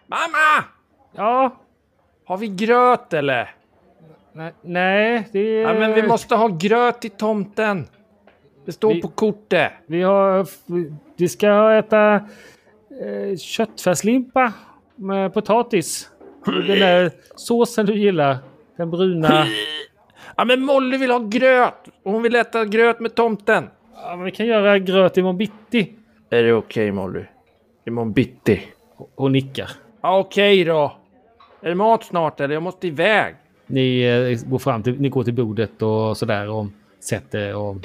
Mamma! 0.08 0.64
Ja, 1.16 1.56
Har 2.26 2.38
vi 2.38 2.48
gröt 2.48 3.14
eller? 3.14 3.56
Nej, 4.34 4.54
nej 4.62 5.28
det 5.32 5.40
är... 5.40 5.62
Ja, 5.62 5.74
men 5.74 5.94
vi 5.94 6.04
måste 6.08 6.36
ha 6.36 6.48
gröt 6.48 7.02
till 7.02 7.12
tomten. 7.12 7.88
Det 8.66 8.72
står 8.72 8.94
Vi- 8.94 9.02
på 9.02 9.08
kortet. 9.08 9.72
Vi 9.88 10.02
har... 10.02 10.48
Vi 11.18 11.30
ska 11.30 11.74
äta 11.74 12.16
eh, 12.16 13.38
köttfärslimpa 13.38 14.54
med 14.96 15.34
potatis. 15.34 16.10
Den 16.46 16.80
där 16.80 17.12
såsen 17.36 17.86
du 17.86 17.94
gillar. 17.98 18.38
Den 18.78 18.92
bruna. 18.92 19.46
Ja, 20.38 20.46
men 20.46 20.62
Molly 20.62 20.98
vill 20.98 21.12
ha 21.12 21.20
gröt. 21.20 21.88
Och 22.04 22.12
hon 22.12 22.22
vill 22.24 22.36
äta 22.36 22.66
gröt 22.66 23.00
med 23.00 23.16
tomten. 23.16 23.70
Ja, 23.96 24.16
men 24.16 24.26
vi 24.26 24.32
kan 24.32 24.46
göra 24.46 24.80
gröt 24.80 25.18
imorgon 25.18 25.38
bitti. 25.38 25.94
Är 26.30 26.44
det 26.44 26.54
okej 26.54 26.92
Molly? 26.92 27.24
Imorgon 27.86 28.14
bitti. 28.14 28.62
Hon 29.16 29.32
nickar. 29.32 29.70
Okej 30.08 30.64
då. 30.64 30.98
Är 31.62 31.70
det 31.70 31.76
mat 31.76 32.04
snart 32.04 32.40
eller? 32.40 32.54
Jag 32.54 32.64
måste 32.64 32.88
iväg. 32.88 33.36
Ni 33.68 34.02
eh, 34.02 34.50
går 34.50 34.60
fram 34.60 34.84
till, 34.84 35.02
ni 35.02 35.10
går 35.10 35.24
till 35.24 35.34
bordet 35.34 35.82
och 35.82 36.18
sådär 36.18 36.50
och 36.50 36.68
sätter 37.00 37.56
och... 37.56 37.76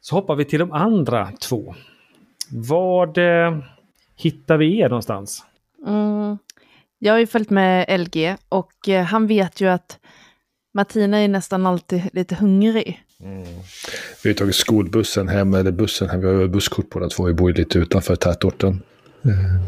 Så 0.00 0.14
hoppar 0.14 0.34
vi 0.34 0.44
till 0.44 0.58
de 0.58 0.72
andra 0.72 1.28
två. 1.40 1.74
Vad 2.50 3.18
eh, 3.18 3.58
hittar 4.16 4.56
vi 4.56 4.78
er 4.80 4.88
någonstans? 4.88 5.44
Mm. 5.86 6.38
Jag 6.98 7.12
har 7.12 7.18
ju 7.18 7.26
följt 7.26 7.50
med 7.50 8.00
LG 8.00 8.36
och 8.48 8.88
eh, 8.88 9.04
han 9.04 9.26
vet 9.26 9.60
ju 9.60 9.68
att 9.68 9.98
Martina 10.74 11.18
är 11.18 11.28
nästan 11.28 11.66
alltid 11.66 12.02
lite 12.12 12.34
hungrig. 12.34 13.02
Vi 14.24 14.30
har 14.30 14.34
tagit 14.34 14.54
skolbussen 14.54 15.28
hem, 15.28 15.54
eller 15.54 15.70
bussen 15.70 16.08
hem. 16.08 16.20
Vi 16.20 16.26
har 16.26 16.46
busskort 16.46 16.90
båda 16.90 17.08
två. 17.08 17.24
Vi 17.24 17.32
bor 17.32 17.50
ju 17.50 17.56
lite 17.56 17.78
utanför 17.78 18.16
tätorten. 18.16 18.82
Eh, 19.24 19.62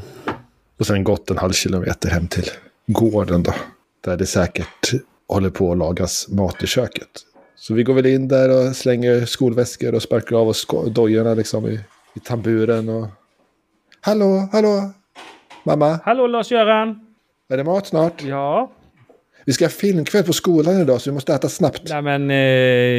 Och 0.79 0.87
sen 0.87 1.05
gått 1.05 1.31
en 1.31 1.39
halv 1.39 1.53
kilometer 1.53 2.09
hem 2.11 2.27
till 2.27 2.45
gården 2.87 3.43
då. 3.43 3.55
Där 4.05 4.17
det 4.17 4.27
säkert 4.27 4.93
håller 5.29 5.51
på 5.51 5.73
att 5.73 5.79
lagas 5.79 6.29
mat 6.29 6.63
i 6.63 6.67
köket. 6.67 7.09
Så 7.57 7.75
vi 7.75 7.83
går 7.83 7.95
väl 7.95 8.07
in 8.07 8.29
där 8.29 8.69
och 8.69 8.77
slänger 8.77 9.25
skolväskor 9.25 9.95
och 9.95 10.03
sparkar 10.03 10.37
av 10.37 10.49
oss 10.49 10.67
dojorna 10.91 11.35
liksom 11.35 11.67
i, 11.67 11.81
i 12.15 12.21
tamburen 12.21 12.89
och... 12.89 13.07
Hallå, 14.01 14.49
hallå! 14.53 14.93
Mamma, 15.65 16.01
Hallå 16.05 16.27
Lars-Göran! 16.27 17.07
är 17.49 17.57
det 17.57 17.65
mat 17.65 17.87
snart? 17.87 18.23
Ja? 18.23 18.73
Vi 19.45 19.53
ska 19.53 19.65
ha 19.65 19.71
filmkväll 19.71 20.25
på 20.25 20.33
skolan 20.33 20.81
idag 20.81 21.01
så 21.01 21.11
vi 21.11 21.15
måste 21.15 21.35
äta 21.35 21.49
snabbt. 21.49 21.83
Nej 21.89 22.03
men 22.03 22.23
eh, 22.23 22.27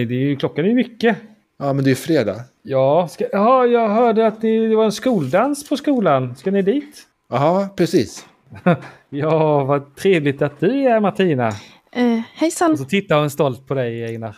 det 0.07 0.13
är 0.15 0.19
ju, 0.27 0.35
klockan 0.35 0.65
är 0.65 0.73
mycket. 0.73 1.17
Ja, 1.59 1.73
men 1.73 1.83
det 1.83 1.87
är 1.87 1.91
ju 1.91 1.95
fredag. 1.95 2.41
Ja, 2.63 3.07
ska, 3.07 3.25
ja, 3.31 3.65
jag 3.65 3.89
hörde 3.89 4.27
att 4.27 4.41
det, 4.41 4.67
det 4.67 4.75
var 4.75 4.85
en 4.85 4.91
skoldans 4.91 5.69
på 5.69 5.77
skolan. 5.77 6.35
Ska 6.35 6.51
ni 6.51 6.61
dit? 6.61 7.07
Jaha, 7.29 7.69
precis. 7.75 8.25
Ja, 9.13 9.63
vad 9.63 9.95
trevligt 9.95 10.41
att 10.41 10.59
du 10.59 10.83
är 10.83 10.99
Martina. 10.99 11.47
Eh, 11.91 12.19
hejsan! 12.33 12.71
Och 12.71 12.79
så 12.79 12.85
tittar 12.85 13.19
hon 13.19 13.29
stolt 13.29 13.67
på 13.67 13.73
dig 13.73 14.03
Einar. 14.05 14.35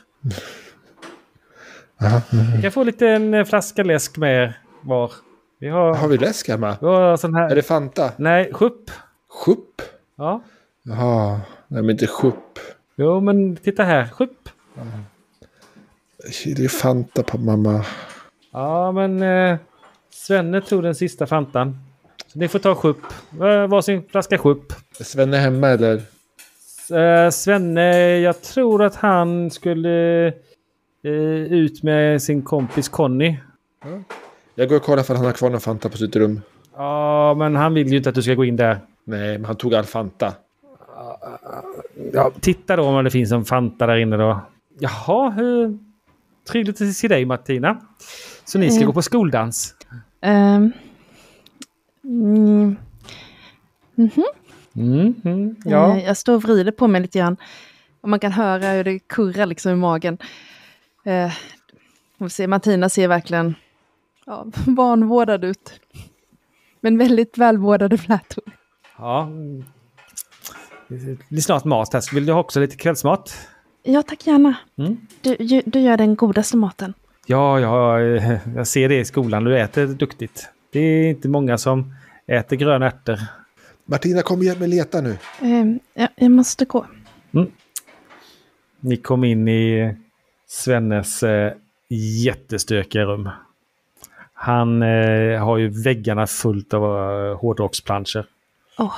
Jaha. 2.00 2.22
Vi 2.56 2.62
kan 2.62 2.72
få 2.72 2.84
lite 2.84 3.08
en 3.10 3.34
eh, 3.34 3.46
flaska 3.46 3.84
läsk 3.84 4.18
med 4.18 4.44
er 4.44 4.58
var. 4.82 5.12
Vi 5.60 5.70
har, 5.70 5.94
Har 5.96 6.08
vi 6.08 6.18
läsk 6.18 6.48
hemma? 6.48 6.78
vi 6.82 6.88
har 6.88 7.18
sån 7.18 7.36
här... 7.36 7.50
Är 7.52 7.56
det 7.56 7.62
Fanta? 7.64 8.12
Nej, 8.18 8.54
sjupp. 8.54 8.92
Sjupp? 9.46 9.82
Ja. 10.16 10.42
Jaha, 10.84 11.42
nej 11.68 11.82
men 11.82 11.90
inte 11.90 12.08
sjupp. 12.08 12.60
Jo, 12.96 13.20
men 13.20 13.56
titta 13.56 13.84
här. 13.84 14.08
Sjupp. 14.08 14.50
Det 16.46 16.64
är 16.64 16.68
Fanta 16.68 17.24
på 17.24 17.38
mamma. 17.38 17.86
Ja, 18.54 18.92
men 18.92 19.22
eh, 19.22 19.58
Svenne 20.10 20.62
tog 20.62 20.84
den 20.84 20.96
sista 20.96 21.26
Fantan. 21.26 21.78
Så 22.28 22.40
ni 22.40 22.48
får 22.48 22.60
ta 22.60 22.76
sjupp. 22.76 23.04
Eh, 23.42 23.68
Varsin 23.68 24.04
flaska 24.12 24.38
sjupp. 24.38 24.74
Är 25.00 25.04
Svenne 25.04 25.38
hemma 25.38 25.68
eller? 25.68 26.02
Eh, 26.92 27.30
Svenne, 27.30 28.18
jag 28.20 28.42
tror 28.42 28.84
att 28.84 28.96
han 28.96 29.52
skulle 29.52 30.28
eh, 31.04 31.44
ut 31.52 31.84
med 31.84 32.22
sin 32.22 32.42
kompis 32.42 32.90
Conny. 32.90 33.38
Jag 34.56 34.70
går 34.70 34.76
och 34.76 34.84
kollar 34.84 35.04
för 35.04 35.16
han 35.16 35.26
har 35.26 35.32
kvar 35.32 35.50
någon 35.50 35.62
Fanta 35.62 35.90
på 35.90 35.98
sitt 35.98 36.16
rum. 36.16 36.42
Ja, 36.76 37.34
men 37.38 37.56
han 37.56 37.74
vill 37.74 37.88
ju 37.88 37.98
inte 37.98 38.10
att 38.10 38.16
du 38.16 38.22
ska 38.22 38.34
gå 38.34 38.46
in 38.46 38.56
där. 38.56 38.80
Nej, 39.04 39.38
men 39.38 39.46
han 39.46 39.56
tog 39.56 39.74
all 39.76 39.84
Fanta. 39.84 40.34
Ja, 42.14 42.32
titta 42.42 42.76
då 42.76 42.84
om 42.84 43.04
det 43.04 43.12
finns 43.12 43.32
en 43.32 43.46
Fanta 43.46 43.88
där 43.88 43.98
inne 43.98 44.18
då. 44.18 44.42
Jaha, 44.80 45.30
hur 45.30 45.78
trevligt 46.48 46.82
att 46.82 46.94
se 46.94 47.08
dig 47.08 47.26
Martina. 47.26 47.78
Så 48.46 48.58
ni 48.60 48.70
ska 48.70 48.78
Mm. 48.78 48.88
gå 48.88 48.94
på 48.94 49.02
skoldans? 49.02 49.76
Ehm, 50.22 50.72
mm, 52.04 52.76
mhm. 53.96 54.24
Mm, 54.76 55.16
mm, 55.26 55.56
ja. 55.66 55.98
Eh, 55.98 56.06
Jag 56.06 56.18
står 56.18 56.36
och 56.36 56.44
vrider 56.44 56.72
på 56.72 56.88
mig 56.88 57.02
lite 57.02 57.20
grann. 57.20 57.38
Och 58.02 58.10
man 58.10 58.20
kan 58.20 58.32
höra 58.32 58.68
hur 58.72 58.84
det 58.84 59.00
kurrar 59.00 59.46
liksom 59.46 59.72
i 59.72 59.76
magen. 59.76 60.18
Eh, 61.06 61.32
och 62.18 62.32
se, 62.32 62.48
Martina 62.48 62.90
ser 62.90 63.08
verkligen 63.08 63.56
ja, 64.26 64.46
vanvårdad 64.68 65.44
ut. 65.44 65.80
Men 66.82 66.98
väldigt 66.98 67.38
välvårdade 67.38 67.98
flätor. 67.98 68.44
ja. 68.98 69.24
mm. 69.24 69.64
Det 70.88 71.30
blir 71.30 71.42
snart 71.42 71.64
mat 71.64 71.94
här. 71.94 72.14
Vill 72.16 72.26
du 72.26 72.34
ha 72.34 72.40
också 72.40 72.60
lite 72.60 72.76
kvällsmat? 72.76 73.38
Ja, 73.84 74.02
tack 74.04 74.28
gärna. 74.28 74.56
Mm. 74.78 74.98
Du, 75.22 75.36
du 75.66 75.80
gör 75.80 75.98
den 75.98 76.16
godaste 76.16 76.58
maten. 76.58 76.94
Ja, 77.26 77.60
ja, 77.60 78.00
jag 78.56 78.68
ser 78.68 78.90
det 78.90 79.00
i 79.00 79.06
skolan. 79.06 79.44
Du 79.44 79.60
äter 79.60 79.88
duktigt. 79.88 80.50
Det 80.72 80.80
är 80.80 81.10
inte 81.10 81.28
många 81.30 81.58
som 81.58 81.94
äter 82.28 82.56
gröna 82.56 82.86
ärtor. 82.86 83.20
Martina, 83.86 84.22
kom 84.22 84.44
hjälp 84.44 84.60
mig 84.60 84.68
leta 84.68 85.02
nu. 85.02 85.18
Eh, 85.42 85.66
jag, 85.94 86.10
jag 86.16 86.32
måste 86.32 86.66
gå. 86.66 86.86
Ni 88.80 88.98
kom 88.98 89.24
in 89.24 89.48
i 89.48 89.96
Svennes 90.48 91.24
eh, 91.24 91.54
jättestökiga 92.24 93.04
rum. 93.04 93.30
Han 94.34 94.82
eh, 94.82 95.46
har 95.46 95.58
ju 95.58 95.84
väggarna 95.84 96.28
fullt 96.28 96.74
av 96.74 96.84
eh, 96.84 97.38
hårdrocksplanscher. 97.38 98.26
Åh. 98.78 98.96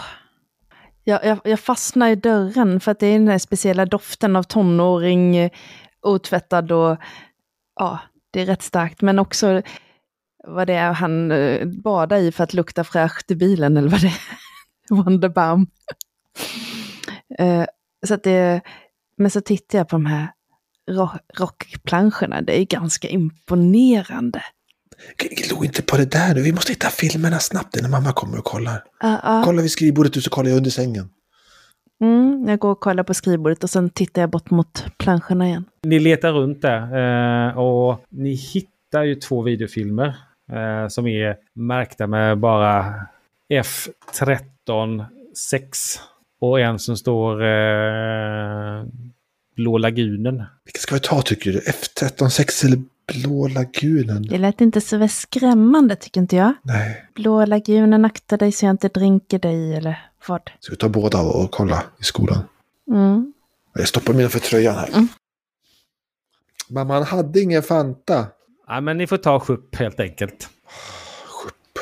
Jag, 1.03 1.25
jag, 1.25 1.39
jag 1.43 1.59
fastnar 1.59 2.09
i 2.09 2.15
dörren 2.15 2.79
för 2.79 2.91
att 2.91 2.99
det 2.99 3.07
är 3.07 3.13
den 3.13 3.25
där 3.25 3.37
speciella 3.37 3.85
doften 3.85 4.35
av 4.35 4.43
tonåring, 4.43 5.49
otvättad 6.01 6.71
och 6.71 6.97
ja, 7.75 7.99
det 8.35 8.41
är 8.41 8.45
rätt 8.45 8.61
starkt. 8.63 9.01
Men 9.01 9.19
också 9.19 9.61
vad 10.47 10.67
det 10.67 10.73
är 10.73 10.91
han 10.93 11.31
eh, 11.31 11.65
badar 11.67 12.17
i 12.17 12.31
för 12.31 12.43
att 12.43 12.53
lukta 12.53 12.83
fräscht 12.83 13.31
i 13.31 13.35
bilen 13.35 13.77
eller 13.77 13.89
vad 13.89 14.01
det 14.01 14.07
är. 14.07 14.19
Wonderbaum. 15.03 15.67
eh, 17.39 17.65
så 18.07 18.13
att 18.13 18.23
det, 18.23 18.61
men 19.17 19.31
så 19.31 19.41
tittar 19.41 19.77
jag 19.77 19.87
på 19.89 19.95
de 19.95 20.05
här 20.05 20.27
ro- 20.91 21.19
rockplanscherna. 21.37 22.41
Det 22.41 22.59
är 22.61 22.65
ganska 22.65 23.07
imponerande. 23.07 24.41
Glo 25.17 25.63
inte 25.63 25.81
på 25.81 25.97
det 25.97 26.05
där 26.05 26.35
nu. 26.35 26.41
Vi 26.41 26.51
måste 26.51 26.71
hitta 26.71 26.89
filmerna 26.89 27.39
snabbt 27.39 27.75
innan 27.77 27.91
mamma 27.91 28.13
kommer 28.13 28.37
och 28.37 28.45
kollar. 28.45 28.83
Ja, 28.99 29.19
ja. 29.23 29.41
Kolla 29.45 29.61
vid 29.61 29.71
skrivbordet 29.71 30.13
du 30.13 30.21
så 30.21 30.29
kollar 30.29 30.49
jag 30.49 30.57
under 30.57 30.71
sängen. 30.71 31.09
Mm, 32.01 32.45
jag 32.47 32.59
går 32.59 32.71
och 32.71 32.79
kollar 32.79 33.03
på 33.03 33.13
skrivbordet 33.13 33.63
och 33.63 33.69
sen 33.69 33.89
tittar 33.89 34.21
jag 34.21 34.29
bort 34.29 34.49
mot 34.49 34.85
planscherna 34.97 35.47
igen. 35.47 35.65
Ni 35.83 35.99
letar 35.99 36.31
runt 36.31 36.61
där 36.61 37.47
eh, 37.47 37.57
och 37.57 38.01
ni 38.09 38.33
hittar 38.33 39.03
ju 39.03 39.15
två 39.15 39.41
videofilmer 39.41 40.17
eh, 40.51 40.87
som 40.87 41.07
är 41.07 41.37
märkta 41.53 42.07
med 42.07 42.37
bara 42.37 42.93
F13 43.53 45.05
6 45.49 45.77
och 46.39 46.59
en 46.59 46.79
som 46.79 46.97
står 46.97 47.43
eh, 47.43 48.83
Blå 49.55 49.77
lagunen. 49.77 50.43
Vilka 50.65 50.79
ska 50.79 50.95
vi 50.95 51.01
ta 51.01 51.21
tycker 51.21 51.51
du? 51.51 51.59
F136 51.59 52.65
eller 52.65 52.83
Blå 53.07 53.47
lagunen? 53.47 54.21
Det 54.21 54.37
lät 54.37 54.61
inte 54.61 54.81
så 54.81 54.97
väl 54.97 55.09
skrämmande 55.09 55.95
tycker 55.95 56.21
inte 56.21 56.35
jag. 56.35 56.53
Nej. 56.61 57.05
Blå 57.15 57.45
lagunen, 57.45 58.05
akta 58.05 58.37
dig 58.37 58.51
så 58.51 58.65
jag 58.65 58.73
inte 58.73 58.87
dränker 58.87 59.39
dig 59.39 59.75
eller 59.75 60.09
vad. 60.27 60.51
Ska 60.59 60.71
vi 60.71 60.77
ta 60.77 60.89
båda 60.89 61.21
och 61.21 61.43
och 61.43 61.51
kolla 61.51 61.83
i 61.99 62.03
skolan? 62.03 62.43
Mm. 62.91 63.33
Jag 63.73 63.87
stoppar 63.87 64.13
mina 64.13 64.29
för 64.29 64.39
tröjan 64.39 64.75
här. 64.75 64.87
Mm. 64.87 65.07
Mamma, 66.69 66.93
han 66.93 67.03
hade 67.03 67.41
ingen 67.41 67.63
Fanta. 67.63 68.27
Ja, 68.67 68.81
men 68.81 68.97
ni 68.97 69.07
får 69.07 69.17
ta 69.17 69.39
sjupp 69.39 69.75
helt 69.75 69.99
enkelt. 69.99 70.49
Sjupp. 71.27 71.79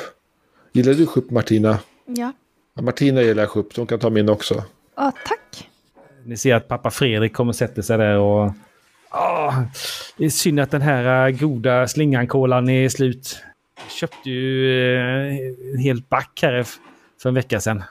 Gillar 0.72 0.94
du 0.94 1.06
sjupp 1.08 1.32
Martina? 1.32 1.80
Ja. 2.06 2.32
Ja, 2.76 2.82
Martina 2.82 3.22
gillar 3.22 3.46
så 3.46 3.64
hon 3.82 3.88
kan 3.88 4.00
ta 4.00 4.10
min 4.10 4.30
också. 4.30 4.64
ja, 4.96 5.12
tack. 5.28 5.70
Ni 6.26 6.38
ser 6.38 6.56
att 6.56 6.68
pappa 6.68 6.92
Fredrik 6.92 7.34
kommer 7.34 7.54
sätta 7.54 7.82
sig 7.82 7.98
där 7.98 8.18
och... 8.18 8.52
Ah, 9.16 9.54
det 10.18 10.26
är 10.26 10.30
synd 10.30 10.60
att 10.60 10.72
den 10.72 10.82
här 10.82 11.28
eh, 11.28 11.38
goda 11.40 11.88
slingankolan 11.88 12.70
är 12.70 12.90
slut. 12.90 13.44
Jag 13.76 13.92
köpte 13.92 14.30
ju 14.30 14.76
eh, 14.98 15.38
en 15.74 15.80
hel 15.80 16.02
back 16.10 16.40
här 16.42 16.66
för 17.22 17.30
en 17.30 17.36
vecka 17.36 17.60
sedan. 17.60 17.84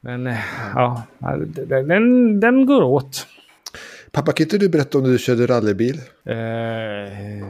Men 0.00 0.26
eh, 0.26 0.38
ja, 0.74 1.02
den, 1.18 1.88
den, 1.88 2.40
den 2.40 2.66
går 2.66 2.82
åt. 2.82 3.26
Pappa, 4.12 4.32
kan 4.32 4.44
inte 4.44 4.58
du 4.58 4.68
berätta 4.68 4.98
om 4.98 5.04
du 5.04 5.18
körde 5.18 5.46
rallybil? 5.46 6.00
Eh, 6.24 7.46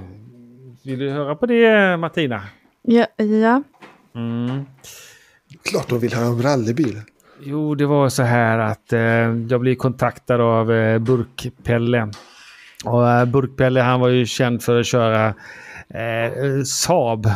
vill 0.85 0.99
du 0.99 1.11
höra 1.11 1.35
på 1.35 1.47
det 1.47 1.97
Martina? 1.97 2.43
Ja, 2.83 3.07
ja. 3.17 3.63
Mm. 4.15 4.65
Klart 5.63 5.91
hon 5.91 6.01
vill 6.01 6.15
höra 6.15 6.29
om 6.29 6.43
rallybil. 6.43 7.01
Jo, 7.41 7.75
det 7.75 7.87
var 7.87 8.09
så 8.09 8.23
här 8.23 8.59
att 8.59 8.93
eh, 8.93 9.01
jag 9.51 9.61
blev 9.61 9.75
kontaktad 9.75 10.41
av 10.41 10.73
eh, 10.73 10.99
Burkpelle. 10.99 12.11
Och 12.85 13.11
eh, 13.11 13.25
Burkpelle 13.25 13.81
han 13.81 14.01
var 14.01 14.09
ju 14.09 14.27
känd 14.27 14.63
för 14.63 14.81
att 14.81 14.87
köra 14.87 15.35
eh, 15.89 16.63
Saab. 16.65 17.31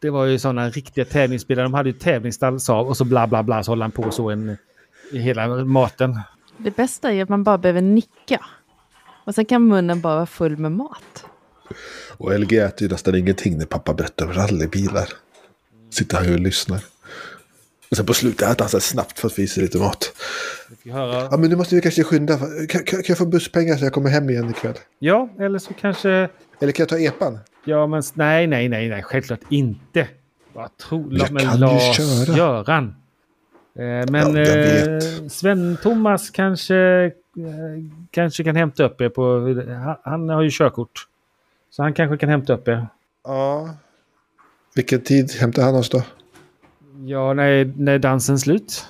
Det 0.00 0.10
var 0.10 0.24
ju 0.24 0.38
sådana 0.38 0.70
riktiga 0.70 1.04
tävlingsbilar. 1.04 1.62
De 1.62 1.74
hade 1.74 1.88
ju 1.88 1.92
tävlingsstall 1.98 2.60
Saab 2.60 2.86
och 2.86 2.96
så 2.96 3.04
bla 3.04 3.26
bla 3.26 3.42
bla 3.42 3.62
så 3.62 3.72
håller 3.72 3.84
han 3.84 3.92
på 3.92 4.10
så 4.10 4.30
en, 4.30 4.56
i 5.12 5.18
hela 5.18 5.64
maten. 5.64 6.20
Det 6.56 6.76
bästa 6.76 7.12
är 7.12 7.22
att 7.22 7.28
man 7.28 7.44
bara 7.44 7.58
behöver 7.58 7.80
nicka. 7.80 8.44
Och 9.24 9.34
sen 9.34 9.44
kan 9.44 9.68
munnen 9.68 10.00
bara 10.00 10.14
vara 10.14 10.26
full 10.26 10.56
med 10.56 10.72
mat. 10.72 11.24
Och 12.16 12.40
LG 12.40 12.58
äter 12.58 12.82
ju 12.82 12.88
nästan 12.88 13.14
ingenting 13.14 13.58
när 13.58 13.66
pappa 13.66 13.94
berättar 13.94 14.26
om 14.26 14.32
rallybilar. 14.32 15.08
Sitter 15.90 16.16
han 16.16 16.26
ju 16.26 16.34
och 16.34 16.40
lyssnar. 16.40 16.80
Och 17.90 17.96
sen 17.96 18.06
på 18.06 18.14
slutet 18.14 18.48
äter 18.48 18.60
han 18.64 18.68
så 18.68 18.80
snabbt 18.80 19.18
för 19.18 19.28
att 19.28 19.38
visa 19.38 19.60
lite 19.60 19.78
mat. 19.78 20.12
Ja, 20.82 21.36
men 21.38 21.50
nu 21.50 21.56
måste 21.56 21.74
vi 21.74 21.80
kanske 21.80 22.04
skynda. 22.04 22.38
Kan, 22.38 22.66
kan, 22.66 22.84
kan 22.84 23.02
jag 23.08 23.18
få 23.18 23.26
busspengar 23.26 23.76
så 23.76 23.84
jag 23.84 23.92
kommer 23.92 24.10
hem 24.10 24.30
igen 24.30 24.50
ikväll? 24.50 24.74
Ja, 24.98 25.28
eller 25.38 25.58
så 25.58 25.74
kanske... 25.74 26.10
Eller 26.60 26.72
kan 26.72 26.82
jag 26.82 26.88
ta 26.88 26.98
epan? 26.98 27.38
Ja, 27.64 27.86
men 27.86 28.02
nej, 28.14 28.46
nej, 28.46 28.68
nej, 28.68 28.88
nej, 28.88 29.02
självklart 29.02 29.40
inte. 29.48 30.08
Vad 30.52 30.76
tror 30.76 31.06
Jag 31.18 31.30
men 31.30 31.42
kan 31.42 31.54
ju 31.54 31.60
Lars 31.60 31.96
köra. 31.96 32.36
Göran. 32.36 32.94
Eh, 33.78 34.10
men 34.10 34.34
Ja, 34.34 34.40
eh. 34.40 34.98
Sven-Thomas 35.28 36.30
kanske, 36.30 36.76
eh, 37.04 37.12
kanske 38.10 38.44
kan 38.44 38.56
hämta 38.56 38.84
upp 38.84 39.00
er 39.00 39.08
på... 39.08 39.38
Han, 39.84 39.96
han 40.04 40.28
har 40.28 40.42
ju 40.42 40.50
körkort. 40.52 41.06
Så 41.70 41.82
han 41.82 41.94
kanske 41.94 42.16
kan 42.16 42.28
hämta 42.28 42.52
upp 42.52 42.68
er. 42.68 42.88
Ja. 43.24 43.74
Vilken 44.74 45.00
tid 45.00 45.32
hämtar 45.32 45.62
han 45.62 45.74
oss 45.74 45.90
då? 45.90 46.02
Ja, 47.06 47.32
när, 47.34 47.72
när 47.76 47.92
är 47.92 47.98
dansen 47.98 48.38
slut? 48.38 48.86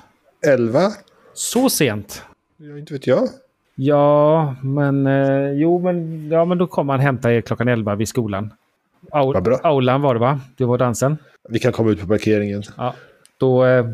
Elva? 0.47 0.91
Så 1.35 1.71
sent? 1.71 2.23
Ja, 2.57 2.79
inte 2.79 2.93
vet 2.93 3.07
jag. 3.07 3.29
Ja, 3.75 4.55
men... 4.63 5.07
Eh, 5.07 5.51
jo, 5.53 5.79
men, 5.79 6.29
ja, 6.31 6.45
men 6.45 6.59
då 6.59 6.67
kommer 6.67 6.93
han 6.93 7.01
hämta 7.01 7.33
er 7.33 7.41
klockan 7.41 7.69
11 7.69 7.95
vid 7.95 8.09
skolan. 8.09 8.53
Au, 9.13 9.33
Vad 9.33 9.43
bra. 9.43 9.59
Aulan 9.63 10.03
var 10.03 10.15
det 10.15 10.21
va? 10.21 10.41
Det 10.57 10.65
var 10.65 10.79
dansen. 10.79 11.19
Vi 11.49 11.59
kan 11.59 11.73
komma 11.73 11.91
ut 11.91 12.01
på 12.01 12.07
parkeringen. 12.07 12.63
Ja, 12.77 12.95
då, 13.39 13.65
eh, 13.67 13.87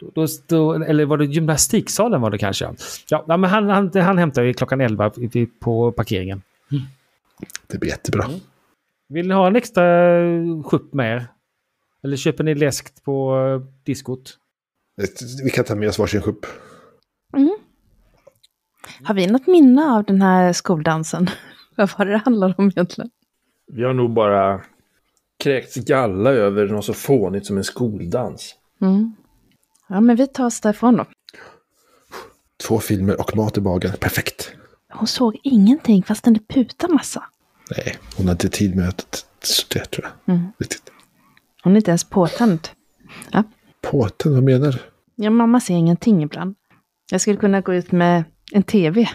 då, 0.00 0.10
då, 0.14 0.26
då... 0.46 0.72
Eller 0.84 1.04
var 1.04 1.16
det 1.18 1.24
gymnastiksalen 1.24 2.20
var 2.20 2.30
det 2.30 2.38
kanske? 2.38 2.68
Ja, 3.08 3.24
men 3.26 3.44
han, 3.44 3.68
han, 3.68 3.90
han 3.94 4.18
hämtar 4.18 4.42
er 4.42 4.52
klockan 4.52 4.80
11 4.80 5.10
i- 5.16 5.38
i- 5.40 5.46
på 5.46 5.92
parkeringen. 5.92 6.42
Det 7.66 7.78
blir 7.78 7.90
jättebra. 7.90 8.24
Vill 9.08 9.28
ni 9.28 9.34
ha 9.34 9.46
en 9.46 9.56
extra 9.56 9.82
skjuts 10.64 10.92
med 10.92 11.16
er? 11.16 11.26
Eller 12.04 12.16
köper 12.16 12.44
ni 12.44 12.54
läskt 12.54 13.04
på 13.04 13.36
eh, 13.36 13.84
diskot? 13.84 14.38
Vi 15.44 15.50
kan 15.50 15.64
ta 15.64 15.74
med 15.74 15.88
oss 15.88 15.98
varsin 15.98 16.22
skjuts. 16.22 16.48
Har 19.02 19.14
vi 19.14 19.26
något 19.26 19.46
minne 19.46 19.92
av 19.92 20.04
den 20.04 20.22
här 20.22 20.52
skoldansen? 20.52 21.30
Vad 21.76 21.90
var 21.98 22.06
det 22.06 22.12
det 22.12 22.18
handlade 22.18 22.54
om 22.58 22.68
egentligen? 22.68 23.10
Vi 23.66 23.84
har 23.84 23.92
nog 23.92 24.10
bara 24.10 24.60
kräkts 25.38 25.74
galla 25.74 26.30
över 26.30 26.66
något 26.66 26.84
så 26.84 26.94
fånigt 26.94 27.46
som 27.46 27.56
en 27.56 27.64
skoldans. 27.64 28.54
Mm. 28.80 29.14
Ja, 29.88 30.00
men 30.00 30.16
vi 30.16 30.26
tar 30.26 30.46
oss 30.46 30.60
därifrån 30.60 30.96
då. 30.96 31.04
Två 32.66 32.78
filmer 32.78 33.20
och 33.20 33.36
mat 33.36 33.58
i 33.58 33.60
magen. 33.60 33.92
Perfekt. 34.00 34.52
Hon 34.92 35.06
såg 35.06 35.38
ingenting 35.42 36.02
fast 36.02 36.24
den 36.24 36.38
putar 36.48 36.88
massa. 36.88 37.24
Nej, 37.76 37.96
hon 38.16 38.26
har 38.26 38.32
inte 38.32 38.48
tid 38.48 38.76
med 38.76 38.88
att 38.88 39.26
det 39.68 39.84
tror 39.84 40.06
jag. 40.26 40.34
Mm. 40.34 40.48
Riktigt. 40.58 40.93
Hon 41.64 41.72
är 41.72 41.76
inte 41.76 41.90
ens 41.90 42.04
påtänd. 42.04 42.68
Ja. 43.32 43.42
Påten, 43.82 44.34
vad 44.34 44.42
menar 44.42 44.72
du? 44.72 44.78
ja, 45.24 45.30
mamma 45.30 45.60
ser 45.60 45.74
ingenting 45.74 46.22
ibland. 46.22 46.54
Jag 47.10 47.20
skulle 47.20 47.36
kunna 47.36 47.60
gå 47.60 47.74
ut 47.74 47.92
med 47.92 48.24
en 48.52 48.62
tv 48.62 49.08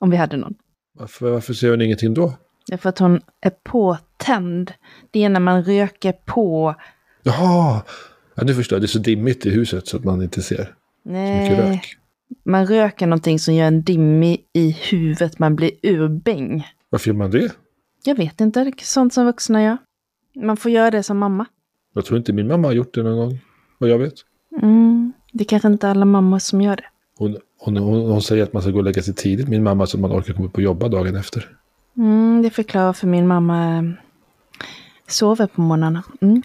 om 0.00 0.10
vi 0.10 0.16
hade 0.16 0.36
någon. 0.36 0.54
Varför, 0.98 1.30
varför 1.30 1.54
ser 1.54 1.70
hon 1.70 1.80
ingenting 1.82 2.14
då? 2.14 2.34
Därför 2.66 2.88
att 2.88 2.98
hon 2.98 3.20
är 3.40 3.50
påtänd. 3.50 4.72
Det 5.10 5.24
är 5.24 5.28
när 5.28 5.40
man 5.40 5.62
röker 5.64 6.12
på. 6.12 6.74
Jaha! 7.22 7.82
Ja, 8.34 8.42
nu 8.44 8.54
förstår 8.54 8.76
jag. 8.76 8.82
Det 8.82 8.86
är 8.86 8.88
så 8.88 8.98
dimmigt 8.98 9.46
i 9.46 9.50
huset 9.50 9.86
så 9.86 9.96
att 9.96 10.04
man 10.04 10.22
inte 10.22 10.42
ser 10.42 10.56
så 10.56 10.62
mycket 10.62 10.72
Nej, 11.04 11.70
rök. 11.72 11.96
man 12.44 12.66
röker 12.66 13.06
någonting 13.06 13.38
som 13.38 13.54
gör 13.54 13.66
en 13.66 13.82
dimmig 13.82 14.44
i 14.52 14.70
huvudet. 14.70 15.38
Man 15.38 15.56
blir 15.56 15.70
urbäng. 15.82 16.66
Varför 16.90 17.08
gör 17.10 17.14
man 17.16 17.30
det? 17.30 17.52
Jag 18.04 18.14
vet 18.14 18.40
inte, 18.40 18.64
det 18.64 18.70
är 18.70 18.84
sånt 18.84 19.14
som 19.14 19.26
vuxna 19.26 19.62
gör. 19.62 19.76
Man 20.36 20.56
får 20.56 20.70
göra 20.70 20.90
det 20.90 21.02
som 21.02 21.18
mamma. 21.18 21.46
Jag 21.94 22.04
tror 22.04 22.18
inte 22.18 22.32
min 22.32 22.48
mamma 22.48 22.68
har 22.68 22.72
gjort 22.72 22.94
det 22.94 23.02
någon 23.02 23.16
gång. 23.16 23.38
Vad 23.78 23.90
jag 23.90 23.98
vet. 23.98 24.14
Mm, 24.62 25.12
det 25.32 25.44
är 25.44 25.48
kanske 25.48 25.68
inte 25.68 25.88
alla 25.88 26.04
mammor 26.04 26.38
som 26.38 26.60
gör 26.60 26.76
det. 26.76 26.84
Hon, 27.18 27.36
hon, 27.58 27.76
hon, 27.76 28.10
hon 28.10 28.22
säger 28.22 28.42
att 28.42 28.52
man 28.52 28.62
ska 28.62 28.70
gå 28.70 28.78
och 28.78 28.84
lägga 28.84 29.02
sig 29.02 29.14
tidigt, 29.14 29.48
min 29.48 29.62
mamma, 29.62 29.86
så 29.86 29.96
att 29.96 30.00
man 30.00 30.12
orkar 30.12 30.34
komma 30.34 30.48
upp 30.48 30.54
och 30.54 30.62
jobba 30.62 30.88
dagen 30.88 31.16
efter. 31.16 31.56
Mm, 31.96 32.42
det 32.42 32.50
förklarar 32.50 32.92
för 32.92 33.06
min 33.06 33.26
mamma 33.26 33.78
eh, 33.78 33.82
sover 35.06 35.46
på 35.46 35.60
morgnarna. 35.60 36.02
Mm. 36.20 36.42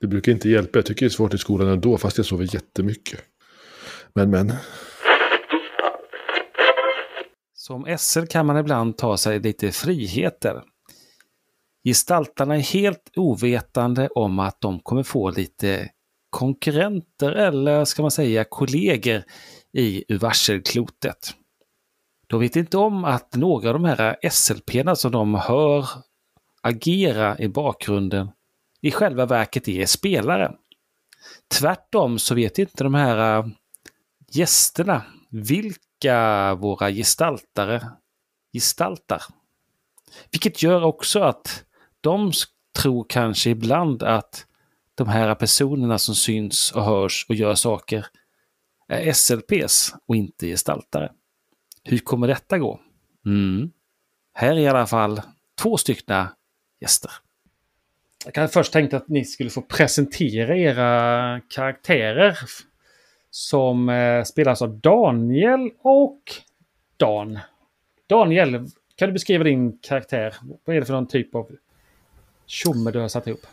Det 0.00 0.06
brukar 0.06 0.32
inte 0.32 0.48
hjälpa. 0.48 0.78
Jag 0.78 0.86
tycker 0.86 1.06
det 1.06 1.08
är 1.08 1.10
svårt 1.10 1.34
i 1.34 1.38
skolan 1.38 1.68
ändå, 1.68 1.98
fast 1.98 2.16
jag 2.16 2.26
sover 2.26 2.54
jättemycket. 2.54 3.20
Men, 4.14 4.30
men. 4.30 4.52
Som 7.54 7.96
SL 7.98 8.24
kan 8.24 8.46
man 8.46 8.56
ibland 8.56 8.96
ta 8.96 9.16
sig 9.16 9.40
lite 9.40 9.72
friheter. 9.72 10.62
Gestaltarna 11.84 12.56
är 12.56 12.60
helt 12.60 13.10
ovetande 13.16 14.08
om 14.08 14.38
att 14.38 14.60
de 14.60 14.80
kommer 14.80 15.02
få 15.02 15.30
lite 15.30 15.90
konkurrenter 16.30 17.32
eller 17.32 17.84
ska 17.84 18.02
man 18.02 18.10
säga 18.10 18.44
kollegor 18.44 19.22
i 19.72 20.16
varselklotet. 20.16 21.34
De 22.26 22.40
vet 22.40 22.56
inte 22.56 22.78
om 22.78 23.04
att 23.04 23.34
några 23.34 23.68
av 23.68 23.74
de 23.74 23.84
här 23.84 24.30
SLP 24.30 24.70
som 24.96 25.12
de 25.12 25.34
hör 25.34 25.88
agera 26.62 27.38
i 27.38 27.48
bakgrunden 27.48 28.30
i 28.80 28.90
själva 28.90 29.26
verket 29.26 29.68
är 29.68 29.86
spelare. 29.86 30.52
Tvärtom 31.58 32.18
så 32.18 32.34
vet 32.34 32.58
inte 32.58 32.84
de 32.84 32.94
här 32.94 33.38
äh, 33.38 33.46
gästerna 34.32 35.02
vilka 35.30 36.54
våra 36.54 36.90
gestaltare 36.90 37.90
gestaltar. 38.52 39.22
Vilket 40.30 40.62
gör 40.62 40.84
också 40.84 41.20
att 41.20 41.64
de 42.00 42.32
tror 42.78 43.06
kanske 43.08 43.50
ibland 43.50 44.02
att 44.02 44.46
de 44.94 45.08
här 45.08 45.34
personerna 45.34 45.98
som 45.98 46.14
syns 46.14 46.72
och 46.72 46.84
hörs 46.84 47.26
och 47.28 47.34
gör 47.34 47.54
saker 47.54 48.06
är 48.88 49.12
SLPs 49.12 49.94
och 50.06 50.16
inte 50.16 50.46
gestaltare. 50.46 51.12
Hur 51.84 51.98
kommer 51.98 52.28
detta 52.28 52.58
gå? 52.58 52.80
Mm. 53.26 53.70
Här 54.34 54.52
är 54.52 54.58
i 54.58 54.68
alla 54.68 54.86
fall 54.86 55.20
två 55.62 55.76
stycken 55.76 56.26
gäster. 56.80 57.10
Jag 58.24 58.34
kan 58.34 58.48
först 58.48 58.72
tänkt 58.72 58.94
att 58.94 59.08
ni 59.08 59.24
skulle 59.24 59.50
få 59.50 59.62
presentera 59.62 60.56
era 60.56 61.40
karaktärer 61.40 62.38
som 63.30 63.88
eh, 63.88 64.24
spelas 64.24 64.62
av 64.62 64.78
Daniel 64.78 65.70
och 65.78 66.22
Dan. 66.96 67.38
Daniel, 68.06 68.68
kan 68.96 69.08
du 69.08 69.12
beskriva 69.12 69.44
din 69.44 69.78
karaktär? 69.78 70.34
Vad 70.64 70.76
är 70.76 70.80
det 70.80 70.86
för 70.86 70.94
någon 70.94 71.08
typ 71.08 71.34
av 71.34 71.50
tjomme 72.50 72.90
du 72.90 72.98
har 72.98 73.08
satt 73.08 73.26
ihop? 73.26 73.46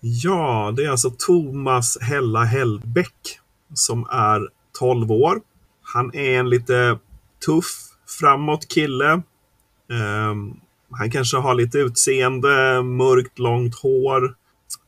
Ja, 0.00 0.72
det 0.76 0.84
är 0.84 0.90
alltså 0.90 1.10
Thomas 1.18 1.98
Hella 2.00 2.44
Hellbäck 2.44 3.38
som 3.74 4.06
är 4.10 4.48
12 4.78 5.12
år. 5.12 5.40
Han 5.82 6.14
är 6.14 6.38
en 6.38 6.50
lite 6.50 6.98
tuff, 7.46 7.72
framåt 8.20 8.68
kille. 8.68 9.22
Um, 10.30 10.60
han 10.90 11.10
kanske 11.10 11.36
har 11.36 11.54
lite 11.54 11.78
utseende, 11.78 12.82
mörkt, 12.82 13.38
långt 13.38 13.74
hår. 13.74 14.34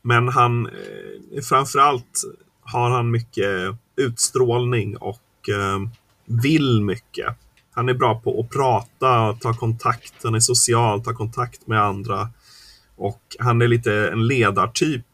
Men 0.01 0.27
han, 0.27 0.65
eh, 0.65 1.41
framförallt 1.49 2.23
har 2.61 2.89
han 2.89 3.11
mycket 3.11 3.75
utstrålning 3.95 4.97
och 4.97 5.49
eh, 5.49 5.79
vill 6.25 6.81
mycket. 6.81 7.35
Han 7.71 7.89
är 7.89 7.93
bra 7.93 8.19
på 8.19 8.39
att 8.39 8.49
prata, 8.49 9.33
ta 9.33 9.53
kontakt, 9.53 10.13
han 10.23 10.35
är 10.35 10.39
social, 10.39 11.03
ta 11.03 11.13
kontakt 11.13 11.67
med 11.67 11.81
andra. 11.81 12.29
Och 12.99 13.21
han 13.39 13.61
är 13.61 13.67
lite 13.67 13.93
en 13.93 14.27
ledartyp. 14.27 15.05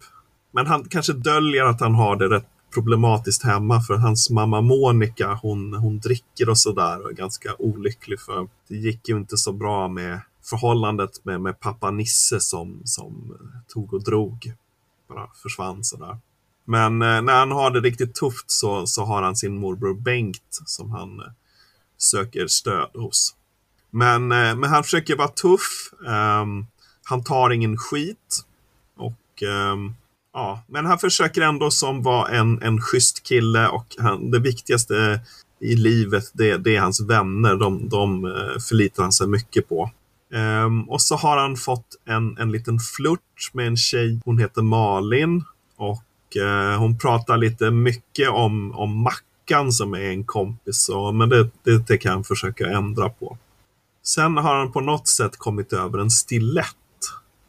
Men 0.52 0.68
han 0.68 0.84
kanske 0.84 1.14
döljer 1.14 1.64
att 1.64 1.82
han 1.82 1.96
har 1.96 2.16
det 2.16 2.30
rätt 2.30 2.48
problematiskt 2.74 3.44
hemma 3.44 3.82
för 3.82 3.96
hans 3.96 4.30
mamma 4.30 4.62
Monica 4.62 5.40
hon, 5.42 5.74
hon 5.74 6.00
dricker 6.00 6.50
och 6.50 6.58
sådär 6.58 7.04
och 7.04 7.10
är 7.10 7.14
ganska 7.14 7.56
olycklig 7.60 8.20
för 8.20 8.48
det 8.68 8.76
gick 8.76 9.10
ju 9.10 9.18
inte 9.18 9.38
så 9.38 9.54
bra 9.54 9.88
med 9.88 10.22
förhållandet 10.44 11.26
med, 11.26 11.42
med 11.42 11.60
pappa 11.60 11.92
Nisse 11.92 12.40
som, 12.40 12.82
som 12.86 13.38
tog 13.68 13.94
och 13.94 14.04
drog. 14.04 14.54
Bara 15.10 15.28
försvann 15.44 15.84
sådär. 15.84 16.18
Men 16.66 17.02
eh, 17.02 17.22
när 17.22 17.34
han 17.40 17.52
har 17.52 17.72
det 17.72 17.80
riktigt 17.80 18.16
tufft 18.16 18.52
så, 18.52 18.88
så 18.88 19.06
har 19.06 19.22
han 19.22 19.36
sin 19.36 19.58
morbror 19.58 19.94
Bengt 19.94 20.62
som 20.66 20.92
han 20.92 21.20
eh, 21.20 21.26
söker 21.98 22.48
stöd 22.48 22.90
hos. 22.94 23.36
Men, 23.90 24.32
eh, 24.32 24.56
men 24.56 24.64
han 24.64 24.84
försöker 24.84 25.16
vara 25.16 25.28
tuff. 25.28 25.94
Um, 26.08 26.68
han 27.06 27.24
tar 27.24 27.50
ingen 27.50 27.78
skit. 27.78 28.46
Och 28.98 29.44
ehm, 29.44 29.94
ja, 30.34 30.64
men 30.68 30.86
han 30.86 31.00
försöker 31.00 31.42
ändå 31.42 31.72
som 31.72 32.04
vara 32.04 32.28
en, 32.28 32.62
en 32.62 32.82
schysst 32.82 33.24
kille 33.24 33.68
och 33.68 33.96
han, 34.00 34.32
det 34.32 34.40
viktigaste 34.40 35.20
i 35.60 35.76
livet 35.76 36.24
det, 36.34 36.58
det 36.58 36.76
är 36.76 36.82
hans 36.82 37.02
vänner. 37.02 37.56
De, 37.56 37.90
de 37.90 38.26
eh, 38.26 38.60
förlitar 38.70 39.04
han 39.04 39.12
sig 39.12 39.28
mycket 39.28 39.70
på. 39.70 39.92
Um, 40.34 40.90
och 40.90 41.02
så 41.02 41.16
har 41.16 41.38
han 41.38 41.56
fått 41.56 41.96
en, 42.06 42.38
en 42.38 42.52
liten 42.52 42.80
flört 42.80 43.54
med 43.54 43.68
en 43.68 43.78
tjej. 43.78 44.20
Hon 44.26 44.40
heter 44.40 44.62
Malin. 44.62 45.44
Och 45.78 46.04
uh, 46.42 46.78
hon 46.78 46.98
pratar 46.98 47.38
lite 47.38 47.72
mycket 47.72 48.30
om, 48.30 48.72
om 48.72 49.04
Mackan 49.04 49.72
som 49.72 49.94
är 49.94 50.10
en 50.10 50.24
kompis. 50.24 50.90
Och, 50.90 51.16
men 51.16 51.30
det, 51.30 51.50
det, 51.64 51.88
det 51.88 51.98
kan 51.98 52.12
han 52.12 52.24
försöka 52.24 52.66
ändra 52.66 53.10
på. 53.10 53.38
Sen 54.04 54.38
har 54.38 54.56
han 54.56 54.72
på 54.72 54.82
något 54.82 55.08
sätt 55.08 55.38
kommit 55.38 55.74
över 55.74 56.00
en 56.00 56.12
stilett. 56.12 56.76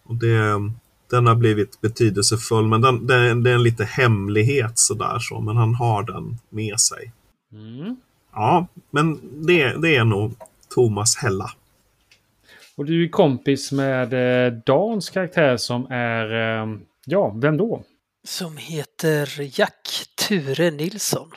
Och 0.09 0.15
det, 0.15 0.39
den 1.11 1.27
har 1.27 1.35
blivit 1.35 1.81
betydelsefull, 1.81 2.67
men 2.67 2.81
den, 2.81 3.07
den, 3.07 3.43
det 3.43 3.51
är 3.51 3.55
en 3.55 3.63
lite 3.63 3.85
hemlighet 3.85 4.79
sådär 4.79 5.19
så, 5.19 5.41
men 5.41 5.57
han 5.57 5.75
har 5.75 6.03
den 6.03 6.39
med 6.49 6.81
sig. 6.81 7.13
Mm. 7.53 7.97
Ja, 8.33 8.67
men 8.91 9.21
det, 9.47 9.83
det 9.83 9.97
är 9.97 10.05
nog 10.05 10.35
Thomas 10.75 11.17
Hella. 11.17 11.51
Och 12.77 12.85
du 12.85 13.05
är 13.05 13.09
kompis 13.09 13.73
med 13.73 14.15
eh, 14.47 14.53
Dans 14.67 15.11
karaktär 15.11 15.57
som 15.57 15.87
är, 15.91 16.33
eh, 16.33 16.79
ja, 17.07 17.35
vem 17.37 17.57
då? 17.57 17.85
Som 18.25 18.57
heter 18.57 19.59
Jack 19.61 20.07
Ture 20.29 20.71
Nilsson. 20.71 21.31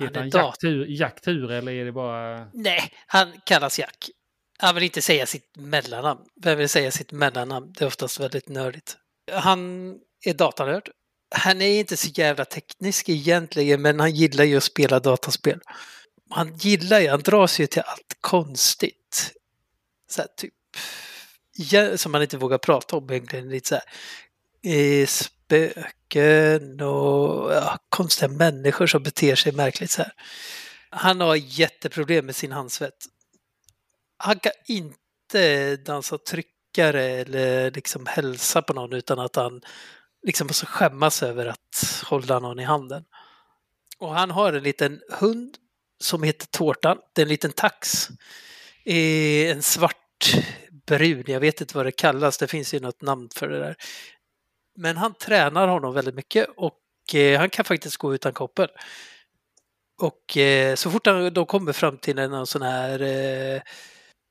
Heter 0.00 0.20
han, 0.20 0.28
är 0.28 0.36
Jack, 0.36 0.58
Tur, 0.58 0.86
Jack 0.88 1.20
Ture 1.20 1.56
eller 1.56 1.72
är 1.72 1.84
det 1.84 1.92
bara... 1.92 2.46
Nej, 2.52 2.80
han 3.06 3.28
kallas 3.44 3.78
Jack. 3.78 4.10
Han 4.58 4.74
vill 4.74 4.84
inte 4.84 5.02
säga 5.02 5.26
sitt 5.26 5.56
mellannamn. 5.56 6.20
Vem 6.42 6.58
vill 6.58 6.68
säga 6.68 6.90
sitt 6.90 7.12
mellannamn? 7.12 7.72
Det 7.78 7.84
är 7.84 7.86
oftast 7.86 8.20
väldigt 8.20 8.48
nördigt. 8.48 8.96
Han 9.32 9.94
är 10.24 10.34
datanörd. 10.34 10.90
Han 11.34 11.62
är 11.62 11.80
inte 11.80 11.96
så 11.96 12.08
jävla 12.08 12.44
teknisk 12.44 13.08
egentligen, 13.08 13.82
men 13.82 14.00
han 14.00 14.14
gillar 14.14 14.44
ju 14.44 14.56
att 14.56 14.62
spela 14.62 15.00
dataspel. 15.00 15.60
Han 16.30 16.56
gillar 16.56 17.00
ju, 17.00 17.08
han 17.08 17.22
dras 17.22 17.60
ju 17.60 17.66
till 17.66 17.82
allt 17.86 18.16
konstigt. 18.20 19.32
Så 20.10 20.22
här, 20.22 20.28
typ, 20.36 20.54
som 22.00 22.12
man 22.12 22.22
inte 22.22 22.36
vågar 22.36 22.58
prata 22.58 22.96
om 22.96 23.10
egentligen. 23.10 23.48
Lite 23.48 23.68
så 23.68 23.74
här, 23.74 23.84
eh, 24.74 25.06
spöken 25.06 26.80
och 26.80 27.52
ja, 27.52 27.78
konstiga 27.88 28.28
människor 28.28 28.86
som 28.86 29.02
beter 29.02 29.34
sig 29.34 29.52
märkligt 29.52 29.90
så 29.90 30.02
här. 30.02 30.12
Han 30.90 31.20
har 31.20 31.36
jätteproblem 31.36 32.26
med 32.26 32.36
sin 32.36 32.52
handsvett. 32.52 33.06
Han 34.24 34.38
kan 34.38 34.52
inte 34.66 35.76
dansa 35.76 36.18
tryckare 36.18 37.04
eller 37.04 37.70
liksom 37.70 38.06
hälsa 38.06 38.62
på 38.62 38.72
någon 38.72 38.92
utan 38.92 39.18
att 39.18 39.36
han 39.36 39.62
liksom 40.22 40.46
måste 40.46 40.66
skämmas 40.66 41.22
över 41.22 41.46
att 41.46 42.02
hålla 42.04 42.38
någon 42.38 42.60
i 42.60 42.64
handen. 42.64 43.04
Och 43.98 44.14
han 44.14 44.30
har 44.30 44.52
en 44.52 44.62
liten 44.62 45.00
hund 45.10 45.56
som 46.00 46.22
heter 46.22 46.46
Tårtan. 46.46 46.98
Det 47.12 47.20
är 47.20 47.24
en 47.24 47.28
liten 47.28 47.52
tax. 47.52 48.08
En 48.84 49.62
svart 49.62 50.36
brun, 50.86 51.24
jag 51.26 51.40
vet 51.40 51.60
inte 51.60 51.76
vad 51.76 51.86
det 51.86 51.92
kallas, 51.92 52.38
det 52.38 52.46
finns 52.46 52.74
ju 52.74 52.80
något 52.80 53.02
namn 53.02 53.28
för 53.34 53.48
det 53.48 53.58
där. 53.58 53.76
Men 54.76 54.96
han 54.96 55.14
tränar 55.14 55.68
honom 55.68 55.94
väldigt 55.94 56.14
mycket 56.14 56.48
och 56.56 57.14
eh, 57.14 57.38
han 57.38 57.50
kan 57.50 57.64
faktiskt 57.64 57.96
gå 57.96 58.14
utan 58.14 58.32
koppel. 58.32 58.68
Och 59.98 60.36
eh, 60.36 60.74
så 60.74 60.90
fort 60.90 61.06
han, 61.06 61.32
de 61.32 61.46
kommer 61.46 61.72
fram 61.72 61.98
till 61.98 62.18
en 62.18 62.46
sån 62.46 62.62
här 62.62 63.02
eh, 63.02 63.62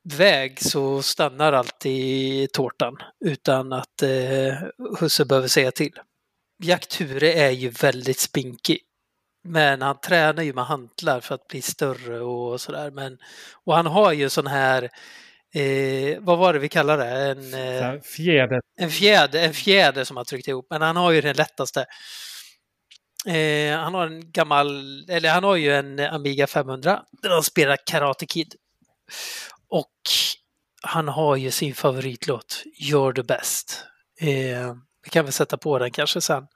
väg 0.04 0.60
så 0.60 1.02
stannar 1.02 1.52
alltid 1.52 2.52
tårtan 2.52 2.96
utan 3.24 3.72
att 3.72 4.02
eh, 4.02 4.54
husse 4.98 5.24
behöver 5.24 5.48
säga 5.48 5.70
till. 5.70 5.92
Jack 6.62 6.86
Ture 6.86 7.32
är 7.32 7.50
ju 7.50 7.68
väldigt 7.68 8.18
spinkig. 8.18 8.78
Men 9.44 9.82
han 9.82 10.00
tränar 10.00 10.42
ju 10.42 10.52
med 10.52 10.64
hantlar 10.64 11.20
för 11.20 11.34
att 11.34 11.48
bli 11.48 11.62
större 11.62 12.20
och 12.20 12.60
sådär. 12.60 12.90
Men, 12.90 13.18
och 13.64 13.74
han 13.74 13.86
har 13.86 14.12
ju 14.12 14.28
sån 14.28 14.46
här, 14.46 14.90
eh, 15.54 16.18
vad 16.20 16.38
var 16.38 16.52
det 16.52 16.58
vi 16.58 16.68
kallar 16.68 16.98
det? 16.98 17.30
En, 17.30 17.54
eh, 17.54 18.00
fjäder. 18.00 18.60
En 18.80 18.90
fjäder. 18.90 19.44
En 19.44 19.54
fjäder 19.54 20.04
som 20.04 20.16
han 20.16 20.26
tryckt 20.26 20.48
ihop. 20.48 20.66
Men 20.70 20.82
han 20.82 20.96
har 20.96 21.10
ju 21.12 21.20
den 21.20 21.36
lättaste. 21.36 21.86
Eh, 23.26 23.78
han 23.78 23.94
har 23.94 24.06
en 24.06 24.32
gammal, 24.32 24.68
eller 25.08 25.30
han 25.30 25.44
har 25.44 25.56
ju 25.56 25.74
en 25.74 26.00
Amiga 26.00 26.46
500 26.46 27.02
där 27.22 27.30
han 27.30 27.42
spelar 27.42 27.76
Karate 27.86 28.26
Kid. 28.26 28.54
Och 29.72 30.00
han 30.82 31.08
har 31.08 31.36
ju 31.36 31.50
sin 31.50 31.74
favoritlåt, 31.74 32.62
You're 32.80 33.14
the 33.14 33.22
best. 33.22 33.86
Eh, 34.20 34.74
vi 35.04 35.10
kan 35.10 35.24
väl 35.24 35.32
sätta 35.32 35.56
på 35.56 35.78
den 35.78 35.90
kanske 35.90 36.20
sen. 36.20 36.46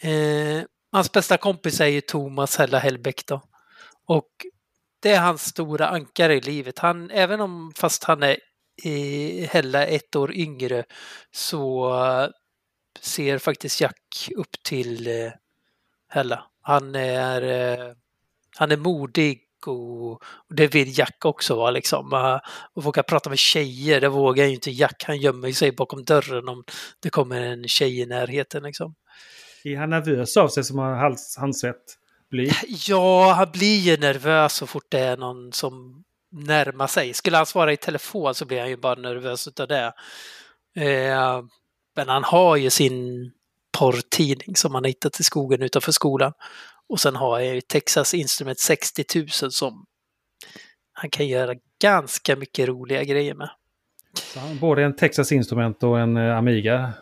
Eh, 0.00 0.62
hans 0.92 1.12
bästa 1.12 1.36
kompis 1.36 1.80
är 1.80 1.86
ju 1.86 2.00
Thomas 2.00 2.56
Hella 2.56 2.78
Hellbäck 2.78 3.26
då. 3.26 3.42
Och 4.06 4.30
det 5.00 5.12
är 5.12 5.20
hans 5.20 5.42
stora 5.42 5.88
ankare 5.88 6.34
i 6.34 6.40
livet. 6.40 6.78
Han, 6.78 7.10
även 7.10 7.40
om 7.40 7.72
fast 7.76 8.04
han 8.04 8.22
är 8.22 8.36
eh, 8.84 9.48
Hella 9.48 9.86
ett 9.86 10.16
år 10.16 10.34
yngre 10.34 10.84
så 11.30 11.92
ser 13.00 13.38
faktiskt 13.38 13.80
Jack 13.80 14.28
upp 14.36 14.62
till 14.62 15.06
eh, 15.06 15.32
Hella. 16.08 16.44
Han 16.62 16.94
är, 16.94 17.42
eh, 17.42 17.94
han 18.56 18.72
är 18.72 18.76
modig 18.76 19.45
och, 19.66 20.22
det 20.48 20.66
vill 20.66 20.98
Jack 20.98 21.24
också 21.24 21.56
vara 21.56 21.70
liksom. 21.70 22.40
Och 22.74 22.84
våga 22.84 23.02
prata 23.02 23.30
med 23.30 23.38
tjejer, 23.38 24.00
det 24.00 24.08
vågar 24.08 24.44
ju 24.44 24.54
inte 24.54 24.70
Jack. 24.70 25.04
Han 25.06 25.18
gömmer 25.18 25.52
sig 25.52 25.72
bakom 25.72 26.04
dörren 26.04 26.48
om 26.48 26.64
det 27.00 27.10
kommer 27.10 27.40
en 27.40 27.68
tjej 27.68 28.00
i 28.00 28.06
närheten 28.06 28.62
liksom. 28.62 28.94
Är 29.64 29.76
han 29.76 29.90
nervös 29.90 30.36
av 30.36 30.48
sig 30.48 30.64
som 30.64 30.78
har 30.78 30.94
hals, 30.94 31.36
handsvett? 31.38 31.98
Blir? 32.30 32.52
Ja, 32.88 33.32
han 33.32 33.50
blir 33.52 33.78
ju 33.78 33.96
nervös 33.96 34.52
så 34.52 34.66
fort 34.66 34.86
det 34.88 35.00
är 35.00 35.16
någon 35.16 35.52
som 35.52 36.04
närmar 36.32 36.86
sig. 36.86 37.14
Skulle 37.14 37.36
han 37.36 37.46
svara 37.46 37.72
i 37.72 37.76
telefon 37.76 38.34
så 38.34 38.44
blir 38.44 38.60
han 38.60 38.68
ju 38.68 38.76
bara 38.76 38.94
nervös 38.94 39.48
utav 39.48 39.68
det. 39.68 39.92
Eh, 40.76 41.42
men 41.96 42.08
han 42.08 42.24
har 42.24 42.56
ju 42.56 42.70
sin 42.70 43.30
porrtidning 43.78 44.56
som 44.56 44.74
han 44.74 44.84
hittat 44.84 45.20
i 45.20 45.22
skogen 45.22 45.62
utanför 45.62 45.92
skolan. 45.92 46.32
Och 46.88 47.00
sen 47.00 47.16
har 47.16 47.40
jag 47.40 47.54
ju 47.54 47.60
Texas 47.60 48.14
Instrument 48.14 48.58
60 48.58 49.04
000 49.14 49.28
som 49.28 49.86
han 50.92 51.10
kan 51.10 51.28
göra 51.28 51.54
ganska 51.80 52.36
mycket 52.36 52.68
roliga 52.68 53.04
grejer 53.04 53.34
med. 53.34 53.50
både 54.60 54.84
en 54.84 54.96
Texas 54.96 55.32
Instrument 55.32 55.82
och 55.82 56.00
en 56.00 56.16
Amiga? 56.16 56.92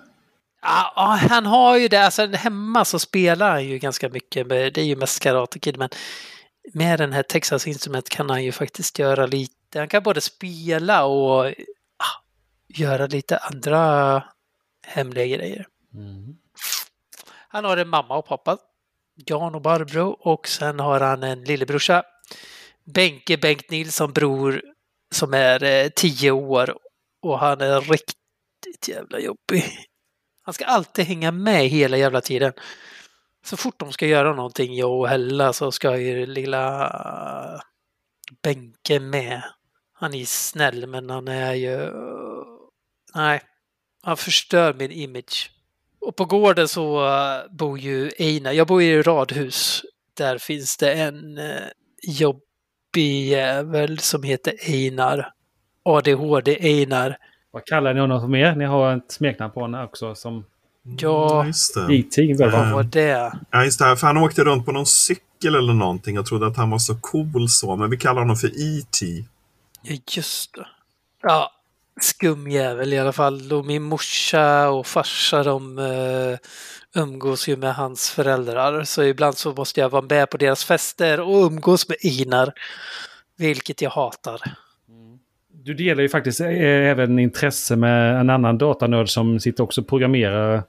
Ja, 0.63 1.19
han 1.31 1.47
har 1.47 1.77
ju 1.77 1.89
det. 1.89 2.05
Alltså 2.05 2.27
hemma 2.27 2.85
så 2.85 2.99
spelar 2.99 3.51
han 3.51 3.65
ju 3.65 3.79
ganska 3.79 4.09
mycket. 4.09 4.47
Med, 4.47 4.73
det 4.73 4.81
är 4.81 4.85
ju 4.85 4.97
mest 4.97 5.23
Karate 5.23 5.59
Kid, 5.59 5.79
men 5.79 5.89
med 6.73 6.99
den 6.99 7.13
här 7.13 7.23
Texas 7.23 7.67
Instrument 7.67 8.09
kan 8.09 8.31
han 8.31 8.45
ju 8.45 8.53
faktiskt 8.53 8.99
göra 8.99 9.27
lite. 9.27 9.79
Han 9.79 9.89
kan 9.89 10.03
både 10.03 10.21
spela 10.21 11.05
och 11.05 11.47
ah, 11.97 12.23
göra 12.69 13.07
lite 13.07 13.37
andra 13.37 14.23
hemliga 14.87 15.37
grejer. 15.37 15.67
Mm. 15.95 16.37
Han 17.49 17.65
har 17.65 17.77
en 17.77 17.89
mamma 17.89 18.17
och 18.17 18.27
pappa 18.27 18.59
Jan 19.17 19.55
och 19.55 19.63
Barbro 19.63 20.09
och 20.21 20.49
sen 20.49 20.81
har 20.81 21.01
han 21.01 21.23
en 21.23 21.45
lillebrorsa. 21.45 22.03
Benke 22.85 23.37
Bengt 23.37 23.71
Nilsson 23.71 24.13
bror 24.13 24.63
som 25.15 25.35
är 25.35 25.65
eh, 25.65 25.89
tio 25.89 26.31
år 26.31 26.79
och 27.23 27.39
han 27.39 27.61
är 27.61 27.81
riktigt 27.81 28.89
jävla 28.89 29.19
jobbig. 29.19 29.65
Han 30.43 30.55
ska 30.55 30.65
alltid 30.65 31.05
hänga 31.05 31.33
med 31.33 31.69
hela 31.69 31.97
jävla 31.97 32.21
tiden. 32.21 32.53
Så 33.45 33.57
fort 33.57 33.79
de 33.79 33.93
ska 33.93 34.07
göra 34.07 34.33
någonting, 34.33 34.75
jag 34.75 34.93
och 35.01 35.09
Hella, 35.09 35.53
så 35.53 35.73
ska 35.73 35.97
ju 35.97 36.27
lilla 36.27 37.61
Benke 38.43 39.01
med. 39.01 39.43
Han 39.93 40.15
är 40.15 40.25
snäll 40.25 40.87
men 40.87 41.11
han 41.11 41.29
är 41.29 41.55
ju... 41.55 41.93
Nej, 43.15 43.43
han 44.03 44.17
förstör 44.17 44.75
min 44.75 44.91
image. 44.91 45.51
Och 46.07 46.17
på 46.17 46.25
gården 46.25 46.69
så 46.69 47.07
uh, 47.07 47.57
bor 47.57 47.79
ju 47.79 48.11
Einar. 48.19 48.53
Jag 48.53 48.67
bor 48.67 48.83
i 48.83 49.03
radhus. 49.03 49.83
Där 50.17 50.39
finns 50.39 50.77
det 50.77 50.93
en 50.93 51.39
uh, 51.39 51.45
jobbig 52.03 53.29
jävel 53.29 53.99
som 53.99 54.23
heter 54.23 54.55
Einar. 54.67 55.33
ADHD 55.83 56.59
Einar. 56.61 57.17
Vad 57.51 57.65
kallar 57.65 57.95
ni 57.95 58.01
honom 58.01 58.21
för 58.21 58.29
mer? 58.29 58.57
Ni 58.57 58.65
har 58.65 58.97
ett 58.97 59.13
smeknamn 59.13 59.53
på 59.53 59.61
honom 59.61 59.85
också 59.85 60.15
som... 60.15 60.45
Ja, 60.99 61.47
just 61.47 61.75
det. 61.75 61.95
E.T. 61.95 62.35
Vad 62.39 62.73
var 62.73 62.83
det? 62.83 63.33
Ja, 63.51 63.65
just 63.65 63.79
det. 63.79 63.97
För 63.97 64.07
han 64.07 64.17
åkte 64.17 64.45
runt 64.45 64.67
på 64.67 64.73
någon 64.73 64.87
cykel 64.87 65.55
eller 65.55 65.73
någonting 65.73 66.19
och 66.19 66.27
trodde 66.27 66.47
att 66.47 66.57
han 66.57 66.71
var 66.71 66.79
så 66.79 66.97
cool 67.01 67.49
så. 67.49 67.77
Men 67.77 67.91
vi 67.91 67.97
kallar 67.97 68.21
honom 68.21 68.37
för 68.37 68.49
E.T. 68.49 69.07
Ja, 69.83 69.97
just 70.17 70.55
det. 70.55 70.67
Ja, 71.23 71.51
skum 72.01 72.51
jävel 72.51 72.93
i 72.93 72.99
alla 72.99 73.13
fall. 73.13 73.53
Och 73.53 73.67
min 73.67 73.83
morsa 73.83 74.71
och 74.71 74.87
farsa 74.87 75.43
de 75.43 75.79
uh, 75.79 76.37
umgås 76.95 77.49
ju 77.49 77.57
med 77.57 77.75
hans 77.75 78.11
föräldrar. 78.11 78.85
Så 78.85 79.03
ibland 79.03 79.39
så 79.39 79.53
måste 79.53 79.81
jag 79.81 79.89
vara 79.89 80.03
med 80.03 80.31
på 80.31 80.37
deras 80.37 80.65
fester 80.65 81.21
och 81.21 81.47
umgås 81.47 81.89
med 81.89 81.97
Inar. 82.01 82.53
Vilket 83.37 83.83
jag 83.83 83.91
hatar. 83.91 84.41
Du 85.65 85.75
delar 85.75 86.03
ju 86.03 86.09
faktiskt 86.09 86.41
även 86.41 87.19
intresse 87.19 87.77
med 87.77 88.21
en 88.21 88.31
annan 88.31 88.59
datanörd 88.59 89.09
som 89.09 89.41
sitter 89.41 89.65
också 89.65 89.81
och 89.81 89.89
programmerar 89.89 90.63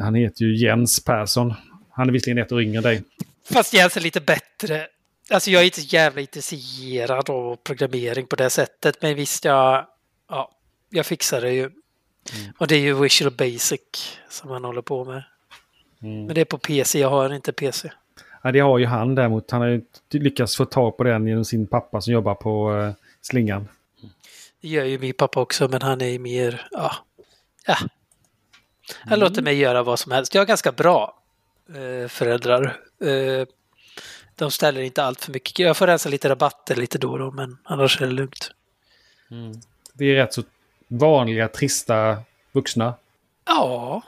Han 0.00 0.14
heter 0.14 0.44
ju 0.44 0.56
Jens 0.56 1.04
Persson. 1.04 1.54
Han 1.90 2.08
är 2.08 2.12
visserligen 2.12 2.44
ett 2.44 2.52
år 2.52 2.62
yngre 2.62 2.76
än 2.76 2.82
dig. 2.82 3.02
Fast 3.50 3.74
Jens 3.74 3.96
är 3.96 4.00
lite 4.00 4.20
bättre. 4.20 4.86
Alltså 5.30 5.50
jag 5.50 5.62
är 5.62 5.64
inte 5.64 5.80
så 5.80 5.94
jävla 5.94 6.20
intresserad 6.20 7.30
av 7.30 7.56
programmering 7.56 8.26
på 8.26 8.36
det 8.36 8.50
sättet. 8.50 9.02
Men 9.02 9.14
visst, 9.14 9.44
jag, 9.44 9.86
ja, 10.28 10.50
jag 10.90 11.06
fixar 11.06 11.40
det 11.40 11.52
ju. 11.52 11.70
Och 12.58 12.66
det 12.66 12.74
är 12.74 12.80
ju 12.80 12.94
Visual 12.94 13.32
Basic 13.32 14.18
som 14.28 14.50
han 14.50 14.64
håller 14.64 14.82
på 14.82 15.04
med. 15.04 15.22
Men 15.98 16.34
det 16.34 16.40
är 16.40 16.44
på 16.44 16.58
PC, 16.58 17.00
jag 17.00 17.10
har 17.10 17.34
inte 17.34 17.52
PC. 17.52 17.90
Ja, 18.42 18.52
det 18.52 18.60
har 18.60 18.78
ju 18.78 18.86
han 18.86 19.14
däremot. 19.14 19.50
Han 19.50 19.60
har 19.60 19.68
ju 19.68 19.82
lyckats 20.10 20.56
få 20.56 20.64
tag 20.64 20.96
på 20.96 21.04
den 21.04 21.26
genom 21.26 21.44
sin 21.44 21.66
pappa 21.66 22.00
som 22.00 22.12
jobbar 22.12 22.34
på 22.34 22.72
uh, 22.72 22.92
slingan. 23.20 23.68
Det 24.60 24.68
gör 24.68 24.84
ju 24.84 24.98
min 24.98 25.14
pappa 25.14 25.40
också, 25.40 25.68
men 25.68 25.82
han 25.82 26.00
är 26.00 26.06
ju 26.06 26.18
mer, 26.18 26.68
ja, 26.70 26.92
ja. 27.66 27.76
Han 28.94 29.18
låter 29.18 29.42
mig 29.42 29.56
göra 29.56 29.82
vad 29.82 29.98
som 29.98 30.12
helst. 30.12 30.34
Jag 30.34 30.40
har 30.42 30.46
ganska 30.46 30.72
bra 30.72 31.22
eh, 31.68 32.08
föräldrar. 32.08 32.80
Eh, 33.04 33.46
de 34.34 34.50
ställer 34.50 34.80
inte 34.80 35.02
allt 35.02 35.24
för 35.24 35.32
mycket. 35.32 35.58
Jag 35.58 35.76
får 35.76 35.86
rensa 35.86 36.08
lite 36.08 36.28
rabatter 36.28 36.76
lite 36.76 36.98
då 36.98 37.10
och 37.10 37.18
då, 37.18 37.30
men 37.30 37.58
annars 37.64 38.00
är 38.00 38.06
det 38.06 38.12
lugnt. 38.12 38.50
Det 39.98 40.04
är 40.04 40.14
rätt 40.14 40.34
så 40.34 40.42
vanliga, 40.88 41.48
trista 41.48 42.16
vuxna. 42.52 42.94
Ja, 43.46 44.02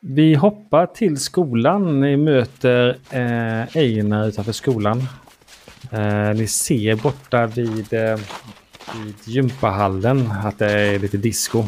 Vi 0.00 0.34
hoppar 0.34 0.86
till 0.86 1.18
skolan. 1.20 2.00
Ni 2.00 2.16
möter 2.16 2.98
eh, 3.10 3.76
Einar 3.76 4.26
utanför 4.26 4.52
skolan. 4.52 5.06
Eh, 5.90 6.34
ni 6.34 6.46
ser 6.46 6.94
borta 6.94 7.46
vid, 7.46 7.92
eh, 7.92 8.20
vid 8.94 9.14
gympahallen 9.24 10.32
att 10.44 10.58
det 10.58 10.72
är 10.72 10.98
lite 10.98 11.16
disco. 11.16 11.64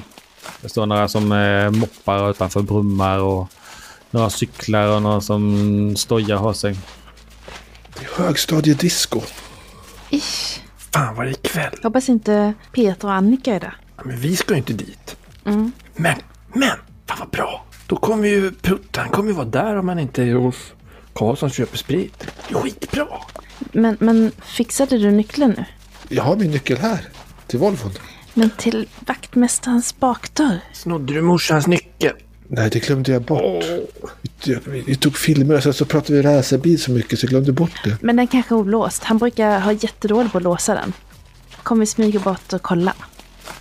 Det 0.63 0.69
står 0.69 0.87
några 0.87 1.09
som 1.09 1.33
eh, 1.33 1.71
moppar 1.71 2.31
utanför 2.31 2.63
brummar 2.63 3.19
och 3.19 3.49
några 4.11 4.31
cyklar 4.31 4.97
och 4.97 5.03
några 5.03 5.21
som 5.21 5.97
stojar 5.97 6.37
har 6.37 6.53
sig. 6.53 6.77
Högstadiedisco. 8.17 9.21
Ish. 10.11 10.66
Fan 10.97 11.15
vad 11.17 11.27
det 11.27 11.31
är 11.31 11.33
ikväll. 11.33 11.79
Hoppas 11.83 12.09
inte 12.09 12.55
Peter 12.73 13.09
och 13.09 13.15
Annika 13.15 13.55
är 13.55 13.61
där. 13.61 13.77
Ja, 13.97 14.03
Men 14.05 14.17
vi 14.17 14.37
ska 14.37 14.55
ju 14.55 14.59
inte 14.59 14.73
dit. 14.73 15.17
Mm. 15.45 15.73
Men, 15.97 16.19
men, 16.53 16.77
fan 17.07 17.19
vad 17.19 17.29
bra. 17.29 17.65
Då 17.87 17.97
kommer 17.97 18.29
ju 18.29 18.51
Putte, 18.51 19.01
han 19.01 19.11
kommer 19.11 19.29
ju 19.29 19.35
vara 19.37 19.47
där 19.47 19.77
om 19.77 19.89
han 19.89 19.99
inte 19.99 20.23
är 20.23 20.35
hos 20.35 20.73
Karlsson 21.13 21.51
köper 21.51 21.79
sprit. 21.79 22.27
Skitbra. 22.51 23.07
Men, 23.59 23.97
men 24.01 24.33
fixade 24.43 24.99
du 24.99 25.11
nyckeln 25.11 25.55
nu? 25.57 25.65
Jag 26.09 26.23
har 26.23 26.37
min 26.37 26.51
nyckel 26.51 26.77
här. 26.77 27.09
Till 27.47 27.59
Volvon. 27.59 27.93
Men 28.35 28.51
till 28.51 28.89
vaktmästarens 29.07 29.99
bakdörr? 30.01 30.61
Snodde 30.73 31.15
du 31.15 31.23
morsans 31.23 31.67
nyckel? 31.67 32.13
Nej, 32.49 32.71
det 32.71 32.79
glömde 32.87 33.13
jag 33.13 33.23
bort. 33.23 33.65
Vi, 34.45 34.59
vi, 34.65 34.81
vi 34.81 34.97
tog 34.97 35.17
filmer 35.17 35.57
och 35.57 35.63
sen 35.63 35.75
så 35.75 35.85
pratade 35.85 36.19
vi 36.19 36.23
racerbil 36.23 36.83
så 36.83 36.91
mycket 36.91 37.19
så 37.19 37.25
jag 37.25 37.31
glömde 37.31 37.53
bort 37.53 37.85
det. 37.85 37.97
Men 38.01 38.17
den 38.17 38.27
kanske 38.27 38.55
är 38.55 38.59
olåst. 38.59 39.05
Han 39.05 39.19
brukar 39.19 39.61
ha 39.61 39.73
jättedåligt 39.73 40.33
på 40.33 40.39
att 40.39 40.45
låsa 40.45 40.75
den. 40.75 40.93
Kom 41.63 41.81
vi 41.81 41.87
smyga 41.87 42.21
bort 42.21 42.53
och 42.53 42.63
kolla. 42.63 42.95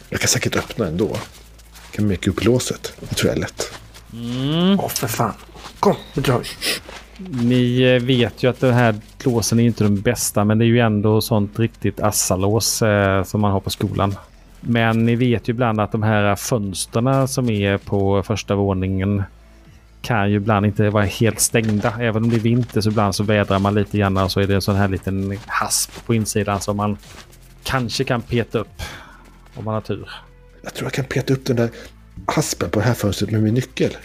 Jag 0.09 0.19
kan 0.19 0.27
säkert 0.27 0.55
öppna 0.55 0.87
ändå. 0.87 1.07
Jag 1.07 1.91
kan 1.91 2.07
meka 2.07 2.29
upp 2.29 2.43
låset. 2.43 2.93
Det 2.99 3.15
tror 3.15 3.29
jag 3.29 3.37
är 3.37 3.41
lätt. 3.41 3.71
Åh 4.79 4.89
för 4.89 5.07
fan. 5.07 5.33
Kom, 5.79 5.95
nu 6.13 6.21
drar 6.21 6.39
vi. 6.39 6.47
Ni 7.45 7.81
eh, 7.81 8.03
vet 8.03 8.43
ju 8.43 8.49
att 8.49 8.59
den 8.59 8.73
här 8.73 8.95
låsen 9.23 9.59
är 9.59 9.63
inte 9.63 9.83
den 9.83 10.01
bästa 10.01 10.43
men 10.43 10.57
det 10.57 10.65
är 10.65 10.67
ju 10.67 10.79
ändå 10.79 11.21
sånt 11.21 11.59
riktigt 11.59 11.99
assalås 11.99 12.81
eh, 12.81 13.23
som 13.23 13.41
man 13.41 13.51
har 13.51 13.59
på 13.59 13.69
skolan. 13.69 14.15
Men 14.67 15.05
ni 15.05 15.15
vet 15.15 15.49
ju 15.49 15.51
ibland 15.51 15.81
att 15.81 15.91
de 15.91 16.03
här 16.03 16.35
fönsterna 16.35 17.27
som 17.27 17.49
är 17.49 17.77
på 17.77 18.23
första 18.23 18.55
våningen 18.55 19.23
kan 20.01 20.31
ju 20.31 20.35
ibland 20.35 20.65
inte 20.65 20.89
vara 20.89 21.05
helt 21.05 21.39
stängda. 21.39 21.93
Även 21.99 22.23
om 22.23 22.29
det 22.29 22.35
är 22.35 22.39
vinter 22.39 22.81
så 22.81 22.89
ibland 22.89 23.15
så 23.15 23.23
vädrar 23.23 23.59
man 23.59 23.75
lite 23.75 23.97
grann 23.97 24.17
och 24.17 24.31
så 24.31 24.39
är 24.39 24.47
det 24.47 24.55
en 24.55 24.61
sån 24.61 24.75
här 24.75 24.87
liten 24.87 25.37
hasp 25.45 26.05
på 26.05 26.13
insidan 26.13 26.61
som 26.61 26.77
man 26.77 26.97
kanske 27.63 28.03
kan 28.03 28.21
peta 28.21 28.59
upp 28.59 28.81
om 29.55 29.65
man 29.65 29.73
har 29.73 29.81
tur. 29.81 30.09
Jag 30.61 30.73
tror 30.73 30.85
jag 30.85 30.93
kan 30.93 31.05
peta 31.05 31.33
upp 31.33 31.45
den 31.45 31.55
där 31.55 31.69
haspen 32.27 32.69
på 32.69 32.79
det 32.79 32.85
här 32.85 32.93
fönstret 32.93 33.31
med 33.31 33.43
min 33.43 33.53
nyckel. 33.53 33.97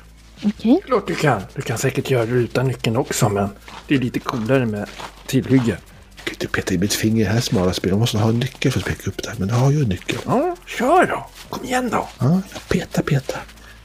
Okej. 0.44 0.80
Klart 0.86 1.06
du 1.06 1.14
kan. 1.14 1.42
Du 1.54 1.62
kan 1.62 1.78
säkert 1.78 2.10
göra 2.10 2.26
det 2.26 2.32
utan 2.32 2.68
nyckeln 2.68 2.96
också 2.96 3.28
men 3.28 3.48
det 3.88 3.94
är 3.94 3.98
lite 3.98 4.18
coolare 4.18 4.66
med 4.66 4.88
tillhygge. 5.26 5.76
Kan 6.24 6.34
inte 6.34 6.48
peta 6.48 6.74
i 6.74 6.78
mitt 6.78 6.94
finger 6.94 7.20
i 7.20 7.24
det 7.24 7.32
här 7.32 7.40
smala 7.40 7.72
spelet. 7.72 7.92
Jag 7.92 7.98
måste 8.01 8.18
ha 8.18 8.28
en 8.28 8.40
nyckel 8.40 8.72
för 8.72 8.80
att 8.80 8.86
peka 8.86 9.10
upp 9.10 9.22
det. 9.22 9.32
Men 9.38 9.48
jag 9.48 9.56
har 9.56 9.70
ju 9.70 9.82
en 9.82 9.88
nyckel. 9.88 10.18
Ja, 10.26 10.56
kör 10.66 11.06
då. 11.06 11.26
Kom 11.48 11.64
igen 11.64 11.90
då. 11.90 12.09
Ja, 12.18 12.42
jag 12.52 12.68
petar, 12.68 13.02
petar. 13.02 13.40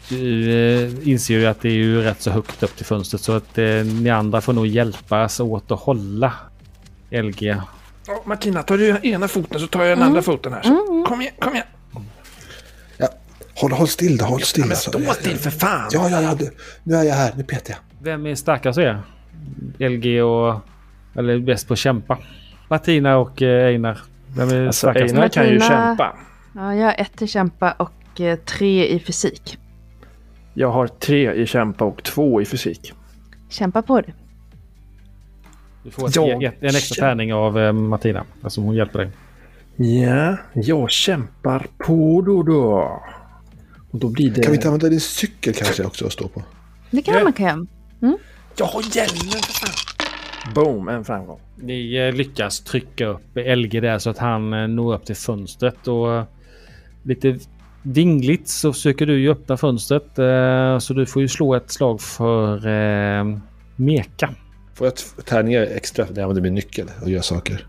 Du 0.09 0.51
eh, 0.51 1.09
inser 1.09 1.33
ju 1.33 1.45
att 1.45 1.61
det 1.61 1.69
är 1.69 1.73
ju 1.73 2.01
rätt 2.01 2.21
så 2.21 2.31
högt 2.31 2.63
upp 2.63 2.75
till 2.75 2.85
fönstret 2.85 3.21
så 3.21 3.31
att 3.31 3.57
eh, 3.57 3.65
ni 3.65 4.09
andra 4.09 4.41
får 4.41 4.53
nog 4.53 4.67
hjälpas 4.67 5.39
åt 5.39 5.71
att 5.71 5.79
hålla 5.79 6.33
LG. 7.09 7.57
Ja, 8.07 8.23
Martina, 8.25 8.63
tar 8.63 8.77
du 8.77 8.99
ena 9.03 9.27
foten 9.27 9.59
så 9.59 9.67
tar 9.67 9.83
jag 9.83 9.97
den 9.97 10.07
andra 10.07 10.21
foten 10.21 10.53
här. 10.53 10.61
Så. 10.63 11.05
Kom 11.07 11.21
igen, 11.21 11.33
kom 11.39 11.53
igen. 11.53 11.67
Ja, 12.97 13.07
håll, 13.55 13.71
håll 13.71 13.87
still 13.87 14.17
då, 14.17 14.25
håll 14.25 14.41
still. 14.41 14.63
Men 14.63 14.71
alltså. 14.71 14.89
stå 14.89 15.13
still 15.13 15.37
för 15.37 15.51
fan. 15.51 15.89
Ja, 15.91 16.09
ja, 16.09 16.21
ja. 16.21 16.35
Du, 16.35 16.51
nu 16.83 16.95
är 16.95 17.03
jag 17.03 17.15
här. 17.15 17.33
Nu 17.37 17.43
petar 17.43 17.73
jag. 17.73 17.79
Vem 18.03 18.25
är 18.25 18.35
starkast 18.35 18.77
av 18.77 18.83
er? 18.83 19.01
LG 19.79 20.21
och... 20.23 20.59
Eller 21.15 21.39
bäst 21.39 21.67
på 21.67 21.73
att 21.73 21.79
kämpa? 21.79 22.17
Martina 22.67 23.17
och 23.17 23.41
eh, 23.41 23.67
Einar. 23.67 23.99
Vem 24.35 24.49
är 24.49 24.65
Alltså, 24.67 24.79
starkast? 24.79 25.13
Einar 25.13 25.27
kan 25.27 25.49
ju 25.49 25.59
kämpa. 25.59 26.15
Ja, 26.55 26.75
jag 26.75 26.85
har 26.85 26.95
ett 26.97 27.21
i 27.21 27.27
kämpa 27.27 27.71
och 27.71 28.21
eh, 28.21 28.35
tre 28.39 28.87
i 28.87 28.99
fysik. 28.99 29.57
Jag 30.53 30.71
har 30.71 30.87
tre 30.87 31.33
i 31.33 31.45
kämpa 31.45 31.85
och 31.85 32.03
två 32.03 32.41
i 32.41 32.45
fysik. 32.45 32.93
Kämpa 33.49 33.81
på 33.81 34.01
det. 34.01 34.13
Du 35.83 35.91
får 35.91 36.07
ett, 36.07 36.15
Jag 36.15 36.43
ett, 36.43 36.55
en 36.59 36.69
extra 36.69 37.05
tärning 37.07 37.33
av 37.33 37.59
eh, 37.59 37.71
Martina. 37.73 38.23
Alltså 38.43 38.61
hon 38.61 38.75
hjälper 38.75 38.99
dig. 38.99 39.09
Ja, 39.75 40.37
jag 40.53 40.91
kämpar 40.91 41.67
på 41.77 42.21
då 42.25 42.43
då. 42.43 43.01
Och 43.91 43.99
då 43.99 44.09
blir 44.09 44.29
det... 44.29 44.41
Kan 44.41 44.51
vi 44.51 44.55
inte 44.55 44.67
använda 44.67 44.89
din 44.89 44.99
cykel 44.99 45.53
kanske 45.53 45.83
också 45.83 46.05
att 46.05 46.11
stå 46.11 46.27
på? 46.27 46.43
Det 46.91 47.01
kan 47.01 47.23
man 47.23 47.33
kan. 47.33 47.67
Jag 48.57 48.65
har 48.65 48.81
hjälmen 48.97 49.41
för 49.43 49.53
fan. 49.53 49.94
Boom, 50.53 50.87
en 50.87 51.05
framgång. 51.05 51.39
Ni 51.55 51.95
eh, 51.95 52.13
lyckas 52.13 52.59
trycka 52.59 53.05
upp 53.05 53.35
LG 53.35 53.81
där 53.81 53.99
så 53.99 54.09
att 54.09 54.17
han 54.17 54.53
eh, 54.53 54.67
når 54.67 54.95
upp 54.95 55.05
till 55.05 55.15
fönstret 55.15 55.87
och 55.87 56.13
eh, 56.13 56.23
lite 57.03 57.39
vingligt 57.81 58.47
så 58.47 58.73
försöker 58.73 59.05
du 59.05 59.19
ju 59.19 59.31
öppna 59.31 59.57
fönstret 59.57 60.09
så 60.79 60.93
du 60.93 61.05
får 61.05 61.21
ju 61.21 61.27
slå 61.27 61.55
ett 61.55 61.71
slag 61.71 62.01
för 62.01 62.67
eh, 62.67 63.37
Meka. 63.75 64.29
Får 64.73 64.87
jag 64.87 65.25
tärningar 65.25 65.61
extra 65.61 66.05
när 66.05 66.15
jag 66.15 66.21
använder 66.21 66.41
min 66.41 66.53
nyckel 66.53 66.87
och 67.01 67.09
gör 67.09 67.21
saker? 67.21 67.65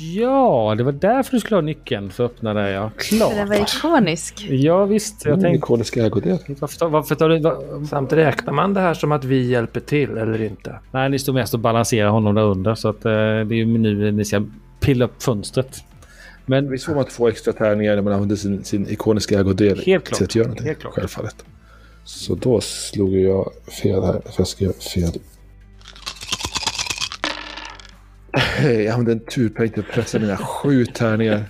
Ja, 0.00 0.74
det 0.78 0.82
var 0.84 0.92
därför 0.92 1.32
du 1.32 1.40
skulle 1.40 1.56
ha 1.56 1.62
nyckeln 1.62 2.10
för 2.10 2.24
att 2.24 2.30
öppna 2.30 2.54
det. 2.54 2.70
Ja, 2.70 2.90
För 2.98 3.34
den 3.36 3.48
var 3.48 3.56
klart. 3.56 3.74
ikonisk. 3.78 4.46
Ja, 4.50 4.84
visst. 4.84 5.24
Jag 5.24 5.32
Mm, 5.32 5.42
tänkte... 5.42 5.58
ikoniska 5.58 6.06
ägodel. 6.06 6.38
Varför, 6.60 6.78
tar- 6.78 6.88
varför 6.88 7.14
tar 7.14 7.28
du... 7.28 7.38
var- 7.40 7.86
Samt 7.86 8.12
räknar 8.12 8.52
man 8.52 8.74
det 8.74 8.80
här 8.80 8.94
som 8.94 9.12
att 9.12 9.24
vi 9.24 9.46
hjälper 9.50 9.80
till 9.80 10.16
eller 10.18 10.42
inte? 10.42 10.78
Nej, 10.92 11.08
ni 11.10 11.18
står 11.18 11.32
mest 11.32 11.54
och 11.54 11.60
balanserar 11.60 12.08
honom 12.08 12.34
där 12.34 12.42
under 12.42 12.74
så 12.74 12.88
att 12.88 13.04
eh, 13.04 13.10
det 13.12 13.14
är 13.18 13.52
ju 13.52 13.66
nu 13.78 14.12
ni 14.12 14.24
ska 14.24 14.42
pilla 14.80 15.04
upp 15.04 15.22
fönstret. 15.22 15.84
Men 16.46 16.70
Visst 16.70 16.84
får 16.86 16.94
man 16.94 17.04
två 17.04 17.28
extra 17.28 17.52
tärningar 17.52 17.94
när 17.94 18.02
man 18.02 18.12
använder 18.12 18.36
sin, 18.36 18.64
sin 18.64 18.88
ikoniska 18.88 19.40
ägodel 19.40 19.82
Helt 19.86 20.04
klart. 20.04 20.16
till 20.16 20.24
att 20.24 20.34
göra 20.34 20.46
någonting? 20.46 20.66
Helt 20.66 20.78
klart. 20.80 20.94
Självfallet. 20.94 21.44
Så 22.04 22.34
då 22.34 22.60
slog 22.60 23.16
jag 23.16 23.50
fel 23.82 24.02
här. 24.04 24.12
För 24.12 24.34
jag 24.36 24.46
skrev 24.46 24.72
fel. 24.72 25.10
Jag 28.62 28.86
använde 28.86 29.12
en 29.12 29.20
turpoäng 29.20 29.70
till 29.70 29.80
att 29.80 29.88
pressa 29.94 30.18
mina 30.18 30.36
sju 30.36 30.86
tärningar. 30.86 31.44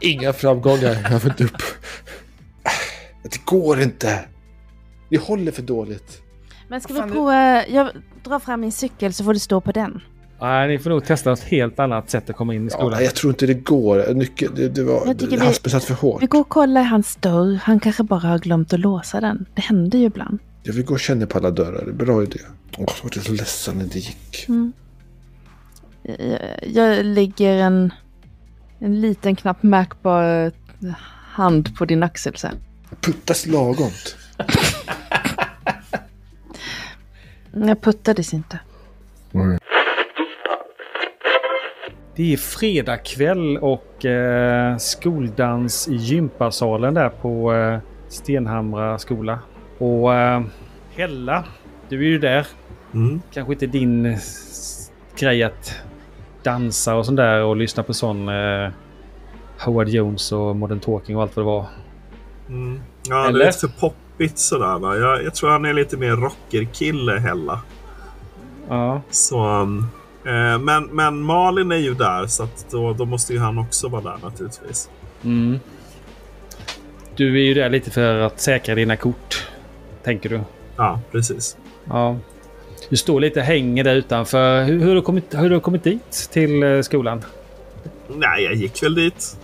Inga 0.00 0.32
framgångar. 0.32 0.96
Jag 1.10 1.22
får 1.22 1.30
inte 1.30 1.44
upp. 1.44 1.62
Det 3.22 3.44
går 3.44 3.80
inte. 3.80 4.24
Vi 5.08 5.16
håller 5.16 5.52
för 5.52 5.62
dåligt. 5.62 6.22
Men 6.68 6.80
ska 6.80 6.94
fan 6.94 7.08
vi 7.08 7.12
prova... 7.14 7.66
Jag 7.66 7.88
drar 8.24 8.38
fram 8.38 8.60
min 8.60 8.72
cykel 8.72 9.12
så 9.12 9.24
får 9.24 9.32
du 9.32 9.38
stå 9.38 9.60
på 9.60 9.72
den. 9.72 10.00
nej, 10.40 10.68
ni 10.68 10.78
får 10.78 10.90
nog 10.90 11.04
testa 11.04 11.32
ett 11.32 11.42
helt 11.44 11.78
annat 11.78 12.10
sätt 12.10 12.30
att 12.30 12.36
komma 12.36 12.54
in 12.54 12.62
i 12.62 12.70
Ja, 12.72 12.78
skolan. 12.78 13.04
jag 13.04 13.14
tror 13.14 13.30
inte 13.32 13.46
det 13.46 13.54
går. 13.54 14.14
Nyckeln, 14.14 14.52
det, 14.54 14.68
det 14.68 14.82
var... 14.84 15.38
Haspen 15.46 15.70
satt 15.70 15.84
för 15.84 15.94
hårt. 15.94 16.22
Vi 16.22 16.26
går 16.26 16.40
och 16.40 16.48
kollar 16.48 16.80
i 16.80 16.84
hans 16.84 17.16
dörr. 17.16 17.60
Han 17.62 17.80
kanske 17.80 18.02
bara 18.02 18.20
har 18.20 18.38
glömt 18.38 18.72
att 18.72 18.80
låsa 18.80 19.20
den. 19.20 19.46
Det 19.54 19.62
händer 19.62 19.98
ju 19.98 20.04
ibland. 20.04 20.38
Jag 20.66 20.72
vill 20.72 20.84
gå 20.84 20.94
och 20.94 21.00
känna 21.00 21.26
på 21.26 21.38
alla 21.38 21.50
dörrar. 21.50 21.92
Bra 21.92 22.22
idé. 22.22 22.38
Åh, 22.78 22.94
jag 23.02 23.02
var 23.02 23.22
så 23.22 23.32
ledsen 23.32 23.78
när 23.78 23.84
det 23.84 23.98
gick. 23.98 24.46
Jag, 26.02 26.40
jag 26.62 27.04
lägger 27.04 27.56
en, 27.56 27.92
en 28.78 29.00
liten 29.00 29.36
knappt 29.36 29.62
märkbar 29.62 30.52
hand 31.10 31.76
på 31.76 31.84
din 31.84 32.02
axel 32.02 32.36
sen. 32.36 32.56
Puttas 33.00 33.46
lagomt. 33.46 34.16
Jag 37.52 37.80
puttades 37.80 38.34
inte. 38.34 38.60
Det 42.16 42.32
är 42.32 42.36
fredag 42.36 42.96
kväll 42.96 43.58
och 43.58 44.04
eh, 44.04 44.76
skoldans 44.76 45.88
i 45.88 45.94
gympasalen 45.94 46.94
där 46.94 47.08
på 47.08 47.54
eh, 47.54 47.78
Stenhamra 48.08 48.98
skola. 48.98 49.38
Och 49.78 50.14
eh, 50.14 50.42
Hella, 50.94 51.44
du 51.88 51.98
är 51.98 52.08
ju 52.08 52.18
där. 52.18 52.46
Mm. 52.94 53.20
Kanske 53.32 53.52
inte 53.52 53.66
din 53.66 54.18
grej 55.18 55.42
att 55.42 55.74
dansa 56.42 56.94
och 56.94 57.06
sånt 57.06 57.16
där 57.16 57.42
och 57.42 57.56
lyssna 57.56 57.82
på 57.82 57.94
sån 57.94 58.28
eh, 58.28 58.70
Howard 59.58 59.88
Jones 59.88 60.32
och 60.32 60.56
Modern 60.56 60.80
Talking 60.80 61.16
och 61.16 61.22
allt 61.22 61.36
vad 61.36 61.44
det 61.46 61.50
var. 61.50 61.66
Mm. 62.48 62.80
Ja, 63.08 63.22
det 63.22 63.28
Eller? 63.28 63.40
är 63.40 63.46
lite 63.46 63.58
för 63.58 63.68
poppigt 63.68 64.38
sådär 64.38 64.78
va. 64.78 64.96
Jag, 64.96 65.24
jag 65.24 65.34
tror 65.34 65.50
han 65.50 65.64
är 65.64 65.72
lite 65.72 65.96
mer 65.96 66.10
rockerkille 66.10 67.18
Hella. 67.18 67.60
Ja. 68.68 69.00
Så, 69.10 69.46
um, 69.46 69.86
eh, 70.24 70.58
men, 70.58 70.84
men 70.84 71.20
Malin 71.20 71.72
är 71.72 71.76
ju 71.76 71.94
där 71.94 72.26
så 72.26 72.42
att 72.42 72.66
då, 72.70 72.92
då 72.92 73.04
måste 73.04 73.32
ju 73.32 73.38
han 73.38 73.58
också 73.58 73.88
vara 73.88 74.02
där 74.02 74.18
naturligtvis. 74.22 74.90
Mm. 75.24 75.58
Du 77.16 77.40
är 77.40 77.44
ju 77.44 77.54
där 77.54 77.68
lite 77.68 77.90
för 77.90 78.18
att 78.18 78.40
säkra 78.40 78.74
dina 78.74 78.96
kort. 78.96 79.46
Tänker 80.06 80.28
du? 80.28 80.40
Ja, 80.76 81.00
precis. 81.12 81.56
Ja. 81.84 82.16
Du 82.90 82.96
står 82.96 83.20
lite 83.20 83.40
hänger 83.40 83.84
där 83.84 83.94
utanför. 83.94 84.64
Hur, 84.64 84.80
hur, 84.80 84.88
har, 84.88 84.94
du 84.94 85.02
kommit, 85.02 85.34
hur 85.34 85.38
har 85.38 85.48
du 85.48 85.60
kommit 85.60 85.84
dit 85.84 86.28
till 86.32 86.62
eh, 86.62 86.80
skolan? 86.80 87.24
Nej, 88.08 88.44
jag 88.44 88.54
gick 88.54 88.82
väl 88.82 88.94
dit. 88.94 89.38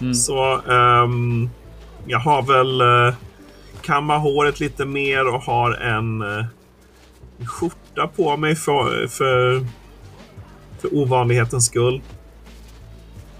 Mm. 0.00 0.14
Så 0.14 0.60
ehm, 0.70 1.50
jag 2.06 2.18
har 2.18 2.42
väl 2.42 2.82
uh, 2.82 3.14
kammat 3.82 4.22
håret 4.22 4.60
lite 4.60 4.84
mer 4.84 5.34
och 5.34 5.42
har 5.42 5.72
en 5.72 6.22
uh, 6.22 6.44
skjorta 7.46 8.06
på 8.16 8.36
mig 8.36 8.56
för, 8.56 9.06
för, 9.06 9.66
för 10.78 10.94
ovanlighetens 10.94 11.66
skull. 11.66 12.00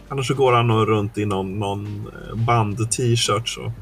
Annars 0.08 0.26
så 0.26 0.34
går 0.34 0.52
han 0.52 0.66
nog 0.66 0.88
runt 0.88 1.18
i 1.18 1.24
någon, 1.26 1.58
någon 1.58 2.10
band-t-shirt. 2.34 3.48
Så. 3.48 3.72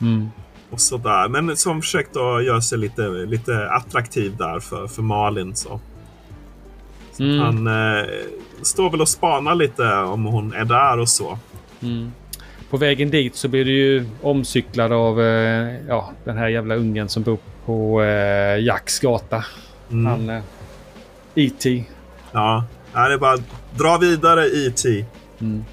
Mm. 0.00 0.28
Och 0.72 0.80
sådär. 0.80 1.28
Men 1.28 1.56
som 1.56 1.82
försökt 1.82 2.16
att 2.16 2.44
göra 2.44 2.60
sig 2.60 2.78
lite, 2.78 3.08
lite 3.08 3.70
attraktiv 3.70 4.36
där 4.36 4.60
för, 4.60 4.86
för 4.86 5.02
Malin. 5.02 5.56
Så. 5.56 5.80
Så 7.12 7.22
Mm. 7.22 7.38
Han 7.38 7.66
eh, 7.66 8.06
står 8.62 8.90
väl 8.90 9.00
och 9.00 9.08
spanar 9.08 9.54
lite 9.54 9.94
om 9.94 10.24
hon 10.24 10.52
är 10.52 10.64
där 10.64 10.98
och 10.98 11.08
så. 11.08 11.38
Mm. 11.82 12.12
På 12.70 12.76
vägen 12.76 13.10
dit 13.10 13.36
så 13.36 13.48
blir 13.48 13.64
du 13.64 13.72
ju 13.72 14.06
omcyklad 14.22 14.92
av 14.92 15.20
eh, 15.20 15.76
ja, 15.88 16.12
den 16.24 16.36
här 16.36 16.48
jävla 16.48 16.74
ungen 16.74 17.08
som 17.08 17.22
bor 17.22 17.38
på 17.66 18.02
eh, 18.02 18.64
Jacks 18.64 19.00
gata. 19.00 19.44
Mm. 19.90 20.06
Han... 20.06 20.30
Eh, 20.30 20.42
E.T. 21.34 21.84
Ja, 22.32 22.64
det 22.92 22.98
är 22.98 23.18
bara 23.18 23.36
dra 23.76 23.98
vidare 23.98 24.46
E.T. 24.46 25.04
Mm. 25.40 25.64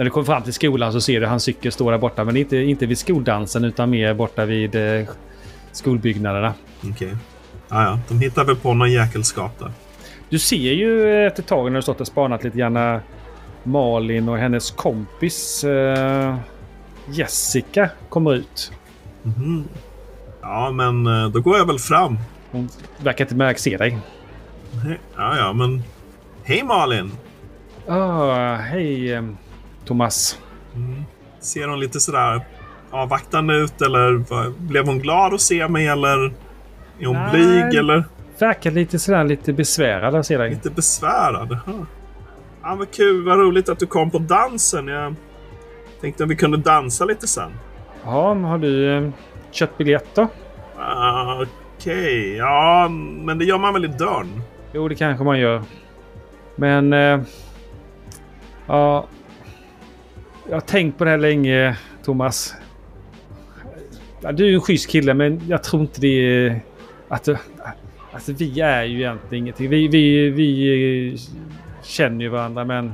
När 0.00 0.04
du 0.04 0.10
kommer 0.10 0.24
fram 0.24 0.42
till 0.42 0.52
skolan 0.52 0.92
så 0.92 1.00
ser 1.00 1.20
du 1.20 1.26
hans 1.26 1.42
cykel 1.42 1.72
stå 1.72 1.90
där 1.90 1.98
borta. 1.98 2.24
Men 2.24 2.36
inte, 2.36 2.56
inte 2.56 2.86
vid 2.86 2.98
skoldansen 2.98 3.64
utan 3.64 3.90
mer 3.90 4.14
borta 4.14 4.44
vid 4.44 4.74
eh, 4.74 5.08
skolbyggnaderna. 5.72 6.54
Okej. 6.90 7.16
Ja, 7.68 7.82
ja, 7.82 7.98
de 8.08 8.18
hittar 8.20 8.44
väl 8.44 8.56
på 8.56 8.74
någon 8.74 8.92
jäkelskap 8.92 9.58
där. 9.58 9.72
Du 10.28 10.38
ser 10.38 10.56
ju 10.56 11.26
efter 11.26 11.42
ett 11.42 11.48
tag 11.48 11.72
när 11.72 11.78
du 11.78 11.82
stått 11.82 12.00
och 12.00 12.06
spanat 12.06 12.44
lite 12.44 12.58
grann 12.58 12.76
eh, 12.76 13.00
Malin 13.62 14.28
och 14.28 14.38
hennes 14.38 14.70
kompis 14.70 15.64
eh, 15.64 16.36
Jessica 17.08 17.90
kommer 18.08 18.34
ut. 18.34 18.72
Mhm. 19.22 19.64
Ja, 20.42 20.70
men 20.70 21.06
eh, 21.06 21.28
då 21.28 21.40
går 21.40 21.58
jag 21.58 21.66
väl 21.66 21.78
fram. 21.78 22.18
Hon 22.50 22.68
verkar 22.98 23.24
inte 23.24 23.34
märka 23.34 23.58
se 23.58 23.76
dig. 23.76 23.98
Ja, 25.16 25.36
ja, 25.36 25.52
men... 25.52 25.82
Hej 26.44 26.62
Malin! 26.62 27.12
Ah, 27.88 28.54
hej 28.56 29.12
eh, 29.12 29.22
Thomas. 29.84 30.38
Mm. 30.74 31.04
Ser 31.40 31.68
hon 31.68 31.80
lite 31.80 32.00
sådär 32.00 32.40
avvaktande 32.90 33.54
ut 33.54 33.82
eller 33.82 34.24
blev 34.58 34.86
hon 34.86 34.98
glad 34.98 35.34
att 35.34 35.40
se 35.40 35.68
mig 35.68 35.86
eller 35.86 36.24
är 36.98 37.06
hon 37.06 37.16
Nej. 37.16 37.30
blyg 37.30 37.74
eller 37.78 38.04
Verkar 38.38 38.70
lite 38.70 38.98
sådär 38.98 39.24
lite 39.24 39.52
besvärad 39.52 40.14
att 40.14 40.26
se 40.26 40.36
dig. 40.36 40.50
lite 40.50 40.70
besvärad? 40.70 41.58
Ja, 42.62 42.74
vad 42.74 42.90
kul, 42.90 43.24
vad 43.24 43.38
roligt 43.38 43.68
att 43.68 43.78
du 43.78 43.86
kom 43.86 44.10
på 44.10 44.18
dansen. 44.18 44.88
Jag 44.88 45.14
tänkte 46.00 46.24
att 46.24 46.30
vi 46.30 46.36
kunde 46.36 46.56
dansa 46.56 47.04
lite 47.04 47.26
sen. 47.28 47.50
Ja, 48.04 48.34
men 48.34 48.44
har 48.44 48.58
du 48.58 48.96
eh, 48.96 49.10
köpt 49.50 49.78
biljett 49.78 50.14
då? 50.14 50.28
Ah, 50.78 51.44
Okej, 51.78 52.36
ja, 52.36 52.88
men 53.24 53.38
det 53.38 53.44
gör 53.44 53.58
man 53.58 53.72
väl 53.74 53.84
i 53.84 53.88
dörren? 53.88 54.42
Jo, 54.72 54.88
det 54.88 54.94
kanske 54.94 55.24
man 55.24 55.38
gör. 55.38 55.62
Men... 56.56 56.92
Eh, 56.92 57.20
ja... 58.66 59.06
Jag 60.50 60.56
har 60.56 60.60
tänkt 60.60 60.98
på 60.98 61.04
det 61.04 61.10
här 61.10 61.18
länge, 61.18 61.76
Thomas. 62.04 62.54
Ja, 64.20 64.32
du 64.32 64.50
är 64.50 64.54
en 64.54 64.60
schysst 64.60 64.90
kille, 64.90 65.14
men 65.14 65.40
jag 65.48 65.62
tror 65.62 65.82
inte 65.82 66.00
det 66.00 66.08
är... 66.08 66.60
Att, 67.08 67.28
alltså, 68.12 68.32
vi 68.32 68.60
är 68.60 68.84
ju 68.84 68.98
egentligen 68.98 69.44
ingenting. 69.44 69.68
Vi, 69.68 69.88
vi, 69.88 70.30
vi 70.30 71.16
känner 71.82 72.24
ju 72.24 72.28
varandra, 72.28 72.64
men... 72.64 72.92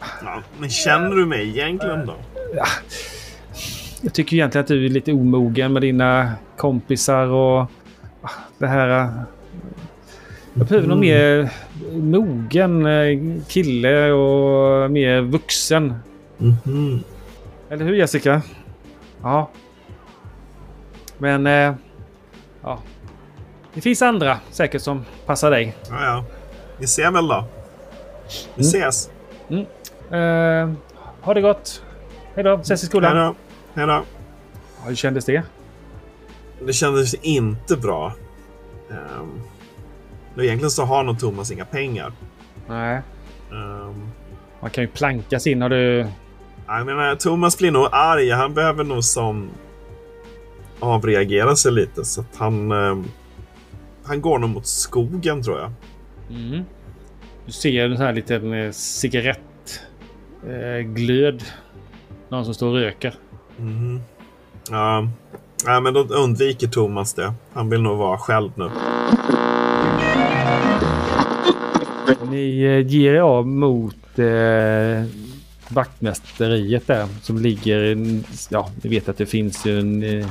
Ja, 0.00 0.42
men 0.58 0.70
känner 0.70 1.10
du 1.10 1.26
mig 1.26 1.48
egentligen 1.48 2.06
då? 2.06 2.14
Jag 4.00 4.12
tycker 4.12 4.36
egentligen 4.36 4.62
att 4.62 4.68
du 4.68 4.84
är 4.84 4.88
lite 4.88 5.12
omogen 5.12 5.72
med 5.72 5.82
dina 5.82 6.32
kompisar 6.56 7.26
och 7.26 7.70
det 8.58 8.66
här. 8.66 9.12
Jag 10.54 10.66
behöver 10.66 10.88
någon 10.88 11.00
mer 11.00 11.48
mogen 11.92 12.86
eh, 12.86 13.42
kille 13.48 14.12
och 14.12 14.90
mer 14.90 15.20
vuxen. 15.20 15.94
Mhm. 16.38 17.04
Eller 17.70 17.84
hur 17.84 17.94
Jessica? 17.94 18.42
Ja. 19.22 19.50
Men... 21.18 21.46
eh, 21.46 21.74
Ja. 22.62 22.78
Det 23.74 23.80
finns 23.80 24.02
andra 24.02 24.38
säkert 24.50 24.82
som 24.82 25.04
passar 25.26 25.50
dig. 25.50 25.76
Ja, 25.90 26.04
ja. 26.04 26.24
Vi 26.78 26.86
ser 26.86 27.10
väl 27.10 27.28
då. 27.28 27.44
Vi 28.54 28.60
ses. 28.62 29.10
Eh, 30.10 30.70
ha 31.20 31.34
det 31.34 31.40
gott. 31.40 31.82
Hej 32.34 32.44
då. 32.44 32.54
Ses 32.54 32.82
i 32.82 32.84
Hej 32.84 32.88
skolan. 32.88 33.16
då. 33.16 33.34
Hej 33.74 33.86
då. 33.86 33.92
Ja, 33.92 34.02
hur 34.88 34.94
kändes 34.94 35.24
det? 35.24 35.42
Det 36.66 36.72
kändes 36.72 37.14
inte 37.14 37.76
bra. 37.76 38.12
Um, 38.90 39.40
egentligen 40.44 40.70
så 40.70 40.84
har 40.84 41.02
nog 41.02 41.18
Thomas 41.20 41.50
inga 41.50 41.64
pengar. 41.64 42.12
Nej. 42.68 43.00
Um, 43.50 44.08
Man 44.60 44.70
kan 44.70 44.84
ju 44.84 44.88
planka 44.88 45.40
sig 45.40 45.52
in. 45.52 45.62
Har 45.62 45.68
du... 45.68 46.06
jag 46.66 46.86
menar, 46.86 47.16
Thomas 47.16 47.58
blir 47.58 47.70
nog 47.70 47.88
arg. 47.92 48.30
Han 48.30 48.54
behöver 48.54 48.84
nog 48.84 49.04
som 49.04 49.50
avreagera 50.80 51.56
sig 51.56 51.72
lite. 51.72 52.04
Så 52.04 52.20
att 52.20 52.36
han, 52.36 52.72
ehm, 52.72 53.04
han 54.04 54.20
går 54.20 54.38
nog 54.38 54.50
mot 54.50 54.66
skogen 54.66 55.42
tror 55.42 55.58
jag. 55.58 55.72
Mm. 56.30 56.64
Du 57.46 57.52
ser 57.52 57.84
en 57.84 57.96
sån 57.96 58.06
här 58.06 58.12
liten 58.12 58.52
eh, 58.52 58.70
cigarettglöd. 58.70 59.40
Eh, 60.46 60.80
glöd. 60.80 61.44
Någon 62.28 62.44
som 62.44 62.54
står 62.54 62.68
och 62.68 62.74
röker. 62.74 63.14
Mhm. 63.56 64.00
Ja, 64.70 65.08
ja, 65.66 65.80
men 65.80 65.94
då 65.94 66.00
undviker 66.00 66.68
Thomas 66.68 67.14
det. 67.14 67.34
Han 67.52 67.70
vill 67.70 67.82
nog 67.82 67.98
vara 67.98 68.18
själv 68.18 68.50
nu. 68.54 68.70
Ni 72.30 72.62
eh, 72.62 72.86
ger 72.86 73.14
er 73.14 73.20
av 73.20 73.46
mot 73.46 74.18
eh, 74.18 75.04
vaktmästeriet 75.74 76.86
där 76.86 77.08
som 77.22 77.38
ligger... 77.38 77.78
i- 77.84 78.22
Ja, 78.48 78.70
ni 78.82 78.90
vet 78.90 79.08
att 79.08 79.18
det 79.18 79.26
finns 79.26 79.66
ju 79.66 79.80
en, 79.80 80.02
eh, 80.02 80.28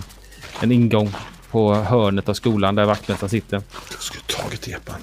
en 0.62 0.72
ingång 0.72 1.12
på 1.52 1.74
hörnet 1.74 2.30
av 2.30 2.34
skolan 2.34 2.76
där 2.76 2.86
vaktmästaren 2.86 3.30
sitter. 3.30 3.62
Jag 3.92 4.02
skulle 4.02 4.24
tagit 4.24 4.68
epan. 4.68 4.96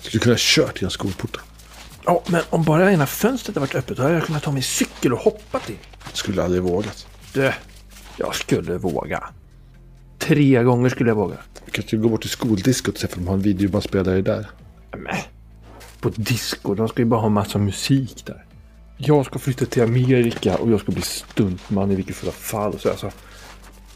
Skulle 0.00 0.20
kunna 0.20 0.32
ha 0.32 0.38
kört 0.40 0.80
genom 0.80 0.90
skolporten. 0.90 1.42
Ja, 2.04 2.22
men 2.26 2.42
om 2.50 2.62
bara 2.64 2.92
ena 2.92 3.06
fönstret 3.06 3.56
hade 3.56 3.60
varit 3.66 3.74
öppet 3.74 3.96
då 3.96 4.02
hade 4.02 4.14
jag 4.14 4.24
kunnat 4.24 4.42
ta 4.42 4.52
min 4.52 4.62
cykel 4.62 5.12
och 5.12 5.18
hoppat 5.18 5.70
in. 5.70 5.76
Skulle 6.12 6.42
aldrig 6.44 6.62
vågat. 6.62 7.06
Du, 7.32 7.52
jag 8.16 8.34
skulle 8.34 8.78
våga. 8.78 9.24
Tre 10.18 10.62
gånger 10.62 10.88
skulle 10.88 11.10
jag 11.10 11.14
våga. 11.16 11.36
Vi 11.64 11.70
kan 11.72 11.84
ju 11.88 11.98
gå 12.02 12.08
bort 12.08 12.20
till 12.20 12.30
skoldiskot 12.30 12.94
och 12.94 13.00
se 13.00 13.06
om 13.06 13.12
de 13.24 13.26
har 13.28 13.34
en 13.34 13.42
videobandspelare 13.42 14.22
där. 14.22 14.46
Men, 14.90 15.16
på 16.00 16.08
disco, 16.08 16.74
de 16.74 16.88
ska 16.88 17.02
ju 17.02 17.06
bara 17.06 17.20
ha 17.20 17.28
massa 17.28 17.58
musik 17.58 18.22
där. 18.26 18.44
Jag 19.00 19.26
ska 19.26 19.38
flytta 19.38 19.66
till 19.66 19.82
Amerika 19.82 20.56
och 20.56 20.70
jag 20.70 20.80
ska 20.80 20.92
bli 20.92 21.02
stuntman 21.02 21.90
i 21.90 21.94
vilket 21.94 22.16
fall. 22.16 22.78
Så 22.78 22.90
alltså, 22.90 23.10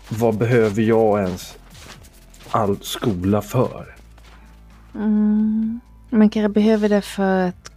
vad 0.09 0.37
behöver 0.37 0.83
jag 0.83 1.19
ens 1.19 1.59
all 2.51 2.77
skola 2.81 3.43
för? 3.43 3.97
Mm. 4.95 5.81
Man 6.11 6.31
kanske 6.31 6.49
behöver 6.49 6.89
det 6.89 7.03
för 7.03 7.49
att, 7.49 7.73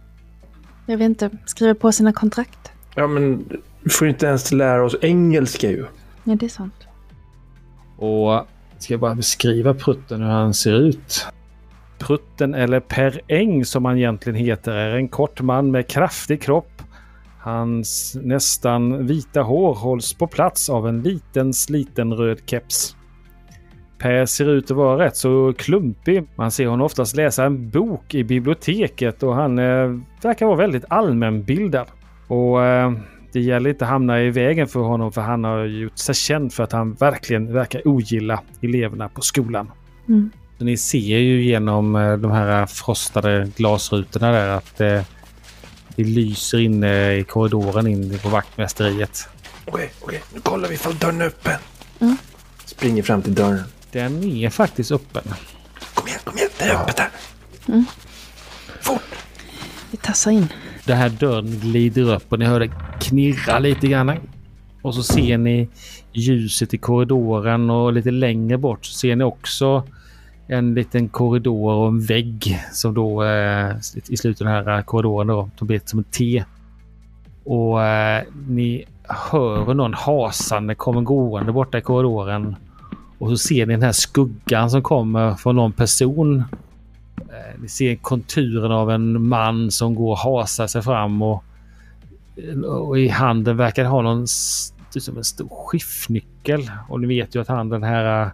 jag 0.86 0.98
vet 0.98 1.04
inte, 1.04 1.30
skriva 1.46 1.74
på 1.74 1.92
sina 1.92 2.12
kontrakt. 2.12 2.72
Ja, 2.94 3.06
men 3.06 3.44
vi 3.80 3.90
får 3.90 4.08
inte 4.08 4.26
ens 4.26 4.52
lära 4.52 4.84
oss 4.84 4.96
engelska 5.00 5.70
ju. 5.70 5.86
Ja, 6.24 6.34
det 6.34 6.46
är 6.46 6.50
sant. 6.50 6.86
Och 7.96 8.46
ska 8.78 8.94
jag 8.94 9.00
bara 9.00 9.14
beskriva 9.14 9.74
prutten 9.74 10.20
hur 10.20 10.28
han 10.28 10.54
ser 10.54 10.72
ut. 10.72 11.26
Prutten 11.98 12.54
eller 12.54 12.80
Per 12.80 13.20
Eng 13.28 13.64
som 13.64 13.84
han 13.84 13.96
egentligen 13.96 14.38
heter 14.38 14.72
är 14.72 14.96
en 14.96 15.08
kort 15.08 15.40
man 15.40 15.70
med 15.70 15.88
kraftig 15.88 16.42
kropp. 16.42 16.82
Hans 17.46 18.16
nästan 18.22 19.06
vita 19.06 19.42
hår 19.42 19.74
hålls 19.74 20.14
på 20.14 20.26
plats 20.26 20.70
av 20.70 20.88
en 20.88 21.02
liten 21.02 21.54
sliten 21.54 22.12
röd 22.14 22.38
keps. 22.46 22.96
Per 23.98 24.26
ser 24.26 24.50
ut 24.50 24.70
att 24.70 24.76
vara 24.76 25.04
rätt 25.04 25.16
så 25.16 25.54
klumpig. 25.58 26.24
Man 26.36 26.50
ser 26.50 26.66
honom 26.66 26.86
oftast 26.86 27.16
läsa 27.16 27.44
en 27.44 27.70
bok 27.70 28.14
i 28.14 28.24
biblioteket 28.24 29.22
och 29.22 29.34
han 29.34 29.58
eh, 29.58 29.98
verkar 30.22 30.46
vara 30.46 30.56
väldigt 30.56 30.84
allmänbildad. 30.88 31.86
Och 32.28 32.64
eh, 32.64 32.92
det 33.32 33.40
gäller 33.40 33.70
inte 33.70 33.84
att 33.84 33.90
hamna 33.90 34.22
i 34.22 34.30
vägen 34.30 34.66
för 34.66 34.80
honom 34.80 35.12
för 35.12 35.20
han 35.20 35.44
har 35.44 35.64
gjort 35.64 35.98
sig 35.98 36.14
känd 36.14 36.52
för 36.52 36.64
att 36.64 36.72
han 36.72 36.94
verkligen 36.94 37.52
verkar 37.52 37.88
ogilla 37.88 38.42
eleverna 38.62 39.08
på 39.08 39.20
skolan. 39.20 39.70
Mm. 40.08 40.30
Ni 40.58 40.76
ser 40.76 41.18
ju 41.18 41.42
genom 41.42 41.96
eh, 41.96 42.16
de 42.16 42.30
här 42.30 42.66
frostade 42.66 43.50
glasrutorna 43.56 44.32
där 44.32 44.48
att 44.48 44.80
eh, 44.80 45.02
det 45.96 46.04
lyser 46.04 46.58
inne 46.58 47.14
i 47.14 47.24
korridoren 47.24 47.86
in 47.86 48.18
på 48.18 48.28
vaktmästeriet. 48.28 49.28
Okej, 49.64 49.90
okej. 50.00 50.22
Nu 50.34 50.40
kollar 50.40 50.68
vi 50.68 50.74
ifall 50.74 50.98
dörren 50.98 51.20
är 51.20 51.26
öppen. 51.26 51.58
Mm. 52.00 52.16
Springer 52.64 53.02
fram 53.02 53.22
till 53.22 53.34
dörren. 53.34 53.62
Den 53.92 54.24
är 54.24 54.50
faktiskt 54.50 54.92
öppen. 54.92 55.22
Kom 55.94 56.08
igen, 56.08 56.20
kom 56.24 56.38
igen. 56.38 56.50
Det 56.58 56.64
är 56.64 56.74
öppet 56.74 56.98
här. 56.98 57.10
Vi 59.90 59.96
tassar 59.96 60.30
in. 60.30 60.48
Den 60.84 60.96
här 60.96 61.08
dörren 61.08 61.60
glider 61.60 62.14
upp 62.14 62.32
och 62.32 62.38
ni 62.38 62.44
hör 62.44 62.60
det 62.60 62.70
knirra 63.00 63.58
lite 63.58 63.86
grann. 63.86 64.12
Och 64.82 64.94
så 64.94 65.02
ser 65.02 65.38
ni 65.38 65.68
ljuset 66.12 66.74
i 66.74 66.78
korridoren 66.78 67.70
och 67.70 67.92
lite 67.92 68.10
längre 68.10 68.58
bort 68.58 68.86
så 68.86 68.92
ser 68.92 69.16
ni 69.16 69.24
också 69.24 69.88
en 70.48 70.74
liten 70.74 71.08
korridor 71.08 71.72
och 71.72 71.88
en 71.88 72.00
vägg 72.00 72.60
som 72.72 72.94
då 72.94 73.24
eh, 73.24 73.76
i 74.08 74.16
slutet 74.16 74.40
av 74.40 74.46
den 74.46 74.66
här 74.66 74.78
eh, 74.78 74.84
korridoren 74.84 75.26
då, 75.26 75.50
som 75.56 75.66
blir 75.66 75.80
som 75.84 76.00
ett 76.00 76.12
T. 76.12 76.44
Och 77.44 77.82
eh, 77.82 78.22
ni 78.48 78.84
hör 79.08 79.64
hur 79.66 79.74
någon 79.74 79.94
hasande 79.94 80.74
kommer 80.74 81.00
gående 81.00 81.52
borta 81.52 81.78
i 81.78 81.80
korridoren. 81.80 82.56
Och 83.18 83.28
så 83.28 83.36
ser 83.36 83.66
ni 83.66 83.74
den 83.74 83.82
här 83.82 83.92
skuggan 83.92 84.70
som 84.70 84.82
kommer 84.82 85.34
från 85.34 85.56
någon 85.56 85.72
person. 85.72 86.44
Eh, 87.18 87.60
ni 87.60 87.68
ser 87.68 87.96
konturen 87.96 88.72
av 88.72 88.90
en 88.90 89.28
man 89.28 89.70
som 89.70 89.94
går 89.94 90.10
och 90.10 90.18
hasar 90.18 90.66
sig 90.66 90.82
fram 90.82 91.22
och, 91.22 91.44
och 92.66 92.98
i 92.98 93.08
handen 93.08 93.56
verkar 93.56 93.84
ha 93.84 94.02
någon 94.02 94.26
som 94.26 95.16
en 95.16 95.24
stor 95.24 95.48
skiftnyckel. 95.48 96.70
Och 96.88 97.00
ni 97.00 97.06
vet 97.06 97.34
ju 97.34 97.40
att 97.40 97.48
han 97.48 97.68
den 97.68 97.82
här 97.82 98.22
eh, 98.22 98.28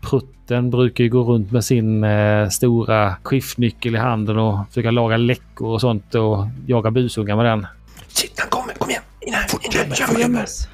prutten 0.00 0.41
prutten 0.52 0.70
brukar 0.70 1.04
ju 1.04 1.10
gå 1.10 1.22
runt 1.22 1.52
med 1.52 1.64
sin 1.64 2.04
eh, 2.04 2.48
stora 2.48 3.16
skiftnyckel 3.22 3.94
i 3.94 3.98
handen 3.98 4.38
och 4.38 4.68
försöka 4.68 4.90
laga 4.90 5.16
läckor 5.16 5.68
och 5.68 5.80
sånt 5.80 6.14
och 6.14 6.46
jaga 6.66 6.90
busungar 6.90 7.36
med 7.36 7.44
den. 7.44 7.66
Shit, 8.08 8.32
han 8.36 8.48
kommer. 8.50 8.74
Kom 8.74 8.90
igen. 8.90 9.02
In 9.20 9.34
här. 9.34 9.46
In 9.62 9.72
här. 9.72 10.06
Får 10.06 10.20
gömma 10.20 10.42
oss. 10.42 10.68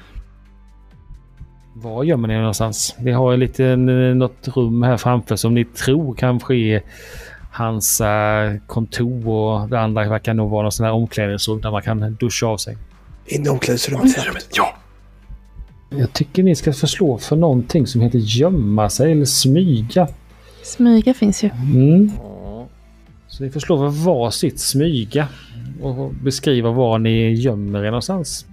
Var 1.73 2.03
gömmer 2.03 2.27
ni 2.27 2.33
er 2.33 2.39
någonstans? 2.39 2.95
Vi 2.99 3.11
har 3.11 3.33
en 3.33 3.39
liten, 3.39 3.89
eh, 3.89 4.15
något 4.15 4.47
rum 4.47 4.83
här 4.83 4.97
framför 4.97 5.35
som 5.35 5.53
ni 5.53 5.65
tror 5.65 6.15
kanske 6.15 6.55
är 6.55 6.81
hans 7.51 8.01
eh, 8.01 8.55
kontor 8.67 9.27
och 9.27 9.69
det 9.69 9.79
andra 9.79 10.09
verkar 10.09 10.33
nog 10.33 10.49
vara 10.49 10.63
någon 10.63 10.71
sån 10.71 10.85
här 10.85 10.93
omklädningsrum 10.93 11.61
där 11.61 11.71
man 11.71 11.81
kan 11.81 12.17
duscha 12.19 12.47
av 12.47 12.57
sig. 12.57 12.77
In 13.25 13.45
i 13.45 13.49
omklädningsrummet. 13.49 14.49
Ja. 14.53 14.78
Jag 15.89 16.13
tycker 16.13 16.43
ni 16.43 16.55
ska 16.55 16.73
förslå 16.73 17.17
för 17.17 17.35
någonting 17.35 17.87
som 17.87 18.01
heter 18.01 18.19
gömma 18.19 18.89
sig 18.89 19.11
eller 19.11 19.25
smyga. 19.25 20.07
Smyga 20.63 21.13
finns 21.13 21.43
ju. 21.43 21.49
Mm. 21.49 22.11
Så 23.27 23.43
ni 23.43 23.49
får 23.49 23.59
slå 23.59 23.77
för 23.77 24.05
varsitt 24.05 24.59
smyga 24.59 25.27
och 25.81 26.13
beskriva 26.13 26.71
var 26.71 26.99
ni 26.99 27.33
gömmer 27.33 27.79
er 27.79 27.85
någonstans. 27.85 28.45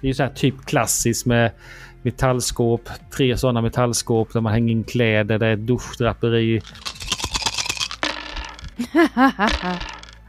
Det 0.00 0.06
är 0.06 0.08
ju 0.08 0.14
så 0.14 0.22
här 0.22 0.30
typ 0.30 0.64
klassiskt 0.64 1.26
med 1.26 1.50
metallskåp, 2.02 2.88
tre 3.16 3.36
sådana 3.36 3.60
metallskåp 3.60 4.32
där 4.32 4.40
man 4.40 4.52
hänger 4.52 4.72
in 4.72 4.84
kläder, 4.84 5.38
det 5.38 5.46
är 5.46 5.56
duschdraperi. 5.56 6.60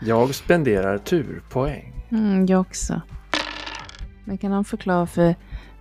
Jag 0.05 0.35
spenderar 0.35 0.97
turpoäng. 0.97 2.05
Mm, 2.11 2.45
jag 2.45 2.61
också. 2.61 3.01
Men 4.25 4.37
kan 4.37 4.51
han 4.51 4.65
förklara 4.65 5.07
för 5.07 5.35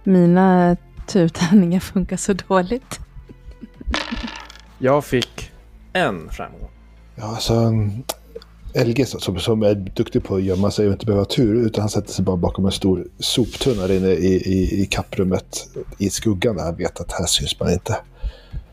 mina 0.04 0.76
turtärningar 1.06 1.80
funkar 1.80 2.16
så 2.16 2.32
dåligt? 2.32 3.00
Jag 4.78 5.04
fick 5.04 5.50
en 5.92 6.30
framgång. 6.30 6.70
Ja, 7.14 7.24
alltså, 7.24 7.72
LG 8.74 9.06
som, 9.06 9.38
som 9.38 9.62
är 9.62 9.74
duktig 9.74 10.24
på 10.24 10.34
att 10.34 10.42
gömma 10.42 10.70
sig 10.70 10.86
och 10.86 10.92
inte 10.92 11.06
behöva 11.06 11.24
tur, 11.24 11.66
utan 11.66 11.82
han 11.82 11.88
sätter 11.88 12.12
sig 12.12 12.24
bara 12.24 12.36
bakom 12.36 12.66
en 12.66 12.72
stor 12.72 13.06
soptunna 13.18 13.86
där 13.86 13.96
inne 13.96 14.08
i, 14.08 14.34
i, 14.34 14.82
i 14.82 14.86
kapprummet 14.86 15.68
i 15.98 16.10
skuggan 16.10 16.56
där 16.56 16.64
han 16.64 16.76
vet 16.76 17.00
att 17.00 17.12
här 17.12 17.26
syns 17.26 17.60
man 17.60 17.72
inte. 17.72 17.96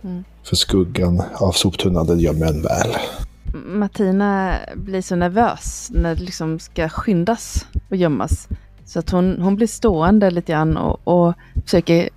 Mm. 0.04 0.24
För 0.44 0.56
skuggan 0.56 1.24
av 1.34 1.52
soptunnan 1.52 2.08
den 2.08 2.20
gömmer 2.20 2.46
en 2.46 2.62
väl. 2.62 2.96
Martina 3.54 4.56
blir 4.76 5.02
så 5.02 5.16
nervös 5.16 5.88
när 5.94 6.16
det 6.16 6.22
liksom 6.22 6.60
ska 6.60 6.90
skyndas 6.90 7.66
och 7.90 7.96
gömmas. 7.96 8.48
Så 8.90 9.00
att 9.00 9.10
hon, 9.10 9.42
hon 9.42 9.56
blir 9.56 9.68
stående 9.68 10.32
lite 10.32 10.52
grann 10.52 10.78
och, 10.78 11.00
och 11.04 11.34
försöker 11.64 12.10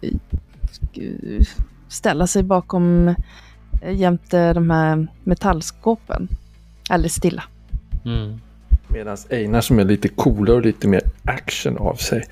eh, 0.92 1.46
ställa 1.88 2.26
sig 2.26 2.42
bakom 2.42 3.08
eh, 3.82 3.94
jämte 3.94 4.52
de 4.52 4.70
här 4.70 5.06
metallskåpen. 5.24 6.28
Alldeles 6.88 7.14
stilla. 7.14 7.42
Mm. 8.04 8.40
Medan 8.88 9.16
Einar 9.30 9.60
som 9.60 9.78
är 9.78 9.84
lite 9.84 10.08
coolare 10.08 10.56
och 10.56 10.62
lite 10.62 10.88
mer 10.88 11.02
action 11.24 11.76
av 11.78 11.94
sig 11.94 12.24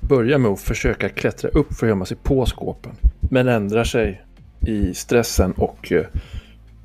börjar 0.00 0.38
med 0.38 0.50
att 0.50 0.60
försöka 0.60 1.08
klättra 1.08 1.50
upp 1.50 1.74
för 1.74 1.86
att 1.86 1.90
gömma 1.90 2.04
sig 2.04 2.16
på 2.16 2.46
skåpen. 2.46 2.92
Men 3.20 3.48
ändrar 3.48 3.84
sig 3.84 4.22
i 4.60 4.94
stressen 4.94 5.52
och 5.52 5.92
eh, 5.92 6.06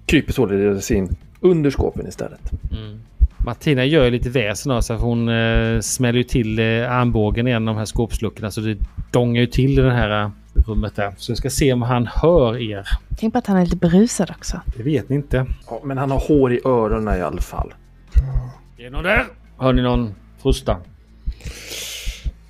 kryper 0.06 0.34
således 0.34 0.92
in 0.92 1.16
under 1.40 1.72
skåpen 1.72 2.08
istället. 2.08 2.52
Mm. 2.72 3.00
Martina 3.46 3.86
gör 3.86 4.06
ju 4.06 4.12
lite 4.12 4.30
väsen 4.30 4.72
av 4.72 4.82
sig 4.82 4.98
för 4.98 5.06
hon 5.06 5.30
eh, 5.30 5.80
smäller 5.80 6.18
ju 6.18 6.24
till 6.24 6.60
eh, 6.60 6.92
armbågen 6.92 7.48
i 7.48 7.52
en 7.52 7.68
av 7.68 7.76
de 7.76 7.80
här 7.80 7.86
skåpsluckorna 7.86 8.52
så 8.52 8.62
det 8.62 8.78
dongar 9.12 9.42
ju 9.42 9.48
till 9.48 9.80
i 9.80 9.82
det 9.82 9.92
här 9.92 10.24
eh, 10.24 10.32
rummet 10.68 10.96
där. 10.96 11.14
Så 11.18 11.32
jag 11.32 11.38
ska 11.38 11.50
se 11.50 11.74
om 11.74 11.82
han 11.82 12.08
hör 12.08 12.58
er. 12.58 12.88
Tänk 13.20 13.34
på 13.34 13.40
att 13.40 13.48
han 13.48 13.58
är 13.58 13.64
lite 13.64 13.76
berusad 13.76 14.32
också. 14.38 14.62
Det 14.78 14.84
vet 14.84 15.10
ni 15.10 15.16
inte. 15.16 15.46
Ja, 15.70 15.82
men 15.84 15.98
han 15.98 16.12
har 16.12 16.20
hår 16.20 16.54
i 16.54 16.60
öronen 16.66 17.18
i 17.18 17.22
alla 17.22 17.42
fall. 17.42 17.74
Är 18.78 18.84
det 18.84 18.90
någon 18.90 19.04
där? 19.04 19.26
Hör 19.58 19.74
ni 19.74 19.82
någon 19.82 20.16
frusta? 20.42 20.78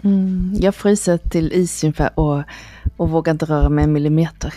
Mm, 0.04 0.54
jag 0.60 0.76
fryser 0.76 1.18
till 1.18 1.54
is 1.54 1.84
ungefär 1.84 2.20
och, 2.20 2.44
och 2.98 3.10
vågar 3.10 3.32
inte 3.32 3.46
röra 3.46 3.70
mig 3.70 3.84
en 3.84 3.94
millimeter. 3.94 4.54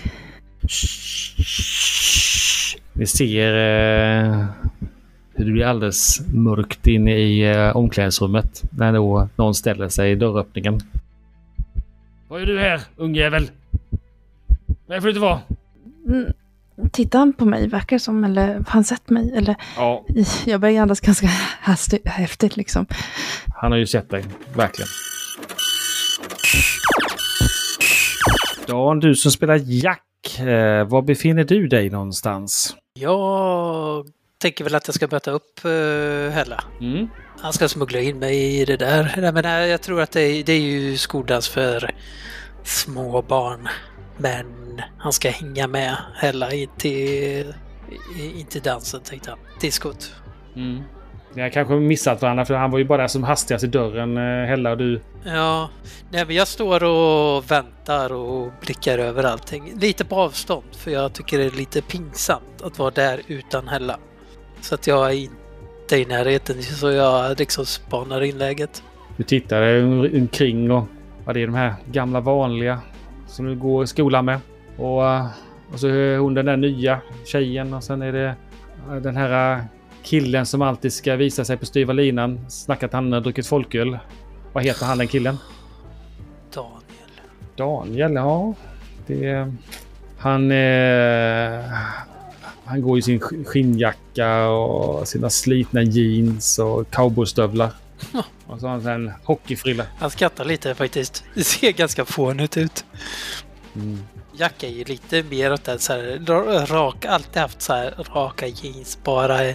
Vi 2.92 3.06
ser 3.06 3.54
eh, 3.54 4.44
hur 5.34 5.44
det 5.44 5.52
blir 5.52 5.64
alldeles 5.64 6.20
mörkt 6.34 6.86
inne 6.86 7.16
i 7.16 7.50
eh, 7.52 7.76
omklädningsrummet 7.76 8.62
när 8.70 8.92
då 8.92 9.28
någon 9.36 9.54
ställer 9.54 9.88
sig 9.88 10.12
i 10.12 10.14
dörröppningen. 10.14 10.80
Vad 12.28 12.40
gör 12.40 12.46
du 12.46 12.59
här, 12.59 12.80
ungjävel? 12.96 13.50
Vad 14.86 14.96
får 14.96 15.02
du 15.02 15.09
inte 15.09 15.20
vara? 15.20 15.40
Mm, 16.09 16.32
tittar 16.92 17.18
han 17.18 17.32
på 17.32 17.44
mig, 17.44 17.68
verkar 17.68 17.98
som, 17.98 18.24
eller 18.24 18.54
har 18.54 18.64
han 18.68 18.84
sett 18.84 19.10
mig? 19.10 19.32
Eller, 19.36 19.56
Ja, 19.76 20.04
jag 20.46 20.60
börjar 20.60 20.82
andas 20.82 21.00
ganska 21.00 21.26
hastigt, 21.60 22.09
häftigt 22.09 22.56
liksom. 22.56 22.86
han 23.54 23.72
har 23.72 23.78
ju 23.78 23.86
sett 23.86 24.10
dig. 24.10 24.24
Verkligen. 24.56 24.88
Dan, 28.66 29.00
du 29.00 29.14
som 29.14 29.30
spelar 29.30 29.60
Jack. 29.64 30.38
Eh, 30.38 30.88
var 30.88 31.02
befinner 31.02 31.44
du 31.44 31.68
dig 31.68 31.90
någonstans? 31.90 32.76
Jag 33.00 34.06
tänker 34.43 34.64
väl 34.64 34.74
att 34.74 34.89
jag 34.89 34.94
ska 34.94 35.09
möta 35.10 35.31
upp 35.31 35.60
uh, 35.64 36.31
Hella. 36.31 36.64
Mm. 36.81 37.09
Han 37.40 37.52
ska 37.52 37.69
smuggla 37.69 38.01
in 38.01 38.19
mig 38.19 38.60
i 38.60 38.64
det 38.64 38.77
där. 38.77 39.14
Jag, 39.23 39.35
menar, 39.35 39.60
jag 39.60 39.82
tror 39.82 40.01
att 40.01 40.12
det 40.12 40.23
är, 40.23 40.44
det 40.44 40.52
är 40.52 40.60
ju 40.60 40.97
skoldans 40.97 41.48
för 41.48 41.90
små 42.64 43.23
barn. 43.23 43.69
Men 44.16 44.47
han 44.98 45.12
ska 45.12 45.31
hänga 45.31 45.66
med 45.66 45.97
Hella 46.14 46.52
in 46.52 46.69
till, 46.78 47.55
in 48.16 48.47
till 48.47 48.62
dansen 48.62 49.01
tänkte 49.01 49.31
han. 49.31 49.39
Diskot. 49.60 50.14
Mm. 50.56 50.82
Har 51.36 51.48
kanske 51.48 51.74
missat 51.74 52.23
varandra 52.23 52.44
för 52.44 52.55
han 52.55 52.70
var 52.70 52.78
ju 52.78 52.85
bara 52.85 53.09
som 53.09 53.23
hastigast 53.23 53.64
i 53.64 53.66
dörren, 53.66 54.16
eh, 54.16 54.48
Hella 54.48 54.70
och 54.70 54.78
du. 54.78 55.01
Ja, 55.24 55.70
nej 56.10 56.27
men 56.27 56.36
jag 56.36 56.48
står 56.48 56.85
och 56.85 57.51
väntar 57.51 58.12
och 58.12 58.52
blickar 58.60 58.98
över 58.98 59.24
allting. 59.24 59.73
Lite 59.81 60.05
på 60.05 60.16
avstånd 60.16 60.74
för 60.77 60.90
jag 60.90 61.12
tycker 61.12 61.39
det 61.39 61.44
är 61.44 61.51
lite 61.51 61.82
pinsamt 61.82 62.62
att 62.62 62.78
vara 62.78 62.90
där 62.90 63.20
utan 63.27 63.69
Hella. 63.69 63.98
Så 64.62 64.74
att 64.74 64.86
jag 64.86 65.10
är 65.10 65.14
inte 65.14 65.97
i 65.97 66.05
närheten 66.05 66.62
så 66.62 66.90
jag 66.90 67.39
liksom 67.39 67.66
spanar 67.66 68.20
in 68.20 68.39
läget. 68.39 68.82
Du 69.16 69.24
tittar 69.24 69.82
omkring 70.20 70.70
och 70.70 70.84
vad 71.24 71.36
det 71.36 71.43
är 71.43 71.47
de 71.47 71.55
här 71.55 71.74
gamla 71.93 72.20
vanliga 72.20 72.80
som 73.26 73.47
du 73.47 73.56
går 73.56 73.84
i 73.84 73.86
skolan 73.86 74.24
med. 74.24 74.40
Och, 74.76 75.06
eh, 75.06 75.26
och 75.72 75.80
så 75.80 75.86
är 75.86 76.18
hon 76.18 76.34
den 76.34 76.47
där 76.47 76.56
nya 76.56 77.01
tjejen 77.24 77.74
och 77.74 77.84
sen 77.84 78.02
är 78.02 78.12
det 78.12 78.34
Den 79.01 79.16
här 79.16 79.56
eh, 79.56 79.64
killen 80.02 80.47
som 80.47 80.62
alltid 80.62 80.93
ska 80.93 81.16
visa 81.16 81.44
sig 81.44 81.56
på 81.56 81.66
styva 81.66 81.93
linan. 81.93 82.51
Snackar 82.51 82.86
att 82.86 82.93
han 82.93 83.12
har 83.12 83.20
druckit 83.20 83.47
folköl. 83.47 83.98
Vad 84.52 84.64
heter 84.64 84.86
han 84.86 84.98
den 84.98 85.09
killen? 85.09 85.36
Daniel. 86.55 86.76
Daniel, 87.56 88.14
ja. 88.14 88.55
Det... 89.06 89.52
Han... 90.18 90.51
Eh, 90.51 91.64
han 92.73 92.82
går 92.82 92.99
i 92.99 93.03
sin 93.03 93.20
sk- 93.20 93.44
skinnjacka 93.44 94.49
och 94.49 95.09
sina 95.09 95.31
slitna 95.31 95.82
jeans 95.82 96.59
och 96.59 96.90
cowboystövlar. 96.90 97.70
Och 98.47 98.61
så 98.61 98.66
har 98.66 98.81
han 98.81 98.86
en 98.86 99.12
hockeyfrilla. 99.24 99.86
Han 99.99 100.11
skrattar 100.11 100.44
lite 100.44 100.74
faktiskt. 100.74 101.24
Det 101.35 101.44
ser 101.44 101.73
ganska 101.73 102.05
fånigt 102.05 102.57
ut. 102.57 102.85
Mm. 103.74 103.99
Jack 104.36 104.62
är 104.62 104.69
ju 104.69 104.85
lite 104.85 105.23
mer 105.23 105.53
åt 105.53 105.65
den 105.65 105.78
så 105.78 105.93
här 105.93 106.03
ra- 106.03 106.66
rak, 106.66 107.05
alltid 107.05 107.43
haft 107.43 107.62
så 107.62 107.73
här 107.73 107.94
raka 108.15 108.47
jeans, 108.47 108.99
bara 109.05 109.55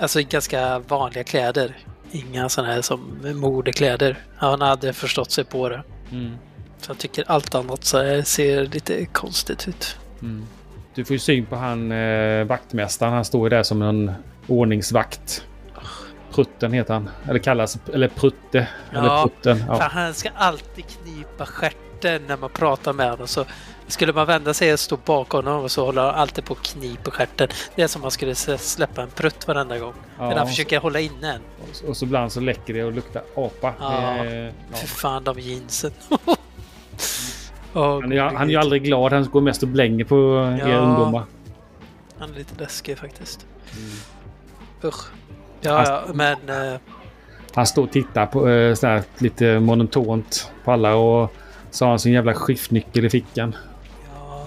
alltså 0.00 0.20
ganska 0.22 0.78
vanliga 0.78 1.24
kläder. 1.24 1.76
Inga 2.12 2.48
sådana 2.48 2.72
här 2.72 2.82
som 2.82 3.18
modekläder. 3.34 4.18
Han 4.36 4.60
hade 4.60 4.92
förstått 4.92 5.30
sig 5.30 5.44
på 5.44 5.68
det. 5.68 5.82
Mm. 6.10 6.36
Så 6.80 6.90
jag 6.90 6.98
tycker 6.98 7.24
allt 7.26 7.54
annat 7.54 7.84
så 7.84 8.22
ser 8.24 8.66
lite 8.66 9.06
konstigt 9.06 9.68
ut. 9.68 9.96
Mm. 10.22 10.46
Du 10.96 11.04
får 11.04 11.14
ju 11.14 11.18
syn 11.18 11.46
på 11.46 11.56
han 11.56 11.92
eh, 11.92 12.44
vaktmästaren. 12.44 13.12
Han 13.12 13.24
står 13.24 13.46
ju 13.46 13.50
där 13.56 13.62
som 13.62 13.82
en 13.82 14.12
ordningsvakt. 14.46 15.44
Prutten 16.34 16.72
heter 16.72 16.94
han. 16.94 17.10
Eller 17.28 17.38
kallas... 17.38 17.78
Eller 17.92 18.08
Prutte. 18.08 18.68
Eller 18.92 19.04
Ja, 19.08 19.22
Prutten. 19.22 19.58
För 19.66 19.74
Ja. 19.74 19.88
han 19.92 20.14
ska 20.14 20.30
alltid 20.36 20.84
knipa 20.86 21.46
stjärten 21.46 22.22
när 22.26 22.36
man 22.36 22.50
pratar 22.50 22.92
med 22.92 23.10
honom. 23.10 23.26
Så 23.26 23.44
skulle 23.86 24.12
man 24.12 24.26
vända 24.26 24.54
sig 24.54 24.72
och 24.72 24.80
stå 24.80 24.96
bakom 25.04 25.46
honom 25.46 25.68
så 25.68 25.84
håller 25.84 26.02
han 26.02 26.14
alltid 26.14 26.44
på 26.44 26.52
att 26.54 26.62
knipa 26.62 27.10
stjärten. 27.10 27.48
Det 27.74 27.82
är 27.82 27.86
som 27.86 28.00
om 28.00 28.02
man 28.02 28.10
skulle 28.10 28.34
släppa 28.34 29.02
en 29.02 29.10
prutt 29.10 29.48
varenda 29.48 29.78
gång. 29.78 29.94
Ja. 30.18 30.28
Men 30.28 30.38
han 30.38 30.46
försöker 30.46 30.80
hålla 30.80 31.00
inne 31.00 31.32
en. 31.32 31.40
Och- 31.62 31.88
Och 31.88 31.96
så 31.96 32.04
ibland 32.04 32.32
så 32.32 32.40
läcker 32.40 32.74
det 32.74 32.84
och 32.84 32.92
luktar 32.92 33.22
apa. 33.36 33.74
Ja. 33.80 34.24
Eh, 34.24 34.34
ja. 34.44 34.50
Fan 34.86 35.24
de 35.24 35.38
jeansen. 35.40 35.92
Han, 37.82 38.12
är, 38.12 38.20
han 38.20 38.46
är 38.48 38.50
ju 38.52 38.56
aldrig 38.56 38.82
glad. 38.84 39.12
Han 39.12 39.24
går 39.32 39.40
mest 39.40 39.62
och 39.62 39.68
blänger 39.68 40.04
på 40.04 40.16
er 40.62 40.68
Ja. 40.68 40.76
ungdomar. 40.78 41.22
Han 42.18 42.30
är 42.34 42.38
lite 42.38 42.60
läskig 42.62 42.98
faktiskt. 42.98 43.46
Mm. 43.76 43.90
Usch. 44.84 45.04
Ja, 45.60 45.84
ja, 45.86 46.02
men... 46.14 46.36
eh, 46.48 46.78
Han 47.54 47.66
står 47.66 47.82
och 47.82 47.90
tittar 47.92 48.26
på 48.26 48.48
eh, 48.48 48.74
så 48.74 48.86
här, 48.86 49.02
lite 49.18 49.60
monotont 49.60 50.50
på 50.64 50.72
alla 50.72 50.94
och 50.94 51.32
så 51.70 51.84
har 51.84 51.90
han 51.90 51.98
sin 51.98 52.12
jävla 52.12 52.34
skiftnyckel 52.34 53.04
i 53.04 53.10
fickan. 53.10 53.56
Ja. 54.14 54.46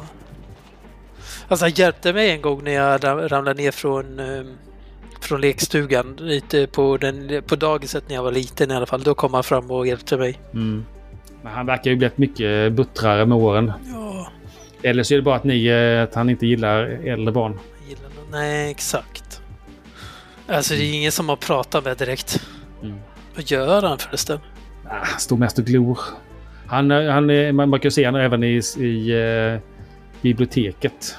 Alltså 1.48 1.66
han 1.66 1.72
hjälpte 1.72 2.14
mig 2.14 2.32
en 2.32 2.42
gång 2.42 2.64
när 2.64 2.72
jag 2.72 3.04
ram- 3.04 3.28
ramlade 3.30 3.62
ner 3.62 3.72
från, 3.72 4.20
eh, 4.20 4.44
från 5.22 5.42
lekstugan. 5.42 6.16
Lite 6.20 6.68
på, 6.68 6.98
den, 6.98 7.44
på 7.48 7.56
dagiset 7.56 8.04
när 8.10 8.16
jag 8.16 8.24
var 8.24 8.32
liten 8.32 8.72
i 8.72 8.76
alla 8.76 8.86
fall. 8.86 9.04
Då 9.04 9.14
kom 9.14 9.34
han 9.34 9.44
fram 9.44 9.72
och 9.72 9.88
hjälpte 9.88 10.18
mig. 10.18 10.40
Mm. 10.54 10.86
Men 11.44 11.52
han 11.54 11.66
verkar 11.66 11.92
ju 11.92 11.98
blivit 11.98 12.18
mycket 12.18 12.74
buttrare 12.74 13.26
med 13.26 13.38
åren. 13.38 13.72
Ja, 13.94 14.28
Eller 14.84 15.04
så 15.04 15.14
är 15.14 15.18
det 15.18 15.22
bara 15.22 15.36
att, 15.36 15.44
ni, 15.44 15.66
eh, 15.68 16.04
att 16.04 16.16
han 16.16 16.30
inte 16.30 16.48
gillar 16.48 16.84
äldre 16.84 17.32
barn. 17.32 17.60
gillar. 17.90 18.10
Nej, 18.32 18.72
exakt. 18.72 19.42
Alltså 20.48 20.74
det 20.74 20.84
är 20.84 20.94
ingen 20.94 21.12
som 21.12 21.30
har 21.30 21.36
pratat 21.36 21.84
med 21.86 21.98
direkt. 21.98 22.42
Mm. 22.84 22.98
Vad 23.36 23.52
gör 23.52 23.82
han 23.82 23.98
förresten? 23.98 24.40
Ah, 24.86 24.90
Han 25.04 25.20
står 25.20 25.38
mest 25.38 25.60
och 25.60 25.66
glor. 25.66 26.00
Han, 26.68 26.92
eh, 26.92 27.12
han, 27.12 27.30
är- 27.30 27.52
man 27.52 27.80
kan 27.80 27.92
se 27.92 28.06
honom 28.06 28.22
även 28.22 28.44
i, 28.44 28.62
i 28.78 29.12
eh, 29.12 29.60
biblioteket. 30.22 31.18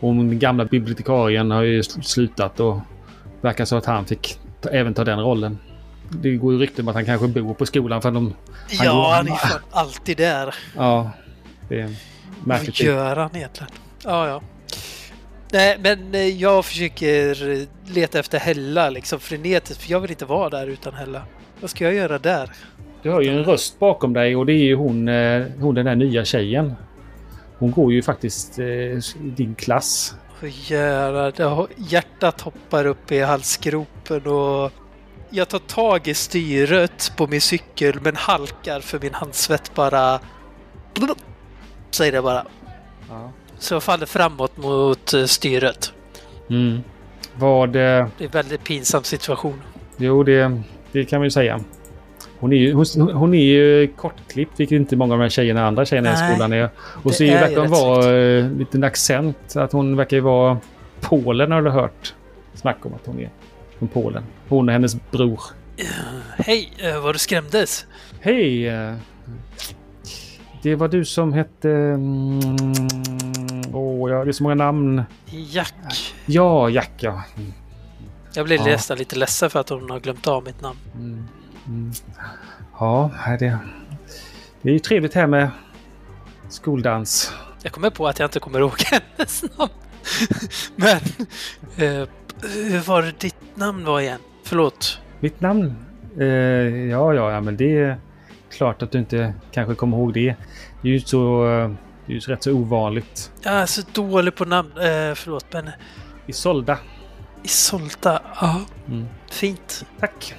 Och 0.00 0.14
den 0.14 0.38
gamla 0.38 0.64
bibliotekarien 0.64 1.50
har 1.50 1.62
ju 1.62 1.80
sl- 1.80 2.02
slutat 2.02 2.60
och 2.60 2.78
verkar 3.40 3.64
så 3.64 3.76
att 3.76 3.86
han 3.86 4.04
fick 4.04 4.38
även 4.72 4.94
ta 4.94 5.04
den 5.04 5.20
rollen. 5.20 5.58
Det 6.14 6.36
går 6.36 6.52
ju 6.52 6.58
rykten 6.58 6.84
om 6.84 6.88
att 6.88 6.94
han 6.94 7.04
kanske 7.04 7.28
bor 7.28 7.54
på 7.54 7.66
skolan 7.66 8.02
för 8.02 8.10
de... 8.10 8.34
Han 8.78 8.86
går- 8.86 8.86
ja, 8.86 9.12
han 9.14 9.26
är 9.26 9.30
ju 9.30 9.58
alltid 9.70 10.16
där. 10.16 10.54
Ja, 10.76 11.10
det 11.68 11.80
är 11.80 11.84
Vad 12.38 12.46
märkligt. 12.46 12.80
gör 12.80 13.16
han 13.16 13.36
egentligen? 13.36 13.70
Ja, 14.04 14.28
ja. 14.28 14.42
Nej, 15.52 15.78
men 15.80 16.14
eh, 16.14 16.20
jag 16.20 16.64
försöker 16.64 17.50
eh, 17.50 17.66
leta 17.94 18.18
efter 18.18 18.38
Hella 18.38 18.90
liksom 18.90 19.20
frenetiskt, 19.20 19.82
för 19.82 19.90
jag 19.92 20.00
vill 20.00 20.10
inte 20.10 20.24
vara 20.24 20.48
där 20.50 20.66
utan 20.66 20.94
Hella. 20.94 21.22
Vad 21.60 21.70
ska 21.70 21.84
jag 21.84 21.94
göra 21.94 22.18
där? 22.18 22.50
Du 23.02 23.10
har 23.10 23.20
ju 23.20 23.28
en 23.38 23.44
röst 23.44 23.78
bakom 23.78 24.12
dig 24.12 24.36
och 24.36 24.46
det 24.46 24.52
är 24.52 24.64
ju 24.64 24.74
hon, 24.74 25.08
eh, 25.08 25.42
hon 25.60 25.74
den 25.74 25.84
där 25.86 25.94
nya 25.94 26.24
tjejen. 26.24 26.74
Hon 27.58 27.70
går 27.70 27.92
ju 27.92 28.02
faktiskt 28.02 28.58
i 28.58 29.00
din 29.36 29.54
klass. 29.54 30.14
Jag? 30.68 31.66
Hjärtat 31.76 32.40
hoppar 32.40 32.84
upp 32.86 33.12
i 33.12 33.20
halsgropen 33.20 34.26
och 34.26 34.70
jag 35.32 35.48
tar 35.48 35.58
tag 35.58 36.08
i 36.08 36.14
styret 36.14 37.12
på 37.16 37.26
min 37.26 37.40
cykel 37.40 37.98
men 38.02 38.16
halkar 38.16 38.80
för 38.80 39.00
min 39.00 39.14
handsvett 39.14 39.74
bara... 39.74 40.20
Säger 41.90 42.12
det 42.12 42.22
bara. 42.22 42.44
Ja. 43.08 43.30
Så 43.58 43.74
jag 43.74 43.82
faller 43.82 44.06
framåt 44.06 44.56
mot 44.56 45.14
eh, 45.14 45.24
styret. 45.24 45.92
Mm. 46.50 46.80
Vad... 47.36 47.68
Eh, 47.68 47.72
Det 47.72 47.80
är 47.80 48.06
en 48.18 48.30
väldigt 48.30 48.64
pinsam 48.64 49.02
situation. 49.04 49.62
jo, 49.96 50.22
det, 50.22 50.60
det 50.92 51.04
kan 51.04 51.18
man 51.20 51.26
ju 51.26 51.30
säga. 51.30 51.60
Hon 52.38 52.52
är 52.52 52.56
ju, 52.56 52.72
hon, 52.72 52.84
hon 53.12 53.34
är 53.34 53.44
ju 53.44 53.86
kortklippt, 53.88 54.60
vilket 54.60 54.76
inte 54.76 54.96
många 54.96 55.14
av 55.14 55.18
de 55.18 55.22
här 55.22 55.30
tjejerna, 55.30 55.66
andra 55.66 55.84
tjejerna 55.84 56.08
i 56.08 56.12
Nej, 56.12 56.32
skolan 56.34 56.52
är. 56.52 56.70
Och 56.76 57.10
det 57.10 57.16
så 57.16 57.24
är 57.24 57.40
verkar 57.40 57.60
hon 57.60 57.70
vara 57.70 58.18
eh, 58.18 58.50
liten 58.50 58.84
accent. 58.84 59.56
Att 59.56 59.72
hon 59.72 59.96
verkar 59.96 60.16
ju 60.16 60.20
vara 60.20 60.58
Polen 61.00 61.52
har 61.52 61.62
du 61.62 61.70
hört 61.70 62.14
snack 62.54 62.86
om 62.86 62.94
att 62.94 63.06
hon 63.06 63.20
är 63.20 63.30
från 63.82 63.88
Polen. 64.02 64.24
Hon 64.48 64.68
och 64.68 64.72
hennes 64.72 65.10
bror. 65.10 65.40
Hej, 66.36 66.72
eh, 66.78 67.00
var 67.00 67.12
du 67.12 67.18
skrämdes? 67.18 67.86
Hej! 68.20 68.68
eh, 68.68 68.94
Det 70.62 70.74
var 70.74 70.88
du 70.88 71.04
som 71.04 71.32
hette... 71.32 71.70
mm, 71.70 72.40
Åh, 73.72 74.10
ja, 74.10 74.24
det 74.24 74.30
är 74.30 74.32
så 74.32 74.42
många 74.42 74.54
namn. 74.54 75.02
Jack. 75.26 75.74
Ja, 76.26 76.70
Jack 76.70 76.90
ja. 76.98 77.22
Jag 78.34 78.44
blir 78.46 78.56
Ja. 78.58 78.64
nästan 78.64 78.98
lite 78.98 79.16
ledsen 79.16 79.50
för 79.50 79.60
att 79.60 79.68
hon 79.68 79.90
har 79.90 80.00
glömt 80.00 80.26
av 80.26 80.44
mitt 80.44 80.60
namn. 80.60 80.78
Mm. 80.94 81.24
Mm. 81.66 81.92
Ja, 82.80 83.10
det. 83.38 83.58
Det 84.62 84.68
är 84.68 84.72
ju 84.72 84.78
trevligt 84.78 85.14
här 85.14 85.26
med 85.26 85.50
skoldans. 86.48 87.32
Jag 87.62 87.72
kommer 87.72 87.90
på 87.90 88.08
att 88.08 88.18
jag 88.18 88.26
inte 88.26 88.40
kommer 88.40 88.58
ihåg 88.60 88.72
hennes 89.16 89.44
namn. 89.58 89.70
Men... 90.76 91.00
Eh, 91.76 92.08
hur 92.42 92.78
var 92.80 93.02
det 93.02 93.20
ditt 93.20 93.56
namn 93.56 93.84
var 93.84 94.00
igen? 94.00 94.20
Förlåt. 94.44 95.00
Mitt 95.20 95.40
namn? 95.40 95.74
Eh, 96.20 96.26
ja, 96.90 97.14
ja, 97.14 97.32
ja, 97.32 97.40
men 97.40 97.56
det 97.56 97.78
är 97.78 97.96
klart 98.50 98.82
att 98.82 98.90
du 98.92 98.98
inte 98.98 99.34
kanske 99.52 99.74
kommer 99.74 99.96
ihåg 99.96 100.12
det. 100.14 100.34
Det 100.82 100.88
är 100.88 100.92
ju 100.92 101.00
så... 101.00 101.46
eh, 101.50 101.70
Det 102.06 102.12
är 102.12 102.14
ju 102.14 102.20
rätt 102.20 102.42
så 102.42 102.52
ovanligt. 102.52 103.32
Jag 103.42 103.52
är 103.54 103.66
så 103.66 103.82
dålig 103.92 104.34
på 104.34 104.44
namn. 104.44 104.70
Eh, 104.76 105.14
förlåt, 105.14 105.46
men... 105.52 105.70
Isolda. 106.26 106.78
Isolta. 107.42 108.22
Ja, 108.40 108.60
Mm. 108.88 109.06
fint. 109.30 109.84
Tack. 110.00 110.34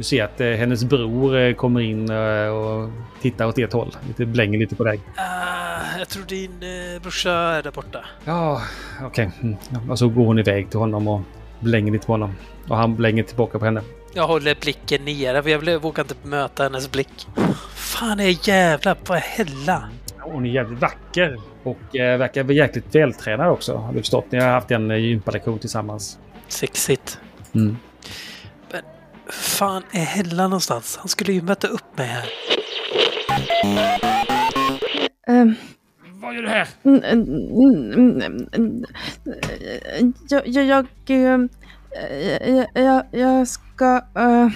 Du 0.00 0.04
ser 0.04 0.24
att 0.24 0.40
eh, 0.40 0.48
hennes 0.50 0.84
bror 0.84 1.36
eh, 1.36 1.54
kommer 1.54 1.80
in 1.80 2.10
eh, 2.10 2.48
och 2.48 2.90
tittar 3.22 3.46
åt 3.46 3.58
ert 3.58 3.72
håll. 3.72 3.96
Lite 4.08 4.26
blänger 4.26 4.58
lite 4.58 4.74
på 4.76 4.84
dig. 4.84 5.00
Ah, 5.16 5.98
jag 5.98 6.08
tror 6.08 6.24
din 6.24 6.62
eh, 6.62 7.02
brorsa 7.02 7.32
är 7.32 7.62
där 7.62 7.70
borta. 7.70 8.04
Ja, 8.24 8.62
okej. 9.02 9.30
Mm. 9.42 9.56
Ja, 9.70 9.80
Och 9.90 9.98
så 9.98 10.08
går 10.08 10.26
hon 10.26 10.38
iväg 10.38 10.70
till 10.70 10.78
honom 10.78 11.08
och 11.08 11.20
blänger 11.60 11.92
lite 11.92 12.06
på 12.06 12.12
honom. 12.12 12.34
Och 12.68 12.76
han 12.76 12.96
blänger 12.96 13.22
tillbaka 13.22 13.58
på 13.58 13.64
henne. 13.64 13.82
Jag 14.12 14.26
håller 14.26 14.56
blicken 14.60 15.04
nere 15.04 15.42
för 15.42 15.50
jag 15.50 15.78
vågar 15.82 16.04
inte 16.04 16.14
möta 16.28 16.62
hennes 16.62 16.90
blick. 16.90 17.26
Fan 17.74 18.20
är 18.20 18.48
jävla 18.48 18.94
på 18.94 19.14
Hella? 19.14 19.88
Hon 20.18 20.46
är 20.46 20.50
jävligt 20.50 20.80
vacker 20.80 21.36
och 21.62 21.96
eh, 21.96 22.18
verkar 22.18 22.50
jäkligt 22.50 22.94
vältränad 22.94 23.48
också. 23.50 23.76
Har 23.76 23.92
du 23.92 23.98
förstått? 23.98 24.26
Ni 24.30 24.40
har 24.40 24.48
haft 24.48 24.70
en 24.70 25.02
gympalektion 25.02 25.58
tillsammans. 25.58 26.18
Sexigt. 26.48 27.18
Mm. 27.54 27.76
Fan 29.32 29.82
är 29.92 30.04
Hella 30.04 30.42
någonstans? 30.42 30.96
Han 31.00 31.08
skulle 31.08 31.32
ju 31.32 31.42
möta 31.42 31.68
upp 31.68 31.98
mig 31.98 32.06
här. 32.06 32.24
Ehm, 35.28 35.54
Vad 36.22 36.34
gör 36.34 36.42
du 36.42 36.48
här? 36.48 36.68
Jag, 40.28 40.42
jag, 40.46 40.64
jag, 40.64 40.86
ehm, 41.08 41.48
jag, 42.46 42.66
jag, 42.74 43.04
jag 43.10 43.48
ska 43.48 44.00
eh, 44.16 44.48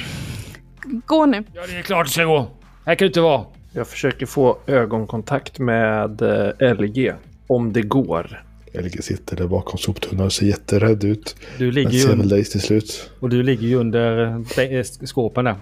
gå 1.07 1.27
nu. 1.27 1.45
Ja, 1.53 1.63
det 1.67 1.79
är 1.79 1.83
klart 1.83 2.07
du 2.07 2.11
ska 2.13 2.25
gå. 2.25 2.49
Här 2.87 2.95
kan 2.95 3.05
du 3.05 3.07
inte 3.07 3.21
vara. 3.21 3.45
Jag 3.73 3.89
försöker 3.89 4.27
få 4.27 4.59
ögonkontakt 4.67 5.59
med 5.59 6.23
eh, 6.23 6.75
LG. 6.75 7.13
Om 7.47 7.73
det 7.73 7.83
går. 7.83 8.44
LG 8.75 9.03
sitter 9.03 9.37
där 9.37 9.47
bakom 9.47 9.79
soptunnan 9.79 10.27
och 10.27 10.33
ser 10.33 10.47
jätterädd 10.47 11.05
ut. 11.05 11.37
Du 11.59 11.71
ligger 11.71 11.89
Men 11.89 11.97
ju 11.97 12.01
ser 12.01 12.09
väl 12.09 12.21
under, 12.21 12.37
dig 12.37 12.45
till 12.45 12.61
slut. 12.61 13.11
och 13.21 13.29
du 13.29 13.43
ligger 13.43 13.69
ju 13.69 13.75
under 13.77 14.27
eh, 14.59 14.83
skåpen 14.83 15.45
där. 15.45 15.57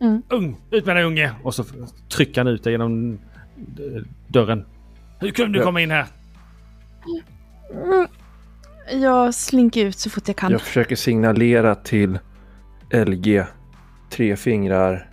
Mm. 0.00 0.22
Ung! 0.28 0.56
Ut 0.70 0.86
med 0.86 0.96
dig 0.96 1.04
unge! 1.04 1.32
Och 1.42 1.54
så 1.54 1.64
trycker 2.08 2.40
han 2.40 2.48
ut 2.48 2.64
dig 2.64 2.72
genom 2.72 3.18
eh, 3.58 4.02
dörren. 4.28 4.64
Hur 5.20 5.30
kunde 5.30 5.58
du 5.58 5.64
komma 5.64 5.80
in 5.80 5.90
här? 5.90 6.06
Mm. 7.84 8.06
Jag 9.02 9.34
slinker 9.34 9.84
ut 9.86 9.98
så 9.98 10.10
fort 10.10 10.28
jag 10.28 10.36
kan. 10.36 10.52
Jag 10.52 10.60
försöker 10.60 10.96
signalera 10.96 11.74
till 11.74 12.18
LG. 12.90 13.44
Tre 14.10 14.36
fingrar 14.36 15.10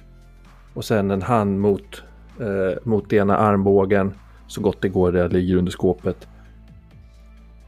och 0.74 0.86
sen 0.86 1.12
en 1.12 1.22
hand 1.22 1.60
mot, 1.60 2.04
eh, 2.40 2.78
mot 2.84 3.14
ena 3.14 3.38
armbågen. 3.38 4.14
Så 4.48 4.62
gott 4.62 4.82
det 4.82 4.90
går 4.90 5.12
där 5.12 5.20
jag 5.20 5.34
ligger 5.34 5.56
under 5.56 5.72
skåpet. 5.72 6.28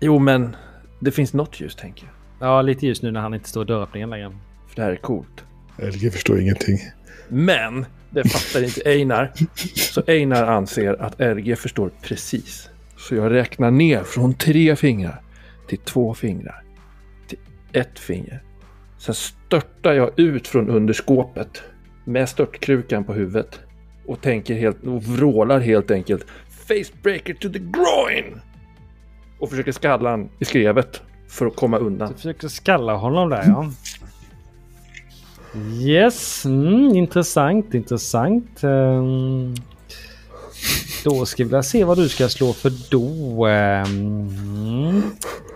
Jo, 0.05 0.19
men 0.19 0.55
det 0.99 1.11
finns 1.11 1.33
något 1.33 1.61
ljus 1.61 1.75
tänker 1.75 2.05
jag. 2.05 2.47
Ja, 2.47 2.61
lite 2.61 2.87
just 2.87 3.03
nu 3.03 3.11
när 3.11 3.19
han 3.19 3.33
inte 3.33 3.49
står 3.49 3.63
i 3.63 3.67
dörröppningen 3.67 4.09
längre. 4.09 4.37
För 4.67 4.75
det 4.75 4.81
här 4.81 4.91
är 4.91 4.95
coolt. 4.95 5.45
LG 5.77 6.11
förstår 6.11 6.39
ingenting. 6.39 6.79
Men 7.27 7.85
det 8.09 8.29
fattar 8.29 8.63
inte 8.63 8.81
Einar. 8.89 9.31
Så 9.75 10.03
Einar 10.07 10.43
anser 10.43 11.01
att 11.01 11.19
LG 11.19 11.55
förstår 11.55 11.91
precis. 12.01 12.69
Så 12.97 13.15
jag 13.15 13.31
räknar 13.31 13.71
ner 13.71 14.03
från 14.03 14.33
tre 14.33 14.75
fingrar 14.75 15.21
till 15.67 15.77
två 15.77 16.13
fingrar. 16.13 16.63
Till 17.27 17.39
ett 17.73 17.99
finger. 17.99 18.43
Sen 18.97 19.15
störtar 19.15 19.93
jag 19.93 20.19
ut 20.19 20.47
från 20.47 20.69
under 20.69 20.93
skåpet 20.93 21.63
med 22.03 22.29
störtkrukan 22.29 23.03
på 23.03 23.13
huvudet. 23.13 23.59
Och 24.05 24.21
tänker 24.21 24.55
helt, 24.55 24.83
och 24.83 25.03
vrålar 25.03 25.59
helt 25.59 25.91
enkelt 25.91 26.25
Facebreaker 26.67 27.33
to 27.33 27.49
the 27.49 27.59
groin! 27.59 28.41
Och 29.39 29.49
försöker 29.49 29.71
skalla 29.71 30.09
han 30.09 30.29
i 30.39 30.45
skrevet 30.45 31.01
för 31.27 31.45
att 31.45 31.55
komma 31.55 31.77
undan. 31.77 32.07
Du 32.07 32.15
försöker 32.15 32.47
skalla 32.47 32.93
honom 32.95 33.29
där 33.29 33.43
ja. 33.47 33.71
Yes, 35.81 36.45
mm, 36.45 36.95
intressant, 36.95 37.73
intressant. 37.73 38.63
Um, 38.63 39.55
då 41.03 41.25
ska 41.25 41.43
vi 41.43 41.47
vilja 41.47 41.63
se 41.63 41.83
vad 41.83 41.97
du 41.97 42.09
ska 42.09 42.29
slå 42.29 42.53
för 42.53 42.71
då. 42.89 43.47
Um, 43.47 45.03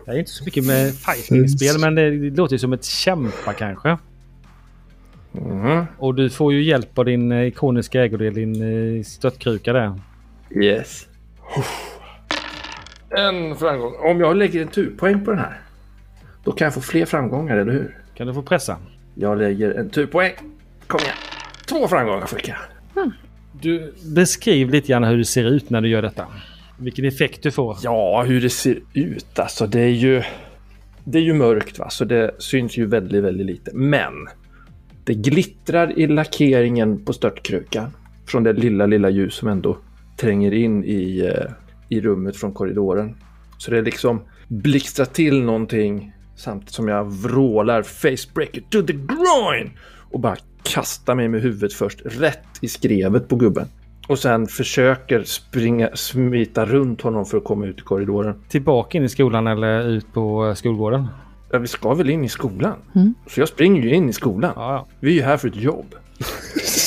jag 0.05 0.15
är 0.15 0.19
inte 0.19 0.31
så 0.31 0.43
mycket 0.43 0.65
med 0.65 0.93
fighting-spel 0.93 1.79
men 1.79 1.95
det 1.95 2.09
låter 2.11 2.53
ju 2.53 2.59
som 2.59 2.73
ett 2.73 2.85
kämpa 2.85 3.53
kanske. 3.53 3.97
Mhm. 5.31 5.85
Och 5.97 6.15
du 6.15 6.29
får 6.29 6.53
ju 6.53 6.63
hjälp 6.63 6.99
av 6.99 7.05
din 7.05 7.31
eh, 7.31 7.47
ikoniska 7.47 8.03
ägodel, 8.03 8.33
din 8.33 8.61
eh, 8.97 9.03
stöttkruka 9.03 9.73
där. 9.73 9.99
Yes. 10.55 11.07
En 13.09 13.55
framgång. 13.55 13.93
Om 13.99 14.19
jag 14.19 14.37
lägger 14.37 14.61
en 14.61 14.67
turpoäng 14.67 15.25
på 15.25 15.31
den 15.31 15.39
här. 15.39 15.61
Då 16.43 16.51
kan 16.51 16.65
jag 16.65 16.73
få 16.73 16.81
fler 16.81 17.05
framgångar, 17.05 17.57
eller 17.57 17.71
hur? 17.71 17.97
Kan 18.15 18.27
du 18.27 18.33
få 18.33 18.41
pressa? 18.41 18.77
Jag 19.15 19.37
lägger 19.37 19.71
en 19.71 19.89
turpoäng. 19.89 20.33
Kom 20.87 20.99
igen. 20.99 21.15
Två 21.69 21.87
framgångar 21.87 22.25
fick 22.25 22.47
jag. 22.47 22.57
Du 23.61 23.93
beskriv 24.15 24.69
lite 24.69 24.87
grann 24.87 25.03
hur 25.03 25.17
det 25.17 25.25
ser 25.25 25.43
ut 25.45 25.69
när 25.69 25.81
du 25.81 25.89
gör 25.89 26.01
detta. 26.01 26.27
Vilken 26.77 27.05
effekt 27.05 27.43
du 27.43 27.51
får. 27.51 27.77
Ja, 27.83 28.23
hur 28.23 28.41
det 28.41 28.49
ser 28.49 28.79
ut 28.93 29.39
alltså. 29.39 29.67
Det 29.67 29.81
är 29.81 29.89
ju... 29.89 30.23
Det 31.03 31.17
är 31.17 31.21
ju 31.21 31.33
mörkt 31.33 31.79
va, 31.79 31.89
så 31.89 32.05
det 32.05 32.31
syns 32.39 32.77
ju 32.77 32.85
väldigt, 32.85 33.23
väldigt 33.23 33.45
lite. 33.45 33.71
Men 33.73 34.13
det 35.03 35.13
glittrar 35.13 35.99
i 35.99 36.07
lackeringen 36.07 37.05
på 37.05 37.13
störtkrukan. 37.13 37.91
Från 38.27 38.43
det 38.43 38.53
lilla, 38.53 38.85
lilla 38.85 39.09
ljus 39.09 39.33
som 39.33 39.47
ändå 39.47 39.77
tränger 40.17 40.53
in 40.53 40.83
i, 40.83 41.19
eh, 41.19 41.51
i 41.89 42.01
rummet 42.01 42.37
från 42.37 42.53
korridoren. 42.53 43.15
Så 43.57 43.71
det 43.71 43.77
är 43.77 43.81
liksom 43.81 44.21
blixtrar 44.47 45.05
till 45.05 45.43
någonting 45.43 46.13
samtidigt 46.35 46.73
som 46.73 46.87
jag 46.87 47.05
vrålar 47.05 47.81
facebreaker 47.81 48.61
to 48.69 48.81
the 48.81 48.93
groin 48.93 49.71
och 50.11 50.19
bara 50.19 50.35
kastar 50.63 51.15
mig 51.15 51.27
med 51.27 51.41
huvudet 51.41 51.73
först 51.73 52.01
rätt 52.05 52.47
i 52.61 52.67
skrevet 52.67 53.27
på 53.27 53.35
gubben. 53.35 53.67
Och 54.07 54.19
sen 54.19 54.47
försöker 54.47 55.23
springa, 55.23 55.89
smita 55.93 56.65
runt 56.65 57.01
honom 57.01 57.25
för 57.25 57.37
att 57.37 57.43
komma 57.43 57.65
ut 57.65 57.79
i 57.79 57.81
korridoren. 57.81 58.43
Tillbaka 58.49 58.97
in 58.97 59.03
i 59.03 59.09
skolan 59.09 59.47
eller 59.47 59.87
ut 59.87 60.13
på 60.13 60.47
eh, 60.47 60.53
skolgården? 60.53 61.07
Ja, 61.51 61.59
vi 61.59 61.67
ska 61.67 61.93
väl 61.93 62.09
in 62.09 62.23
i 62.23 62.29
skolan? 62.29 62.75
Mm. 62.95 63.13
Så 63.27 63.39
jag 63.39 63.47
springer 63.47 63.81
ju 63.81 63.95
in 63.95 64.09
i 64.09 64.13
skolan. 64.13 64.53
Ja, 64.55 64.73
ja. 64.73 64.87
Vi 64.99 65.11
är 65.11 65.15
ju 65.15 65.21
här 65.21 65.37
för 65.37 65.47
ett 65.47 65.55
jobb. 65.55 65.95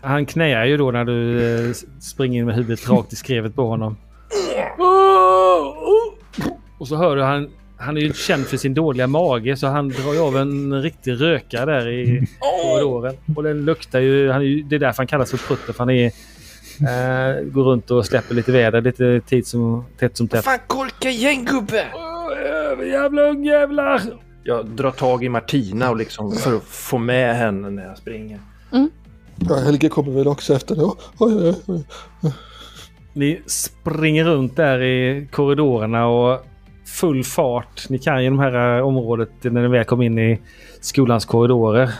Han 0.00 0.26
knäar 0.26 0.64
ju 0.64 0.76
då 0.76 0.90
när 0.90 1.04
du 1.04 1.40
eh, 1.68 1.74
springer 2.00 2.40
in 2.40 2.46
med 2.46 2.54
huvudet 2.54 2.88
rakt 2.88 3.12
i 3.12 3.16
skrevet 3.16 3.54
på 3.54 3.66
honom. 3.66 3.96
Och 6.78 6.88
så 6.88 6.96
hör 6.96 7.16
du 7.16 7.22
han, 7.22 7.50
han 7.76 7.96
är 7.96 8.00
ju 8.00 8.12
känd 8.12 8.46
för 8.46 8.56
sin 8.56 8.74
dåliga 8.74 9.06
mage 9.06 9.56
så 9.56 9.66
han 9.66 9.88
drar 9.88 10.14
ju 10.14 10.20
av 10.20 10.36
en 10.36 10.82
riktig 10.82 11.20
röka 11.20 11.66
där 11.66 11.88
i 11.88 12.26
korridoren. 12.38 13.14
Och 13.36 13.42
den 13.42 13.64
luktar 13.64 14.00
ju, 14.00 14.30
han 14.30 14.40
är 14.40 14.44
ju, 14.46 14.62
det 14.62 14.74
är 14.74 14.80
därför 14.80 14.96
han 14.96 15.06
kallas 15.06 15.30
för 15.30 15.38
prutten 15.38 15.74
för 15.74 15.78
han 15.78 15.90
är 15.90 16.06
eh, 16.06 17.42
går 17.44 17.64
runt 17.64 17.90
och 17.90 18.06
släpper 18.06 18.34
lite 18.34 18.52
väder 18.52 18.80
lite 18.80 19.20
tid 19.20 19.46
som, 19.46 19.84
tätt 19.98 20.16
som 20.16 20.28
tätt. 20.28 20.44
Fan 20.44 20.58
korka 20.66 21.10
igen 21.10 21.44
gubbe! 21.44 21.86
Jävla 22.86 23.22
ungjävlar! 23.22 24.02
Jag 24.42 24.66
drar 24.66 24.90
tag 24.90 25.24
i 25.24 25.28
Martina 25.28 25.90
och 25.90 25.96
liksom 25.96 26.32
för 26.32 26.56
att 26.56 26.62
få 26.64 26.98
med 26.98 27.36
henne 27.36 27.70
när 27.70 27.84
jag 27.86 27.98
springer. 27.98 28.38
Ja, 29.48 29.56
Helge 29.56 29.88
kommer 29.88 30.12
väl 30.12 30.28
också 30.28 30.54
efter 30.54 30.76
det. 30.76 30.82
Oj, 30.84 30.94
oj, 31.18 31.54
oj. 31.66 31.84
Ni 33.12 33.42
springer 33.46 34.24
runt 34.24 34.56
där 34.56 34.82
i 34.82 35.28
korridorerna 35.32 36.06
och 36.06 36.46
full 36.86 37.24
fart. 37.24 37.88
Ni 37.88 37.98
kan 37.98 38.24
ju 38.24 38.30
de 38.30 38.38
här 38.38 38.78
eh, 38.78 38.86
området 38.86 39.30
när 39.40 39.62
ni 39.62 39.68
väl 39.68 39.84
kom 39.84 40.02
in 40.02 40.18
i 40.18 40.40
skolans 40.80 41.24
korridorer. 41.24 41.92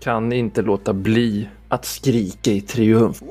Kan 0.00 0.32
inte 0.32 0.62
låta 0.62 0.92
bli 0.92 1.48
att 1.68 1.84
skrika 1.84 2.50
i 2.50 2.60
triumf. 2.60 3.22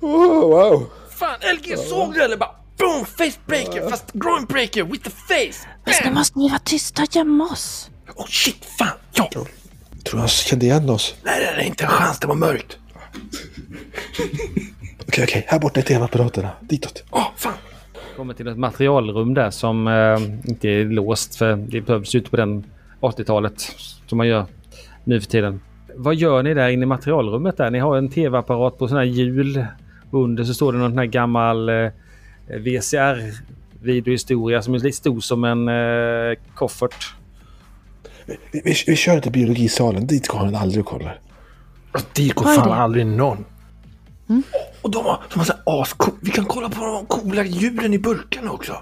Oh, 0.00 0.40
wow! 0.40 0.86
Fan 1.10 1.38
LG 1.56 1.78
såg 1.78 2.14
du 2.14 2.22
eller? 2.22 2.36
Bara 2.36 2.54
boom! 2.78 3.04
Facebreaker 3.04 3.90
fast 3.90 4.12
groinbreaker 4.12 4.84
with 4.84 5.04
the 5.04 5.10
face! 5.10 5.68
Fast 5.86 6.04
nu 6.04 6.10
måste 6.10 6.38
ni 6.38 6.48
vara 6.48 6.58
tysta 6.58 7.02
och 7.02 7.16
gömma 7.16 7.44
oss. 7.44 7.90
Oh 8.16 8.26
shit, 8.26 8.64
fan! 8.78 8.88
Ja! 9.12 9.30
Tror 10.04 10.20
han 10.20 10.28
kände 10.28 10.66
igen 10.66 10.90
oss? 10.90 11.14
Nej, 11.22 11.34
nej, 11.40 11.54
nej, 11.56 11.66
inte 11.66 11.84
en 11.84 11.90
chans. 11.90 12.18
Det 12.18 12.26
var 12.26 12.34
mörkt. 12.34 12.78
Okej, 15.08 15.24
okej. 15.24 15.44
Här 15.48 15.58
borta 15.58 15.80
är 15.80 15.84
tv-apparaterna. 15.84 16.50
Ditåt. 16.60 17.04
Åh, 17.10 17.26
fan! 17.36 17.52
Kommer 18.16 18.34
till 18.34 18.48
ett 18.48 18.58
materialrum 18.58 19.34
där 19.34 19.50
som 19.50 19.86
eh, 19.86 20.50
inte 20.50 20.68
är 20.68 20.84
låst 20.84 21.36
för 21.36 21.56
det 21.56 21.80
behövs 21.80 22.14
ute 22.14 22.30
på 22.30 22.36
den 22.36 22.64
80-talet 23.00 23.60
som 24.06 24.18
man 24.18 24.28
gör 24.28 24.46
nu 25.04 25.20
för 25.20 25.28
tiden. 25.28 25.60
Vad 25.94 26.14
gör 26.14 26.42
ni 26.42 26.54
där 26.54 26.68
inne 26.68 26.82
i 26.82 26.86
materialrummet 26.86 27.56
där? 27.56 27.70
Ni 27.70 27.78
har 27.78 27.96
en 27.96 28.08
tv-apparat 28.08 28.78
på 28.78 28.88
sådana 28.88 29.04
här 29.04 29.12
hjul. 29.12 29.66
Under 30.10 30.44
så 30.44 30.54
står 30.54 30.72
det 30.72 30.78
någon 30.78 30.90
sån 30.90 30.98
här 30.98 31.06
gammal 31.06 31.68
eh, 31.68 31.90
VCR-videohistoria 32.48 34.62
som 34.62 34.74
är 34.74 34.78
lite 34.78 34.96
stor 34.96 35.20
som 35.20 35.44
en 35.44 35.68
eh, 35.68 36.34
koffert. 36.54 37.14
Vi, 38.26 38.36
vi, 38.64 38.74
vi 38.86 38.96
kör 38.96 39.20
till 39.20 39.32
biologisalen. 39.32 40.06
Dit 40.06 40.28
går 40.28 40.38
han 40.38 40.54
aldrig 40.54 40.80
och 40.84 40.90
kollar. 40.90 41.20
Dit 42.12 42.34
går 42.34 42.44
Vad 42.44 42.52
är 42.54 42.58
fan 42.58 42.68
det? 42.68 42.74
aldrig 42.74 43.06
någon. 43.06 43.44
Och 44.82 44.90
de 44.90 45.04
har, 45.04 45.20
de 45.32 45.38
har 45.38 45.44
så 45.44 45.52
här 45.52 45.82
ascool. 45.82 46.14
Vi 46.22 46.30
kan 46.30 46.44
kolla 46.44 46.68
på 46.68 46.84
de 46.84 47.06
coola 47.06 47.44
djuren 47.44 47.94
i 47.94 47.98
burkarna 47.98 48.50
också. 48.50 48.76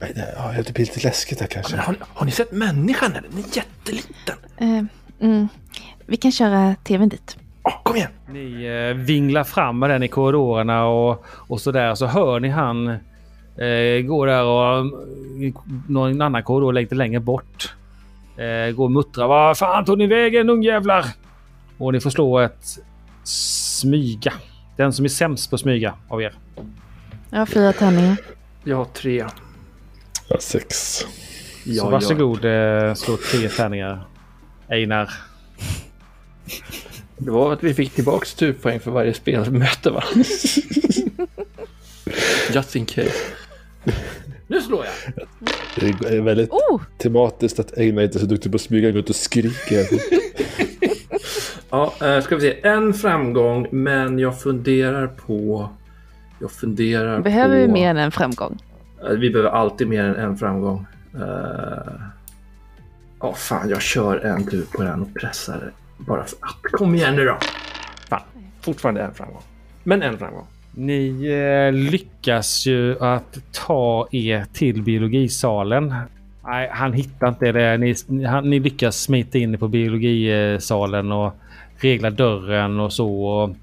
Nej, 0.00 0.12
det, 0.14 0.34
ja, 0.36 0.62
det 0.66 0.72
blir 0.74 0.84
lite 0.86 1.00
läskigt 1.00 1.38
där 1.38 1.46
kanske. 1.46 1.76
Men 1.76 1.84
har, 1.84 1.92
ni- 1.92 1.98
har 2.14 2.26
ni 2.26 2.32
sett 2.32 2.52
människan 2.52 3.10
eller? 3.12 3.28
Den 3.28 3.38
är 3.38 3.56
jätteliten. 3.56 4.36
Eh, 4.58 4.84
mm. 5.28 5.48
Vi 6.06 6.16
kan 6.16 6.32
köra 6.32 6.74
tvn 6.84 7.08
dit. 7.08 7.36
Åh, 7.62 7.72
kom 7.82 7.96
igen! 7.96 8.10
Ni 8.30 8.64
eh, 8.64 8.96
vinglar 9.04 9.44
fram 9.44 9.78
med 9.78 9.90
den 9.90 10.02
i 10.02 10.08
korridorerna 10.08 10.86
och, 10.86 11.24
och 11.28 11.60
så 11.60 11.72
där. 11.72 11.94
Så 11.94 12.06
hör 12.06 12.40
ni 12.40 12.48
han 12.48 12.88
eh, 12.88 14.02
gå 14.06 14.26
där 14.26 14.44
och 14.44 14.86
i 15.42 15.54
någon 15.88 16.22
annan 16.22 16.42
korridor 16.42 16.72
lite 16.72 16.94
längre 16.94 17.20
bort. 17.20 17.74
Eh, 18.36 18.70
gå 18.70 18.84
och 18.84 18.90
muttra. 18.90 19.26
Vad 19.26 19.58
fan 19.58 19.84
tog 19.84 19.98
ni 19.98 20.06
vägen 20.06 20.50
ungjävlar? 20.50 21.06
Och 21.78 21.92
ni 21.92 22.00
får 22.00 22.10
slå 22.10 22.38
ett 22.38 22.78
smyga. 23.24 24.32
Den 24.76 24.92
som 24.92 25.04
är 25.04 25.08
sämst 25.08 25.50
på 25.50 25.58
smyga 25.58 25.94
av 26.08 26.22
er. 26.22 26.34
Jag 27.30 27.38
har 27.38 27.46
fyra 27.46 27.72
tärningar. 27.72 28.16
Jag 28.64 28.76
har 28.76 28.84
tre. 28.84 29.24
Ja, 30.28 30.36
sex. 30.40 31.00
Ja, 31.64 31.82
så 31.82 31.90
varsågod 31.90 32.44
eh, 32.44 32.94
slå 32.94 33.16
tre 33.16 33.48
tärningar. 33.48 34.06
Einar. 34.68 35.10
Det 37.16 37.30
var 37.30 37.52
att 37.52 37.62
vi 37.62 37.74
fick 37.74 37.94
tillbaks 37.94 38.34
turpoäng 38.34 38.80
för 38.80 38.90
varje 38.90 39.14
spelmöte 39.14 39.90
va? 39.90 40.04
Just 42.52 42.76
in 42.76 42.86
case. 42.86 43.12
Nu 44.54 44.60
slår 44.60 44.84
jag! 44.84 45.24
Det 46.00 46.16
är 46.16 46.20
väldigt 46.20 46.50
Oh! 46.50 46.80
tematiskt 46.98 47.58
att 47.60 47.78
Einar 47.78 48.02
inte 48.02 48.18
är 48.18 48.20
så 48.20 48.26
duktig 48.26 48.52
på 48.52 48.56
att 48.56 48.60
smyga 48.62 48.90
runt 48.90 49.10
och 49.10 49.16
skrika. 49.16 49.74
Ja, 51.70 51.92
eh, 52.02 52.20
ska 52.20 52.34
vi 52.36 52.40
se. 52.40 52.66
En 52.68 52.94
framgång, 52.94 53.66
men 53.70 54.18
jag 54.18 54.40
funderar 54.40 55.06
på... 55.06 55.68
Jag 56.40 56.50
funderar 56.50 57.20
Behöver 57.20 57.54
på... 57.60 57.66
vi 57.66 57.72
mer 57.72 57.90
än 57.90 57.96
en 57.96 58.12
framgång? 58.12 58.58
Eh, 59.02 59.08
Vi 59.10 59.30
behöver 59.30 59.50
alltid 59.50 59.88
mer 59.88 60.04
än 60.04 60.14
en 60.16 60.36
framgång. 60.36 60.86
Eh, 61.14 61.92
Ja, 63.20 63.34
fan, 63.34 63.68
jag 63.68 63.82
kör 63.82 64.16
en 64.18 64.46
tur 64.46 64.64
på 64.72 64.82
den 64.82 65.02
och 65.02 65.14
pressar. 65.14 65.72
Bara 65.98 66.24
för 66.24 66.36
att. 66.40 66.72
Kom 66.72 66.94
igen 66.94 67.16
nu 67.16 67.24
då! 67.24 67.38
Fan, 68.08 68.20
fortfarande 68.60 69.02
en 69.02 69.14
framgång. 69.14 69.42
Men 69.82 70.02
en 70.02 70.18
framgång. 70.18 70.46
Ni 70.74 71.26
eh, 71.26 71.72
lyckas 71.72 72.66
ju 72.66 72.98
att 73.00 73.38
ta 73.52 74.08
er 74.12 74.46
till 74.52 74.82
biologisalen. 74.82 75.94
Nej, 76.44 76.68
han 76.72 76.92
hittar 76.92 77.28
inte 77.28 77.52
det. 77.52 77.76
Ni, 77.78 78.24
han, 78.24 78.50
ni 78.50 78.60
lyckas 78.60 79.02
smita 79.02 79.38
in 79.38 79.58
på 79.58 79.68
biologisalen 79.68 81.12
och 81.12 81.34
regla 81.80 82.10
dörren 82.10 82.80
och 82.80 82.92
så. 82.92 83.24
Och 83.24 83.56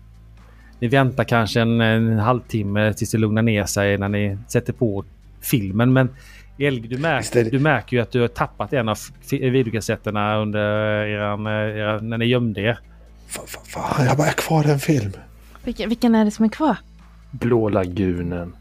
ni 0.80 0.88
väntar 0.88 1.24
kanske 1.24 1.62
en, 1.62 1.82
en 1.82 2.20
halvtimme 2.20 2.94
tills 2.94 3.12
det 3.12 3.18
lugnar 3.18 3.42
ner 3.42 3.66
sig 3.66 3.98
när 3.98 4.10
ni 4.10 4.38
sätter 4.48 4.74
på 4.74 5.04
filmen. 5.42 5.94
Men 5.94 6.10
Elg, 6.58 6.88
du, 6.88 6.98
märk, 6.98 7.52
du 7.52 7.60
märker 7.60 7.98
ju 7.98 8.04
att 8.04 8.12
du 8.12 8.22
har 8.22 8.28
tappat 8.28 8.74
en 8.74 8.90
av 8.90 8.98
videokassetterna 9.30 10.38
under 10.38 10.60
eran, 11.06 11.48
era, 11.48 12.00
när 12.00 12.18
ni 12.18 12.26
gömde 12.26 12.62
er. 12.62 12.80
Fan, 13.28 14.06
jag 14.06 14.18
bara 14.18 14.28
är 14.28 14.34
kvar 14.34 14.64
en 14.64 14.80
film. 14.80 15.12
Vilken, 15.64 15.90
vilken 15.90 16.16
är 16.16 16.26
det 16.26 16.32
som 16.32 16.46
är 16.46 16.50
kvar? 16.50 16.78
Blå 17.32 17.70
lagunen. 17.70 18.56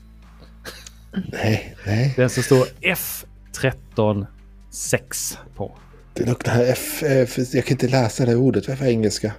Nej, 1.32 1.76
nej. 1.86 2.14
Den 2.16 2.30
som 2.30 2.42
står 2.42 2.66
F13 2.80 4.26
6 4.70 5.38
på. 5.56 5.78
Det 6.14 6.22
är 6.22 6.26
nog 6.26 6.36
det 6.44 6.51
här 6.51 6.64
F, 6.64 7.02
F... 7.02 7.38
Jag 7.52 7.64
kan 7.64 7.74
inte 7.74 7.88
läsa 7.88 8.26
det 8.26 8.36
ordet. 8.36 8.68
Vad 8.68 8.80
är 8.80 8.84
det 8.84 8.90
engelska? 8.90 9.32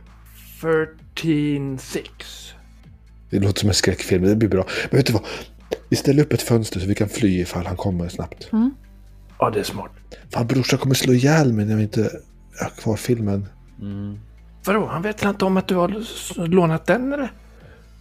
13 0.61 1.79
6. 1.79 2.07
Det 3.29 3.39
låter 3.39 3.59
som 3.59 3.69
en 3.69 3.75
skräckfilm. 3.75 4.23
Det 4.23 4.35
blir 4.35 4.49
bra. 4.49 4.65
Men 4.89 4.97
vet 4.97 5.05
du 5.05 5.13
vad? 5.13 5.23
Vi 5.89 5.95
ställer 5.95 6.23
upp 6.23 6.33
ett 6.33 6.41
fönster 6.41 6.79
så 6.79 6.87
vi 6.87 6.95
kan 6.95 7.09
fly 7.09 7.39
ifall 7.39 7.65
han 7.65 7.77
kommer 7.77 8.09
snabbt. 8.09 8.49
Mm. 8.53 8.71
Ja, 9.39 9.49
det 9.49 9.59
är 9.59 9.63
smart. 9.63 9.91
Fan, 10.29 10.47
brorsan 10.47 10.79
kommer 10.79 10.95
slå 10.95 11.13
ihjäl 11.13 11.53
mig 11.53 11.65
när 11.65 11.75
vi 11.75 11.83
inte 11.83 12.09
har 12.61 12.69
kvar 12.69 12.95
filmen. 12.95 13.47
Mm. 13.81 14.19
Vadå, 14.65 14.85
han 14.85 15.01
vet 15.01 15.23
inte 15.23 15.45
om 15.45 15.57
att 15.57 15.67
du 15.67 15.75
har 15.75 16.03
lånat 16.47 16.85
den 16.85 17.13
eller? 17.13 17.31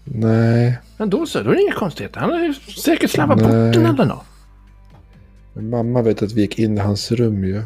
Nej. 0.05 0.79
Men 0.97 1.11
då 1.11 1.27
så, 1.27 1.43
då 1.43 1.51
är 1.51 1.55
det 1.55 1.63
inga 1.63 1.73
konstigheter. 1.75 2.21
Han 2.21 2.31
har 2.31 2.39
ju 2.39 2.55
säkert 2.55 3.11
slarvat 3.11 3.39
bort 3.39 3.51
den 3.51 3.87
eller 3.87 4.05
något. 4.05 4.25
Men 5.55 5.71
mamma 5.71 6.03
vet 6.03 6.23
att 6.23 6.33
vi 6.33 6.41
gick 6.41 6.59
in 6.59 6.77
i 6.79 6.81
hans 6.81 7.13
rum 7.13 7.45
ju. 7.45 7.63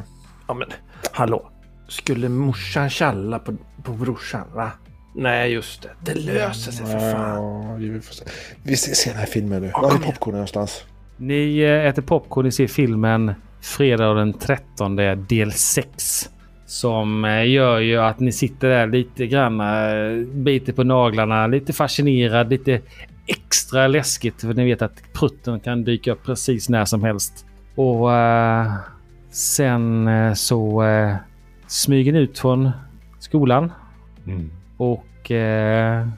Ja 0.49 0.55
men, 0.55 0.69
hallå. 1.13 1.51
Skulle 1.89 2.29
morsan 2.29 2.91
tjalla 2.91 3.39
på, 3.39 3.55
på 3.83 3.93
brorsan, 3.93 4.45
va? 4.55 4.71
Nej, 5.15 5.53
just 5.53 5.83
det. 5.83 5.91
Det 6.01 6.15
löser 6.15 6.73
sig 6.73 6.87
för 6.87 7.13
fan. 7.13 7.71
Ja, 7.71 7.75
vi, 7.75 8.01
får 8.01 8.15
se. 8.95 9.11
den 9.11 9.19
här 9.19 9.27
filmen 9.27 9.63
nu. 9.63 9.71
Var 9.75 9.95
är 9.95 9.99
popcornen 9.99 10.37
någonstans? 10.37 10.85
Ni 11.17 11.59
eh, 11.59 11.87
äter 11.87 12.03
popcorn, 12.03 12.45
ni 12.45 12.53
ser 12.53 12.67
filmen 12.67 13.35
fredag 13.61 14.15
den 14.15 14.33
13 14.33 14.97
del 15.29 15.53
6. 15.53 16.31
Som 16.75 17.25
eh, 17.25 17.51
gör 17.51 17.79
ju 17.79 17.99
att 17.99 18.21
ni 18.21 18.33
sitter 18.33 18.69
där 18.69 18.87
lite 18.87 19.27
grann, 19.27 19.61
eh, 19.61 20.27
biter 20.27 20.73
på 20.73 20.85
naglarna, 20.85 21.47
lite 21.47 21.73
fascinerad, 21.73 22.51
lite 22.51 22.81
extra 23.27 23.87
läskigt. 23.87 24.41
För 24.41 24.55
ni 24.55 24.65
vet 24.65 24.83
att 24.83 25.03
prutten 25.13 25.61
kan 25.61 25.85
dyka 25.85 26.13
upp 26.13 26.25
precis 26.25 26.69
när 26.69 26.85
som 26.85 27.05
helst. 27.05 27.47
Och 27.75 28.09
uh, 28.09 28.75
sen 29.31 30.09
uh, 30.09 30.35
så 30.35 30.83
uh, 30.83 31.15
smyger 31.67 32.13
ni 32.13 32.19
ut 32.19 32.39
från 32.39 32.71
skolan. 33.19 33.73
Mm. 34.27 34.51
Och 34.77 35.31
eh, 35.31 36.09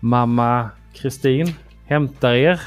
mamma 0.00 0.70
Kristin 0.94 1.54
hämtar 1.86 2.32
er. 2.32 2.60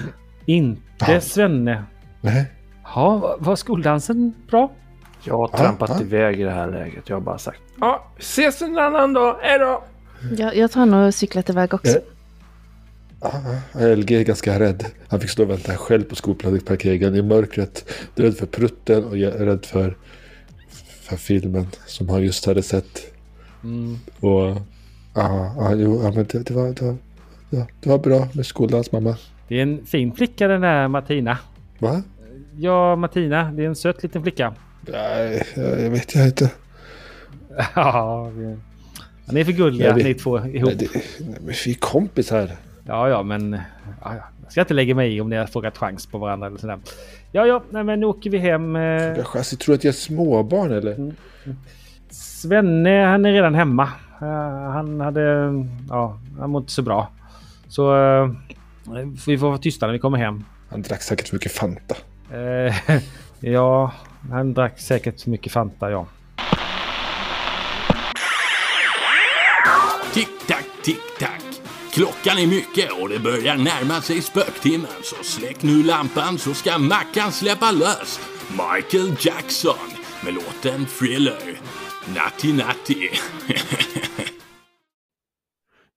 Inte. 0.45 1.21
Svenne. 1.21 1.83
Nej. 2.21 2.51
Ja, 2.95 3.37
var 3.39 3.55
skoldansen 3.55 4.33
bra? 4.49 4.71
Jag 5.23 5.37
har 5.37 5.47
trampat 5.47 5.89
ja. 5.89 6.01
iväg 6.01 6.39
i 6.39 6.43
det 6.43 6.51
här 6.51 6.71
läget. 6.71 7.09
Jag 7.09 7.15
har 7.15 7.21
bara 7.21 7.37
sagt. 7.37 7.61
Ja, 7.79 8.07
ses 8.17 8.61
en 8.61 8.77
annan 8.77 9.13
dag. 9.13 9.37
Hej 9.41 9.59
då! 9.59 9.83
Jag, 10.37 10.55
jag 10.55 10.71
tar 10.71 10.85
nog 10.85 11.13
cyklat 11.13 11.49
iväg 11.49 11.73
också. 11.73 11.97
Eh. 11.97 12.03
Ja, 13.21 13.31
LG 13.95 14.11
är 14.11 14.23
ganska 14.23 14.59
rädd. 14.59 14.85
Han 15.07 15.19
fick 15.19 15.29
stå 15.29 15.43
och 15.43 15.49
vänta 15.49 15.77
själv 15.77 16.03
på 16.03 16.15
skolparkeringen 16.15 17.15
i 17.15 17.21
mörkret. 17.21 17.91
Rädd 18.15 18.37
för 18.37 18.45
prutten 18.45 19.05
och 19.05 19.13
rädd 19.13 19.65
för, 19.65 19.97
för 21.01 21.15
filmen 21.15 21.67
som 21.85 22.09
han 22.09 22.23
just 22.23 22.45
hade 22.45 22.63
sett. 22.63 23.13
Mm. 23.63 23.97
Och 24.19 24.61
ja, 25.13 25.53
ja, 25.57 25.73
jo, 25.73 26.01
ja 26.03 26.11
men 26.11 26.25
det, 26.31 26.39
det, 26.43 26.53
var, 26.53 26.67
det, 26.67 26.81
var, 26.81 26.95
ja, 27.49 27.67
det 27.81 27.89
var 27.89 27.97
bra 27.97 28.27
med 28.33 28.45
skoldans 28.45 28.91
mamma. 28.91 29.15
Det 29.47 29.57
är 29.57 29.63
en 29.63 29.85
fin 29.85 30.11
flicka 30.13 30.47
den 30.47 30.61
där 30.61 30.87
Martina. 30.87 31.37
Va? 31.79 32.03
Ja, 32.57 32.95
Martina. 32.95 33.51
Det 33.51 33.63
är 33.63 33.67
en 33.67 33.75
söt 33.75 34.03
liten 34.03 34.23
flicka. 34.23 34.53
Nej, 34.81 35.43
jag 35.55 35.89
vet 35.89 36.15
jag 36.15 36.25
inte. 36.27 36.51
Ja, 37.75 38.31
ni 39.31 39.39
är 39.39 39.45
för 39.45 39.51
gulliga 39.51 39.87
Ja, 39.87 39.93
det- 39.93 40.03
ni 40.03 40.13
två 40.13 40.37
ihop. 40.39 40.65
Nej, 40.65 40.75
det, 40.75 40.87
nej, 41.19 41.37
vi 41.65 41.71
är 41.71 41.75
kompisar. 41.79 42.49
Ja, 42.87 43.09
ja, 43.09 43.23
men 43.23 43.51
ja, 44.03 44.15
ja. 44.15 44.23
jag 44.43 44.51
ska 44.51 44.61
inte 44.61 44.73
lägga 44.73 44.95
mig 44.95 45.15
i 45.15 45.21
om 45.21 45.29
ni 45.29 45.35
har 45.35 45.45
frågat 45.45 45.77
chans 45.77 46.05
på 46.05 46.17
varandra 46.17 46.47
eller 46.47 46.57
sådär. 46.57 46.79
Ja, 47.31 47.45
ja, 47.45 47.63
nej, 47.69 47.83
men 47.83 47.99
nu 47.99 48.05
åker 48.05 48.29
vi 48.29 48.37
hem. 48.37 48.75
eh. 48.75 48.81
Jag 48.81 49.25
alltså, 49.35 49.55
tror 49.55 49.75
att 49.75 49.83
jag 49.83 49.91
är 49.91 49.95
småbarn 49.95 50.71
eller? 50.71 51.13
Svenne, 52.09 53.05
han 53.05 53.25
är 53.25 53.31
redan 53.31 53.55
hemma. 53.55 53.83
Eh, 54.21 54.27
han 54.71 55.01
hade, 55.01 55.21
ja, 55.89 56.19
han 56.39 56.49
mår 56.49 56.61
inte 56.61 56.71
så 56.73 56.81
bra. 56.81 57.09
Så 57.67 57.95
eh, 57.97 58.29
vi 59.27 59.37
får 59.37 59.47
vara 59.47 59.57
tysta 59.57 59.85
när 59.85 59.93
vi 59.93 59.99
kommer 59.99 60.17
hem. 60.17 60.43
Han 60.69 60.81
drack 60.81 61.01
säkert 61.01 61.27
för 61.27 61.35
mycket 61.35 61.51
Fanta. 61.51 61.95
Ja, 63.39 63.91
han 64.29 64.53
drack 64.53 64.79
säkert 64.79 65.21
för 65.21 65.29
mycket 65.29 65.51
Fanta, 65.51 65.91
ja. 65.91 66.07
Tick-tack, 70.13 70.65
tick-tack. 70.83 71.41
Klockan 71.93 72.37
är 72.37 72.47
mycket 72.47 72.91
och 73.01 73.09
det 73.09 73.19
börjar 73.19 73.57
närma 73.57 74.01
sig 74.01 74.21
spöktimmen. 74.21 74.91
Så 75.03 75.23
släck 75.23 75.63
nu 75.63 75.83
lampan 75.83 76.37
så 76.37 76.53
ska 76.53 76.77
Mackan 76.77 77.31
släppa 77.31 77.71
lös 77.71 78.19
Michael 78.49 79.15
Jackson 79.19 79.89
med 80.25 80.33
låten 80.33 80.85
Thriller. 80.85 81.59
Natti 82.15 82.53
Natti. 82.53 83.09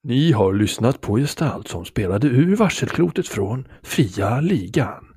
Ni 0.03 0.33
har 0.33 0.53
lyssnat 0.53 1.01
på 1.01 1.17
gestalt 1.17 1.69
som 1.69 1.85
spelade 1.85 2.27
ur 2.27 2.57
varselklotet 2.57 3.29
från 3.29 3.69
Fria 3.83 4.41
Ligan. 4.41 5.14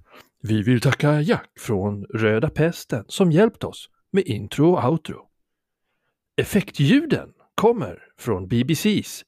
Vi 0.47 0.61
vill 0.61 0.81
tacka 0.81 1.21
Jack 1.21 1.49
från 1.59 2.05
Röda 2.05 2.49
Pesten 2.49 3.05
som 3.07 3.31
hjälpt 3.31 3.63
oss 3.63 3.89
med 4.11 4.23
intro 4.27 4.73
och 4.73 4.91
outro. 4.91 5.27
Effektljuden 6.37 7.29
kommer 7.55 7.99
från 8.17 8.47
BBCs 8.47 9.23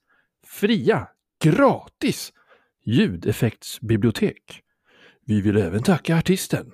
fria, 0.48 1.08
gratis 1.44 2.34
ljudeffektsbibliotek. 2.86 4.62
Vi 5.26 5.42
vill 5.42 5.58
även 5.58 5.84
tacka 5.84 6.18
artisten 6.18 6.72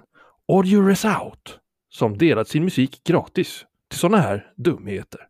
Audio 0.47 0.81
Resout 0.87 1.59
som 1.89 2.17
delat 2.17 2.47
sin 2.47 2.63
musik 2.63 3.03
gratis 3.03 3.65
till 3.89 3.99
sådana 3.99 4.17
här 4.17 4.53
dumheter. 4.57 5.21